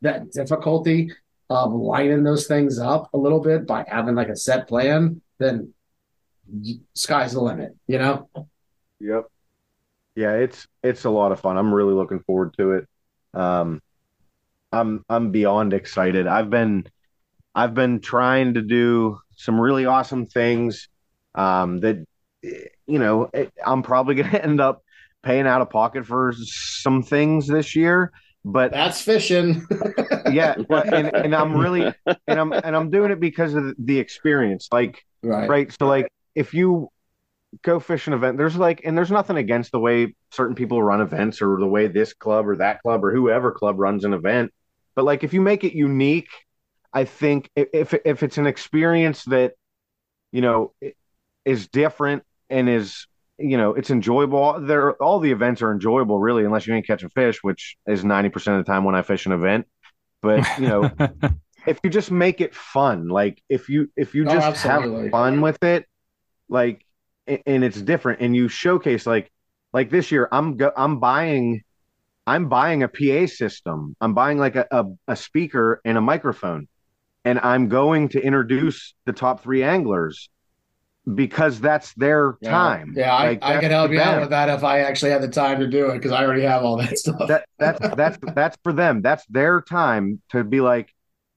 that 0.03 0.31
difficulty 0.33 1.13
of 1.51 1.73
lining 1.73 2.25
those 2.25 2.47
things 2.47 2.79
up 2.79 3.11
a 3.15 3.19
little 3.19 3.41
bit 3.41 3.67
by 3.67 3.85
having 3.87 4.15
like 4.15 4.29
a 4.29 4.37
set 4.37 4.69
plan, 4.69 5.21
then 5.39 5.73
sky's 6.95 7.33
the 7.33 7.41
limit. 7.41 7.75
You 7.87 7.99
know, 7.99 8.29
Yep. 9.01 9.27
Yeah, 10.17 10.33
it's 10.35 10.67
it's 10.83 11.05
a 11.05 11.11
lot 11.11 11.33
of 11.33 11.41
fun. 11.41 11.57
I'm 11.57 11.75
really 11.75 11.95
looking 11.95 12.21
forward 12.21 12.55
to 12.59 12.73
it. 12.73 12.89
Um, 13.35 13.83
I'm 14.75 15.05
I'm 15.09 15.31
beyond 15.31 15.73
excited. 15.73 16.27
I've 16.27 16.51
been 16.51 16.87
I've 17.55 17.75
been 17.75 18.01
trying 18.01 18.55
to 18.55 18.63
do 18.63 19.19
some 19.37 19.61
really 19.61 19.87
awesome 19.87 20.27
things 20.27 20.89
um, 21.35 21.81
that 21.81 22.05
you 22.43 22.99
know 22.99 23.31
it, 23.33 23.53
I'm 23.65 23.83
probably 23.83 24.15
going 24.17 24.31
to 24.31 24.43
end 24.43 24.61
up 24.61 24.83
paying 25.23 25.47
out 25.47 25.63
of 25.63 25.71
pocket 25.71 26.07
for 26.07 26.35
some 26.37 27.03
things 27.03 27.47
this 27.47 27.75
year, 27.75 28.13
but 28.45 28.73
that's 28.73 29.01
fishing. 29.01 29.67
yeah, 30.33 30.57
but, 30.69 30.93
and 30.93 31.15
and 31.15 31.35
I'm 31.35 31.57
really 31.57 31.93
and 32.07 32.41
I'm 32.41 32.53
and 32.53 32.77
I'm 32.77 32.91
doing 32.91 33.11
it 33.11 33.21
because 33.21 33.55
of 33.55 33.75
the 33.79 33.99
experience. 33.99 34.69
Like 34.73 35.05
right. 35.23 35.49
right 35.49 35.77
so 35.79 35.87
like 35.87 36.09
if 36.35 36.53
you 36.55 36.89
go 37.63 37.79
fish 37.79 38.09
an 38.09 38.13
event 38.13 38.37
there's 38.37 38.57
like 38.57 38.81
and 38.85 38.99
there's 38.99 39.13
nothing 39.13 39.37
against 39.37 39.71
the 39.71 39.79
way 39.79 40.13
certain 40.33 40.57
people 40.57 40.83
run 40.83 41.01
events 41.01 41.41
or 41.41 41.57
the 41.59 41.67
way 41.67 41.87
this 41.87 42.13
club 42.13 42.49
or 42.49 42.57
that 42.57 42.83
club 42.83 43.05
or 43.05 43.13
whoever 43.13 43.53
club 43.53 43.79
runs 43.79 44.05
an 44.05 44.13
event 44.13 44.53
but 44.97 45.05
like 45.05 45.25
if 45.25 45.33
you 45.33 45.41
make 45.41 45.65
it 45.65 45.75
unique 45.75 46.29
i 46.93 47.05
think 47.05 47.51
if 47.57 47.95
if 48.05 48.23
it's 48.23 48.39
an 48.39 48.47
experience 48.47 49.25
that 49.25 49.55
you 50.33 50.41
know 50.41 50.73
is 51.45 51.69
different 51.69 52.23
and 52.51 52.69
is 52.69 53.07
you 53.39 53.57
know 53.57 53.75
it's 53.75 53.91
enjoyable 53.91 54.61
there 54.61 54.93
all 55.03 55.19
the 55.19 55.31
events 55.31 55.63
are 55.63 55.73
enjoyable 55.73 56.19
really 56.19 56.45
unless 56.45 56.67
you 56.67 56.75
ain't 56.75 56.87
catching 56.87 57.09
fish 57.11 57.39
which 57.43 57.77
is 57.87 58.05
90% 58.05 58.59
of 58.59 58.65
the 58.65 58.71
time 58.73 58.85
when 58.85 58.95
i 58.95 59.03
fish 59.03 59.27
an 59.27 59.33
event. 59.33 59.67
But 60.23 60.45
you 60.57 60.69
know 60.69 60.91
if 61.67 61.79
you 61.83 61.91
just 61.91 62.11
make 62.11 62.41
it 62.41 62.55
fun 62.55 63.09
like 63.09 63.43
if 63.49 63.69
you 63.69 63.89
if 63.97 64.15
you 64.15 64.25
Oh, 64.27 64.33
just 64.33 64.63
have 64.63 64.83
fun 65.11 65.41
with 65.41 65.63
it 65.63 65.87
like 66.49 66.85
and 67.27 67.65
it's 67.65 67.81
different 67.81 68.21
and 68.21 68.37
you 68.37 68.49
showcase 68.49 69.07
like 69.07 69.31
like 69.73 69.91
this 69.91 70.13
year 70.13 70.29
i'm 70.31 70.57
go, 70.57 70.73
i'm 70.77 71.01
buying 71.01 71.63
i'm 72.27 72.49
buying 72.49 72.83
a 72.83 72.89
pa 72.89 73.27
system 73.27 73.95
i'm 74.01 74.15
buying 74.15 74.39
like 74.39 74.57
a, 74.57 74.67
a, 74.71 74.85
a 75.09 75.17
speaker 75.17 75.81
and 75.85 75.99
a 75.99 76.01
microphone 76.01 76.69
and 77.25 77.39
i'm 77.41 77.69
going 77.69 78.09
to 78.09 78.21
introduce 78.23 78.95
the 79.07 79.13
top 79.13 79.43
three 79.43 79.63
anglers 79.63 80.31
because 81.15 81.61
that's 81.61 81.93
their 81.95 82.37
Yeah. 82.41 82.51
time 82.51 82.95
Yeah, 82.95 83.15
I, 83.15 83.25
Like, 83.27 83.41
I 83.43 83.53
that's 83.53 83.61
can 83.61 83.71
help 83.71 83.91
you 83.91 84.01
out 84.01 84.21
with 84.21 84.31
that 84.31 84.49
if 84.49 84.63
I 84.65 84.81
actually 84.81 85.11
had 85.13 85.23
the 85.23 85.29
time 85.29 85.61
to 85.61 85.67
do 85.67 85.91
it 85.91 85.95
because 85.95 86.13
I 86.13 86.25
already 86.25 86.43
have 86.43 86.63
all 86.65 86.77
that 86.77 86.99
stuff. 86.99 87.29
that 87.29 87.45
that's 87.59 87.81
that's 87.95 88.19
that's 88.35 88.57
for 88.63 88.73
them. 88.73 89.03
That's 89.03 89.25
their 89.27 89.61
time 89.61 90.21
to 90.31 90.45
be 90.45 90.61
like, 90.61 90.93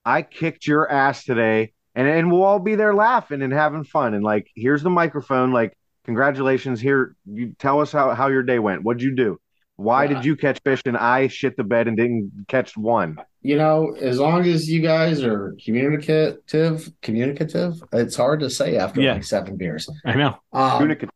I 0.06 0.22
kicked 0.22 0.68
your 0.68 0.90
ass 0.92 1.24
today, 1.24 1.74
and 1.96 2.08
and 2.08 2.32
we'll 2.32 2.44
all 2.44 2.60
be 2.60 2.76
there 2.76 2.94
laughing 2.94 3.42
and 3.42 3.54
having 3.54 3.84
fun. 3.84 4.14
And 4.14 4.24
like, 4.24 4.48
here's 4.56 4.84
the 4.84 4.90
microphone. 4.90 5.52
Like, 5.52 5.78
congratulations. 6.06 6.82
Here, 6.82 7.16
you 7.26 7.56
tell 7.60 7.80
us 7.82 7.92
how 7.92 8.14
how 8.16 8.28
your 8.28 8.44
day 8.44 8.60
went. 8.60 8.84
What'd 8.84 9.02
you 9.02 9.16
do? 9.16 9.40
Why 9.78 10.06
Yeah. 10.06 10.16
did 10.16 10.26
you 10.26 10.36
catch 10.36 10.60
fish 10.64 10.82
and 10.86 10.98
I 10.98 11.28
shit 11.28 11.56
the 11.56 11.64
bed 11.64 11.88
and 11.88 11.96
didn't 11.96 12.46
catch 12.48 12.76
one? 12.76 13.18
you 13.44 13.56
know, 13.56 13.96
as 14.02 14.20
long 14.20 14.44
as 14.46 14.70
you 14.70 14.82
guys 14.82 15.24
are 15.24 15.56
communicative, 15.64 16.92
communicative, 17.02 17.82
it's 17.94 18.16
hard 18.18 18.42
to 18.42 18.50
say 18.50 18.76
after 18.76 19.00
Yeah. 19.00 19.14
like 19.14 19.24
seven 19.24 19.56
beers. 19.56 19.90
I 20.04 20.16
know. 20.16 20.38
Um, 20.52 20.72
Communicative. 20.72 21.12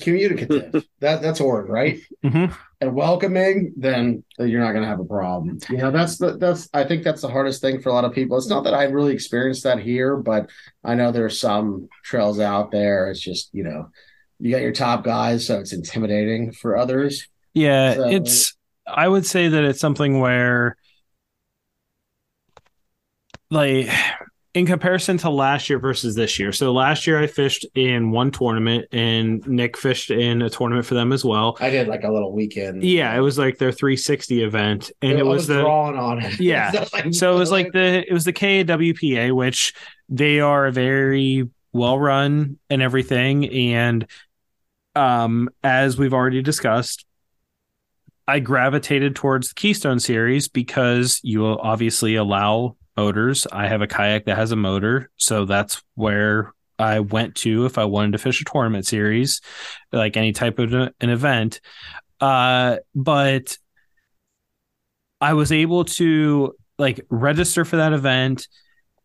communicative. 0.00 0.84
that 1.00 1.22
that's 1.22 1.38
a 1.38 1.44
word, 1.44 1.68
right? 1.68 2.00
Mhm. 2.24 2.52
And 2.80 2.94
welcoming, 2.94 3.72
then 3.76 4.24
you're 4.38 4.60
not 4.60 4.72
going 4.72 4.82
to 4.82 4.88
have 4.88 4.98
a 4.98 5.04
problem. 5.04 5.58
You 5.68 5.76
know, 5.76 5.90
that's 5.92 6.16
the 6.18 6.36
that's 6.38 6.68
I 6.74 6.82
think 6.84 7.04
that's 7.04 7.20
the 7.22 7.28
hardest 7.28 7.60
thing 7.60 7.80
for 7.80 7.90
a 7.90 7.92
lot 7.92 8.04
of 8.04 8.12
people. 8.14 8.36
It's 8.36 8.48
not 8.48 8.64
that 8.64 8.74
I 8.74 8.84
really 8.84 9.12
experienced 9.12 9.62
that 9.64 9.78
here, 9.78 10.16
but 10.16 10.50
I 10.82 10.94
know 10.96 11.12
there's 11.12 11.38
some 11.38 11.88
trails 12.02 12.40
out 12.40 12.72
there. 12.72 13.10
It's 13.10 13.20
just 13.20 13.50
you 13.52 13.62
know, 13.62 13.90
you 14.40 14.50
got 14.50 14.62
your 14.62 14.72
top 14.72 15.04
guys, 15.04 15.46
so 15.46 15.60
it's 15.60 15.72
intimidating 15.74 16.50
for 16.52 16.76
others. 16.76 17.28
Yeah, 17.54 17.94
So- 17.94 18.08
it's. 18.08 18.56
I 18.86 19.06
would 19.06 19.24
say 19.24 19.46
that 19.48 19.62
it's 19.64 19.78
something 19.78 20.18
where, 20.18 20.76
like, 23.50 23.88
in 24.52 24.66
comparison 24.66 25.16
to 25.18 25.30
last 25.30 25.70
year 25.70 25.78
versus 25.78 26.16
this 26.16 26.38
year. 26.40 26.50
So 26.50 26.72
last 26.72 27.06
year 27.06 27.16
I 27.22 27.28
fished 27.28 27.64
in 27.76 28.10
one 28.10 28.32
tournament, 28.32 28.86
and 28.90 29.46
Nick 29.46 29.76
fished 29.76 30.10
in 30.10 30.42
a 30.42 30.50
tournament 30.50 30.86
for 30.86 30.94
them 30.94 31.12
as 31.12 31.24
well. 31.24 31.56
I 31.60 31.70
did 31.70 31.86
like 31.86 32.02
a 32.02 32.10
little 32.10 32.32
weekend. 32.32 32.82
Yeah, 32.82 33.14
it 33.16 33.20
was 33.20 33.38
like 33.38 33.58
their 33.58 33.70
360 33.70 34.42
event, 34.42 34.90
and 35.02 35.12
it 35.12 35.20
I 35.20 35.22
was 35.22 35.46
the 35.46 35.60
drawn 35.60 35.96
on 35.96 36.20
it. 36.20 36.40
Yeah. 36.40 36.84
so 37.12 37.34
it 37.36 37.38
was 37.38 37.52
like 37.52 37.70
the 37.72 38.04
it 38.08 38.12
was 38.12 38.24
the 38.24 38.32
KWPA, 38.32 39.32
which 39.32 39.72
they 40.08 40.40
are 40.40 40.68
very 40.72 41.48
well 41.72 41.96
run 41.96 42.58
and 42.68 42.82
everything. 42.82 43.48
And 43.48 44.04
um, 44.96 45.48
as 45.62 45.96
we've 45.96 46.12
already 46.14 46.42
discussed, 46.42 47.04
I 48.30 48.38
gravitated 48.38 49.16
towards 49.16 49.48
the 49.48 49.54
Keystone 49.54 49.98
series 49.98 50.46
because 50.46 51.18
you 51.24 51.44
obviously 51.46 52.14
allow 52.14 52.76
motors. 52.96 53.44
I 53.50 53.66
have 53.66 53.82
a 53.82 53.88
kayak 53.88 54.26
that 54.26 54.36
has 54.36 54.52
a 54.52 54.56
motor, 54.56 55.10
so 55.16 55.46
that's 55.46 55.82
where 55.96 56.52
I 56.78 57.00
went 57.00 57.34
to 57.36 57.66
if 57.66 57.76
I 57.76 57.86
wanted 57.86 58.12
to 58.12 58.18
fish 58.18 58.40
a 58.40 58.44
tournament 58.44 58.86
series, 58.86 59.40
like 59.90 60.16
any 60.16 60.30
type 60.30 60.60
of 60.60 60.72
an 60.72 60.92
event. 61.00 61.60
Uh, 62.20 62.76
but 62.94 63.58
I 65.20 65.32
was 65.32 65.50
able 65.50 65.84
to 65.86 66.54
like 66.78 67.04
register 67.10 67.64
for 67.64 67.78
that 67.78 67.92
event. 67.92 68.46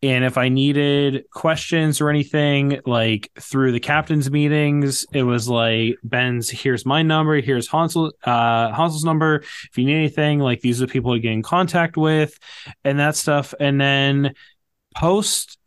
And 0.06 0.24
if 0.24 0.38
I 0.38 0.50
needed 0.50 1.26
questions 1.32 2.00
or 2.00 2.12
anything, 2.12 2.80
like 2.86 3.32
through 3.40 3.72
the 3.72 3.80
captain's 3.80 4.30
meetings, 4.30 5.04
it 5.12 5.24
was 5.24 5.50
like 5.50 5.98
Ben's. 6.04 6.48
Here's 6.48 6.86
my 6.86 7.02
number. 7.02 7.42
Here's 7.42 7.68
Hansel. 7.68 8.14
Uh, 8.24 8.72
Hansel's 8.72 9.04
number. 9.04 9.38
If 9.38 9.72
you 9.80 9.86
need 9.86 9.96
anything, 9.96 10.38
like 10.38 10.62
these 10.62 10.80
are 10.80 10.86
the 10.86 10.92
people 10.92 11.16
to 11.16 11.20
get 11.20 11.32
in 11.32 11.42
contact 11.42 11.98
with, 11.98 12.38
and 12.84 13.00
that 13.00 13.16
stuff. 13.16 13.56
And 13.60 13.82
then 13.82 14.36
post, 14.96 15.58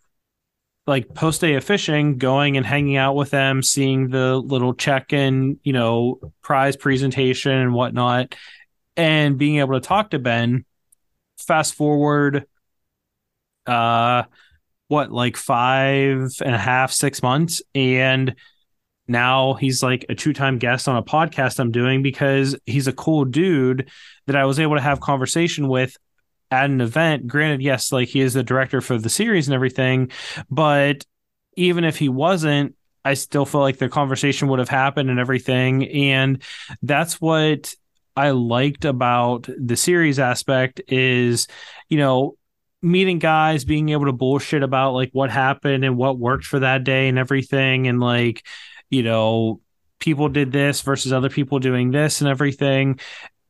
like 0.86 1.12
post 1.15 1.40
day 1.40 1.55
of 1.55 1.65
fishing, 1.65 2.16
going 2.19 2.56
and 2.56 2.65
hanging 2.65 2.97
out 2.97 3.16
with 3.16 3.31
them, 3.31 3.60
seeing 3.60 4.09
the 4.09 4.36
little 4.36 4.73
check 4.73 5.12
in, 5.12 5.59
you 5.65 5.73
know, 5.73 6.20
prize 6.43 6.77
presentation 6.77 7.51
and 7.51 7.74
whatnot, 7.74 8.36
and 8.97 9.36
being 9.36 9.56
able 9.56 9.74
to 9.74 9.85
talk 9.85 10.10
to 10.10 10.20
Ben. 10.20 10.65
Fast 11.39 11.74
forward 11.74 12.47
uh 13.69 14.24
what 14.89 15.12
like 15.12 15.36
five 15.36 16.32
and 16.45 16.55
a 16.55 16.59
half 16.59 16.93
six 16.93 17.23
months? 17.23 17.62
And 17.74 18.35
now 19.09 19.55
he's 19.55 19.82
like 19.82 20.05
a 20.09 20.15
two-time 20.15 20.59
guest 20.59 20.86
on 20.86 20.97
a 20.97 21.03
podcast 21.03 21.59
i'm 21.59 21.73
doing 21.73 22.03
because 22.03 22.55
he's 22.66 22.86
a 22.86 22.93
cool 22.93 23.24
dude 23.24 23.90
that 24.27 24.36
i 24.36 24.45
was 24.45 24.61
able 24.61 24.77
to 24.77 24.82
have 24.82 25.01
conversation 25.01 25.66
with 25.69 25.97
at 26.51 26.70
an 26.70 26.81
event. 26.81 27.27
Granted 27.27 27.62
yes 27.62 27.90
like 27.90 28.09
he 28.09 28.20
is 28.20 28.35
the 28.35 28.43
director 28.43 28.81
for 28.81 28.99
the 28.99 29.09
series 29.09 29.49
and 29.49 29.55
everything 29.55 30.11
but 30.51 31.05
even 31.57 31.85
if 31.85 31.97
he 31.97 32.09
wasn't 32.09 32.74
i 33.05 33.15
still 33.15 33.47
feel 33.47 33.62
like 33.62 33.78
the 33.78 33.89
conversation 33.89 34.49
would 34.49 34.59
have 34.59 34.69
happened 34.69 35.11
and 35.11 35.19
everything. 35.19 35.89
And 35.89 36.43
that's 36.82 37.20
what 37.20 37.74
i 38.16 38.31
liked 38.31 38.85
about 38.85 39.49
the 39.59 39.77
series 39.77 40.19
aspect 40.19 40.81
is 40.89 41.49
you 41.89 41.99
know 41.99 42.36
meeting 42.82 43.18
guys, 43.18 43.64
being 43.64 43.88
able 43.90 44.06
to 44.06 44.12
bullshit 44.12 44.62
about 44.62 44.94
like 44.94 45.10
what 45.12 45.30
happened 45.30 45.84
and 45.84 45.96
what 45.96 46.18
worked 46.18 46.44
for 46.44 46.60
that 46.60 46.84
day 46.84 47.09
and 47.09 47.18
everything, 47.18 47.88
and 47.88 48.00
like, 48.00 48.44
you 48.90 49.02
know, 49.02 49.60
people 49.98 50.28
did 50.28 50.52
this 50.52 50.80
versus 50.82 51.12
other 51.12 51.30
people 51.30 51.59
doing 51.59 51.90
this 51.90 52.20
and 52.20 52.30
everything. 52.30 52.98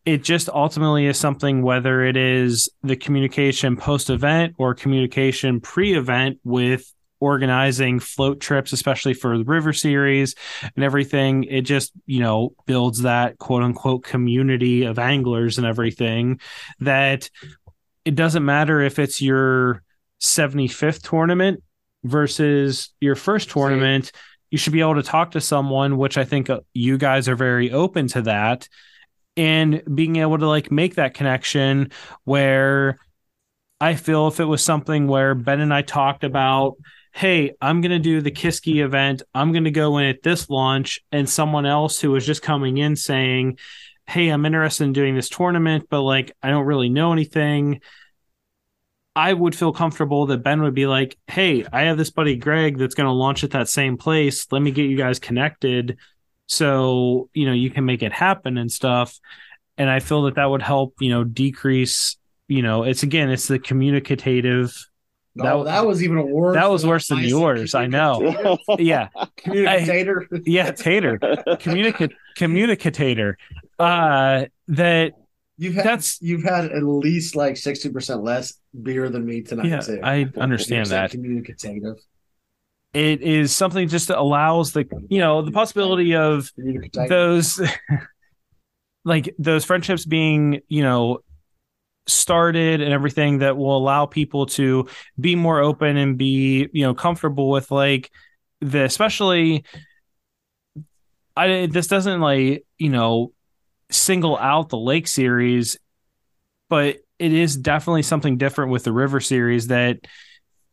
It 0.05 0.23
just 0.23 0.49
ultimately 0.49 1.07
is 1.07 1.19
something, 1.19 1.63
whether 1.63 2.03
it 2.03 2.17
is 2.17 2.71
the 2.83 2.97
communication 2.97 3.77
post 3.77 4.09
event 4.09 4.55
or 4.57 4.75
communication 4.75 5.61
pre 5.61 5.95
event 5.95 6.39
with 6.45 6.91
organizing 7.21 8.01
float 8.01 8.41
trips, 8.41 8.73
especially 8.73 9.15
for 9.15 9.37
the 9.37 9.45
river 9.45 9.73
series 9.73 10.35
and 10.77 10.85
everything. 10.85 11.45
It 11.45 11.63
just, 11.63 11.93
you 12.07 12.21
know, 12.21 12.55
builds 12.67 13.03
that 13.03 13.39
quote 13.39 13.63
unquote 13.63 14.05
community 14.05 14.85
of 14.85 14.99
anglers 14.99 15.59
and 15.59 15.67
everything 15.67 16.41
that 16.81 17.31
it 18.09 18.15
doesn't 18.15 18.45
matter 18.45 18.81
if 18.81 18.99
it's 18.99 19.21
your 19.21 19.83
75th 20.19 21.03
tournament 21.03 21.63
versus 22.03 22.89
your 23.03 23.15
first 23.15 23.51
tournament 23.51 24.13
you 24.51 24.57
should 24.57 24.73
be 24.73 24.81
able 24.81 24.95
to 24.95 25.03
talk 25.03 25.33
to 25.33 25.43
someone 25.43 25.99
which 25.99 26.17
i 26.17 26.25
think 26.25 26.49
uh, 26.49 26.61
you 26.73 26.97
guys 26.97 27.29
are 27.29 27.37
very 27.37 27.71
open 27.71 28.09
to 28.09 28.23
that 28.23 28.67
and 29.37 29.83
being 29.95 30.17
able 30.17 30.39
to 30.39 30.49
like 30.49 30.73
make 30.73 30.95
that 30.95 31.13
connection 31.13 31.93
where 32.25 32.99
i 33.79 33.95
feel 33.95 34.27
if 34.27 34.41
it 34.41 34.47
was 34.47 34.65
something 34.65 35.07
where 35.07 35.35
ben 35.35 35.61
and 35.61 35.75
i 35.75 35.83
talked 35.83 36.25
about 36.25 36.77
hey 37.13 37.53
i'm 37.61 37.83
going 37.83 37.91
to 37.91 37.99
do 37.99 38.23
the 38.23 38.31
kiski 38.31 38.83
event. 38.83 39.21
I'm 39.35 39.53
going 39.53 39.65
to 39.65 39.71
go 39.71 39.99
in 39.99 40.07
at 40.07 40.23
this 40.23 40.49
launch 40.49 41.01
and 41.13 41.29
someone 41.29 41.67
else 41.67 42.01
who 42.01 42.13
was 42.13 42.25
just 42.25 42.41
coming 42.41 42.79
in 42.79 42.97
saying 42.97 43.59
hey 44.09 44.31
i'm 44.31 44.47
interested 44.47 44.85
in 44.85 44.95
doing 44.95 45.15
this 45.15 45.29
tournament 45.29 45.87
but 45.91 46.01
like 46.01 46.33
i 46.43 46.49
don't 46.49 46.65
really 46.65 46.89
know 46.89 47.13
anything 47.13 47.81
I 49.19 49.33
would 49.33 49.57
feel 49.57 49.73
comfortable 49.73 50.27
that 50.27 50.45
Ben 50.45 50.63
would 50.63 50.75
be 50.75 50.87
like, 50.87 51.19
"Hey, 51.27 51.65
I 51.73 51.83
have 51.83 51.99
this 51.99 52.11
buddy 52.11 52.37
Greg 52.37 52.79
that's 52.79 52.95
going 52.95 53.09
to 53.09 53.13
launch 53.13 53.43
at 53.43 53.51
that 53.51 53.69
same 53.69 53.97
place. 53.97 54.47
Let 54.53 54.63
me 54.63 54.71
get 54.71 54.89
you 54.89 54.97
guys 54.97 55.19
connected, 55.19 55.99
so 56.47 57.29
you 57.35 57.45
know 57.45 57.53
you 57.53 57.69
can 57.69 57.85
make 57.85 58.05
it 58.05 58.13
happen 58.13 58.57
and 58.57 58.71
stuff." 58.71 59.19
And 59.77 59.91
I 59.91 59.99
feel 59.99 60.23
that 60.23 60.37
that 60.37 60.45
would 60.47 60.63
help, 60.63 60.95
you 61.01 61.11
know, 61.11 61.25
decrease. 61.25 62.17
You 62.47 62.63
know, 62.63 62.85
it's 62.85 63.03
again, 63.03 63.29
it's 63.29 63.49
the 63.49 63.59
communicative. 63.59 64.73
No, 65.35 65.65
that, 65.65 65.85
was 65.85 66.03
even 66.03 66.31
worse. 66.31 66.55
That 66.55 66.71
was 66.71 66.87
worse 66.87 67.09
than 67.09 67.21
yours. 67.21 67.75
I 67.75 67.87
know. 67.87 68.59
Yeah, 68.79 69.09
Communicator. 69.37 70.29
yeah, 70.45 70.71
Tater, 70.71 71.19
communicate, 71.59 72.13
communicator. 72.37 73.37
Uh, 73.81 74.47
that 74.69 75.15
You've 75.61 75.75
had 75.75 75.85
That's- 75.85 76.19
you've 76.21 76.45
had 76.45 76.67
at 76.67 76.85
least 76.85 77.35
like 77.35 77.57
sixty 77.57 77.91
percent 77.91 78.23
less 78.23 78.55
beer 78.81 79.09
than 79.09 79.27
me 79.27 79.43
tonight. 79.43 79.67
yeah, 79.67 79.81
too. 79.81 80.01
I 80.03 80.31
understand 80.37 80.87
that. 80.87 81.11
communicative. 81.11 81.97
It 82.95 83.21
is 83.21 83.55
something 83.55 83.89
just 83.89 84.09
that 84.09 84.19
allows 84.19 84.73
the 84.73 84.87
you 85.09 85.19
know 85.19 85.43
the 85.43 85.51
possibility 85.51 86.15
of 86.15 86.51
those 87.09 87.61
like 89.05 89.35
those 89.39 89.65
friendships 89.65 90.05
being 90.05 90.61
you 90.69 90.83
know 90.83 91.19
started 92.07 92.81
and 92.81 92.93
everything 92.93 93.39
that 93.39 93.57
will 93.57 93.77
allow 93.77 94.07
people 94.07 94.47
to 94.47 94.89
be 95.21 95.35
more 95.35 95.61
open 95.61 95.97
and 95.97 96.17
be 96.17 96.69
you 96.73 96.83
know 96.83 96.95
comfortable 96.95 97.51
with 97.51 97.71
like 97.71 98.11
the 98.63 98.85
especially 98.85 99.65
i 101.37 101.67
this 101.67 101.87
doesn't 101.87 102.21
like 102.21 102.65
you 102.79 102.89
know 102.89 103.33
single 103.91 104.37
out 104.37 104.69
the 104.69 104.79
lake 104.79 105.09
series 105.09 105.79
but 106.69 106.99
it 107.19 107.33
is 107.33 107.57
definitely 107.57 108.03
something 108.03 108.37
different 108.37 108.71
with 108.71 108.85
the 108.85 108.93
river 108.93 109.21
series 109.21 109.69
that 109.69 110.07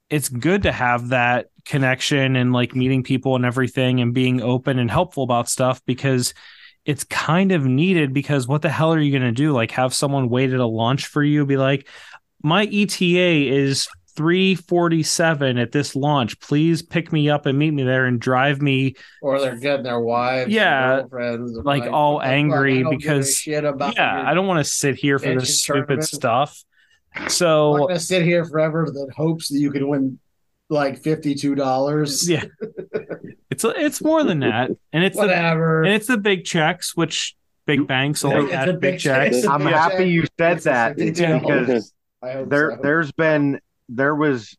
it's 0.10 0.30
good 0.30 0.64
to 0.64 0.72
have 0.72 1.10
that 1.10 1.48
connection 1.66 2.36
and 2.36 2.54
like 2.54 2.76
meeting 2.76 3.04
people 3.04 3.36
and 3.36 3.46
everything 3.46 4.00
and 4.00 4.14
being 4.14 4.42
open 4.42 4.78
and 4.78 4.92
helpful 4.92 5.24
about 5.24 5.50
stuff 5.50 5.82
because 5.86 6.34
it's 6.86 7.04
kind 7.04 7.52
of 7.52 7.66
needed 7.66 8.14
because 8.14 8.48
what 8.48 8.62
the 8.62 8.70
hell 8.70 8.94
are 8.94 9.00
you 9.00 9.12
going 9.12 9.24
to 9.24 9.32
do? 9.32 9.52
Like 9.52 9.72
have 9.72 9.94
someone 9.94 10.30
wait 10.30 10.54
at 10.54 10.60
a 10.60 10.66
launch 10.66 11.08
for 11.08 11.24
you 11.24 11.46
be 11.46 11.58
like 11.58 11.88
my 12.44 12.66
ETA 12.66 13.50
is 13.50 13.88
347 14.16 15.58
at 15.58 15.72
this 15.72 15.96
launch 15.96 16.40
please 16.40 16.82
pick 16.82 17.12
me 17.12 17.30
up 17.30 17.46
and 17.46 17.58
meet 17.58 17.72
me 17.72 17.84
there 17.84 18.06
and 18.06 18.20
drive 18.20 18.62
me 18.62 18.96
or 19.22 19.40
they're 19.40 19.56
getting 19.58 19.84
their 19.84 20.00
wives, 20.00 20.52
Yeah, 20.52 21.02
girlfriends, 21.02 21.54
like, 21.64 21.84
all 21.92 22.16
what 22.16 22.22
the 22.22 22.26
fuck, 22.28 22.34
angry 22.34 22.80
I 22.80 22.82
don't 22.84 22.92
give 22.92 22.96
a 22.96 22.98
because- 22.98 23.38
shit 23.38 23.64
about. 23.66 23.96
yeah 23.96 24.24
I 24.26 24.34
don't 24.34 24.48
want 24.48 24.64
to 24.66 24.70
sit 24.70 24.96
here 24.96 25.20
for 25.20 25.34
this 25.40 25.62
stupid 25.62 25.86
tournament. 25.88 26.04
stuff 26.08 26.64
I'm 27.16 27.30
so 27.30 27.78
gonna 27.78 28.00
sit 28.00 28.24
here 28.24 28.44
forever 28.46 28.86
that 28.92 29.14
hopes 29.16 29.48
that 29.50 29.58
you 29.60 29.72
can 29.72 29.88
win 29.88 30.20
like 30.70 30.98
fifty 31.02 31.36
two 31.36 31.56
dollars. 31.56 32.28
yeah 32.30 32.44
it's 33.52 33.64
it's 33.64 34.02
more 34.04 34.24
than 34.24 34.40
that 34.40 34.72
and 34.92 35.04
it's 35.04 35.16
the, 35.16 35.22
whatever. 35.22 35.84
and 35.84 35.94
it's 35.94 36.08
the 36.08 36.18
big 36.18 36.44
checks 36.44 36.96
which 36.98 37.36
big 37.68 37.88
banks 37.88 38.24
It's 38.24 38.34
only 38.34 38.52
a 38.52 38.58
had 38.58 38.66
big 38.66 38.80
big 38.82 39.00
checks 39.00 39.42
check. 39.42 39.50
I'm 39.50 39.62
happy 39.62 40.10
you 40.10 40.26
said 40.40 40.60
that 40.62 40.98
$52. 40.98 41.42
because 41.42 41.94
there 42.50 42.72
so. 42.72 42.78
there's 42.82 43.12
been 43.14 43.60
there 43.90 44.16
was 44.16 44.56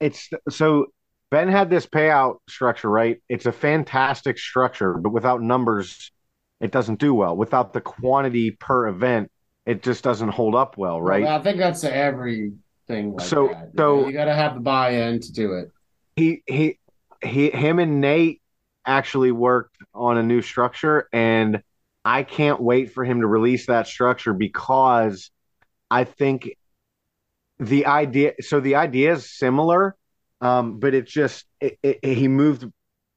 it's 0.00 0.28
so 0.50 0.86
Ben 1.30 1.48
had 1.48 1.70
this 1.70 1.86
payout 1.86 2.36
structure, 2.48 2.88
right? 2.90 3.20
It's 3.28 3.46
a 3.46 3.52
fantastic 3.52 4.38
structure, 4.38 4.94
but 4.94 5.10
without 5.10 5.42
numbers, 5.42 6.12
it 6.60 6.70
doesn't 6.70 7.00
do 7.00 7.14
well. 7.14 7.36
Without 7.36 7.72
the 7.72 7.80
quantity 7.80 8.52
per 8.52 8.86
event, 8.86 9.30
it 9.66 9.82
just 9.82 10.04
doesn't 10.04 10.28
hold 10.28 10.54
up 10.54 10.76
well, 10.76 11.00
right? 11.00 11.22
Well, 11.24 11.38
I 11.38 11.42
think 11.42 11.58
that's 11.58 11.82
everything. 11.84 12.56
Like 13.16 13.20
So- 13.26 13.48
that. 13.48 13.66
You 13.66 13.70
so- 13.78 14.00
know, 14.02 14.06
you 14.06 14.12
got 14.12 14.26
to 14.26 14.34
have 14.34 14.54
the 14.54 14.60
buy-in 14.60 15.20
to 15.20 15.32
do 15.32 15.54
it. 15.54 15.70
he 16.16 16.42
he 16.46 16.78
he 17.22 17.50
him 17.50 17.78
and 17.78 18.00
Nate 18.00 18.40
actually 18.86 19.32
worked 19.32 19.76
on 19.94 20.18
a 20.18 20.22
new 20.22 20.42
structure 20.42 21.08
and 21.12 21.62
I 22.04 22.22
can't 22.22 22.60
wait 22.60 22.92
for 22.92 23.02
him 23.02 23.22
to 23.22 23.26
release 23.26 23.66
that 23.66 23.86
structure 23.86 24.34
because 24.34 25.30
I 25.90 26.04
think 26.04 26.50
the 27.58 27.86
idea 27.86 28.32
so 28.40 28.60
the 28.60 28.74
idea 28.76 29.12
is 29.12 29.30
similar 29.38 29.94
um 30.40 30.78
but 30.80 30.94
it's 30.94 31.12
just 31.12 31.46
it, 31.60 31.78
it, 31.82 32.04
he 32.04 32.28
moved 32.28 32.64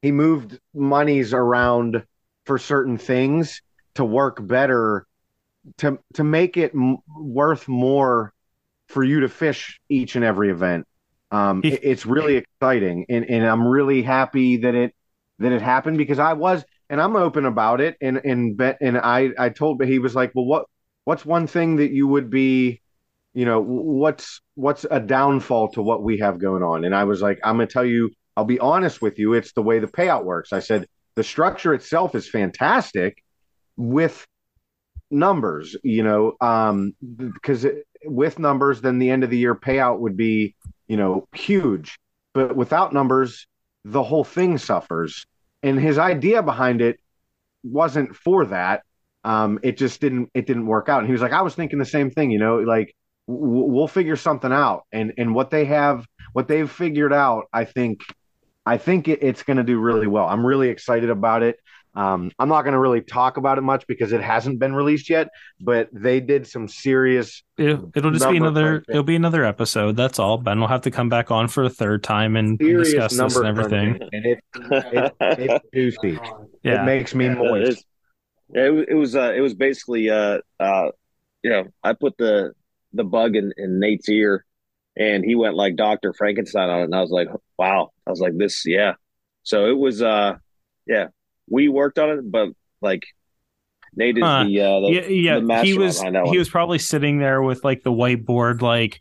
he 0.02 0.12
moved 0.12 0.60
monies 0.74 1.34
around 1.34 2.04
for 2.46 2.58
certain 2.58 2.98
things 2.98 3.62
to 3.96 4.06
work 4.06 4.46
better 4.46 5.06
to 5.78 6.00
to 6.14 6.24
make 6.24 6.58
it 6.58 6.72
m- 6.74 6.98
worth 7.18 7.68
more 7.68 8.34
for 8.90 9.04
you 9.04 9.22
to 9.22 9.30
fish 9.30 9.80
each 9.90 10.16
and 10.16 10.26
every 10.26 10.50
event. 10.52 10.88
Um, 11.32 11.66
it- 11.68 11.82
it's 11.84 12.06
really 12.06 12.36
exciting, 12.38 13.06
and, 13.10 13.26
and 13.30 13.46
I'm 13.46 13.68
really 13.68 14.02
happy 14.02 14.58
that 14.58 14.76
it 14.76 14.96
that 15.40 15.52
it 15.52 15.62
happened 15.62 15.98
because 15.98 16.20
I 16.20 16.34
was, 16.34 16.64
and 16.90 17.02
I'm 17.02 17.16
open 17.16 17.46
about 17.46 17.82
it, 17.82 17.98
and 18.02 18.18
and 18.24 18.58
bet, 18.58 18.78
and 18.82 18.98
I 18.98 19.32
I 19.38 19.50
told, 19.50 19.80
but 19.80 19.88
he 19.88 20.00
was 20.00 20.16
like, 20.16 20.32
well, 20.36 20.46
what 20.46 20.66
what's 21.06 21.26
one 21.26 21.48
thing 21.48 21.78
that 21.78 21.92
you 21.92 22.08
would 22.08 22.30
be, 22.30 22.82
you 23.38 23.46
know, 23.46 23.62
what's 23.62 24.42
what's 24.56 24.84
a 24.90 25.00
downfall 25.00 25.70
to 25.74 25.82
what 25.84 26.02
we 26.02 26.18
have 26.18 26.40
going 26.40 26.64
on, 26.64 26.84
and 26.86 26.96
I 26.96 27.04
was 27.04 27.22
like, 27.22 27.38
I'm 27.44 27.58
gonna 27.58 27.68
tell 27.68 27.86
you, 27.86 28.10
I'll 28.36 28.46
be 28.46 28.58
honest 28.58 29.00
with 29.00 29.20
you, 29.20 29.36
it's 29.36 29.54
the 29.54 29.62
way 29.62 29.78
the 29.78 29.86
payout 29.86 30.24
works. 30.24 30.52
I 30.54 30.58
said 30.58 30.88
the 31.14 31.24
structure 31.24 31.76
itself 31.76 32.16
is 32.16 32.28
fantastic 32.28 33.24
with 33.76 34.26
numbers, 35.12 35.76
you 35.84 36.02
know, 36.02 36.34
um, 36.42 36.96
because 37.16 37.64
with 38.06 38.40
numbers, 38.40 38.82
then 38.82 38.98
the 38.98 39.12
end 39.12 39.24
of 39.24 39.30
the 39.30 39.38
year 39.38 39.54
payout 39.54 40.00
would 40.00 40.18
be, 40.18 40.56
you 40.88 40.98
know, 40.98 41.28
huge. 41.32 42.00
But 42.34 42.56
without 42.56 42.92
numbers, 42.92 43.46
the 43.86 44.02
whole 44.02 44.24
thing 44.24 44.58
suffers. 44.58 45.28
And 45.62 45.80
his 45.80 46.00
idea 46.00 46.42
behind 46.42 46.82
it 46.82 47.00
wasn't 47.62 48.16
for 48.16 48.46
that. 48.46 48.82
Um, 49.24 49.60
it 49.62 49.78
just 49.78 50.02
didn't 50.02 50.32
it 50.34 50.48
didn't 50.48 50.66
work 50.66 50.90
out. 50.90 51.02
And 51.02 51.08
he 51.08 51.14
was 51.14 51.22
like, 51.22 51.34
I 51.34 51.44
was 51.44 51.54
thinking 51.54 51.78
the 51.78 51.86
same 51.86 52.10
thing, 52.10 52.32
you 52.32 52.40
know, 52.40 52.58
like 52.58 52.96
we'll 53.28 53.88
figure 53.88 54.16
something 54.16 54.52
out. 54.52 54.84
And 54.92 55.14
and 55.18 55.36
what 55.36 55.50
they 55.52 55.66
have, 55.66 56.06
what 56.34 56.48
they've 56.48 56.70
figured 56.70 57.14
out, 57.14 57.46
I 57.54 57.66
think, 57.66 58.02
I 58.66 58.78
think 58.78 59.08
it, 59.08 59.20
it's 59.22 59.44
going 59.44 59.58
to 59.58 59.64
do 59.64 59.80
really 59.80 60.08
well. 60.08 60.26
I'm 60.28 60.46
really 60.46 60.70
excited 60.70 61.10
about 61.10 61.44
it. 61.44 61.60
Um, 61.96 62.32
I'm 62.38 62.48
not 62.48 62.62
going 62.62 62.74
to 62.74 62.80
really 62.80 63.02
talk 63.02 63.38
about 63.38 63.58
it 63.58 63.62
much 63.62 63.88
because 63.88 64.12
it 64.14 64.22
hasn't 64.22 64.60
been 64.60 64.76
released 64.76 65.10
yet, 65.10 65.30
but 65.60 65.90
they 65.92 66.20
did 66.20 66.46
some 66.46 66.68
serious. 66.68 67.42
It, 67.58 67.80
it'll 67.96 68.12
just 68.12 68.30
be 68.30 68.38
another. 68.38 68.82
crunching. 68.82 68.86
It'll 68.94 69.04
be 69.04 69.16
another 69.16 69.44
episode. 69.44 69.96
That's 69.96 70.20
all. 70.20 70.38
Ben 70.38 70.60
will 70.60 70.68
have 70.68 70.82
to 70.82 70.92
come 70.92 71.10
back 71.10 71.32
on 71.32 71.48
for 71.48 71.64
a 71.64 71.70
third 71.72 72.04
time 72.04 72.36
and 72.36 72.60
Serious 72.62 72.92
discuss 72.94 73.18
this 73.18 73.36
and 73.38 73.48
everything. 73.48 74.00
and 74.14 74.26
it, 74.28 74.40
it, 74.54 75.14
it's 75.22 75.66
juicy. 75.74 76.20
Yeah. 76.62 76.84
It 76.84 76.86
makes 76.86 77.16
me 77.16 77.26
Yeah, 77.26 77.34
moist. 77.34 77.84
yeah, 78.54 78.66
it, 78.68 78.70
was- 78.70 78.86
it 78.90 78.94
was 78.94 79.16
uh, 79.16 79.34
it 79.36 79.42
was 79.42 79.56
basically 79.56 80.12
uh 80.12 80.38
uh 80.60 80.90
you 81.42 81.50
know 81.50 81.64
I 81.84 81.94
put 81.94 82.16
the 82.18 82.52
the 82.98 83.04
bug 83.04 83.36
in, 83.36 83.54
in 83.58 83.80
Nate's 83.80 84.10
ear 84.10 84.46
and 84.98 85.24
he 85.24 85.36
went 85.36 85.56
like 85.56 85.76
Dr. 85.76 86.14
Frankenstein 86.14 86.70
on 86.70 86.82
it 86.82 86.86
and 86.86 86.96
I 86.96 87.02
was 87.02 87.12
like 87.12 87.30
wow 87.58 87.92
I 88.06 88.10
was 88.10 88.20
like 88.20 88.38
this 88.38 88.64
yeah 88.66 88.94
so 89.44 89.68
it 89.68 89.78
was 89.78 90.02
uh 90.02 90.36
yeah 90.86 91.08
we 91.50 91.70
worked 91.70 92.00
on 92.00 92.10
it 92.10 92.32
but 92.32 92.50
like 92.82 93.04
Nate 93.96 94.18
is 94.18 94.24
Huh. 94.24 94.44
the 94.46 94.62
uh 94.62 94.80
the, 94.82 94.90
yeah, 94.92 95.08
yeah. 95.08 95.40
the 95.40 95.64
he 95.64 95.78
was 95.78 95.98
behind 95.98 96.16
that 96.16 96.28
he 96.28 96.38
was 96.38 96.50
probably 96.50 96.80
sitting 96.80 97.20
there 97.20 97.42
with 97.42 97.64
like 97.64 97.84
the 97.84 97.92
whiteboard, 97.92 98.62
like 98.62 99.00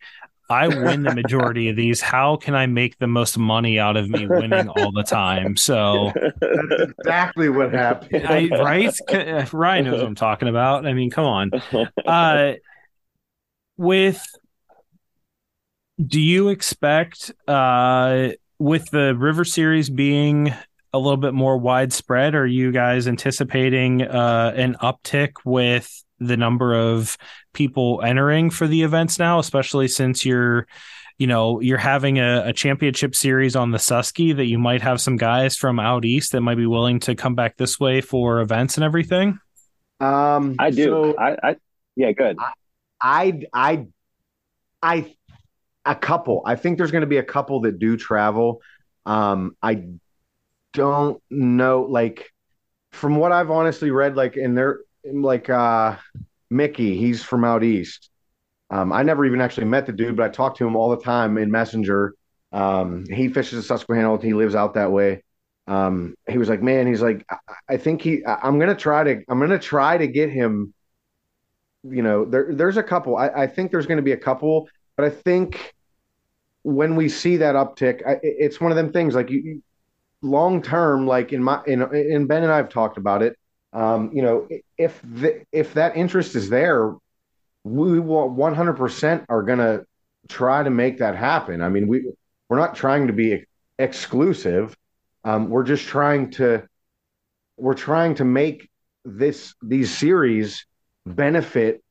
I 0.49 0.69
win 0.69 1.03
the 1.03 1.15
majority 1.15 1.69
of 1.69 1.77
these. 1.77 2.01
How 2.01 2.37
can 2.37 2.55
I 2.55 2.67
make 2.67 2.99
the 2.99 3.09
most 3.09 3.37
money 3.37 3.79
out 3.81 3.97
of 3.97 4.09
me 4.09 4.27
winning 4.29 4.69
all 4.69 4.93
the 4.93 5.03
time? 5.03 5.57
So, 5.57 6.13
That's 6.41 6.93
exactly 6.99 7.49
what 7.49 7.73
happened. 7.73 8.27
I, 8.27 8.49
right? 8.51 9.53
Ryan 9.53 9.85
knows 9.85 10.01
what 10.01 10.07
I'm 10.07 10.15
talking 10.15 10.47
about. 10.49 10.87
I 10.87 10.93
mean, 10.93 11.11
come 11.11 11.27
on. 11.27 11.51
Uh, 12.07 12.55
with 13.77 14.25
do 16.05 16.21
you 16.21 16.49
expect 16.49 17.33
uh 17.49 18.29
with 18.59 18.91
the 18.91 19.15
river 19.17 19.45
series 19.45 19.91
being 19.91 20.53
a 20.93 20.99
little 20.99 21.17
bit 21.17 21.35
more 21.35 21.59
widespread 21.59 22.35
are 22.35 22.47
you 22.47 22.73
guys 22.73 23.07
anticipating 23.07 24.03
uh 24.03 24.53
an 24.57 24.77
uptick 24.83 25.33
with 25.45 26.05
the 26.19 26.37
number 26.37 26.75
of 26.75 27.19
people 27.53 28.01
entering 28.03 28.51
for 28.51 28.67
the 28.67 28.83
events 28.83 29.19
now 29.19 29.39
especially 29.39 29.89
since 29.89 30.25
you're 30.25 30.67
you 31.19 31.27
know 31.27 31.61
you're 31.61 31.79
having 31.79 32.19
a, 32.19 32.45
a 32.47 32.53
championship 32.53 33.15
series 33.15 33.57
on 33.57 33.71
the 33.71 33.79
susky 33.79 34.37
that 34.37 34.47
you 34.47 34.59
might 34.59 34.83
have 34.83 35.01
some 35.01 35.17
guys 35.17 35.57
from 35.57 35.81
out 35.81 36.05
east 36.05 36.33
that 36.33 36.41
might 36.41 36.57
be 36.57 36.67
willing 36.67 37.01
to 37.01 37.15
come 37.15 37.35
back 37.35 37.57
this 37.57 37.81
way 37.81 38.01
for 38.01 38.41
events 38.41 38.77
and 38.77 38.85
everything? 38.85 39.39
Um, 40.01 40.57
I 40.59 40.71
do. 40.71 40.85
so 40.85 41.19
I, 41.19 41.37
I 41.43 41.57
yeah 41.97 42.13
good 42.13 42.37
I, 43.01 43.43
I, 43.53 43.87
I, 44.83 45.15
a 45.85 45.95
couple. 45.95 46.43
I 46.45 46.57
think 46.57 46.79
there's 46.79 46.91
going 46.91 47.03
to 47.03 47.07
be 47.07 47.19
a 47.19 47.23
couple 47.23 47.61
that 47.63 47.79
do 47.79 47.97
travel. 47.97 48.61
Um, 49.05 49.57
I 49.63 49.85
don't 50.73 51.23
know, 51.31 51.83
like, 51.83 52.31
from 52.93 53.17
what 53.17 53.33
I've 53.33 53.51
honestly 53.51 53.91
read, 53.91 54.17
like, 54.17 54.37
in 54.37 54.55
there, 54.55 54.81
like, 55.05 55.49
uh, 55.49 55.97
Mickey, 56.51 56.97
he's 56.97 57.23
from 57.23 57.45
out 57.45 57.63
east. 57.63 58.11
Um, 58.71 58.93
I 58.93 59.03
never 59.03 59.25
even 59.25 59.41
actually 59.41 59.67
met 59.67 59.87
the 59.87 59.93
dude, 59.93 60.17
but 60.17 60.25
I 60.25 60.29
talk 60.29 60.57
to 60.57 60.67
him 60.67 60.75
all 60.77 60.91
the 60.91 61.03
time 61.03 61.39
in 61.39 61.51
Messenger. 61.51 62.15
Um, 62.53 63.05
he 63.07 63.29
fishes 63.29 63.59
at 63.59 63.65
Susquehanna. 63.65 64.21
He 64.21 64.35
lives 64.35 64.55
out 64.55 64.75
that 64.75 64.91
way. 64.91 65.23
Um, 65.69 66.15
he 66.29 66.39
was 66.39 66.49
like, 66.49 66.63
man, 66.63 66.87
he's 66.87 67.03
like, 67.03 67.25
I, 67.31 67.37
I 67.69 67.77
think 67.77 68.03
he, 68.03 68.25
I, 68.25 68.39
I'm 68.43 68.59
gonna 68.59 68.75
try 68.75 69.05
to, 69.05 69.23
I'm 69.29 69.41
gonna 69.41 69.59
try 69.59 69.99
to 69.99 70.07
get 70.07 70.31
him. 70.31 70.73
You 71.89 72.03
know, 72.03 72.25
there, 72.25 72.49
there's 72.51 72.77
a 72.77 72.83
couple. 72.83 73.17
I, 73.17 73.29
I 73.29 73.47
think 73.47 73.71
there's 73.71 73.87
going 73.87 73.99
to 73.99 74.03
be 74.03 74.13
a 74.13 74.17
couple, 74.17 74.69
but 74.97 75.05
I 75.05 75.11
think 75.11 75.75
when 76.63 76.97
we 76.97 77.09
see 77.09 77.37
that 77.39 77.55
uptick, 77.55 78.07
I, 78.07 78.19
it's 78.23 78.61
one 78.61 78.73
of 78.73 78.77
them 78.77 78.93
things. 78.93 79.15
Like 79.15 79.31
you, 79.31 79.39
you 79.39 79.63
long 80.23 80.63
term, 80.63 81.07
like 81.07 81.33
in 81.33 81.43
my, 81.43 81.63
in, 81.67 81.83
in 81.95 82.27
Ben 82.27 82.43
and 82.43 82.53
I 82.53 82.57
have 82.57 82.69
talked 82.69 82.99
about 82.99 83.23
it. 83.23 83.39
Um, 83.73 84.11
you 84.13 84.23
know, 84.23 84.49
if 84.79 85.01
the, 85.03 85.45
if 85.53 85.75
that 85.75 85.97
interest 85.97 86.35
is 86.35 86.49
there, 86.49 86.95
we 87.65 88.01
will 88.01 88.31
100% 88.31 89.27
are 89.29 89.43
going 89.43 89.59
to 89.59 89.85
try 90.29 90.63
to 90.63 90.71
make 90.71 90.99
that 90.99 91.17
happen. 91.17 91.63
I 91.63 91.69
mean, 91.69 91.89
we 91.89 92.11
we're 92.49 92.59
not 92.59 92.77
trying 92.77 93.09
to 93.09 93.13
be 93.13 93.45
exclusive. 93.79 94.77
Um, 95.25 95.51
we're 95.51 95.65
just 95.65 95.85
trying 95.85 96.31
to 96.33 96.67
we're 97.57 97.75
trying 97.75 98.15
to 98.17 98.25
make 98.25 98.71
this 99.05 99.55
these 99.63 99.97
series 99.97 100.65
benefit 101.07 101.83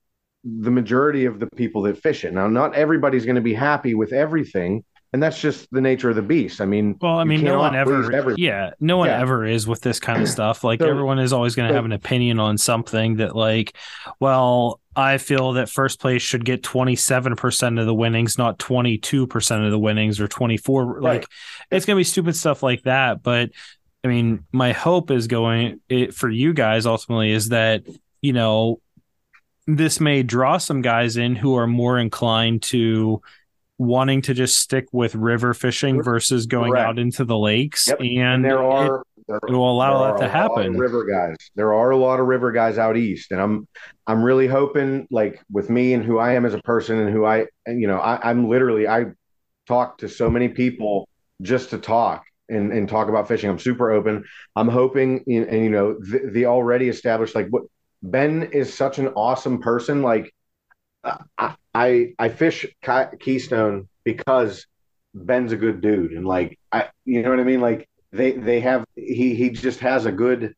the 0.43 0.69
majority 0.71 1.25
of 1.25 1.39
the 1.39 1.47
people 1.55 1.81
that 1.83 1.97
fish 1.97 2.23
it. 2.23 2.33
Now, 2.33 2.47
not 2.47 2.75
everybody's 2.75 3.25
going 3.25 3.35
to 3.35 3.41
be 3.41 3.53
happy 3.53 3.95
with 3.95 4.13
everything, 4.13 4.83
and 5.11 5.23
that's 5.23 5.39
just 5.39 5.67
the 5.71 5.81
nature 5.81 6.09
of 6.09 6.15
the 6.15 6.21
beast. 6.21 6.61
I 6.61 6.65
mean, 6.65 6.97
Well, 7.01 7.17
I 7.17 7.23
mean, 7.23 7.43
no 7.43 7.57
one 7.57 7.75
ever, 7.75 8.11
everybody. 8.13 8.41
yeah, 8.43 8.71
no 8.79 8.97
one 8.97 9.07
Yeah. 9.07 9.21
ever 9.21 9.45
is 9.45 9.65
with 9.65 9.81
this 9.81 9.99
kind 9.99 10.21
of 10.21 10.27
stuff. 10.27 10.63
Like 10.63 10.81
So- 10.81 10.89
everyone 10.89 11.17
is 11.19 11.33
always 11.33 11.55
going 11.55 11.67
to 11.69 11.71
so- 11.71 11.77
have 11.77 11.85
an 11.85 11.93
opinion 11.93 12.39
on 12.39 12.57
something 12.59 13.15
that, 13.15 13.35
like, 13.35 13.75
well, 14.19 14.79
I 14.95 15.17
feel 15.17 15.53
that 15.53 15.69
first 15.69 15.99
place 15.99 16.21
should 16.21 16.45
get 16.45 16.61
27% 16.63 17.79
of 17.79 17.85
the 17.85 17.93
winnings, 17.95 18.37
not 18.37 18.59
22% 18.59 19.65
of 19.65 19.71
the 19.71 19.79
winnings 19.79 20.19
or 20.19 20.27
24. 20.27 21.01
Like, 21.01 21.25
it's 21.71 21.85
going 21.85 21.95
to 21.95 21.99
be 21.99 22.03
stupid 22.03 22.35
stuff 22.35 22.61
like 22.61 22.83
that. 22.83 23.23
But 23.23 23.49
I 24.03 24.07
mean, 24.09 24.45
my 24.51 24.71
hope 24.73 25.09
is 25.11 25.25
going 25.27 25.79
it, 25.89 26.13
for 26.13 26.29
you 26.29 26.53
guys 26.53 26.85
ultimately 26.85 27.31
is 27.31 27.49
that, 27.49 27.83
you 28.21 28.33
know, 28.33 28.79
this 29.67 29.99
may 29.99 30.23
draw 30.23 30.57
some 30.57 30.81
guys 30.81 31.17
in 31.17 31.35
who 31.35 31.55
are 31.55 31.67
more 31.67 31.97
inclined 31.99 32.61
to 32.63 33.21
wanting 33.77 34.21
to 34.21 34.33
just 34.33 34.57
stick 34.59 34.85
with 34.93 35.15
river 35.15 35.53
fishing 35.53 36.01
versus 36.01 36.45
going 36.45 36.71
Correct. 36.71 36.87
out 36.87 36.99
into 36.99 37.25
the 37.25 37.37
lakes 37.37 37.87
Yep. 37.87 37.99
and, 37.99 38.17
and 38.19 38.45
there 38.45 38.59
it- 38.61 38.65
are 38.65 39.03
there, 39.27 39.39
it 39.47 39.51
will 39.51 39.71
allow 39.71 40.03
that 40.03 40.17
to 40.19 40.25
a 40.25 40.27
lot 40.27 40.27
of 40.27 40.31
happen. 40.31 40.77
river 40.77 41.03
guys. 41.03 41.35
There 41.55 41.73
are 41.73 41.89
a 41.89 41.97
lot 41.97 42.19
of 42.19 42.27
river 42.27 42.51
guys 42.51 42.77
out 42.77 42.95
east, 42.95 43.31
and 43.31 43.41
I'm 43.41 43.67
I'm 44.05 44.21
really 44.21 44.45
hoping, 44.45 45.07
like 45.09 45.41
with 45.51 45.67
me 45.67 45.93
and 45.95 46.05
who 46.05 46.19
I 46.19 46.33
am 46.33 46.45
as 46.45 46.53
a 46.53 46.61
person, 46.61 46.99
and 46.99 47.09
who 47.11 47.25
I, 47.25 47.47
you 47.65 47.87
know, 47.87 47.97
I, 47.97 48.19
I'm 48.29 48.47
literally 48.47 48.87
I 48.87 49.05
talk 49.67 49.97
to 49.99 50.09
so 50.09 50.29
many 50.29 50.47
people 50.49 51.09
just 51.41 51.71
to 51.71 51.79
talk 51.79 52.23
and 52.49 52.71
and 52.71 52.87
talk 52.87 53.09
about 53.09 53.27
fishing. 53.27 53.49
I'm 53.49 53.57
super 53.57 53.91
open. 53.91 54.25
I'm 54.55 54.67
hoping, 54.67 55.23
and, 55.25 55.45
and 55.47 55.63
you 55.63 55.71
know, 55.71 55.95
the, 55.99 56.29
the 56.31 56.45
already 56.45 56.87
established 56.87 57.33
like 57.33 57.47
what 57.49 57.63
Ben 58.11 58.43
is 58.43 58.73
such 58.73 58.99
an 58.99 59.07
awesome 59.09 59.61
person. 59.61 60.01
Like 60.01 60.33
I 61.03 61.55
I, 61.73 62.13
I 62.17 62.29
fish 62.29 62.65
Keystone 63.19 63.87
because 64.03 64.65
Ben's 65.13 65.51
a 65.51 65.57
good 65.57 65.81
dude, 65.81 66.11
and 66.11 66.25
like 66.25 66.59
I, 66.71 66.89
you 67.05 67.21
know 67.21 67.29
what 67.29 67.39
I 67.39 67.43
mean. 67.43 67.61
Like 67.61 67.87
they 68.11 68.33
they 68.33 68.59
have 68.61 68.85
he 68.95 69.35
he 69.35 69.49
just 69.49 69.79
has 69.79 70.05
a 70.05 70.11
good. 70.11 70.53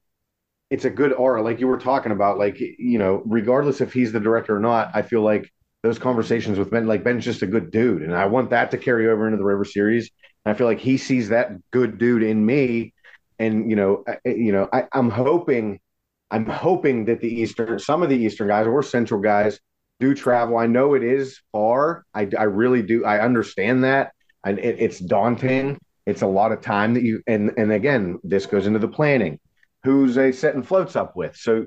It's 0.70 0.84
a 0.84 0.90
good 0.90 1.14
aura, 1.14 1.42
like 1.42 1.62
you 1.62 1.68
were 1.68 1.80
talking 1.80 2.12
about. 2.12 2.38
Like 2.38 2.60
you 2.60 3.00
know, 3.00 3.24
regardless 3.26 3.82
if 3.82 3.94
he's 3.94 4.12
the 4.12 4.20
director 4.20 4.56
or 4.56 4.60
not, 4.60 4.92
I 4.94 5.02
feel 5.02 5.22
like 5.22 5.50
those 5.84 5.98
conversations 6.00 6.60
with 6.60 6.72
Ben, 6.72 6.88
like 6.88 7.04
Ben's 7.04 7.24
just 7.24 7.42
a 7.42 7.48
good 7.48 7.72
dude, 7.72 8.02
and 8.02 8.14
I 8.14 8.26
want 8.26 8.50
that 8.50 8.72
to 8.72 8.78
carry 8.78 9.08
over 9.08 9.26
into 9.26 9.38
the 9.38 9.46
River 9.46 9.64
Series. 9.66 10.10
And 10.46 10.54
I 10.54 10.58
feel 10.58 10.68
like 10.68 10.80
he 10.80 10.98
sees 10.98 11.30
that 11.30 11.52
good 11.72 11.98
dude 11.98 12.24
in 12.24 12.46
me, 12.46 12.94
and 13.40 13.70
you 13.70 13.76
know, 13.76 14.04
I, 14.08 14.18
you 14.30 14.52
know, 14.52 14.68
I, 14.74 14.86
I'm 14.92 15.10
hoping, 15.10 15.80
I'm 16.30 16.46
hoping 16.46 17.06
that 17.06 17.22
the 17.22 17.28
Eastern, 17.28 17.80
some 17.80 18.04
of 18.04 18.10
the 18.10 18.18
Eastern 18.18 18.48
guys 18.48 18.68
or 18.68 18.84
Central 18.84 19.22
guys 19.22 19.60
do 20.00 20.14
travel. 20.14 20.58
I 20.58 20.68
know 20.68 20.94
it 20.94 21.04
is 21.04 21.40
far. 21.52 22.06
I, 22.14 22.30
I 22.38 22.44
really 22.44 22.82
do. 22.82 23.06
I 23.06 23.24
understand 23.24 23.84
that. 23.84 24.12
And 24.46 24.60
it, 24.60 24.78
it's 24.80 25.00
daunting. 25.00 25.78
It's 26.06 26.22
a 26.22 26.28
lot 26.28 26.52
of 26.52 26.62
time 26.62 26.94
that 26.94 27.04
you, 27.04 27.22
and, 27.28 27.52
and 27.58 27.72
again, 27.72 28.20
this 28.24 28.46
goes 28.46 28.68
into 28.68 28.80
the 28.80 28.88
planning. 28.88 29.40
Who's 29.84 30.16
they 30.16 30.32
setting 30.32 30.64
floats 30.64 30.96
up 30.96 31.16
with? 31.16 31.36
So, 31.36 31.66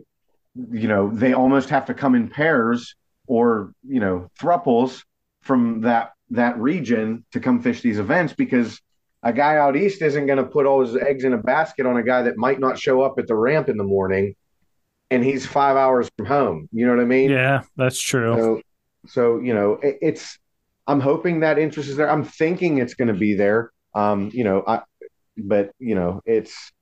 you 0.70 0.88
know, 0.88 1.10
they 1.10 1.32
almost 1.32 1.70
have 1.70 1.86
to 1.86 1.94
come 1.94 2.14
in 2.14 2.28
pairs 2.28 2.94
or, 3.26 3.72
you 3.86 4.00
know, 4.00 4.30
thruples 4.38 5.02
from 5.42 5.82
that, 5.82 6.12
that 6.30 6.58
region 6.58 7.24
to 7.32 7.40
come 7.40 7.62
fish 7.62 7.80
these 7.80 7.98
events 7.98 8.32
because 8.32 8.80
a 9.22 9.32
guy 9.32 9.56
out 9.56 9.76
east 9.76 10.02
isn't 10.02 10.26
going 10.26 10.38
to 10.38 10.44
put 10.44 10.66
all 10.66 10.80
his 10.80 10.96
eggs 10.96 11.24
in 11.24 11.32
a 11.32 11.38
basket 11.38 11.86
on 11.86 11.96
a 11.96 12.02
guy 12.02 12.22
that 12.22 12.36
might 12.36 12.60
not 12.60 12.78
show 12.78 13.02
up 13.02 13.18
at 13.18 13.26
the 13.26 13.34
ramp 13.34 13.68
in 13.68 13.76
the 13.76 13.84
morning 13.84 14.34
and 15.10 15.24
he's 15.24 15.46
five 15.46 15.76
hours 15.76 16.08
from 16.16 16.26
home. 16.26 16.68
You 16.72 16.86
know 16.86 16.94
what 16.94 17.02
I 17.02 17.06
mean? 17.06 17.30
Yeah, 17.30 17.62
that's 17.76 18.00
true. 18.00 18.34
So, 18.36 18.62
so 19.08 19.40
you 19.40 19.54
know, 19.54 19.74
it, 19.82 19.98
it's. 20.00 20.38
I'm 20.86 21.00
hoping 21.00 21.40
that 21.40 21.58
interest 21.58 21.88
is 21.88 21.96
there. 21.96 22.10
I'm 22.10 22.24
thinking 22.24 22.78
it's 22.78 22.94
going 22.94 23.08
to 23.08 23.14
be 23.14 23.34
there. 23.34 23.70
Um, 23.94 24.30
you 24.32 24.44
know, 24.44 24.64
I, 24.66 24.80
but 25.36 25.72
you 25.78 25.94
know, 25.94 26.20
it's. 26.24 26.72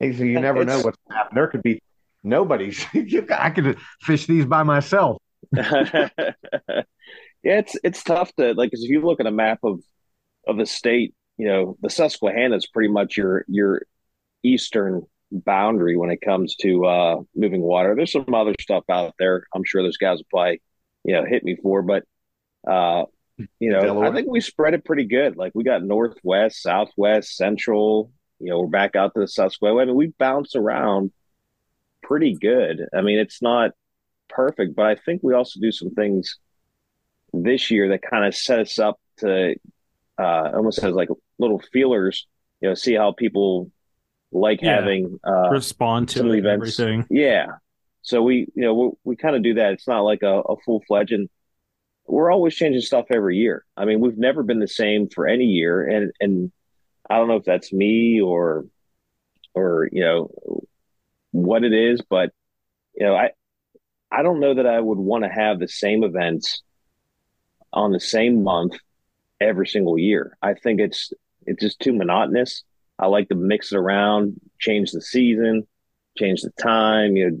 You 0.00 0.38
never 0.40 0.64
know 0.64 0.80
what's 0.80 0.98
happening. 1.08 1.34
There 1.34 1.48
could 1.48 1.62
be 1.62 1.80
nobody's. 2.22 2.84
I 3.30 3.50
could 3.50 3.78
fish 4.02 4.26
these 4.26 4.44
by 4.44 4.62
myself. 4.62 5.22
yeah, 5.54 6.84
it's 7.42 7.76
it's 7.82 8.02
tough 8.02 8.34
to 8.34 8.52
like 8.54 8.70
because 8.70 8.84
if 8.84 8.90
you 8.90 9.00
look 9.00 9.20
at 9.20 9.26
a 9.26 9.30
map 9.30 9.60
of 9.62 9.80
of 10.46 10.58
the 10.58 10.66
state, 10.66 11.14
you 11.38 11.46
know, 11.46 11.76
the 11.80 11.88
Susquehanna 11.88 12.56
is 12.56 12.66
pretty 12.66 12.92
much 12.92 13.16
your 13.16 13.44
your 13.48 13.82
eastern 14.42 15.02
boundary 15.32 15.96
when 15.96 16.10
it 16.10 16.20
comes 16.20 16.56
to 16.56 16.84
uh, 16.84 17.16
moving 17.34 17.62
water. 17.62 17.94
There's 17.94 18.12
some 18.12 18.34
other 18.34 18.54
stuff 18.60 18.84
out 18.90 19.14
there. 19.18 19.46
I'm 19.54 19.64
sure 19.64 19.82
those 19.82 19.96
guys 19.96 20.18
will 20.18 20.26
probably, 20.30 20.62
you 21.04 21.14
know, 21.14 21.24
hit 21.24 21.44
me 21.44 21.56
for, 21.62 21.82
but 21.82 22.04
uh, 22.66 23.04
you 23.60 23.70
know, 23.70 23.80
Delaware. 23.80 24.10
I 24.10 24.14
think 24.14 24.28
we 24.28 24.40
spread 24.40 24.74
it 24.74 24.84
pretty 24.84 25.04
good. 25.04 25.36
Like 25.36 25.52
we 25.54 25.64
got 25.64 25.82
northwest, 25.82 26.62
southwest, 26.62 27.36
central. 27.36 28.10
You 28.38 28.50
know, 28.50 28.60
we're 28.60 28.66
back 28.68 28.96
out 28.96 29.14
to 29.14 29.20
the 29.20 29.28
Susquehanna. 29.28 29.80
I 29.80 29.84
mean, 29.86 29.94
we 29.94 30.12
bounce 30.18 30.56
around 30.56 31.12
pretty 32.02 32.34
good. 32.34 32.86
I 32.94 33.02
mean, 33.02 33.18
it's 33.18 33.42
not 33.42 33.72
perfect, 34.28 34.76
but 34.76 34.86
I 34.86 34.96
think 34.96 35.22
we 35.22 35.34
also 35.34 35.60
do 35.60 35.72
some 35.72 35.90
things 35.90 36.38
this 37.32 37.70
year 37.70 37.88
that 37.90 38.02
kind 38.02 38.24
of 38.24 38.34
set 38.34 38.60
us 38.60 38.78
up 38.78 38.98
to 39.18 39.54
uh, 40.18 40.50
almost 40.54 40.82
as 40.82 40.94
like 40.94 41.08
little 41.38 41.62
feelers. 41.72 42.26
You 42.60 42.70
know, 42.70 42.74
see 42.74 42.94
how 42.94 43.12
people 43.12 43.70
like 44.36 44.62
yeah. 44.62 44.76
having 44.76 45.18
uh, 45.26 45.50
respond 45.50 46.08
to 46.10 46.32
events. 46.32 46.46
everything. 46.46 47.06
Yeah. 47.10 47.46
So 48.02 48.22
we, 48.22 48.46
you 48.54 48.62
know, 48.62 48.74
we, 48.74 48.90
we 49.04 49.16
kind 49.16 49.34
of 49.34 49.42
do 49.42 49.54
that. 49.54 49.72
It's 49.72 49.88
not 49.88 50.00
like 50.00 50.22
a, 50.22 50.40
a 50.40 50.56
full 50.64 50.82
fledged, 50.86 51.12
and 51.12 51.28
we're 52.06 52.30
always 52.30 52.54
changing 52.54 52.82
stuff 52.82 53.06
every 53.12 53.36
year. 53.36 53.64
I 53.76 53.84
mean, 53.84 54.00
we've 54.00 54.18
never 54.18 54.42
been 54.42 54.60
the 54.60 54.68
same 54.68 55.08
for 55.08 55.26
any 55.26 55.46
year, 55.46 55.84
and 55.84 56.12
and 56.20 56.52
I 57.08 57.16
don't 57.16 57.28
know 57.28 57.36
if 57.36 57.44
that's 57.44 57.72
me 57.72 58.20
or 58.20 58.66
or 59.54 59.88
you 59.90 60.02
know 60.02 60.30
what 61.32 61.64
it 61.64 61.72
is, 61.72 62.00
but 62.08 62.30
you 62.94 63.06
know, 63.06 63.16
I 63.16 63.30
I 64.10 64.22
don't 64.22 64.40
know 64.40 64.54
that 64.54 64.66
I 64.66 64.78
would 64.78 64.98
want 64.98 65.24
to 65.24 65.30
have 65.30 65.58
the 65.58 65.68
same 65.68 66.04
events 66.04 66.62
on 67.72 67.92
the 67.92 68.00
same 68.00 68.44
month 68.44 68.76
every 69.40 69.66
single 69.66 69.98
year. 69.98 70.36
I 70.40 70.54
think 70.54 70.80
it's 70.80 71.12
it's 71.44 71.62
just 71.62 71.80
too 71.80 71.92
monotonous. 71.92 72.62
I 72.98 73.06
like 73.06 73.28
to 73.28 73.34
mix 73.34 73.72
it 73.72 73.76
around, 73.76 74.40
change 74.58 74.92
the 74.92 75.02
season, 75.02 75.66
change 76.16 76.42
the 76.42 76.50
time, 76.62 77.16
you 77.16 77.30
know, 77.30 77.40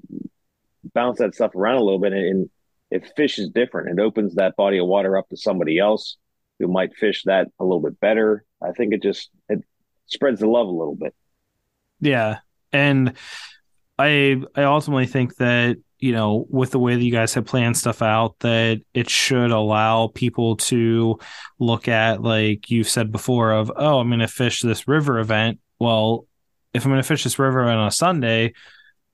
bounce 0.94 1.18
that 1.18 1.34
stuff 1.34 1.54
around 1.54 1.76
a 1.76 1.82
little 1.82 1.98
bit. 1.98 2.12
And, 2.12 2.50
if 2.90 3.10
fish 3.16 3.38
is 3.38 3.50
different, 3.50 3.98
it 3.98 4.02
opens 4.02 4.36
that 4.36 4.56
body 4.56 4.78
of 4.78 4.86
water 4.86 5.18
up 5.18 5.28
to 5.30 5.36
somebody 5.36 5.78
else 5.78 6.16
who 6.58 6.68
might 6.68 6.94
fish 6.94 7.24
that 7.24 7.48
a 7.58 7.64
little 7.64 7.80
bit 7.80 7.98
better. 8.00 8.44
I 8.62 8.72
think 8.72 8.94
it 8.94 9.02
just 9.02 9.30
it 9.48 9.60
spreads 10.06 10.40
the 10.40 10.46
love 10.46 10.68
a 10.68 10.70
little 10.70 10.94
bit. 10.94 11.14
Yeah, 12.00 12.38
and 12.72 13.14
I 13.98 14.40
I 14.54 14.62
ultimately 14.62 15.06
think 15.06 15.36
that 15.36 15.78
you 16.06 16.12
know, 16.12 16.46
with 16.48 16.70
the 16.70 16.78
way 16.78 16.94
that 16.94 17.02
you 17.02 17.10
guys 17.10 17.34
have 17.34 17.46
planned 17.46 17.76
stuff 17.76 18.00
out, 18.00 18.38
that 18.38 18.80
it 18.94 19.10
should 19.10 19.50
allow 19.50 20.06
people 20.06 20.54
to 20.56 21.18
look 21.58 21.88
at, 21.88 22.22
like 22.22 22.70
you've 22.70 22.88
said 22.88 23.10
before, 23.10 23.50
of, 23.50 23.72
oh, 23.74 23.98
I'm 23.98 24.08
going 24.08 24.20
to 24.20 24.28
fish 24.28 24.62
this 24.62 24.86
river 24.86 25.18
event. 25.18 25.58
Well, 25.80 26.28
if 26.72 26.84
I'm 26.84 26.92
going 26.92 27.02
to 27.02 27.08
fish 27.08 27.24
this 27.24 27.40
river 27.40 27.64
on 27.64 27.88
a 27.88 27.90
Sunday, 27.90 28.54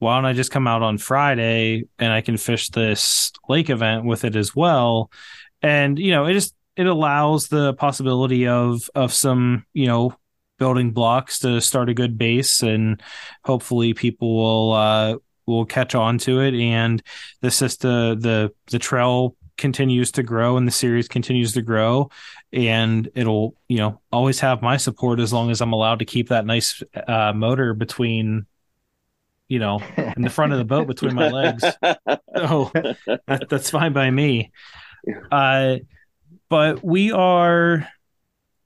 why 0.01 0.17
don't 0.17 0.27
I 0.27 0.35
just 0.35 0.51
come 0.51 0.67
out 0.67 0.83
on 0.83 0.99
Friday 0.99 1.85
and 1.99 2.13
I 2.13 2.21
can 2.21 2.37
fish 2.37 2.69
this 2.69 3.33
lake 3.49 3.71
event 3.71 4.05
with 4.05 4.27
it 4.27 4.37
as 4.37 4.55
well? 4.55 5.11
And, 5.63 5.99
you 5.99 6.11
know, 6.11 6.27
it 6.27 6.35
just, 6.35 6.55
it 6.77 6.87
allows 6.87 7.49
the 7.49 7.73
possibility 7.73 8.49
of, 8.49 8.83
of 8.95 9.15
some, 9.15 9.65
you 9.73 9.87
know, 9.87 10.15
building 10.59 10.91
blocks 10.91 11.39
to 11.39 11.59
start 11.63 11.89
a 11.89 11.95
good 11.95 12.19
base 12.19 12.63
and 12.63 13.03
hopefully 13.45 13.95
people 13.95 14.37
will, 14.37 14.73
uh, 14.75 15.17
will 15.47 15.65
catch 15.65 15.95
on 15.95 16.19
to 16.19 16.41
it 16.41 16.55
and 16.55 17.03
the 17.41 17.51
system 17.51 18.21
the 18.21 18.53
the 18.71 18.79
trail 18.79 19.37
continues 19.59 20.11
to 20.13 20.23
grow 20.23 20.57
and 20.57 20.67
the 20.67 20.73
series 20.73 21.09
continues 21.09 21.53
to 21.53 21.63
grow 21.63 22.11
and 22.53 23.09
it'll 23.15 23.55
you 23.69 23.79
know 23.79 24.01
always 24.11 24.41
have 24.41 24.63
my 24.63 24.77
support 24.77 25.21
as 25.21 25.33
long 25.33 25.51
as 25.51 25.61
i'm 25.61 25.73
allowed 25.73 25.99
to 25.99 26.05
keep 26.05 26.31
that 26.31 26.47
nice 26.47 26.83
uh, 27.07 27.33
motor 27.35 27.75
between 27.75 28.47
you 29.53 29.59
know 29.59 29.83
in 30.17 30.23
the 30.23 30.31
front 30.31 30.53
of 30.53 30.59
the 30.59 30.65
boat 30.65 30.87
between 30.87 31.15
my 31.15 31.29
legs. 31.29 31.63
Oh 32.35 32.71
that, 32.73 33.47
that's 33.51 33.69
fine 33.69 33.93
by 33.93 34.11
me. 34.11 34.51
Uh 35.31 35.77
but 36.49 36.83
we 36.83 37.13
are 37.13 37.87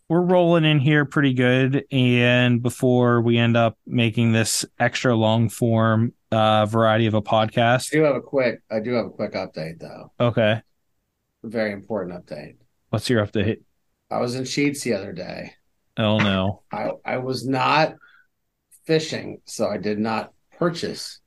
we're 0.08 0.22
rolling 0.22 0.64
in 0.64 0.78
here 0.78 1.04
pretty 1.04 1.34
good 1.34 1.84
and 1.90 2.62
before 2.62 3.20
we 3.20 3.38
end 3.38 3.56
up 3.56 3.76
making 3.86 4.32
this 4.32 4.64
extra 4.78 5.14
long 5.14 5.48
form 5.48 6.12
uh, 6.30 6.66
variety 6.66 7.06
of 7.06 7.14
a 7.14 7.22
podcast. 7.22 7.92
I 7.92 7.98
do 7.98 8.04
have 8.04 8.16
a 8.16 8.20
quick. 8.20 8.60
I 8.70 8.80
do 8.80 8.92
have 8.92 9.06
a 9.06 9.10
quick 9.10 9.32
update 9.32 9.80
though. 9.80 10.12
Okay. 10.20 10.60
A 11.42 11.48
very 11.48 11.72
important 11.72 12.24
update. 12.24 12.56
What's 12.90 13.10
your 13.10 13.26
update? 13.26 13.62
I 14.10 14.18
was 14.18 14.36
in 14.36 14.44
Sheetz 14.44 14.82
the 14.82 14.94
other 14.94 15.12
day. 15.12 15.54
Oh 15.96 16.18
no. 16.18 16.62
I 16.70 16.90
I 17.04 17.18
was 17.18 17.46
not 17.46 17.96
fishing, 18.84 19.40
so 19.44 19.68
I 19.68 19.78
did 19.78 19.98
not 19.98 20.32
purchase. 20.58 21.20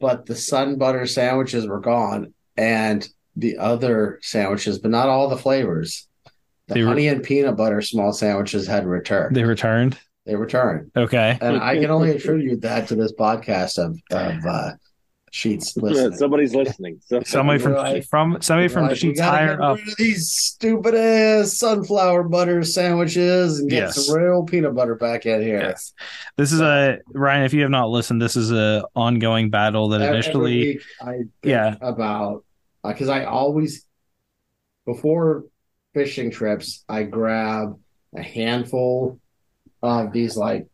But 0.00 0.26
the 0.26 0.36
sun 0.36 0.78
butter 0.78 1.06
sandwiches 1.06 1.66
were 1.66 1.80
gone, 1.80 2.32
and 2.56 3.06
the 3.36 3.58
other 3.58 4.18
sandwiches, 4.22 4.78
but 4.78 4.90
not 4.92 5.08
all 5.08 5.28
the 5.28 5.36
flavors. 5.36 6.08
The 6.68 6.74
they 6.74 6.82
honey 6.82 7.08
and 7.08 7.22
peanut 7.22 7.56
butter 7.56 7.80
small 7.80 8.12
sandwiches 8.12 8.66
had 8.66 8.86
returned. 8.86 9.34
They 9.34 9.44
returned. 9.44 9.98
They 10.26 10.36
returned. 10.36 10.90
Okay. 10.94 11.38
And 11.40 11.56
I 11.62 11.78
can 11.78 11.90
only 11.90 12.10
attribute 12.10 12.60
that 12.60 12.88
to 12.88 12.94
this 12.94 13.12
podcast 13.12 13.78
of 13.78 13.98
of 14.10 14.44
uh, 14.44 14.72
Sheetz 15.32 15.80
listening. 15.80 16.18
Somebody's 16.18 16.54
listening. 16.54 17.00
Somebody 17.24 17.58
from 17.58 17.72
like, 17.72 18.04
from 18.04 18.38
somebody 18.42 18.68
from 18.68 18.88
like, 18.88 18.96
Sheetz 18.96 19.18
higher 19.18 19.60
up. 19.60 19.78
these 19.96 20.30
stupid 20.30 20.94
ass 20.94 21.56
sunflower 21.56 22.24
butter 22.24 22.62
sandwiches 22.62 23.60
and 23.60 23.70
get 23.70 23.84
yes. 23.84 24.06
some 24.06 24.18
real 24.18 24.44
peanut 24.44 24.74
butter 24.74 24.94
back 24.94 25.24
in 25.24 25.40
here. 25.40 25.60
Yes. 25.60 25.94
This 26.36 26.52
is 26.52 26.60
a 26.60 26.98
Ryan. 27.08 27.44
If 27.44 27.54
you 27.54 27.62
have 27.62 27.70
not 27.70 27.88
listened, 27.88 28.20
this 28.20 28.36
is 28.36 28.52
a 28.52 28.84
ongoing 28.94 29.48
battle 29.48 29.88
that 29.88 30.02
initially. 30.02 30.80
I 31.00 31.20
yeah 31.42 31.76
about 31.80 32.44
because 32.84 33.08
uh, 33.08 33.12
I 33.12 33.24
always 33.24 33.86
before 34.84 35.44
fishing 35.94 36.30
trips 36.30 36.84
I 36.88 37.04
grab 37.04 37.78
a 38.14 38.22
handful 38.22 39.20
of 39.82 40.12
these 40.12 40.36
like 40.36 40.68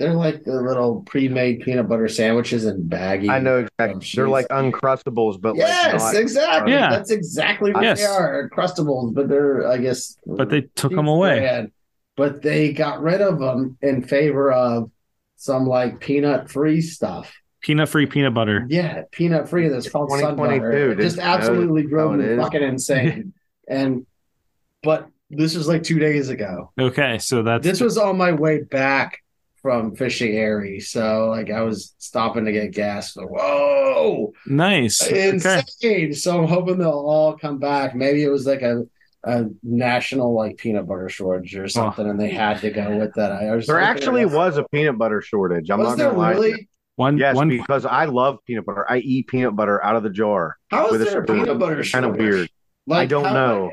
they're 0.00 0.14
like 0.14 0.44
the 0.44 0.62
little 0.62 1.02
pre-made 1.02 1.60
peanut 1.60 1.86
butter 1.86 2.08
sandwiches 2.08 2.64
and 2.64 2.88
baggy. 2.88 3.28
I 3.28 3.38
know 3.38 3.58
exactly. 3.58 4.08
They're 4.14 4.30
like 4.30 4.48
uncrustables, 4.48 5.38
but 5.38 5.56
yes, 5.56 6.00
like 6.00 6.16
exactly. 6.16 6.72
Yeah, 6.72 6.88
that's 6.88 7.10
exactly 7.10 7.72
what 7.72 7.82
yes. 7.82 8.00
they 8.00 8.06
are. 8.06 8.48
Uncrustables, 8.48 9.12
but 9.12 9.28
they're 9.28 9.68
I 9.68 9.76
guess. 9.76 10.16
But 10.24 10.48
they 10.48 10.62
took 10.74 10.92
them 10.92 11.06
away. 11.06 11.40
Brand. 11.40 11.72
But 12.16 12.40
they 12.40 12.72
got 12.72 13.02
rid 13.02 13.20
of 13.20 13.38
them 13.38 13.76
in 13.82 14.02
favor 14.02 14.50
of 14.50 14.90
some 15.36 15.66
like 15.66 16.00
peanut-free 16.00 16.80
stuff. 16.80 17.34
Peanut-free 17.60 18.06
peanut 18.06 18.32
butter. 18.32 18.66
Yeah, 18.70 19.02
peanut-free. 19.10 19.68
That's 19.68 19.90
called 19.90 20.10
sun 20.18 20.34
butter. 20.34 20.92
It 20.92 20.98
just 20.98 21.18
absolutely 21.18 21.86
drove 21.86 22.16
me 22.16 22.36
fucking 22.36 22.62
insane. 22.62 23.34
and 23.68 24.06
but 24.82 25.08
This 25.30 25.54
was 25.56 25.68
like 25.68 25.82
two 25.84 25.98
days 25.98 26.28
ago. 26.28 26.72
Okay, 26.78 27.18
so 27.18 27.42
that's 27.42 27.64
This 27.64 27.80
was 27.80 27.96
on 27.98 28.16
my 28.16 28.32
way 28.32 28.62
back 28.62 29.18
from 29.62 29.94
fishing 29.94 30.32
Erie. 30.34 30.80
So 30.80 31.28
like 31.28 31.50
I 31.50 31.60
was 31.62 31.94
stopping 31.98 32.46
to 32.46 32.52
get 32.52 32.72
gas. 32.72 33.14
So, 33.14 33.26
whoa, 33.26 34.32
nice. 34.46 35.02
Okay. 35.06 35.28
insane. 35.30 36.14
So 36.14 36.40
I'm 36.42 36.48
hoping 36.48 36.78
they'll 36.78 36.90
all 36.90 37.36
come 37.36 37.58
back. 37.58 37.94
Maybe 37.94 38.22
it 38.24 38.28
was 38.30 38.46
like 38.46 38.62
a 38.62 38.84
a 39.24 39.44
national 39.62 40.34
like 40.34 40.56
peanut 40.56 40.88
butter 40.88 41.10
shortage 41.10 41.54
or 41.54 41.68
something, 41.68 42.08
and 42.08 42.18
they 42.18 42.30
had 42.30 42.58
to 42.62 42.70
go 42.70 42.96
with 42.96 43.12
that. 43.14 43.32
I 43.32 43.54
was 43.54 43.66
There 43.66 43.78
actually 43.78 44.24
that's- 44.24 44.34
was 44.36 44.56
a 44.56 44.64
peanut 44.72 44.96
butter 44.98 45.20
shortage. 45.20 45.68
I'm 45.70 45.78
was 45.78 45.88
not 45.90 45.98
there 45.98 46.06
gonna 46.08 46.18
lie. 46.18 46.30
really? 46.32 46.68
One 46.96 47.18
Yes, 47.18 47.36
one 47.36 47.48
because 47.50 47.84
I 47.86 48.06
love 48.06 48.38
peanut 48.46 48.64
butter. 48.66 48.84
I 48.90 48.98
eat 48.98 49.26
peanut 49.28 49.54
butter 49.56 49.82
out 49.84 49.94
of 49.96 50.02
the 50.02 50.10
jar. 50.10 50.56
How 50.70 50.86
is 50.86 50.92
with 50.92 51.00
there 51.08 51.20
a 51.20 51.24
spoon. 51.26 51.40
peanut 51.44 51.58
butter 51.58 51.80
It's 51.80 51.92
kinda 51.92 52.08
shortage? 52.08 52.20
weird. 52.22 52.48
I 52.90 53.04
don't 53.06 53.24
how- 53.26 53.32
know, 53.34 53.72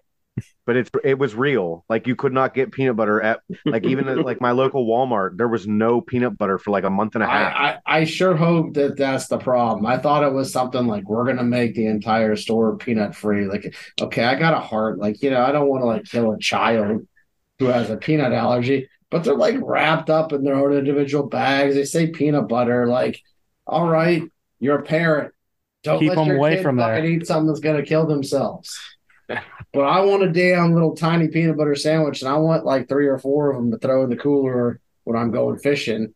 but 0.65 0.75
it's 0.75 0.91
it 1.03 1.17
was 1.17 1.35
real. 1.35 1.85
Like 1.89 2.07
you 2.07 2.15
could 2.15 2.33
not 2.33 2.53
get 2.53 2.71
peanut 2.71 2.95
butter 2.95 3.21
at 3.21 3.39
like 3.65 3.85
even 3.85 4.07
at 4.07 4.23
like 4.23 4.41
my 4.41 4.51
local 4.51 4.85
Walmart. 4.85 5.37
There 5.37 5.47
was 5.47 5.67
no 5.67 6.01
peanut 6.01 6.37
butter 6.37 6.57
for 6.57 6.71
like 6.71 6.83
a 6.83 6.89
month 6.89 7.15
and 7.15 7.23
a 7.23 7.27
half. 7.27 7.53
I, 7.55 7.79
I, 7.85 7.99
I 7.99 8.03
sure 8.05 8.35
hope 8.35 8.73
that 8.75 8.97
that's 8.97 9.27
the 9.27 9.37
problem. 9.37 9.85
I 9.85 9.97
thought 9.97 10.23
it 10.23 10.33
was 10.33 10.51
something 10.51 10.87
like 10.87 11.07
we're 11.09 11.25
gonna 11.25 11.43
make 11.43 11.75
the 11.75 11.87
entire 11.87 12.35
store 12.35 12.77
peanut 12.77 13.15
free. 13.15 13.45
Like, 13.47 13.75
okay, 14.01 14.23
I 14.23 14.35
got 14.35 14.53
a 14.53 14.59
heart. 14.59 14.99
Like, 14.99 15.21
you 15.21 15.29
know, 15.29 15.41
I 15.41 15.51
don't 15.51 15.67
want 15.67 15.81
to 15.81 15.87
like 15.87 16.05
kill 16.05 16.31
a 16.31 16.39
child 16.39 17.07
who 17.59 17.65
has 17.65 17.89
a 17.89 17.97
peanut 17.97 18.33
allergy, 18.33 18.89
but 19.09 19.23
they're 19.23 19.35
like 19.35 19.55
wrapped 19.61 20.09
up 20.09 20.33
in 20.33 20.43
their 20.43 20.55
own 20.55 20.73
individual 20.73 21.27
bags. 21.27 21.75
They 21.75 21.85
say 21.85 22.07
peanut 22.07 22.47
butter. 22.47 22.87
Like, 22.87 23.21
all 23.65 23.87
right, 23.87 24.23
you're 24.59 24.79
a 24.79 24.83
parent. 24.83 25.33
Don't 25.83 25.99
Keep 25.99 26.09
let 26.09 26.15
them 26.15 26.25
your 26.25 26.35
away 26.37 26.57
kid 26.57 26.63
from 26.63 26.77
there. 26.77 26.95
fucking 26.95 27.05
Eat 27.05 27.27
something 27.27 27.47
that's 27.47 27.59
gonna 27.61 27.83
kill 27.83 28.05
themselves. 28.05 28.77
But 29.77 29.85
I 29.85 29.99
want 29.99 30.23
a 30.23 30.31
damn 30.31 30.73
little 30.73 30.95
tiny 30.95 31.27
peanut 31.27 31.55
butter 31.55 31.75
sandwich, 31.75 32.23
and 32.23 32.31
I 32.31 32.37
want 32.37 32.65
like 32.65 32.89
three 32.89 33.05
or 33.05 33.19
four 33.19 33.51
of 33.51 33.57
them 33.57 33.69
to 33.69 33.77
throw 33.77 34.03
in 34.03 34.09
the 34.09 34.15
cooler 34.15 34.81
when 35.03 35.15
I'm 35.15 35.29
going 35.29 35.59
fishing 35.59 36.15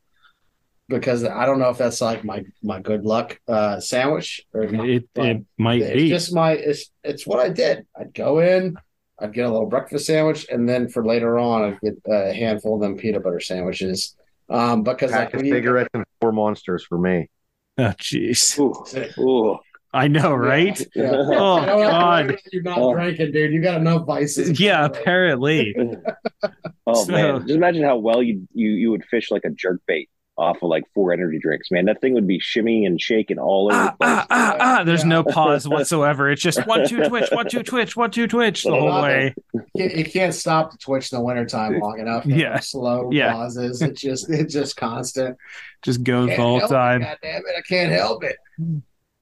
because 0.90 1.24
I 1.24 1.46
don't 1.46 1.60
know 1.60 1.70
if 1.70 1.78
that's 1.78 2.02
like 2.02 2.24
my 2.24 2.44
my 2.64 2.80
good 2.80 3.06
luck 3.06 3.40
uh, 3.48 3.80
sandwich 3.80 4.42
or 4.52 4.66
not. 4.66 4.90
it 4.90 5.08
it 5.14 5.46
might 5.60 5.80
it's 5.80 5.94
be. 5.94 6.10
just 6.10 6.34
my 6.34 6.54
it's 6.54 6.90
it's 7.04 7.28
what 7.28 7.40
I 7.40 7.50
did. 7.50 7.86
I'd 7.96 8.16
go 8.16 8.40
in, 8.40 8.78
I'd 9.20 9.32
get 9.32 9.46
a 9.46 9.52
little 9.52 9.70
breakfast 9.70 10.08
sandwich, 10.08 10.48
and 10.50 10.68
then 10.68 10.90
for 10.90 11.06
later 11.06 11.38
on, 11.38 11.62
I'd 11.62 11.82
get 11.82 12.02
a 12.12 12.34
handful 12.34 12.78
of 12.78 12.82
them 12.82 12.98
peanut 12.98 13.22
butter 13.22 13.40
sandwiches. 13.40 14.16
Um, 14.50 14.82
because 14.82 15.12
like 15.12 15.26
Pack 15.26 15.34
of 15.36 15.38
when 15.38 15.46
you, 15.46 15.54
cigarettes 15.54 15.90
and 15.94 16.04
four 16.20 16.32
monsters 16.32 16.84
for 16.84 16.98
me. 16.98 17.30
Oh 17.78 17.94
jeez. 18.00 18.58
Ooh, 18.58 19.22
ooh. 19.22 19.60
I 19.94 20.08
know, 20.08 20.34
right? 20.34 20.80
Yeah. 20.96 21.12
Oh 21.16 21.56
I 21.58 21.66
don't 21.66 21.80
god. 21.82 22.26
worry 22.26 22.34
about 22.34 22.54
you 22.54 22.62
not 22.64 22.78
Oh. 22.78 22.94
drinking, 22.94 23.32
dude. 23.34 23.52
You 23.52 23.62
got 23.62 23.82
enough 23.82 24.06
vices. 24.06 24.60
Yeah, 24.60 24.86
apparently. 24.86 25.76
Oh 26.88 27.06
So- 27.06 27.12
man, 27.12 27.42
just 27.42 27.52
imagine 27.54 27.84
how 27.84 27.98
well 27.98 28.24
you 28.24 28.48
you 28.54 28.70
you 28.72 28.92
would 28.92 29.04
fish 29.06 29.30
like 29.32 29.44
a 29.46 29.50
jerk 29.50 29.82
bait 29.88 30.10
off 30.38 30.58
of 30.64 30.70
like 30.70 30.84
four 30.96 31.14
energy 31.14 31.38
drinks, 31.40 31.70
man. 31.70 31.86
That 31.86 32.02
thing 32.02 32.14
would 32.16 32.26
be 32.26 32.40
shimmying 32.40 32.88
and 32.88 33.00
shaking 33.00 33.38
all 33.38 33.66
over 33.68 33.76
Ah, 33.76 33.86
the 33.92 33.98
place. 33.98 34.10
ah, 34.10 34.28
ah, 34.32 34.58
ah. 34.80 34.84
There's 34.84 35.04
Yeah. 35.04 35.10
no 35.10 35.24
pause 35.24 35.68
whatsoever. 35.68 36.32
It's 36.32 36.42
just 36.42 36.66
one, 36.66 36.88
two, 36.88 37.04
twitch, 37.08 37.30
one, 37.32 37.48
two, 37.48 37.62
twitch, 37.62 37.96
one, 37.96 38.10
two, 38.10 38.28
twitch 38.28 38.64
the 38.64 38.72
whole 38.72 39.02
way. 39.04 39.36
You, 39.76 39.86
you 39.90 40.06
can't 40.06 40.34
stop 40.34 40.72
the 40.72 40.78
twitch 40.78 41.12
in 41.12 41.20
the 41.20 41.24
wintertime 41.24 41.80
long 41.80 42.00
enough. 42.00 42.24
There 42.24 42.38
Yeah. 42.38 42.60
Slow 42.62 43.12
Yeah. 43.12 43.34
pauses. 43.34 43.82
It 43.84 43.96
just 43.98 44.30
it's 44.32 44.54
just 44.54 44.76
constant. 44.78 45.38
Just 45.84 46.02
goes 46.04 46.30
all 46.30 46.36
the 46.36 46.36
whole 46.42 46.60
help 46.60 46.72
it, 46.72 46.74
time. 46.74 47.02
God 47.02 47.18
damn 47.22 47.42
it, 47.42 47.56
I 47.58 47.62
can't 47.62 47.92
help 47.92 48.24
it. 48.24 48.38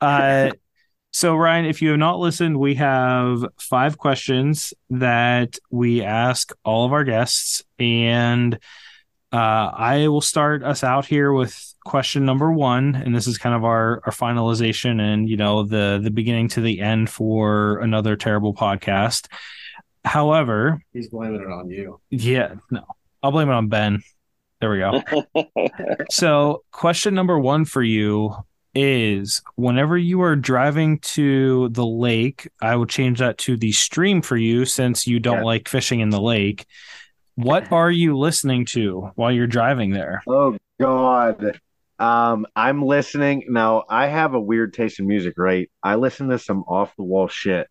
Uh, 0.02 0.52
so 1.12 1.36
Ryan, 1.36 1.66
if 1.66 1.82
you 1.82 1.90
have 1.90 2.00
not 2.00 2.20
listened, 2.20 2.60
we 2.60 2.76
have 2.76 3.44
five 3.60 3.98
questions 3.98 4.74
that 4.92 5.58
we 5.72 6.04
ask 6.04 6.52
all 6.64 6.86
of 6.86 6.94
our 6.94 7.04
guests, 7.04 7.64
and 7.80 8.54
uh, 9.32 9.38
I 9.38 10.08
will 10.08 10.22
start 10.22 10.64
us 10.64 10.84
out 10.84 11.06
here 11.06 11.34
with 11.34 11.74
question 11.84 12.26
number 12.26 12.52
one, 12.52 12.96
and 12.96 13.16
this 13.16 13.26
is 13.28 13.38
kind 13.38 13.56
of 13.56 13.64
our 13.64 14.02
our 14.06 14.12
finalization, 14.12 15.02
and 15.02 15.28
you 15.28 15.38
know 15.38 15.64
the 15.64 16.00
the 16.02 16.12
beginning 16.12 16.48
to 16.50 16.62
the 16.62 16.80
end 16.80 17.10
for 17.10 17.80
another 17.80 18.16
terrible 18.16 18.54
podcast. 18.54 19.28
However, 20.06 20.82
He's 20.94 21.10
blaming 21.10 21.42
it 21.42 21.52
on 21.52 21.70
you. 21.70 22.00
yeah, 22.10 22.56
no, 22.70 22.84
I'll 23.24 23.32
blame 23.32 23.50
it 23.50 23.54
on 23.54 23.68
Ben. 23.68 24.02
There 24.62 24.70
we 24.70 24.80
go. 24.80 25.02
So, 26.12 26.64
question 26.72 27.16
number 27.16 27.40
one 27.40 27.66
for 27.66 27.82
you 27.82 28.36
is 28.80 29.42
whenever 29.56 29.98
you 29.98 30.22
are 30.22 30.36
driving 30.36 31.00
to 31.00 31.70
the 31.70 31.86
lake, 31.86 32.48
I 32.62 32.76
will 32.76 32.86
change 32.86 33.20
that 33.20 33.38
to 33.40 33.58
the 33.58 33.72
stream 33.72 34.22
for 34.22 34.38
you 34.38 34.66
since 34.66 35.06
you 35.08 35.20
don't 35.20 35.40
Yeah. 35.40 35.44
like 35.44 35.68
fishing 35.68 36.00
in 36.00 36.10
the 36.10 36.22
lake. 36.22 36.66
What 37.36 37.72
are 37.72 37.92
you 37.92 38.18
listening 38.18 38.66
to 38.68 39.12
while 39.16 39.32
you're 39.32 39.48
driving 39.48 39.92
there? 39.92 40.22
Oh 40.28 40.58
God. 40.80 41.60
Um, 42.00 42.46
I'm 42.56 42.82
listening 42.84 43.46
now. 43.50 43.84
I 43.90 44.08
have 44.08 44.34
a 44.34 44.40
weird 44.40 44.74
taste 44.74 45.00
in 45.00 45.08
music, 45.08 45.34
right? 45.38 45.70
I 45.84 45.96
listen 45.96 46.30
to 46.30 46.40
some 46.40 46.64
off 46.68 46.96
the 46.96 47.04
wall 47.04 47.28
shit. 47.28 47.68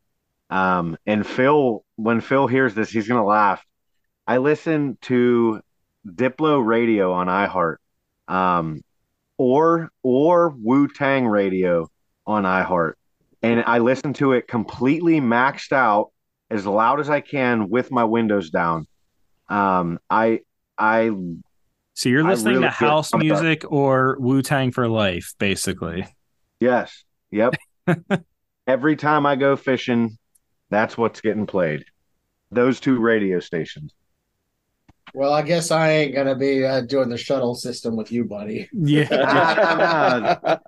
Um, 0.50 0.96
and 1.06 1.26
Phil, 1.26 1.84
when 1.96 2.20
Phil 2.20 2.46
hears 2.46 2.74
this, 2.74 2.90
he's 2.90 3.08
gonna 3.08 3.24
laugh. 3.24 3.64
I 4.26 4.36
listen 4.38 4.98
to 5.02 5.60
Diplo 6.06 6.64
Radio 6.64 7.12
on 7.12 7.26
iHeart, 7.26 7.76
um, 8.28 8.82
or 9.38 9.90
or 10.02 10.50
Wu 10.50 10.88
Tang 10.88 11.26
Radio 11.26 11.88
on 12.26 12.42
iHeart, 12.42 12.94
and 13.42 13.64
I 13.66 13.78
listen 13.78 14.12
to 14.14 14.32
it 14.32 14.46
completely 14.48 15.20
maxed 15.20 15.72
out, 15.72 16.10
as 16.50 16.66
loud 16.66 17.00
as 17.00 17.08
I 17.08 17.20
can, 17.20 17.70
with 17.70 17.90
my 17.90 18.04
windows 18.04 18.50
down. 18.50 18.86
Um, 19.48 19.98
I 20.10 20.40
I 20.76 21.10
So, 21.94 22.08
you're 22.08 22.24
listening 22.24 22.54
really 22.54 22.66
to 22.66 22.70
house 22.70 23.14
up. 23.14 23.20
music 23.20 23.64
or 23.70 24.16
Wu 24.20 24.42
Tang 24.42 24.72
for 24.72 24.88
life, 24.88 25.32
basically. 25.38 26.06
Yes. 26.60 27.04
Yep. 27.30 27.54
Every 28.66 28.96
time 28.96 29.24
I 29.24 29.36
go 29.36 29.56
fishing, 29.56 30.18
that's 30.70 30.98
what's 30.98 31.20
getting 31.20 31.46
played. 31.46 31.84
Those 32.50 32.80
two 32.80 32.98
radio 32.98 33.40
stations. 33.40 33.94
Well, 35.14 35.32
I 35.32 35.42
guess 35.42 35.70
I 35.70 35.90
ain't 35.90 36.14
gonna 36.14 36.34
be 36.36 36.64
uh, 36.64 36.82
doing 36.82 37.08
the 37.08 37.16
shuttle 37.16 37.54
system 37.54 37.96
with 37.96 38.12
you, 38.12 38.24
buddy. 38.24 38.68
Yeah. 38.72 39.06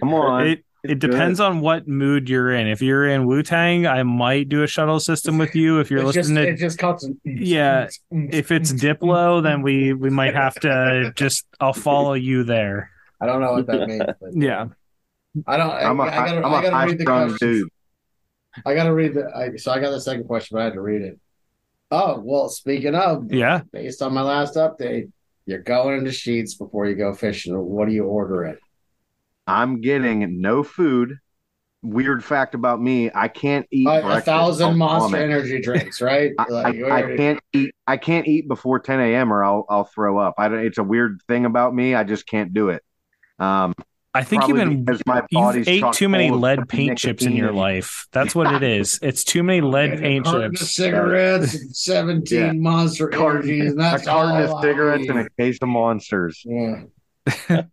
Come 0.00 0.14
on. 0.14 0.46
It 0.46 0.64
it 0.82 0.98
depends 0.98 1.40
on 1.40 1.60
what 1.60 1.86
mood 1.86 2.30
you're 2.30 2.52
in. 2.52 2.66
If 2.66 2.80
you're 2.80 3.06
in 3.06 3.26
Wu 3.26 3.42
Tang, 3.42 3.86
I 3.86 4.02
might 4.02 4.48
do 4.48 4.62
a 4.62 4.66
shuttle 4.66 4.98
system 4.98 5.36
with 5.36 5.54
you. 5.54 5.78
If 5.78 5.90
you're 5.90 6.00
It's 6.00 6.12
just, 6.12 6.30
listening 6.30 6.46
to 6.46 6.52
it 6.52 6.56
just 6.56 6.78
cuts. 6.78 7.06
Yeah, 7.24 7.88
if 8.10 8.50
it's 8.50 8.72
Diplo, 8.72 9.42
then 9.42 9.60
we 9.62 9.92
we 9.92 10.08
might 10.08 10.34
have 10.34 10.54
to 10.60 11.12
just 11.16 11.46
I'll 11.60 11.74
follow 11.74 12.14
you 12.14 12.44
there. 12.44 12.90
I 13.20 13.26
don't 13.26 13.42
know 13.42 13.52
what 13.52 13.66
that 13.66 13.86
means. 13.88 14.02
But 14.20 14.30
Yeah. 14.34 14.68
I 15.46 15.56
don't. 15.58 15.70
I, 15.70 15.82
I'm 15.82 16.00
a, 16.00 16.04
I 16.04 16.08
gotta, 16.26 16.36
am 16.38 16.44
I 16.46 16.58
a 16.60 16.62
gotta 16.62 16.70
high 16.76 16.84
read 16.86 16.98
the 16.98 17.02
strung 17.04 17.28
questions. 17.28 17.60
dude. 17.60 17.68
I 18.66 18.74
gotta 18.74 18.92
read 18.94 19.14
the. 19.14 19.30
I, 19.36 19.56
so 19.56 19.70
I 19.70 19.80
got 19.80 19.90
the 19.90 20.00
second 20.00 20.24
question, 20.24 20.56
but 20.56 20.62
I 20.62 20.64
had 20.64 20.72
to 20.72 20.80
read 20.80 21.02
it. 21.02 21.20
Oh 21.90 22.20
well, 22.24 22.48
speaking 22.48 22.94
of, 22.94 23.32
Yeah. 23.32 23.62
based 23.72 24.02
on 24.02 24.14
my 24.14 24.22
last 24.22 24.54
update, 24.54 25.10
you're 25.46 25.58
going 25.62 25.98
into 25.98 26.10
Sheetz 26.10 26.56
before 26.58 26.86
you 26.86 26.94
go 26.94 27.12
fishing. 27.14 27.56
What 27.58 27.88
do 27.88 27.94
you 27.94 28.04
order 28.04 28.44
it? 28.44 28.58
I'm 29.46 29.80
getting 29.80 30.40
no 30.40 30.62
food. 30.62 31.18
Weird 31.82 32.22
fact 32.22 32.54
about 32.54 32.80
me, 32.80 33.10
I 33.14 33.28
can't 33.28 33.66
eat 33.70 33.88
A, 33.88 34.18
a 34.18 34.20
thousand 34.20 34.76
Monster 34.76 35.16
vomit. 35.16 35.22
Energy 35.22 35.60
drinks, 35.62 36.00
right? 36.02 36.30
I, 36.38 36.48
Like, 36.50 36.76
I, 36.82 36.98
I 37.12 37.16
can't 37.16 37.40
eat. 37.54 37.74
I 37.86 37.96
can't 37.96 38.28
eat 38.28 38.48
before 38.48 38.78
10 38.80 39.00
a.m. 39.00 39.32
or 39.32 39.42
I'll 39.42 39.64
I'll 39.68 39.84
throw 39.84 40.18
up. 40.18 40.34
I 40.36 40.48
don't, 40.48 40.64
it's 40.64 40.76
a 40.78 40.84
weird 40.84 41.22
thing 41.26 41.46
about 41.46 41.74
me. 41.74 41.94
I 41.94 42.04
just 42.04 42.26
can't 42.26 42.52
do 42.52 42.68
it. 42.68 42.82
Um, 43.38 43.72
I 44.12 44.24
think 44.24 44.48
you've 44.48 44.56
been 44.56 44.84
my 45.06 45.22
you've 45.30 45.68
ate 45.68 45.84
too 45.92 46.08
many 46.08 46.30
lead 46.30 46.68
paint 46.68 46.98
chips 46.98 47.24
in 47.24 47.32
your 47.32 47.52
life. 47.52 48.08
That's 48.10 48.34
what 48.34 48.52
it 48.54 48.62
is. 48.62 48.98
It's 49.02 49.22
too 49.22 49.42
many 49.42 49.60
lead 49.60 50.00
paint 50.00 50.26
chips. 50.26 50.70
cigarettes, 50.72 51.54
and 51.54 51.76
seventeen 51.76 52.38
Yeah. 52.40 52.52
Monster 52.52 53.08
Carton- 53.08 53.48
Energies, 53.48 53.70
and 53.70 53.80
a 53.80 53.82
that's 53.82 54.04
carton 54.06 54.30
all 54.48 54.56
of 54.58 54.62
cigarettes 54.62 55.04
I 55.08 55.12
and 55.12 55.26
a 55.26 55.30
case 55.42 55.58
of 55.62 55.68
monsters. 55.68 56.44
Yeah. 56.44 57.62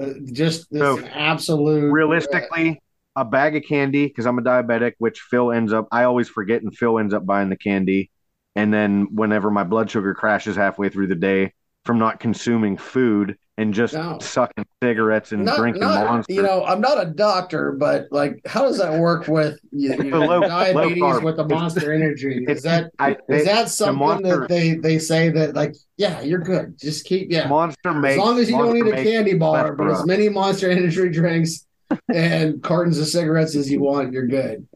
Uh, 0.00 0.10
just 0.32 0.70
this 0.70 0.80
So, 0.80 1.04
absolute 1.06 1.90
Realistically, 1.90 2.80
a 3.16 3.24
bag 3.24 3.56
of 3.56 3.64
candy 3.64 4.06
because 4.06 4.24
I'm 4.24 4.38
a 4.38 4.42
diabetic, 4.42 4.92
which 4.98 5.18
Phil 5.20 5.50
ends 5.50 5.72
up. 5.72 5.88
I 5.90 6.04
always 6.04 6.28
forget, 6.28 6.62
and 6.62 6.72
Phil 6.76 6.98
ends 6.98 7.12
up 7.12 7.26
buying 7.26 7.48
the 7.48 7.56
candy. 7.56 8.10
And 8.54 8.72
then 8.72 9.08
whenever 9.10 9.50
my 9.50 9.64
blood 9.64 9.90
sugar 9.90 10.14
crashes 10.14 10.54
halfway 10.54 10.90
through 10.90 11.08
the 11.08 11.16
day 11.16 11.54
from 11.84 11.98
not 11.98 12.20
consuming 12.20 12.76
food 12.76 13.36
and 13.56 13.72
just 13.72 13.94
No. 13.94 14.18
sucking 14.20 14.64
cigarettes 14.82 15.30
and 15.30 15.44
not, 15.44 15.58
drinking 15.58 15.82
not- 15.82 16.04
monsters, 16.06 16.34
you 16.36 16.42
know, 16.42 16.64
I'm 16.64 16.80
not 16.80 17.00
a 17.00 17.08
doctor, 17.08 17.70
but 17.72 18.08
like, 18.10 18.40
how 18.46 18.62
does 18.62 18.78
that 18.78 18.98
work 18.98 19.28
with 19.28 19.58
you, 19.70 19.90
you 19.94 20.10
know, 20.10 20.18
Low- 20.20 20.40
low 20.40 20.48
diabetes 20.48 21.02
carb. 21.02 21.22
with 21.22 21.36
the 21.36 21.44
Monster 21.46 21.92
Energy? 21.92 22.44
Is 22.48 22.58
It's- 22.58 22.62
that 22.64 22.90
I, 22.98 23.16
is 23.28 23.44
that 23.44 23.68
something 23.68 23.98
Monster- 23.98 24.40
that 24.40 24.48
they 24.48 24.74
they 24.74 24.98
say 24.98 25.28
that 25.30 25.54
like, 25.54 25.74
yeah, 25.96 26.20
you're 26.22 26.40
good, 26.40 26.76
just 26.78 27.04
keep 27.06 27.30
yeah, 27.30 27.46
Monster 27.46 27.90
as 28.06 28.16
long 28.16 28.38
as 28.38 28.50
you 28.50 28.56
don't 28.58 28.76
eat 28.76 28.86
a 28.92 29.02
candy 29.04 29.34
bar, 29.34 29.74
but 29.74 29.88
as 29.88 30.04
many 30.04 30.28
Monster 30.28 30.68
Energy 30.70 31.08
drinks 31.10 31.64
and 32.12 32.60
cartons 32.62 32.98
of 32.98 33.06
cigarettes 33.06 33.54
as 33.54 33.70
you 33.70 33.80
want, 33.80 34.12
you're 34.12 34.26
good. 34.26 34.66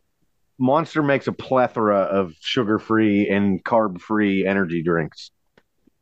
Monster 0.60 1.02
makes 1.02 1.26
a 1.26 1.32
plethora 1.32 1.98
of 1.98 2.32
sugar-free 2.40 3.28
and 3.28 3.62
carb-free 3.64 4.44
energy 4.44 4.82
drinks. 4.82 5.30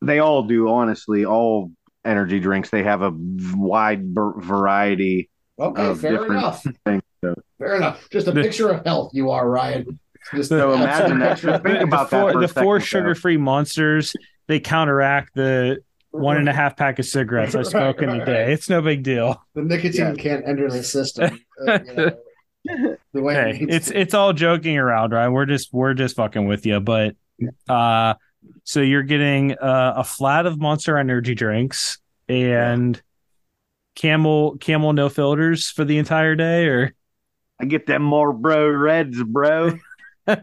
They 0.02 0.18
all 0.18 0.42
do, 0.44 0.68
honestly. 0.68 1.24
All 1.26 1.72
energy 2.06 2.40
drinks 2.40 2.70
they 2.70 2.82
have 2.82 3.02
a 3.02 3.12
wide 3.54 4.14
variety. 4.14 5.30
Okay, 5.58 5.94
fair 5.94 6.26
enough. 6.26 6.64
Things, 6.84 7.02
so. 7.24 7.34
Fair 7.58 7.76
enough. 7.76 8.08
Just 8.10 8.28
a 8.28 8.32
picture 8.32 8.68
of 8.68 8.84
health, 8.84 9.12
you 9.14 9.30
are 9.30 9.48
Ryan. 9.48 9.98
Just 10.34 10.48
so 10.48 10.72
imagine 10.72 11.18
that. 11.20 11.38
Just 11.38 11.62
think 11.62 11.82
about 11.82 12.10
the 12.10 12.18
four, 12.18 12.32
that. 12.32 12.52
the 12.54 12.60
four 12.60 12.80
sugar-free 12.80 13.36
monsters 13.36 14.14
they 14.48 14.60
counteract 14.60 15.34
the 15.34 15.78
one 16.10 16.36
and 16.36 16.48
a 16.48 16.52
half 16.52 16.76
pack 16.76 16.98
of 16.98 17.04
cigarettes 17.04 17.54
I 17.54 17.62
smoke 17.62 18.02
in 18.02 18.08
a 18.08 18.24
day. 18.26 18.52
It's 18.52 18.68
no 18.68 18.80
big 18.80 19.02
deal. 19.02 19.42
The 19.54 19.62
nicotine 19.62 20.16
yeah. 20.16 20.22
can't 20.22 20.48
enter 20.48 20.70
the 20.70 20.82
system. 20.82 21.40
Uh, 21.66 21.78
you 21.84 21.94
know. 22.66 22.96
the 23.12 23.22
way 23.22 23.34
hey, 23.34 23.58
it 23.60 23.70
it's 23.70 23.88
to. 23.88 24.00
it's 24.00 24.14
all 24.14 24.32
joking 24.32 24.78
around, 24.78 25.12
right? 25.12 25.28
We're 25.28 25.46
just 25.46 25.72
we're 25.72 25.94
just 25.94 26.16
fucking 26.16 26.46
with 26.46 26.66
you, 26.66 26.80
but 26.80 27.16
uh, 27.68 28.14
so 28.64 28.80
you're 28.80 29.02
getting 29.02 29.52
uh, 29.52 29.94
a 29.96 30.04
flat 30.04 30.46
of 30.46 30.60
Monster 30.60 30.98
Energy 30.98 31.34
drinks 31.34 31.98
and 32.28 33.00
Camel 33.94 34.56
Camel 34.58 34.92
no 34.92 35.08
filters 35.08 35.70
for 35.70 35.84
the 35.84 35.98
entire 35.98 36.34
day, 36.34 36.66
or 36.66 36.94
I 37.60 37.64
get 37.64 37.86
them 37.86 38.02
Marlboro 38.02 38.70
Reds, 38.70 39.22
bro. 39.22 39.78
you 40.26 40.36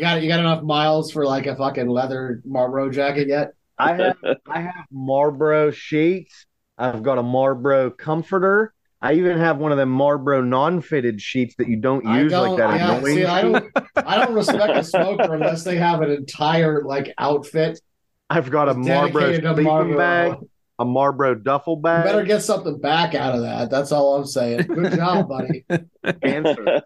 got 0.00 0.22
you 0.22 0.28
got 0.28 0.40
enough 0.40 0.62
miles 0.62 1.12
for 1.12 1.24
like 1.24 1.46
a 1.46 1.56
fucking 1.56 1.88
leather 1.88 2.42
Marlboro 2.44 2.90
jacket 2.90 3.28
yet? 3.28 3.52
I 3.78 3.94
have 3.94 4.16
I 4.48 4.60
have 4.62 4.86
Marlboro 4.90 5.70
sheets. 5.70 6.46
I've 6.76 7.02
got 7.02 7.18
a 7.18 7.22
Marlboro 7.22 7.90
comforter. 7.90 8.72
I 9.00 9.14
even 9.14 9.38
have 9.38 9.58
one 9.58 9.70
of 9.70 9.78
them 9.78 9.90
Marlboro 9.90 10.42
non-fitted 10.42 11.20
sheets 11.20 11.54
that 11.56 11.68
you 11.68 11.76
don't 11.76 12.04
use 12.04 12.32
don't, 12.32 12.56
like 12.56 12.58
that. 12.58 12.80
Yeah, 12.80 13.02
see, 13.04 13.24
I 13.24 13.42
don't, 13.42 13.64
I 13.96 14.24
don't 14.24 14.34
respect 14.34 14.76
a 14.76 14.82
smoker 14.84 15.34
unless 15.34 15.62
they 15.62 15.76
have 15.76 16.02
an 16.02 16.10
entire 16.10 16.82
like 16.82 17.14
outfit. 17.16 17.80
I've 18.28 18.50
got 18.50 18.68
a 18.68 18.74
Marlboro 18.74 19.32
sleeping 19.32 19.64
Marlboro. 19.64 19.96
bag, 19.96 20.38
a 20.80 20.84
Marlboro 20.84 21.36
duffel 21.36 21.76
bag. 21.76 22.06
You 22.06 22.12
better 22.12 22.26
get 22.26 22.42
something 22.42 22.78
back 22.80 23.14
out 23.14 23.36
of 23.36 23.42
that. 23.42 23.70
That's 23.70 23.92
all 23.92 24.16
I'm 24.16 24.26
saying. 24.26 24.62
Good 24.62 24.94
job, 24.94 25.28
buddy. 25.28 25.64
Answer. 26.22 26.82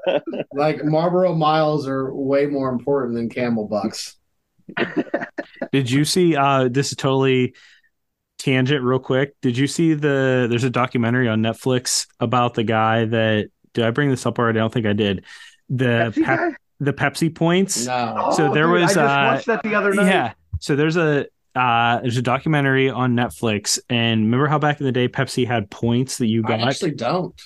like 0.52 0.84
Marlboro 0.84 1.34
miles 1.34 1.89
are 1.89 2.14
way 2.14 2.47
more 2.47 2.68
important 2.68 3.14
than 3.14 3.30
Camel 3.30 3.66
bucks. 3.66 4.16
Did 5.72 5.90
you 5.90 6.05
see? 6.05 6.36
Uh, 6.36 6.68
this 6.68 6.90
is 6.93 6.97
totally 6.97 7.55
tangent 8.43 8.82
real 8.82 8.98
quick. 8.98 9.35
Did 9.40 9.56
you 9.56 9.66
see 9.66 9.94
the 9.94 10.47
there's 10.48 10.64
a 10.64 10.70
documentary 10.70 11.28
on 11.28 11.43
Netflix 11.43 12.06
about 12.20 12.55
the 12.55 12.64
guy 12.64 13.05
that 13.05 13.48
did 13.74 13.85
I 13.85 13.90
bring 13.90 14.10
this 14.10 14.27
up 14.27 14.39
already? 14.39 14.59
I 14.59 14.62
don't 14.62 14.73
think 14.73 14.86
I 14.86 14.93
did. 14.93 15.24
The 15.69 16.12
Pepsi 16.14 16.24
Pep, 16.24 16.55
the 16.81 16.93
Pepsi 16.93 17.35
points. 17.35 17.86
No. 17.86 18.32
So 18.36 18.48
oh, 18.48 18.55
there 18.55 18.66
dude, 18.66 18.73
was 18.73 18.82
I 18.82 18.86
just 18.86 18.98
uh, 18.98 19.32
watched 19.32 19.47
that 19.47 19.62
the 19.62 19.74
other 19.74 19.94
night. 19.94 20.06
Yeah. 20.06 20.32
So 20.60 20.77
there's 20.77 20.97
a 20.97 21.27
uh, 21.55 22.01
there's 22.01 22.16
a 22.16 22.23
documentary 22.23 22.90
on 22.90 23.14
Netflix, 23.14 23.78
and 23.89 24.23
remember 24.23 24.47
how 24.47 24.59
back 24.59 24.81
in 24.81 24.86
the 24.86 24.93
day 24.93 25.09
Pepsi 25.09 25.47
had 25.47 25.70
points 25.70 26.19
that 26.19 26.27
you 26.27 26.43
got? 26.43 26.60
I 26.60 26.69
actually 26.69 26.93
don't. 26.93 27.40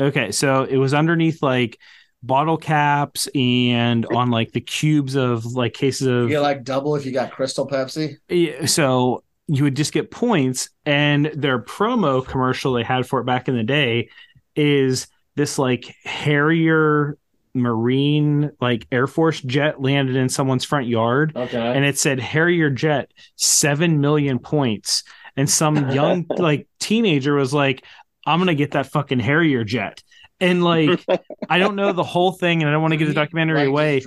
Okay, 0.00 0.32
so 0.32 0.64
it 0.64 0.76
was 0.76 0.92
underneath 0.92 1.42
like 1.42 1.78
bottle 2.22 2.56
caps 2.56 3.28
and 3.34 4.04
on 4.06 4.30
like 4.30 4.52
the 4.52 4.60
cubes 4.60 5.14
of 5.14 5.44
like 5.44 5.74
cases 5.74 6.06
of 6.08 6.24
you 6.24 6.30
get 6.30 6.40
like 6.40 6.64
double 6.64 6.96
if 6.96 7.06
you 7.06 7.12
got 7.12 7.30
Crystal 7.30 7.66
Pepsi. 7.66 8.16
Yeah, 8.28 8.66
so 8.66 9.22
you 9.48 9.64
would 9.64 9.76
just 9.76 9.92
get 9.92 10.10
points 10.10 10.70
and 10.84 11.26
their 11.26 11.60
promo 11.60 12.26
commercial 12.26 12.72
they 12.72 12.82
had 12.82 13.06
for 13.06 13.20
it 13.20 13.24
back 13.24 13.48
in 13.48 13.56
the 13.56 13.62
day 13.62 14.08
is 14.56 15.06
this 15.36 15.58
like 15.58 15.94
Harrier 16.04 17.16
Marine 17.54 18.50
like 18.60 18.86
Air 18.92 19.06
Force 19.06 19.40
jet 19.40 19.80
landed 19.80 20.16
in 20.16 20.28
someone's 20.28 20.64
front 20.64 20.86
yard. 20.86 21.32
Okay. 21.34 21.58
And 21.58 21.84
it 21.84 21.98
said 21.98 22.20
Harrier 22.20 22.70
jet, 22.70 23.10
7 23.36 24.00
million 24.00 24.38
points. 24.38 25.04
And 25.36 25.48
some 25.48 25.90
young 25.92 26.26
like 26.28 26.68
teenager 26.78 27.34
was 27.34 27.54
like, 27.54 27.84
I'm 28.26 28.38
going 28.38 28.48
to 28.48 28.54
get 28.54 28.72
that 28.72 28.86
fucking 28.86 29.20
Harrier 29.20 29.64
jet. 29.64 30.02
And 30.40 30.62
like, 30.62 31.04
I 31.48 31.58
don't 31.58 31.76
know 31.76 31.92
the 31.92 32.04
whole 32.04 32.32
thing 32.32 32.62
and 32.62 32.68
I 32.68 32.72
don't 32.72 32.82
want 32.82 32.92
to 32.92 32.98
give 32.98 33.08
the 33.08 33.14
documentary 33.14 33.60
like, 33.60 33.68
away. 33.68 34.00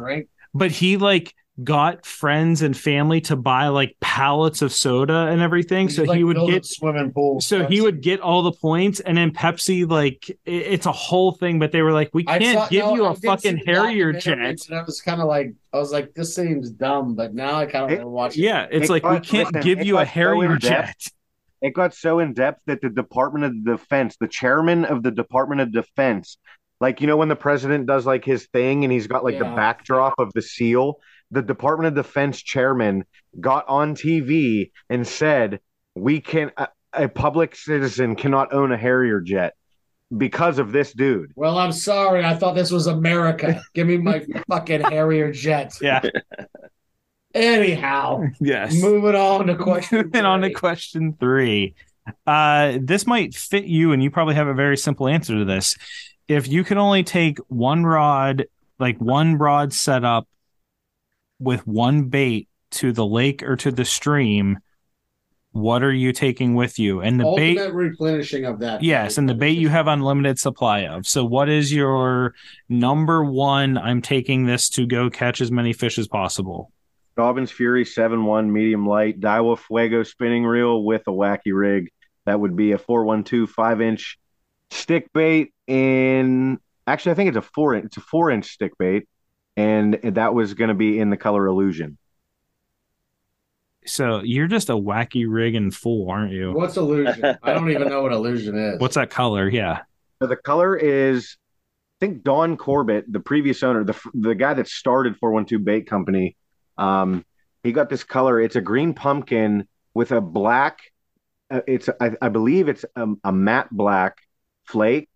But 0.53 0.71
he 0.71 0.97
like 0.97 1.33
got 1.63 2.05
friends 2.05 2.61
and 2.61 2.77
family 2.77 3.21
to 3.21 3.35
buy 3.35 3.67
like 3.67 3.95
pallets 3.99 4.61
of 4.61 4.71
soda 4.71 5.27
and 5.27 5.41
everything. 5.41 5.89
So 5.89 6.03
like 6.03 6.17
he 6.17 6.23
would 6.23 6.37
get 6.47 6.65
swimming 6.65 7.11
pool. 7.11 7.41
So 7.41 7.61
Pepsi. 7.61 7.69
he 7.69 7.81
would 7.81 8.01
get 8.01 8.19
all 8.21 8.41
the 8.41 8.51
points, 8.51 8.99
and 8.99 9.17
then 9.17 9.31
Pepsi 9.31 9.89
like 9.89 10.37
it's 10.45 10.85
a 10.85 10.91
whole 10.91 11.33
thing. 11.33 11.59
But 11.59 11.71
they 11.71 11.81
were 11.81 11.91
like, 11.91 12.09
we 12.13 12.23
can't 12.23 12.59
saw, 12.59 12.67
give 12.67 12.85
no, 12.85 12.95
you 12.95 13.05
a 13.05 13.15
fucking 13.15 13.63
Harrier 13.65 14.13
jet. 14.13 14.37
And 14.69 14.79
I 14.79 14.83
was 14.83 15.01
kind 15.01 15.21
of 15.21 15.27
like, 15.27 15.53
I 15.73 15.77
was 15.77 15.91
like, 15.91 16.13
this 16.13 16.35
seems 16.35 16.69
dumb, 16.69 17.15
but 17.15 17.33
now 17.33 17.55
I 17.55 17.65
kind 17.65 17.85
of 17.85 17.89
want 17.89 18.01
to 18.01 18.07
watch. 18.07 18.37
It. 18.37 18.41
Yeah, 18.41 18.67
it's 18.71 18.89
it 18.89 18.91
like 18.91 19.03
got, 19.03 19.13
we 19.13 19.19
can't 19.19 19.53
listen, 19.53 19.61
give 19.61 19.85
you 19.85 19.97
a 19.97 20.05
Harrier 20.05 20.59
so 20.59 20.69
jet. 20.69 20.95
It 21.61 21.73
got 21.73 21.93
so 21.93 22.19
in 22.19 22.33
depth 22.33 22.61
that 22.67 22.81
the 22.81 22.89
Department 22.89 23.45
of 23.45 23.65
Defense, 23.65 24.15
the 24.19 24.29
chairman 24.29 24.85
of 24.85 25.03
the 25.03 25.11
Department 25.11 25.61
of 25.61 25.73
Defense, 25.73 26.37
like 26.79 27.01
you 27.01 27.07
know 27.07 27.17
when 27.17 27.27
the 27.27 27.35
president 27.35 27.85
does 27.85 28.05
like 28.05 28.23
his 28.23 28.47
thing 28.47 28.83
and 28.83 28.93
he's 28.93 29.07
got 29.07 29.23
like 29.23 29.33
yeah. 29.33 29.49
the 29.49 29.55
backdrop 29.55 30.15
of 30.17 30.31
the 30.33 30.41
seal 30.41 30.99
the 31.31 31.41
Department 31.41 31.87
of 31.87 32.03
Defense 32.05 32.41
chairman 32.41 33.05
got 33.39 33.67
on 33.67 33.95
TV 33.95 34.71
and 34.89 35.07
said, 35.07 35.59
"We 35.95 36.21
can 36.21 36.51
a, 36.57 36.69
a 36.93 37.07
public 37.07 37.55
citizen 37.55 38.15
cannot 38.15 38.53
own 38.53 38.71
a 38.71 38.77
Harrier 38.77 39.21
jet." 39.21 39.53
Because 40.17 40.57
of 40.57 40.71
this 40.71 40.91
dude. 40.91 41.33
Well, 41.35 41.59
I'm 41.59 41.71
sorry. 41.71 42.25
I 42.25 42.33
thought 42.33 42.55
this 42.55 42.71
was 42.71 42.87
America. 42.87 43.61
Give 43.75 43.85
me 43.85 43.97
my 43.97 44.25
fucking 44.49 44.81
Harrier 44.81 45.31
jet. 45.31 45.77
Yeah. 45.79 46.01
Anyhow, 47.35 48.23
yes. 48.39 48.81
Moving 48.81 49.13
on 49.13 49.45
to 49.47 49.55
question. 49.55 49.97
Moving 50.05 50.25
on 50.25 50.41
to 50.41 50.51
question 50.51 51.15
three. 51.19 51.75
Uh, 52.25 52.79
this 52.81 53.05
might 53.05 53.35
fit 53.35 53.65
you, 53.65 53.91
and 53.91 54.01
you 54.01 54.09
probably 54.09 54.33
have 54.33 54.47
a 54.47 54.53
very 54.55 54.77
simple 54.77 55.07
answer 55.07 55.37
to 55.37 55.45
this. 55.45 55.77
If 56.27 56.47
you 56.47 56.63
can 56.63 56.79
only 56.79 57.03
take 57.03 57.37
one 57.47 57.85
rod, 57.85 58.45
like 58.79 58.97
one 58.97 59.37
rod 59.37 59.73
setup 59.73 60.27
with 61.39 61.65
one 61.65 62.09
bait 62.09 62.47
to 62.71 62.91
the 62.91 63.05
lake 63.05 63.43
or 63.43 63.55
to 63.57 63.71
the 63.71 63.85
stream, 63.85 64.59
what 65.51 65.83
are 65.83 65.93
you 65.93 66.13
taking 66.13 66.53
with 66.53 66.77
you? 66.77 67.01
And 67.01 67.19
the 67.19 67.25
Ultimate 67.25 67.55
bait 67.55 67.73
replenishing 67.73 68.45
of 68.45 68.59
that. 68.59 68.83
Yes, 68.83 69.17
and 69.17 69.27
the 69.27 69.33
bait 69.33 69.57
you 69.57 69.69
have 69.69 69.87
unlimited 69.87 70.37
supply 70.37 70.81
of. 70.85 71.07
So 71.07 71.25
what 71.25 71.49
is 71.49 71.73
your 71.73 72.35
number 72.67 73.23
one? 73.23 73.77
I'm 73.77 74.01
taking 74.01 74.45
this 74.45 74.69
to 74.69 74.85
go 74.85 75.09
catch 75.09 75.41
as 75.41 75.51
many 75.51 75.73
fish 75.73 75.97
as 75.97 76.07
possible. 76.07 76.71
Dobyns 77.17 77.51
Fury 77.51 77.83
7-1 77.83 78.49
medium 78.49 78.87
light 78.87 79.19
Daiwa 79.19 79.57
Fuego 79.57 80.03
spinning 80.03 80.45
reel 80.45 80.83
with 80.83 81.01
a 81.07 81.11
wacky 81.11 81.51
rig. 81.53 81.89
That 82.25 82.39
would 82.39 82.55
be 82.55 82.73
a 82.73 82.77
412 82.77 83.49
5 83.49 83.81
inch 83.81 84.19
stick 84.71 85.11
bait 85.13 85.51
in 85.67 86.59
actually 86.85 87.13
I 87.13 87.15
think 87.15 87.29
it's 87.29 87.37
a 87.37 87.41
four 87.41 87.73
inch 87.73 87.85
it's 87.85 87.97
a 87.97 88.01
four 88.01 88.29
inch 88.29 88.45
stick 88.45 88.71
bait 88.77 89.07
and 89.59 89.99
that 90.15 90.33
was 90.33 90.53
going 90.53 90.69
to 90.69 90.73
be 90.73 90.99
in 90.99 91.09
the 91.09 91.17
color 91.17 91.45
illusion. 91.45 91.97
So 93.85 94.21
you're 94.23 94.47
just 94.47 94.69
a 94.69 94.73
wacky 94.73 95.25
rig 95.27 95.53
and 95.53 95.75
fool, 95.75 96.09
aren't 96.09 96.31
you? 96.31 96.53
What's 96.53 96.77
illusion? 96.77 97.37
I 97.43 97.53
don't 97.53 97.69
even 97.69 97.89
know 97.89 98.01
what 98.01 98.13
illusion 98.13 98.57
is. 98.57 98.79
What's 98.79 98.95
that 98.95 99.09
color? 99.09 99.49
Yeah. 99.49 99.81
So 100.21 100.27
the 100.27 100.37
color 100.37 100.77
is, 100.77 101.35
I 101.99 102.05
think 102.05 102.23
Don 102.23 102.55
Corbett, 102.55 103.11
the 103.11 103.19
previous 103.19 103.61
owner, 103.61 103.83
the 103.83 103.99
the 104.13 104.33
guy 104.33 104.53
that 104.53 104.67
started 104.69 105.17
412 105.17 105.65
Bait 105.65 105.87
Company, 105.87 106.37
um, 106.77 107.25
he 107.63 107.73
got 107.73 107.89
this 107.89 108.05
color. 108.05 108.39
It's 108.39 108.55
a 108.55 108.61
green 108.61 108.93
pumpkin 108.93 109.67
with 109.93 110.13
a 110.13 110.21
black. 110.21 110.79
Uh, 111.51 111.61
it's 111.67 111.89
I, 111.99 112.11
I, 112.21 112.29
believe 112.29 112.69
it's 112.69 112.85
a, 112.95 113.07
a, 113.23 113.31
matte 113.31 113.69
black 113.71 114.17
flake 114.65 115.09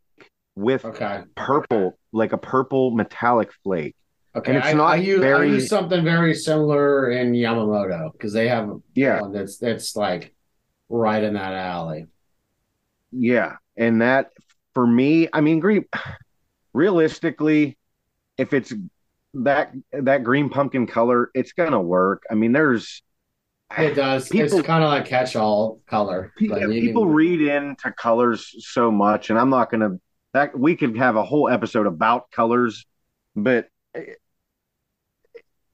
with 0.55 0.83
okay. 0.83 1.21
purple, 1.35 1.97
like 2.11 2.33
a 2.33 2.37
purple 2.37 2.91
metallic 2.91 3.51
flake. 3.63 3.95
Okay, 4.35 4.51
and 4.51 4.57
it's 4.57 4.67
I, 4.67 4.73
not 4.73 4.93
I 4.93 4.95
use, 4.95 5.19
very... 5.19 5.49
I 5.49 5.53
use 5.53 5.69
something 5.69 6.03
very 6.03 6.33
similar 6.33 7.11
in 7.11 7.33
Yamamoto 7.33 8.11
because 8.13 8.33
they 8.33 8.47
have 8.47 8.71
yeah 8.95 9.21
one 9.21 9.31
that's 9.31 9.57
that's 9.57 9.95
like 9.95 10.33
right 10.89 11.23
in 11.23 11.35
that 11.35 11.53
alley. 11.53 12.07
Yeah, 13.11 13.57
and 13.77 14.01
that 14.01 14.31
for 14.73 14.87
me, 14.87 15.27
I 15.31 15.41
mean, 15.41 15.59
green. 15.59 15.85
Realistically, 16.73 17.77
if 18.37 18.53
it's 18.53 18.73
that 19.35 19.71
that 19.91 20.23
green 20.23 20.49
pumpkin 20.49 20.87
color, 20.87 21.29
it's 21.35 21.51
gonna 21.51 21.81
work. 21.81 22.23
I 22.31 22.33
mean, 22.33 22.51
there's 22.51 23.03
it 23.77 23.95
does. 23.95 24.29
People, 24.29 24.59
it's 24.59 24.67
kind 24.67 24.83
of 24.83 24.89
like 24.89 25.05
catch-all 25.05 25.81
color. 25.87 26.31
People, 26.37 26.59
people 26.69 27.03
can... 27.03 27.13
read 27.13 27.41
into 27.41 27.91
colors 27.91 28.53
so 28.59 28.91
much, 28.91 29.29
and 29.29 29.39
I'm 29.39 29.49
not 29.49 29.71
gonna. 29.71 29.99
That 30.33 30.57
we 30.57 30.75
could 30.75 30.97
have 30.97 31.15
a 31.15 31.23
whole 31.23 31.49
episode 31.49 31.85
about 31.85 32.31
colors, 32.31 32.85
but 33.35 33.67
eh, 33.93 34.13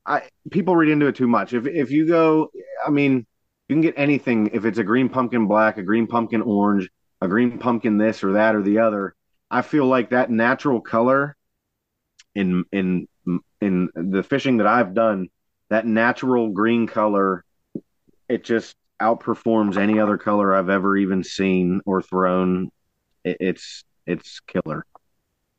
I 0.09 0.23
people 0.49 0.75
read 0.75 0.89
into 0.89 1.05
it 1.05 1.15
too 1.15 1.27
much. 1.27 1.53
If 1.53 1.67
if 1.67 1.91
you 1.91 2.07
go, 2.07 2.51
I 2.85 2.89
mean, 2.89 3.25
you 3.69 3.75
can 3.75 3.81
get 3.81 3.93
anything 3.95 4.49
if 4.53 4.65
it's 4.65 4.79
a 4.79 4.83
green 4.83 5.07
pumpkin 5.07 5.47
black, 5.47 5.77
a 5.77 5.83
green 5.83 6.07
pumpkin 6.07 6.41
orange, 6.41 6.89
a 7.21 7.27
green 7.27 7.59
pumpkin 7.59 7.97
this 7.97 8.23
or 8.23 8.33
that 8.33 8.55
or 8.55 8.63
the 8.63 8.79
other. 8.79 9.15
I 9.51 9.61
feel 9.61 9.85
like 9.85 10.09
that 10.09 10.31
natural 10.31 10.81
color 10.81 11.37
in 12.33 12.65
in 12.71 13.07
in 13.61 13.89
the 13.93 14.23
fishing 14.23 14.57
that 14.57 14.67
I've 14.67 14.95
done, 14.95 15.29
that 15.69 15.85
natural 15.85 16.49
green 16.49 16.87
color, 16.87 17.45
it 18.27 18.43
just 18.43 18.75
outperforms 18.99 19.77
any 19.77 19.99
other 19.99 20.17
color 20.17 20.55
I've 20.55 20.69
ever 20.69 20.97
even 20.97 21.23
seen 21.23 21.81
or 21.85 22.01
thrown. 22.01 22.71
It, 23.23 23.37
it's 23.39 23.83
it's 24.07 24.39
killer. 24.41 24.85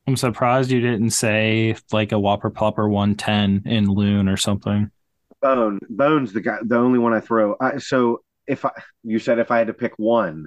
I'm 0.06 0.16
surprised 0.16 0.70
you 0.70 0.80
didn't 0.80 1.10
say 1.10 1.76
like 1.92 2.12
a 2.12 2.18
Whopper 2.18 2.50
Plopper 2.50 2.88
110 2.88 3.62
in 3.70 3.86
Loon 3.86 4.28
or 4.28 4.36
something. 4.36 4.90
Bone 5.40 5.78
Bone's 5.88 6.32
the 6.32 6.40
guy, 6.40 6.58
the 6.62 6.76
only 6.76 6.98
one 6.98 7.12
I 7.14 7.20
throw. 7.20 7.56
I, 7.60 7.78
so 7.78 8.22
if 8.46 8.64
I, 8.64 8.70
you 9.04 9.18
said 9.18 9.38
if 9.38 9.50
I 9.50 9.58
had 9.58 9.68
to 9.68 9.74
pick 9.74 9.94
one, 9.96 10.46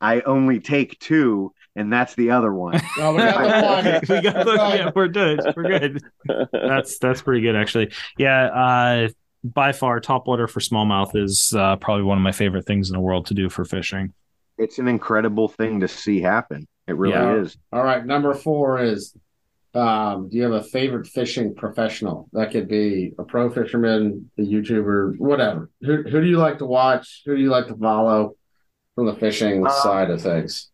I 0.00 0.20
only 0.22 0.60
take 0.60 0.98
two, 0.98 1.52
and 1.76 1.92
that's 1.92 2.14
the 2.14 2.30
other 2.30 2.52
one. 2.52 2.80
Oh, 2.98 3.12
we 3.12 3.18
got 3.18 3.38
the 3.38 4.10
one. 4.10 4.22
we 4.22 4.22
got 4.22 4.44
the, 4.44 4.76
yeah, 4.76 4.90
we're 4.94 5.08
good. 5.08 5.40
We're 5.56 5.78
good. 5.78 6.02
That's 6.52 6.98
that's 6.98 7.22
pretty 7.22 7.40
good 7.42 7.56
actually. 7.56 7.92
Yeah, 8.18 8.46
uh 8.46 9.08
by 9.42 9.72
far 9.72 10.00
top 10.00 10.26
water 10.26 10.48
for 10.48 10.60
smallmouth 10.60 11.14
is 11.14 11.52
uh, 11.54 11.76
probably 11.76 12.02
one 12.02 12.16
of 12.16 12.22
my 12.24 12.32
favorite 12.32 12.64
things 12.66 12.88
in 12.88 12.94
the 12.94 13.00
world 13.00 13.26
to 13.26 13.34
do 13.34 13.50
for 13.50 13.64
fishing. 13.66 14.14
It's 14.56 14.78
an 14.78 14.88
incredible 14.88 15.48
thing 15.48 15.80
to 15.80 15.88
see 15.88 16.20
happen. 16.22 16.66
It 16.86 16.96
really 16.96 17.14
Yeah. 17.14 17.36
is. 17.40 17.56
All 17.72 17.82
right, 17.82 18.04
number 18.04 18.34
four 18.34 18.82
is 18.82 19.16
um, 19.74 20.28
do 20.28 20.36
you 20.36 20.44
have 20.44 20.52
a 20.52 20.62
favorite 20.62 21.06
fishing 21.08 21.52
professional? 21.54 22.28
That 22.32 22.52
could 22.52 22.68
be 22.68 23.12
a 23.18 23.24
pro 23.24 23.50
fisherman, 23.50 24.30
a 24.38 24.42
YouTuber, 24.42 25.18
whatever. 25.18 25.68
Who 25.80 26.02
who 26.02 26.20
do 26.20 26.26
you 26.26 26.38
like 26.38 26.58
to 26.58 26.66
watch? 26.66 27.22
Who 27.26 27.34
do 27.34 27.42
you 27.42 27.48
like 27.50 27.66
to 27.66 27.74
follow 27.76 28.36
from 28.94 29.06
the 29.06 29.14
fishing 29.16 29.66
Um, 29.66 29.72
side 29.82 30.10
of 30.10 30.22
things? 30.22 30.70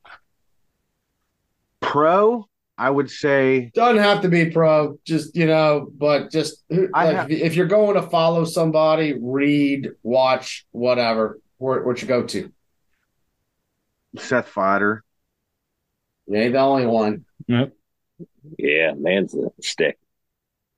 Pro, 1.81 2.47
I 2.77 2.91
would 2.91 3.11
say 3.11 3.71
Doesn't 3.75 4.03
have 4.03 4.21
to 4.23 4.29
be 4.29 4.51
pro, 4.51 4.99
just 5.07 5.35
you 5.35 5.47
know, 5.47 5.89
but 5.97 6.31
just 6.31 6.63
I 6.95 7.05
like, 7.07 7.17
have- 7.17 7.31
if, 7.31 7.41
if 7.41 7.57
you're 7.57 7.67
going 7.67 7.95
to 7.95 8.03
follow 8.03 8.45
somebody, 8.45 9.15
read, 9.19 9.91
watch, 10.03 10.67
whatever. 10.73 11.39
Where 11.57 11.83
what 11.85 12.03
you 12.03 12.09
go 12.09 12.23
to? 12.25 12.53
Seth 14.19 14.53
Feider. 14.53 15.01
You 16.31 16.37
ain't 16.37 16.53
the 16.53 16.61
only 16.61 16.87
one. 16.87 17.25
Yep. 17.49 17.73
yeah, 18.57 18.93
man's 18.97 19.35
a 19.35 19.51
stick. 19.61 19.99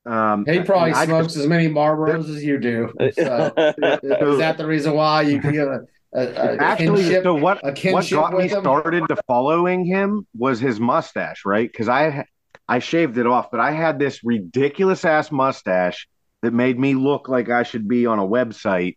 Um, 0.07 0.47
He 0.47 0.61
probably 0.63 0.93
I 0.93 1.05
smokes 1.05 1.37
as 1.37 1.47
many 1.47 1.69
Marlboros 1.69 2.35
as 2.35 2.43
you 2.43 2.59
do. 2.59 2.93
So, 3.13 3.53
is 3.57 4.39
that 4.39 4.55
the 4.57 4.67
reason 4.67 4.95
why 4.95 5.23
you 5.23 5.41
can 5.41 5.53
get 5.53 5.69
a, 5.69 5.87
a, 6.15 6.23
a 6.23 6.57
Actually, 6.57 7.03
kinship, 7.03 7.23
so 7.25 7.35
what 7.35 7.61
a 7.63 7.93
what 7.93 8.09
got 8.11 8.33
me 8.33 8.49
him? 8.49 8.61
started 8.63 9.07
to 9.09 9.17
following 9.29 9.85
him 9.85 10.27
was 10.37 10.59
his 10.59 10.81
mustache, 10.81 11.45
right? 11.45 11.71
Because 11.71 11.89
I 11.89 12.25
I 12.67 12.79
shaved 12.79 13.19
it 13.19 13.27
off, 13.27 13.51
but 13.51 13.61
I 13.61 13.73
had 13.73 13.99
this 13.99 14.25
ridiculous 14.25 15.05
ass 15.05 15.31
mustache 15.31 16.09
that 16.41 16.53
made 16.55 16.79
me 16.79 16.95
look 16.95 17.29
like 17.29 17.51
I 17.51 17.63
should 17.63 17.87
be 17.87 18.07
on 18.07 18.19
a 18.19 18.27
website. 18.27 18.97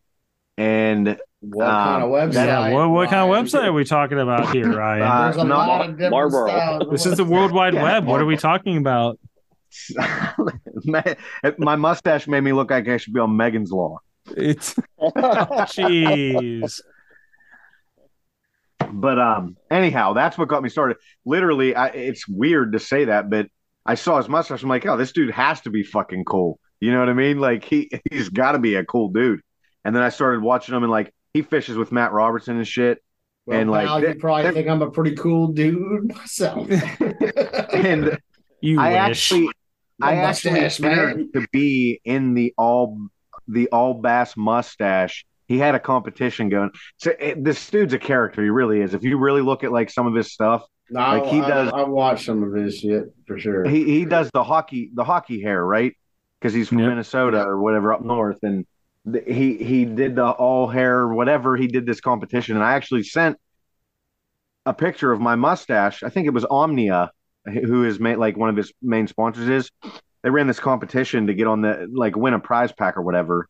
And 0.57 1.19
What 1.49 1.65
kind 1.67 2.03
of 2.03 2.09
website? 2.09 2.45
Yeah, 2.45 2.71
what, 2.71 2.89
what 2.89 3.09
kind 3.09 3.29
of 3.29 3.35
website 3.45 3.65
are 3.65 3.73
we 3.73 3.83
talking 3.85 4.19
about 4.19 4.51
here, 4.53 4.71
Ryan? 4.77 5.01
Uh, 5.03 5.23
There's 5.25 5.37
a 5.37 5.43
not- 5.43 5.67
lot 5.67 5.81
of 5.89 5.91
different 5.97 6.11
Marlboro. 6.11 6.47
styles. 6.47 6.83
this 6.91 7.05
is 7.05 7.17
the 7.17 7.23
World 7.25 7.51
Wide 7.51 7.73
Yeah, 7.73 7.83
Web. 7.83 8.05
What 8.05 8.21
are 8.21 8.25
we 8.25 8.37
talking 8.37 8.77
about? 8.77 9.19
my, 10.85 11.15
my 11.57 11.75
mustache 11.75 12.27
made 12.27 12.41
me 12.41 12.53
look 12.53 12.71
like 12.71 12.87
I 12.87 12.97
should 12.97 13.13
be 13.13 13.19
on 13.19 13.35
Megan's 13.35 13.71
Law. 13.71 13.97
It's 14.35 14.73
jeez. 14.99 16.79
But 18.91 19.19
um, 19.19 19.57
anyhow, 19.71 20.13
that's 20.13 20.37
what 20.37 20.47
got 20.47 20.63
me 20.63 20.69
started. 20.69 20.97
Literally, 21.25 21.75
I, 21.75 21.87
it's 21.87 22.27
weird 22.27 22.73
to 22.73 22.79
say 22.79 23.05
that, 23.05 23.29
but 23.29 23.47
I 23.85 23.95
saw 23.95 24.17
his 24.17 24.29
mustache. 24.29 24.63
I'm 24.63 24.69
like, 24.69 24.85
oh, 24.85 24.97
this 24.97 25.11
dude 25.11 25.31
has 25.31 25.61
to 25.61 25.69
be 25.69 25.83
fucking 25.83 26.25
cool. 26.25 26.59
You 26.79 26.91
know 26.91 26.99
what 26.99 27.09
I 27.09 27.13
mean? 27.13 27.39
Like 27.39 27.63
he 27.63 27.89
he's 28.11 28.29
got 28.29 28.51
to 28.53 28.59
be 28.59 28.75
a 28.75 28.85
cool 28.85 29.09
dude. 29.09 29.41
And 29.83 29.95
then 29.95 30.03
I 30.03 30.09
started 30.09 30.41
watching 30.41 30.75
him, 30.75 30.83
and 30.83 30.91
like 30.91 31.13
he 31.35 31.41
fishes 31.41 31.75
with 31.75 31.91
Matt 31.91 32.13
Robertson 32.13 32.55
and 32.55 32.65
shit. 32.67 33.03
Well, 33.45 33.59
and, 33.59 33.69
like, 33.69 33.87
pal, 33.87 33.99
you 33.99 34.07
that- 34.07 34.19
probably 34.19 34.43
that- 34.43 34.53
think 34.53 34.67
I'm 34.69 34.81
a 34.81 34.89
pretty 34.89 35.15
cool 35.15 35.47
dude 35.49 36.07
myself. 36.15 36.67
And 37.73 38.17
You 38.61 38.79
I 38.79 38.91
wish. 38.91 38.99
actually, 39.31 39.49
My 39.99 40.11
I 40.11 40.15
actually 40.15 40.61
mustache, 40.61 40.79
man. 40.79 41.29
to 41.33 41.45
be 41.51 41.99
in 42.05 42.33
the 42.33 42.53
all 42.57 42.97
the 43.47 43.67
all 43.69 43.93
bass 43.95 44.35
mustache. 44.37 45.25
He 45.47 45.57
had 45.59 45.75
a 45.75 45.79
competition 45.79 46.49
going. 46.49 46.71
So 46.97 47.11
it, 47.19 47.43
this 47.43 47.69
dude's 47.69 47.93
a 47.93 47.99
character. 47.99 48.41
He 48.41 48.49
really 48.49 48.81
is. 48.81 48.93
If 48.95 49.03
you 49.03 49.17
really 49.19 49.41
look 49.41 49.63
at 49.63 49.71
like 49.71 49.89
some 49.91 50.07
of 50.07 50.15
his 50.15 50.31
stuff, 50.31 50.63
No, 50.89 51.01
Like, 51.01 51.25
he 51.25 51.39
I, 51.41 51.47
does- 51.47 51.71
I, 51.73 51.81
I 51.81 51.83
watched 51.87 52.25
some 52.25 52.41
of 52.43 52.53
his 52.53 52.79
shit 52.79 53.13
for 53.27 53.37
sure. 53.37 53.65
he 53.65 53.83
he 53.83 54.05
does 54.05 54.29
the 54.33 54.43
hockey 54.43 54.89
the 54.93 55.03
hockey 55.03 55.41
hair 55.41 55.63
right 55.63 55.93
because 56.39 56.53
he's 56.53 56.69
from 56.69 56.79
Yep. 56.79 56.89
Minnesota 56.89 57.43
or 57.45 57.59
whatever 57.59 57.93
up 57.93 58.03
north 58.03 58.39
and 58.43 58.55
th- 58.59 58.67
he 59.27 59.57
he 59.57 59.85
did 59.85 60.15
the 60.15 60.25
all 60.25 60.67
hair 60.67 61.07
whatever 61.07 61.55
he 61.55 61.67
did 61.67 61.85
this 61.85 62.01
competition 62.01 62.55
and 62.55 62.63
I 62.63 62.73
actually 62.73 63.03
sent 63.03 63.37
a 64.65 64.73
picture 64.73 65.11
of 65.11 65.19
my 65.21 65.35
mustache 65.35 66.01
I 66.03 66.09
think 66.09 66.27
it 66.27 66.31
was 66.31 66.45
Omnia 66.45 67.11
who 67.45 67.83
is 67.83 67.99
ma- 67.99 68.15
like 68.15 68.35
one 68.35 68.49
of 68.49 68.55
his 68.55 68.73
main 68.81 69.07
sponsors 69.07 69.47
is 69.47 69.71
they 70.23 70.29
ran 70.31 70.47
this 70.47 70.59
competition 70.59 71.27
to 71.27 71.33
get 71.35 71.45
on 71.45 71.61
the 71.61 71.87
like 71.93 72.15
win 72.15 72.33
a 72.33 72.39
prize 72.39 72.71
pack 72.71 72.97
or 72.97 73.03
whatever 73.03 73.47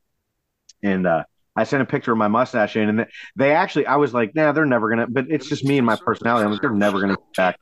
and 0.84 1.08
uh 1.08 1.24
I 1.58 1.64
sent 1.64 1.82
a 1.82 1.86
picture 1.86 2.12
of 2.12 2.18
my 2.18 2.28
mustache 2.28 2.76
in, 2.76 2.90
and 2.90 3.08
they- 3.38 3.54
actually, 3.54 3.88
I 3.88 3.96
was 3.96 4.14
like, 4.14 4.36
nah, 4.36 4.52
they're 4.52 4.66
never 4.66 4.90
gonna. 4.90 5.08
But 5.08 5.28
it's 5.30 5.48
just 5.48 5.64
me 5.64 5.78
and 5.78 5.86
my 5.86 5.96
personality. 5.96 6.44
I'm 6.44 6.52
like, 6.52 6.62
they're 6.62 6.72
never 6.72 7.00
gonna 7.00 7.16
back. 7.38 7.58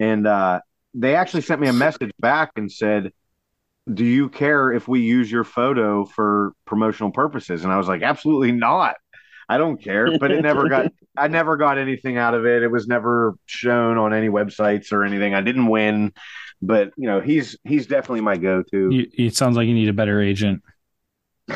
And 0.00 0.26
uh, 0.26 0.60
they 0.94 1.14
actually 1.14 1.42
sent 1.42 1.60
me 1.60 1.68
a 1.68 1.72
message 1.74 2.10
back 2.18 2.52
and 2.56 2.72
said, 2.72 3.12
"Do 3.92 4.04
you 4.04 4.28
care 4.28 4.72
if 4.72 4.88
we 4.88 5.00
use 5.00 5.30
your 5.30 5.44
photo 5.44 6.04
for 6.04 6.52
promotional 6.66 7.10
purposes?" 7.10 7.64
And 7.64 7.72
I 7.72 7.78
was 7.78 7.88
like, 7.88 8.02
"Absolutely 8.02 8.52
not. 8.52 8.96
I 9.48 9.58
don't 9.58 9.82
care." 9.82 10.18
But 10.18 10.30
it 10.30 10.42
never 10.42 10.68
got. 10.68 10.92
I 11.16 11.28
never 11.28 11.56
got 11.56 11.78
anything 11.78 12.16
out 12.16 12.34
of 12.34 12.46
it. 12.46 12.62
It 12.62 12.68
was 12.68 12.86
never 12.86 13.34
shown 13.46 13.98
on 13.98 14.14
any 14.14 14.28
websites 14.28 14.92
or 14.92 15.04
anything. 15.04 15.34
I 15.34 15.42
didn't 15.42 15.66
win, 15.66 16.12
but 16.62 16.92
you 16.96 17.06
know, 17.06 17.20
he's 17.20 17.58
he's 17.64 17.86
definitely 17.86 18.22
my 18.22 18.36
go-to. 18.36 18.90
You, 18.90 19.10
it 19.12 19.36
sounds 19.36 19.56
like 19.56 19.66
you 19.66 19.74
need 19.74 19.88
a 19.88 19.92
better 19.92 20.20
agent. 20.22 20.62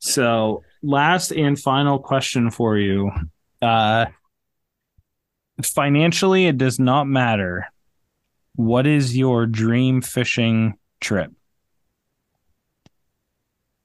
So, 0.00 0.64
last 0.82 1.30
and 1.30 1.58
final 1.58 1.98
question 1.98 2.50
for 2.50 2.76
you. 2.76 3.10
Uh, 3.60 4.06
financially, 5.62 6.46
it 6.46 6.56
does 6.56 6.78
not 6.78 7.06
matter. 7.06 7.66
What 8.54 8.86
is 8.86 9.16
your 9.16 9.46
dream 9.46 10.02
fishing 10.02 10.74
trip? 11.00 11.32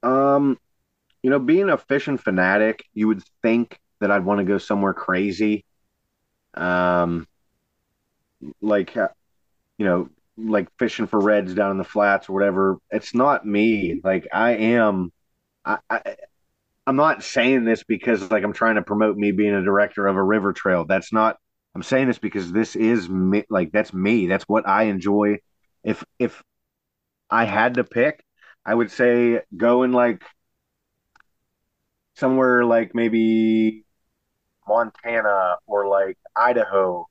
Um, 0.04 0.58
you 1.24 1.30
know, 1.30 1.40
being 1.40 1.70
a 1.70 1.78
fishing 1.78 2.18
fanatic, 2.18 2.84
you 2.94 3.08
would 3.08 3.24
think 3.42 3.80
that 4.00 4.12
I'd 4.12 4.26
want 4.26 4.40
to 4.40 4.44
go 4.44 4.58
somewhere 4.58 4.94
crazy. 4.94 5.66
Um, 6.54 7.28
like, 8.62 8.96
uh, 8.96 9.08
you 9.78 9.86
know, 9.86 10.10
like 10.38 10.68
fishing 10.78 11.08
for 11.08 11.20
reds 11.20 11.54
down 11.54 11.72
in 11.72 11.78
the 11.78 11.84
flats 11.84 12.30
or 12.30 12.34
whatever. 12.34 12.78
It's 12.92 13.16
not 13.16 13.46
me. 13.46 14.02
Like, 14.04 14.28
I 14.34 14.52
am, 14.52 15.12
I, 15.64 15.80
I, 15.90 16.16
I'm 16.86 16.96
not 16.96 17.24
saying 17.24 17.66
this 17.66 17.84
because 17.84 18.30
like 18.30 18.44
I'm 18.44 18.54
trying 18.54 18.76
to 18.76 18.82
promote 18.82 19.18
me 19.18 19.32
being 19.32 19.54
a 19.54 19.64
director 19.64 20.06
of 20.06 20.16
a 20.16 20.24
river 20.24 20.54
trail. 20.54 20.86
That's 20.86 21.12
not. 21.12 21.38
I'm 21.76 21.84
saying 21.84 22.08
this 22.08 22.18
because 22.20 22.52
this 22.52 22.76
is 22.76 23.10
me. 23.10 23.44
Like, 23.50 23.72
that's 23.72 23.94
me. 23.94 24.28
That's 24.28 24.46
what 24.46 24.68
I 24.68 24.84
enjoy. 24.84 25.40
If 25.84 26.04
if 26.18 26.42
I 27.30 27.46
had 27.46 27.76
to 27.76 27.84
pick, 27.84 28.24
I 28.66 28.74
would 28.74 28.92
say 28.92 29.42
going 29.56 29.92
like 29.92 30.24
somewhere 32.16 32.66
like 32.66 32.96
maybe 32.96 33.86
Montana 34.68 35.58
or 35.68 35.88
like 35.88 36.18
Idaho 36.36 37.08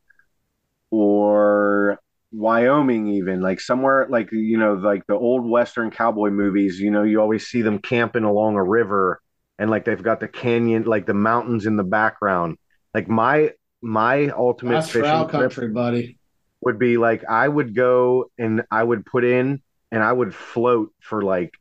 or 0.91 1.99
Wyoming, 2.33 3.09
even 3.09 3.41
like 3.43 3.61
somewhere 3.61 4.07
like 4.09 4.33
you 4.33 4.59
know, 4.59 4.75
like 4.75 5.07
the 5.07 5.15
old 5.15 5.49
Western 5.49 5.91
cowboy 5.91 6.31
movies. 6.31 6.81
You 6.81 6.91
know, 6.91 7.03
you 7.03 7.21
always 7.21 7.47
see 7.47 7.63
them 7.63 7.79
camping 7.79 8.25
along 8.25 8.57
a 8.57 8.65
river 8.65 9.21
and 9.59 9.71
like 9.71 9.85
they've 9.85 10.03
got 10.03 10.21
the 10.21 10.29
canyon, 10.29 10.85
like 10.85 11.07
the 11.07 11.15
mountains 11.15 11.67
in 11.67 11.77
the 11.77 11.85
background. 11.85 12.57
Like 12.93 13.09
my 13.09 13.53
my 13.85 14.29
ultimate 14.31 14.87
That's 14.87 14.91
fishing 14.91 15.27
trip 15.27 15.29
country, 15.29 15.69
buddy. 15.69 16.19
would 16.61 16.79
be 16.79 16.97
like 16.97 17.25
I 17.25 17.47
would 17.49 17.75
go 17.75 18.31
and 18.39 18.63
I 18.71 18.83
would 18.83 19.05
put 19.07 19.25
in 19.25 19.63
and 19.93 20.03
I 20.03 20.13
would 20.13 20.35
float 20.35 20.93
for 21.01 21.23
like 21.23 21.55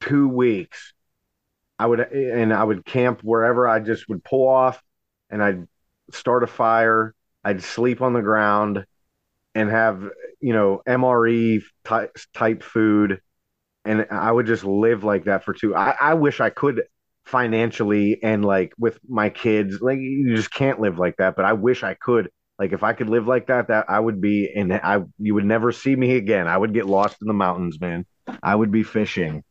two 0.00 0.28
weeks. 0.28 0.94
I 1.78 1.86
would 1.86 2.00
and 2.00 2.52
I 2.52 2.62
would 2.62 2.84
camp 2.84 3.20
wherever 3.22 3.66
I 3.66 3.80
just 3.80 4.08
would 4.08 4.22
pull 4.24 4.48
off 4.48 4.82
and 5.30 5.42
I'd 5.42 5.66
start 6.12 6.44
a 6.44 6.46
fire. 6.46 7.14
I'd 7.44 7.62
sleep 7.62 8.02
on 8.02 8.12
the 8.12 8.22
ground 8.22 8.84
and 9.54 9.70
have 9.70 10.08
you 10.40 10.52
know 10.52 10.82
MRE 10.86 11.62
type, 11.84 12.16
type 12.34 12.62
food, 12.62 13.20
and 13.84 14.06
I 14.10 14.30
would 14.32 14.46
just 14.46 14.64
live 14.64 15.04
like 15.04 15.24
that 15.24 15.44
for 15.44 15.54
two. 15.54 15.74
I, 15.74 15.96
I 16.00 16.14
wish 16.14 16.40
I 16.40 16.50
could 16.50 16.82
financially 17.30 18.22
and 18.22 18.44
like 18.44 18.72
with 18.78 18.98
my 19.08 19.30
kids. 19.30 19.80
Like 19.80 19.98
you 19.98 20.34
just 20.36 20.52
can't 20.52 20.80
live 20.80 20.98
like 20.98 21.16
that, 21.18 21.36
but 21.36 21.44
I 21.44 21.54
wish 21.54 21.82
I 21.82 21.94
could 21.94 22.30
Like 22.58 22.72
if 22.72 22.82
I 22.82 22.92
could 22.92 23.08
live 23.08 23.26
like 23.26 23.46
that, 23.46 23.68
that 23.68 23.86
I 23.88 23.98
would 23.98 24.20
be 24.20 24.52
and 24.54 24.72
I 24.74 25.00
you 25.18 25.34
would 25.34 25.46
never 25.46 25.72
see 25.72 25.96
me 25.96 26.16
again. 26.16 26.46
I 26.46 26.58
would 26.58 26.74
get 26.74 26.86
lost 26.86 27.16
in 27.22 27.28
the 27.28 27.34
mountains, 27.34 27.80
man. 27.80 28.04
I 28.42 28.54
would 28.54 28.70
be 28.70 28.82
fishing. 28.82 29.42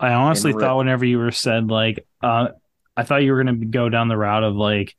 I 0.00 0.12
honestly 0.12 0.52
thought 0.52 0.76
whenever 0.76 1.04
you 1.04 1.18
were 1.18 1.30
said 1.30 1.70
like, 1.70 2.06
uh, 2.22 2.48
I 2.96 3.02
thought 3.04 3.22
you 3.22 3.32
were 3.32 3.42
going 3.42 3.60
to 3.60 3.66
go 3.66 3.88
down 3.88 4.08
the 4.08 4.16
route 4.16 4.44
of 4.44 4.54
like, 4.56 4.94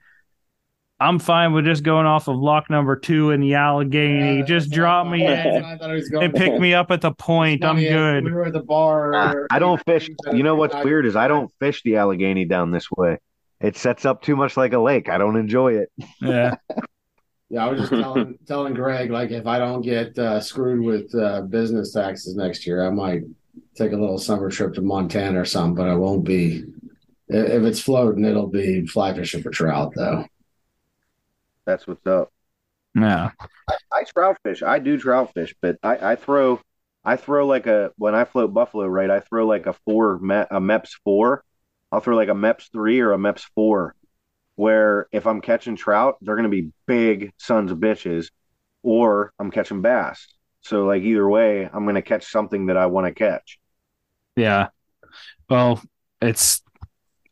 I'm 1.02 1.18
fine 1.20 1.54
with 1.54 1.64
just 1.66 1.84
going 1.84 2.06
off 2.06 2.28
of 2.28 2.36
lock 2.36 2.70
number 2.70 2.96
two 2.98 3.32
in 3.32 3.40
the 3.40 3.56
Allegheny. 3.56 4.40
Yeah, 4.40 4.46
just 4.46 4.70
drop 4.70 5.08
me 5.08 5.20
thought- 5.26 5.30
in 5.30 5.36
that's 5.36 5.56
what 5.56 5.64
I 5.64 5.78
thought 5.78 5.90
he 5.90 5.96
was 5.96 6.10
going 6.10 6.26
and 6.26 6.34
pick 6.34 6.60
me 6.60 6.74
up 6.74 6.92
at 6.92 7.02
the 7.02 7.12
point. 7.14 7.64
I'm 7.64 7.78
good. 7.78 8.24
We 8.26 8.30
good. 8.30 8.36
were 8.36 8.46
at 8.46 8.54
the 8.54 8.60
bar. 8.64 9.48
I 9.50 9.60
don't 9.60 9.82
fish. 9.86 10.10
You 10.34 10.44
know 10.44 10.56
what's 10.56 10.76
weird 10.84 11.06
is 11.06 11.16
I 11.16 11.28
don't 11.30 11.52
fish 11.60 11.82
the 11.84 11.96
Allegheny 11.98 12.46
down 12.46 12.72
this 12.72 12.90
way. 12.92 13.18
It 13.62 13.78
sets 13.78 14.06
up 14.06 14.22
too 14.22 14.36
much 14.36 14.58
like 14.58 14.74
a 14.74 14.80
lake. 14.80 15.10
I 15.10 15.18
don't 15.18 15.36
enjoy 15.38 15.74
it. 15.76 15.90
Yeah. 16.22 16.56
Yeah, 17.52 17.66
I 17.66 17.72
was 17.72 17.80
just 17.80 17.92
telling 17.92 18.38
telling 18.48 18.76
Greg 18.76 19.10
like 19.10 19.32
if 19.32 19.48
I 19.48 19.58
don't 19.58 19.82
get 19.82 20.16
uh, 20.20 20.40
screwed 20.40 20.82
with 20.82 21.16
uh, 21.16 21.42
business 21.42 21.92
taxes 21.92 22.36
next 22.36 22.68
year, 22.68 22.86
I 22.86 22.92
might 22.92 23.24
take 23.76 23.92
a 23.92 23.98
little 23.98 24.20
summer 24.20 24.52
trip 24.52 24.76
to 24.76 24.82
Montana 24.82 25.42
or 25.42 25.46
something. 25.46 25.74
But 25.74 25.88
I 25.90 25.96
won't 25.96 26.24
be. 26.24 26.64
If 27.28 27.64
it's 27.64 27.80
floating, 27.80 28.24
it'll 28.24 28.46
be 28.46 28.86
fly 28.86 29.16
fishing 29.16 29.42
for 29.42 29.50
trout 29.50 29.94
though. 29.96 30.26
That's 31.70 31.86
what's 31.86 32.08
up. 32.08 32.32
Yeah. 32.96 33.30
I 33.94 34.04
trout 34.04 34.38
fish. 34.44 34.64
I 34.64 34.80
do 34.80 34.98
trout 34.98 35.32
fish, 35.36 35.54
but 35.62 35.78
I, 35.84 36.14
I 36.14 36.16
throw, 36.16 36.60
I 37.06 37.16
throw 37.16 37.46
like 37.46 37.68
a 37.68 37.92
when 37.98 38.16
I 38.16 38.26
float 38.26 38.52
buffalo, 38.56 38.88
right? 38.88 39.12
I 39.12 39.20
throw 39.20 39.46
like 39.46 39.68
a 39.68 39.74
four, 39.86 40.16
a 40.16 40.60
Mepps 40.60 40.94
four. 41.04 41.44
I'll 41.92 42.00
throw 42.00 42.16
like 42.16 42.30
a 42.30 42.34
Mepps 42.34 42.72
three 42.72 43.02
or 43.02 43.14
a 43.14 43.20
Mepps 43.20 43.46
four, 43.54 43.94
where 44.56 45.08
if 45.12 45.28
I'm 45.28 45.42
catching 45.42 45.76
trout, 45.76 46.18
they're 46.22 46.36
gonna 46.36 46.50
be 46.50 46.72
big 46.88 47.32
sons 47.38 47.72
of 47.72 47.78
bitches, 47.78 48.32
or 48.82 49.32
I'm 49.38 49.52
catching 49.52 49.84
bass. 49.84 50.26
So 50.62 50.86
like 50.86 51.04
either 51.04 51.30
way, 51.30 51.70
I'm 51.72 51.86
gonna 51.86 52.02
catch 52.02 52.26
something 52.26 52.66
that 52.66 52.78
I 52.78 52.88
want 52.88 53.06
to 53.06 53.14
catch. 53.14 53.60
Yeah. 54.36 54.70
Well, 55.48 55.84
it's 56.20 56.64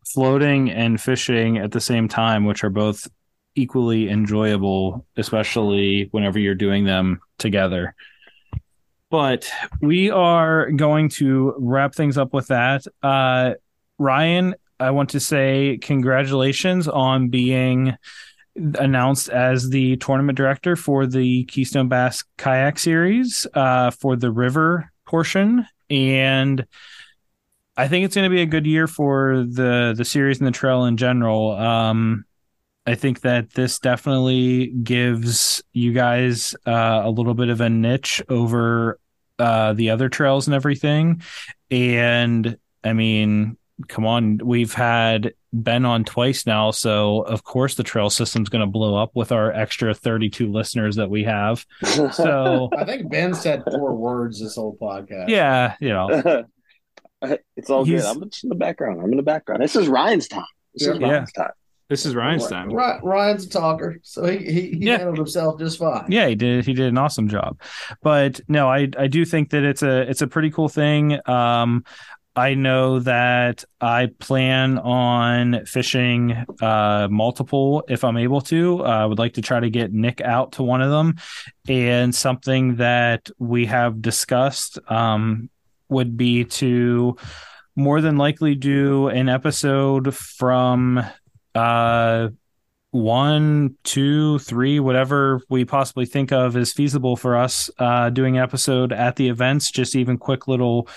floating 0.05 0.69
and 0.69 1.01
fishing 1.01 1.57
at 1.57 1.71
the 1.71 1.81
same 1.81 2.07
time, 2.07 2.45
which 2.45 2.63
are 2.63 2.69
both 2.69 3.07
equally 3.57 4.09
enjoyable, 4.09 5.05
especially 5.17 6.07
whenever 6.11 6.39
you're 6.39 6.55
doing 6.55 6.85
them 6.85 7.19
together. 7.37 7.95
But 9.09 9.49
we 9.81 10.11
are 10.11 10.69
going 10.71 11.09
to 11.09 11.53
wrap 11.57 11.95
things 11.95 12.17
up 12.17 12.33
with 12.33 12.47
that. 12.47 12.85
Uh, 13.01 13.53
Ryan, 13.97 14.55
I 14.79 14.91
want 14.91 15.11
to 15.11 15.19
say 15.19 15.79
congratulations 15.81 16.87
on 16.87 17.29
being 17.29 17.97
announced 18.55 19.29
as 19.29 19.69
the 19.69 19.97
tournament 19.97 20.37
director 20.37 20.75
for 20.75 21.05
the 21.05 21.45
Keystone 21.45 21.87
Bass 21.87 22.23
Kayak 22.37 22.79
Series 22.79 23.47
uh, 23.53 23.91
for 23.91 24.15
the 24.15 24.31
river 24.31 24.91
portion. 25.05 25.65
And 25.89 26.65
I 27.77 27.87
think 27.87 28.05
it's 28.05 28.15
going 28.15 28.29
to 28.29 28.35
be 28.35 28.41
a 28.41 28.47
good 28.47 28.65
year 28.65 28.87
for 28.87 29.45
the 29.47 29.93
the 29.95 30.03
series 30.03 30.39
and 30.39 30.47
the 30.47 30.51
trail 30.51 30.85
in 30.85 30.97
general. 30.97 31.51
Um, 31.51 32.25
I 32.87 32.95
think 32.95 33.21
that 33.21 33.53
this 33.53 33.79
definitely 33.79 34.67
gives 34.67 35.61
you 35.73 35.91
guys 35.93 36.55
uh, 36.65 37.01
a 37.03 37.09
little 37.09 37.33
bit 37.33 37.49
of 37.49 37.59
a 37.61 37.69
niche 37.69 38.21
over 38.29 38.97
uh, 39.37 39.73
the 39.73 39.89
other 39.89 40.07
trails 40.09 40.47
and 40.47 40.55
everything. 40.55 41.21
And 41.69 42.57
I 42.83 42.93
mean, 42.93 43.57
come 43.89 44.05
on, 44.05 44.39
we've 44.43 44.73
had 44.73 45.33
Ben 45.51 45.85
on 45.85 46.05
twice 46.05 46.45
now, 46.45 46.71
so 46.71 47.21
of 47.21 47.43
course 47.43 47.75
the 47.75 47.83
trail 47.83 48.09
system's 48.09 48.47
going 48.49 48.61
to 48.65 48.71
blow 48.71 48.95
up 48.95 49.11
with 49.15 49.31
our 49.31 49.51
extra 49.51 49.93
32 49.93 50.51
listeners 50.51 50.95
that 50.95 51.09
we 51.09 51.23
have. 51.25 51.65
So 52.13 52.69
I 52.77 52.85
think 52.85 53.11
Ben 53.11 53.33
said 53.33 53.63
four 53.69 53.95
words 53.95 54.39
this 54.39 54.55
whole 54.55 54.77
podcast. 54.81 55.27
yeah, 55.29 55.75
you 55.81 55.89
know, 55.89 56.45
it's 57.57 57.69
all 57.69 57.83
He's- 57.83 58.03
good. 58.03 58.09
I'm 58.23 58.29
just 58.29 58.43
in 58.43 58.49
the 58.49 58.55
background. 58.55 59.01
I'm 59.01 59.11
in 59.11 59.17
the 59.17 59.23
background. 59.23 59.61
This 59.61 59.75
is 59.75 59.87
Ryan's 59.89 60.27
time. 60.29 60.45
This 60.73 60.87
is 60.87 60.97
Yeah. 60.99 61.07
Ryan's 61.07 61.31
time. 61.33 61.51
This 61.89 62.05
is 62.05 62.15
Ryan's 62.15 62.47
time. 62.47 62.69
Ry- 62.71 62.99
Ryan's 63.01 63.45
a 63.45 63.49
talker, 63.49 63.99
so 64.03 64.25
he 64.25 64.37
he, 64.39 64.61
he 64.71 64.77
Yeah. 64.81 64.97
handled 64.97 65.17
himself 65.17 65.59
just 65.59 65.79
fine. 65.79 66.05
Yeah, 66.09 66.27
he 66.27 66.35
did. 66.35 66.65
He 66.65 66.73
did 66.73 66.87
an 66.87 66.97
awesome 66.97 67.27
job. 67.29 67.59
But 68.01 68.41
no, 68.47 68.69
I 68.69 68.89
I 68.97 69.07
do 69.07 69.23
think 69.25 69.49
that 69.51 69.63
it's 69.63 69.83
a 69.83 70.01
it's 70.09 70.21
a 70.21 70.27
pretty 70.27 70.49
cool 70.51 70.69
thing. 70.69 71.19
Um, 71.27 71.83
I 72.35 72.53
know 72.53 72.99
that 72.99 73.63
I 73.81 74.11
plan 74.19 74.77
on 74.77 75.65
fishing 75.65 76.45
uh, 76.61 77.07
multiple 77.09 77.83
if 77.89 78.03
I'm 78.03 78.15
able 78.17 78.41
to. 78.41 78.85
Uh, 78.85 78.89
I 78.89 79.05
would 79.05 79.17
like 79.17 79.33
to 79.33 79.41
try 79.41 79.59
to 79.59 79.71
get 79.71 79.91
Nick 79.91 80.21
out 80.21 80.51
to 80.53 80.63
one 80.63 80.83
of 80.83 80.91
them, 80.91 81.15
and 81.67 82.13
something 82.13 82.75
that 82.75 83.31
we 83.39 83.65
have 83.65 84.03
discussed 84.03 84.77
um, 84.87 85.49
would 85.89 86.15
be 86.15 86.43
to 86.43 87.15
more 87.75 88.01
than 88.01 88.17
likely 88.17 88.53
do 88.53 89.07
an 89.07 89.29
episode 89.29 90.13
from 90.13 91.03
uh 91.57 92.29
one, 92.91 93.75
two, 93.83 94.39
three, 94.39 94.79
whatever 94.79 95.41
we 95.49 95.65
possibly 95.65 96.05
think 96.05 96.31
of 96.31 96.55
is 96.55 96.73
feasible 96.73 97.15
for 97.15 97.35
us. 97.35 97.69
Uh, 97.77 98.09
doing 98.09 98.37
an 98.37 98.43
episode 98.43 98.91
at 98.93 99.15
the 99.15 99.29
events, 99.29 99.71
just 99.71 99.95
even 99.95 100.17
quick 100.17 100.47
little, 100.47 100.87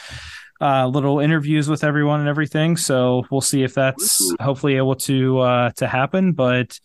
uh, 0.61 0.87
little 0.87 1.21
interviews 1.21 1.69
with 1.69 1.85
everyone 1.85 2.21
and 2.21 2.29
everything. 2.29 2.77
So 2.77 3.25
we'll 3.31 3.41
see 3.41 3.63
if 3.63 3.75
that's 3.75 4.33
hopefully 4.41 4.77
able 4.77 4.97
to 4.97 5.41
uh, 5.41 5.71
to 5.77 5.87
happen. 5.87 6.33
But 6.33 6.79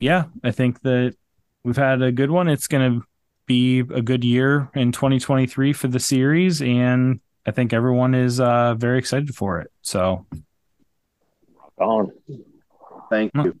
yeah, 0.00 0.24
I 0.42 0.50
think 0.50 0.80
that 0.82 1.14
we've 1.62 1.76
had 1.76 2.02
a 2.02 2.12
good 2.12 2.30
one. 2.30 2.48
It's 2.48 2.68
going 2.68 3.00
to 3.00 3.06
be 3.46 3.80
a 3.80 4.02
good 4.02 4.24
year 4.24 4.70
in 4.74 4.92
2023 4.92 5.72
for 5.74 5.88
the 5.88 6.00
series, 6.00 6.62
and 6.62 7.20
I 7.46 7.50
think 7.50 7.72
everyone 7.72 8.14
is 8.14 8.40
uh, 8.40 8.74
very 8.74 8.98
excited 8.98 9.34
for 9.34 9.60
it. 9.60 9.70
So 9.82 10.26
On. 11.78 12.10
Thank 13.10 13.32
you. 13.34 13.58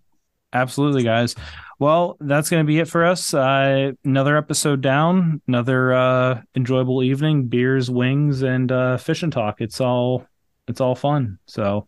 Absolutely, 0.52 1.02
guys. 1.02 1.34
Well, 1.80 2.16
that's 2.20 2.48
going 2.48 2.64
to 2.64 2.66
be 2.66 2.78
it 2.78 2.86
for 2.88 3.04
us. 3.04 3.34
Uh, 3.34 3.92
another 4.04 4.36
episode 4.36 4.80
down, 4.80 5.42
another 5.48 5.92
uh, 5.92 6.42
enjoyable 6.54 7.02
evening, 7.02 7.46
beers, 7.46 7.90
wings, 7.90 8.42
and 8.42 8.70
uh, 8.70 8.96
fish 8.96 9.22
and 9.24 9.32
talk. 9.32 9.60
It's 9.60 9.80
all 9.80 10.26
it's 10.68 10.80
all 10.80 10.94
fun. 10.94 11.38
So 11.46 11.86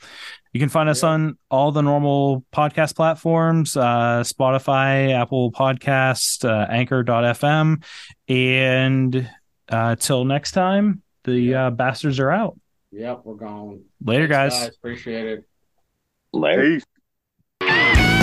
you 0.53 0.59
can 0.61 0.69
find 0.69 0.89
us 0.89 1.03
Yeah. 1.03 1.11
on 1.11 1.39
all 1.51 1.71
the 1.71 1.81
normal 1.83 2.45
podcast 2.53 2.97
platforms: 2.97 3.77
uh, 3.77 4.23
Spotify, 4.25 5.13
Apple 5.13 5.53
Podcast, 5.53 6.45
uh, 6.47 6.67
Anchor.fm, 6.69 7.85
and 8.29 9.31
uh, 9.69 9.95
till 9.97 10.25
next 10.25 10.51
time, 10.53 11.03
the 11.25 11.55
uh, 11.55 11.71
bastards 11.71 12.19
are 12.19 12.33
out. 12.33 12.59
Yep, 12.91 13.21
we're 13.25 13.35
gone. 13.35 13.85
Later, 14.05 14.27
Thanks, 14.29 14.59
guys. 14.59 14.69
Appreciate 14.77 15.27
it. 15.27 15.45
Larry. 16.33 16.81
Peace. 17.61 18.16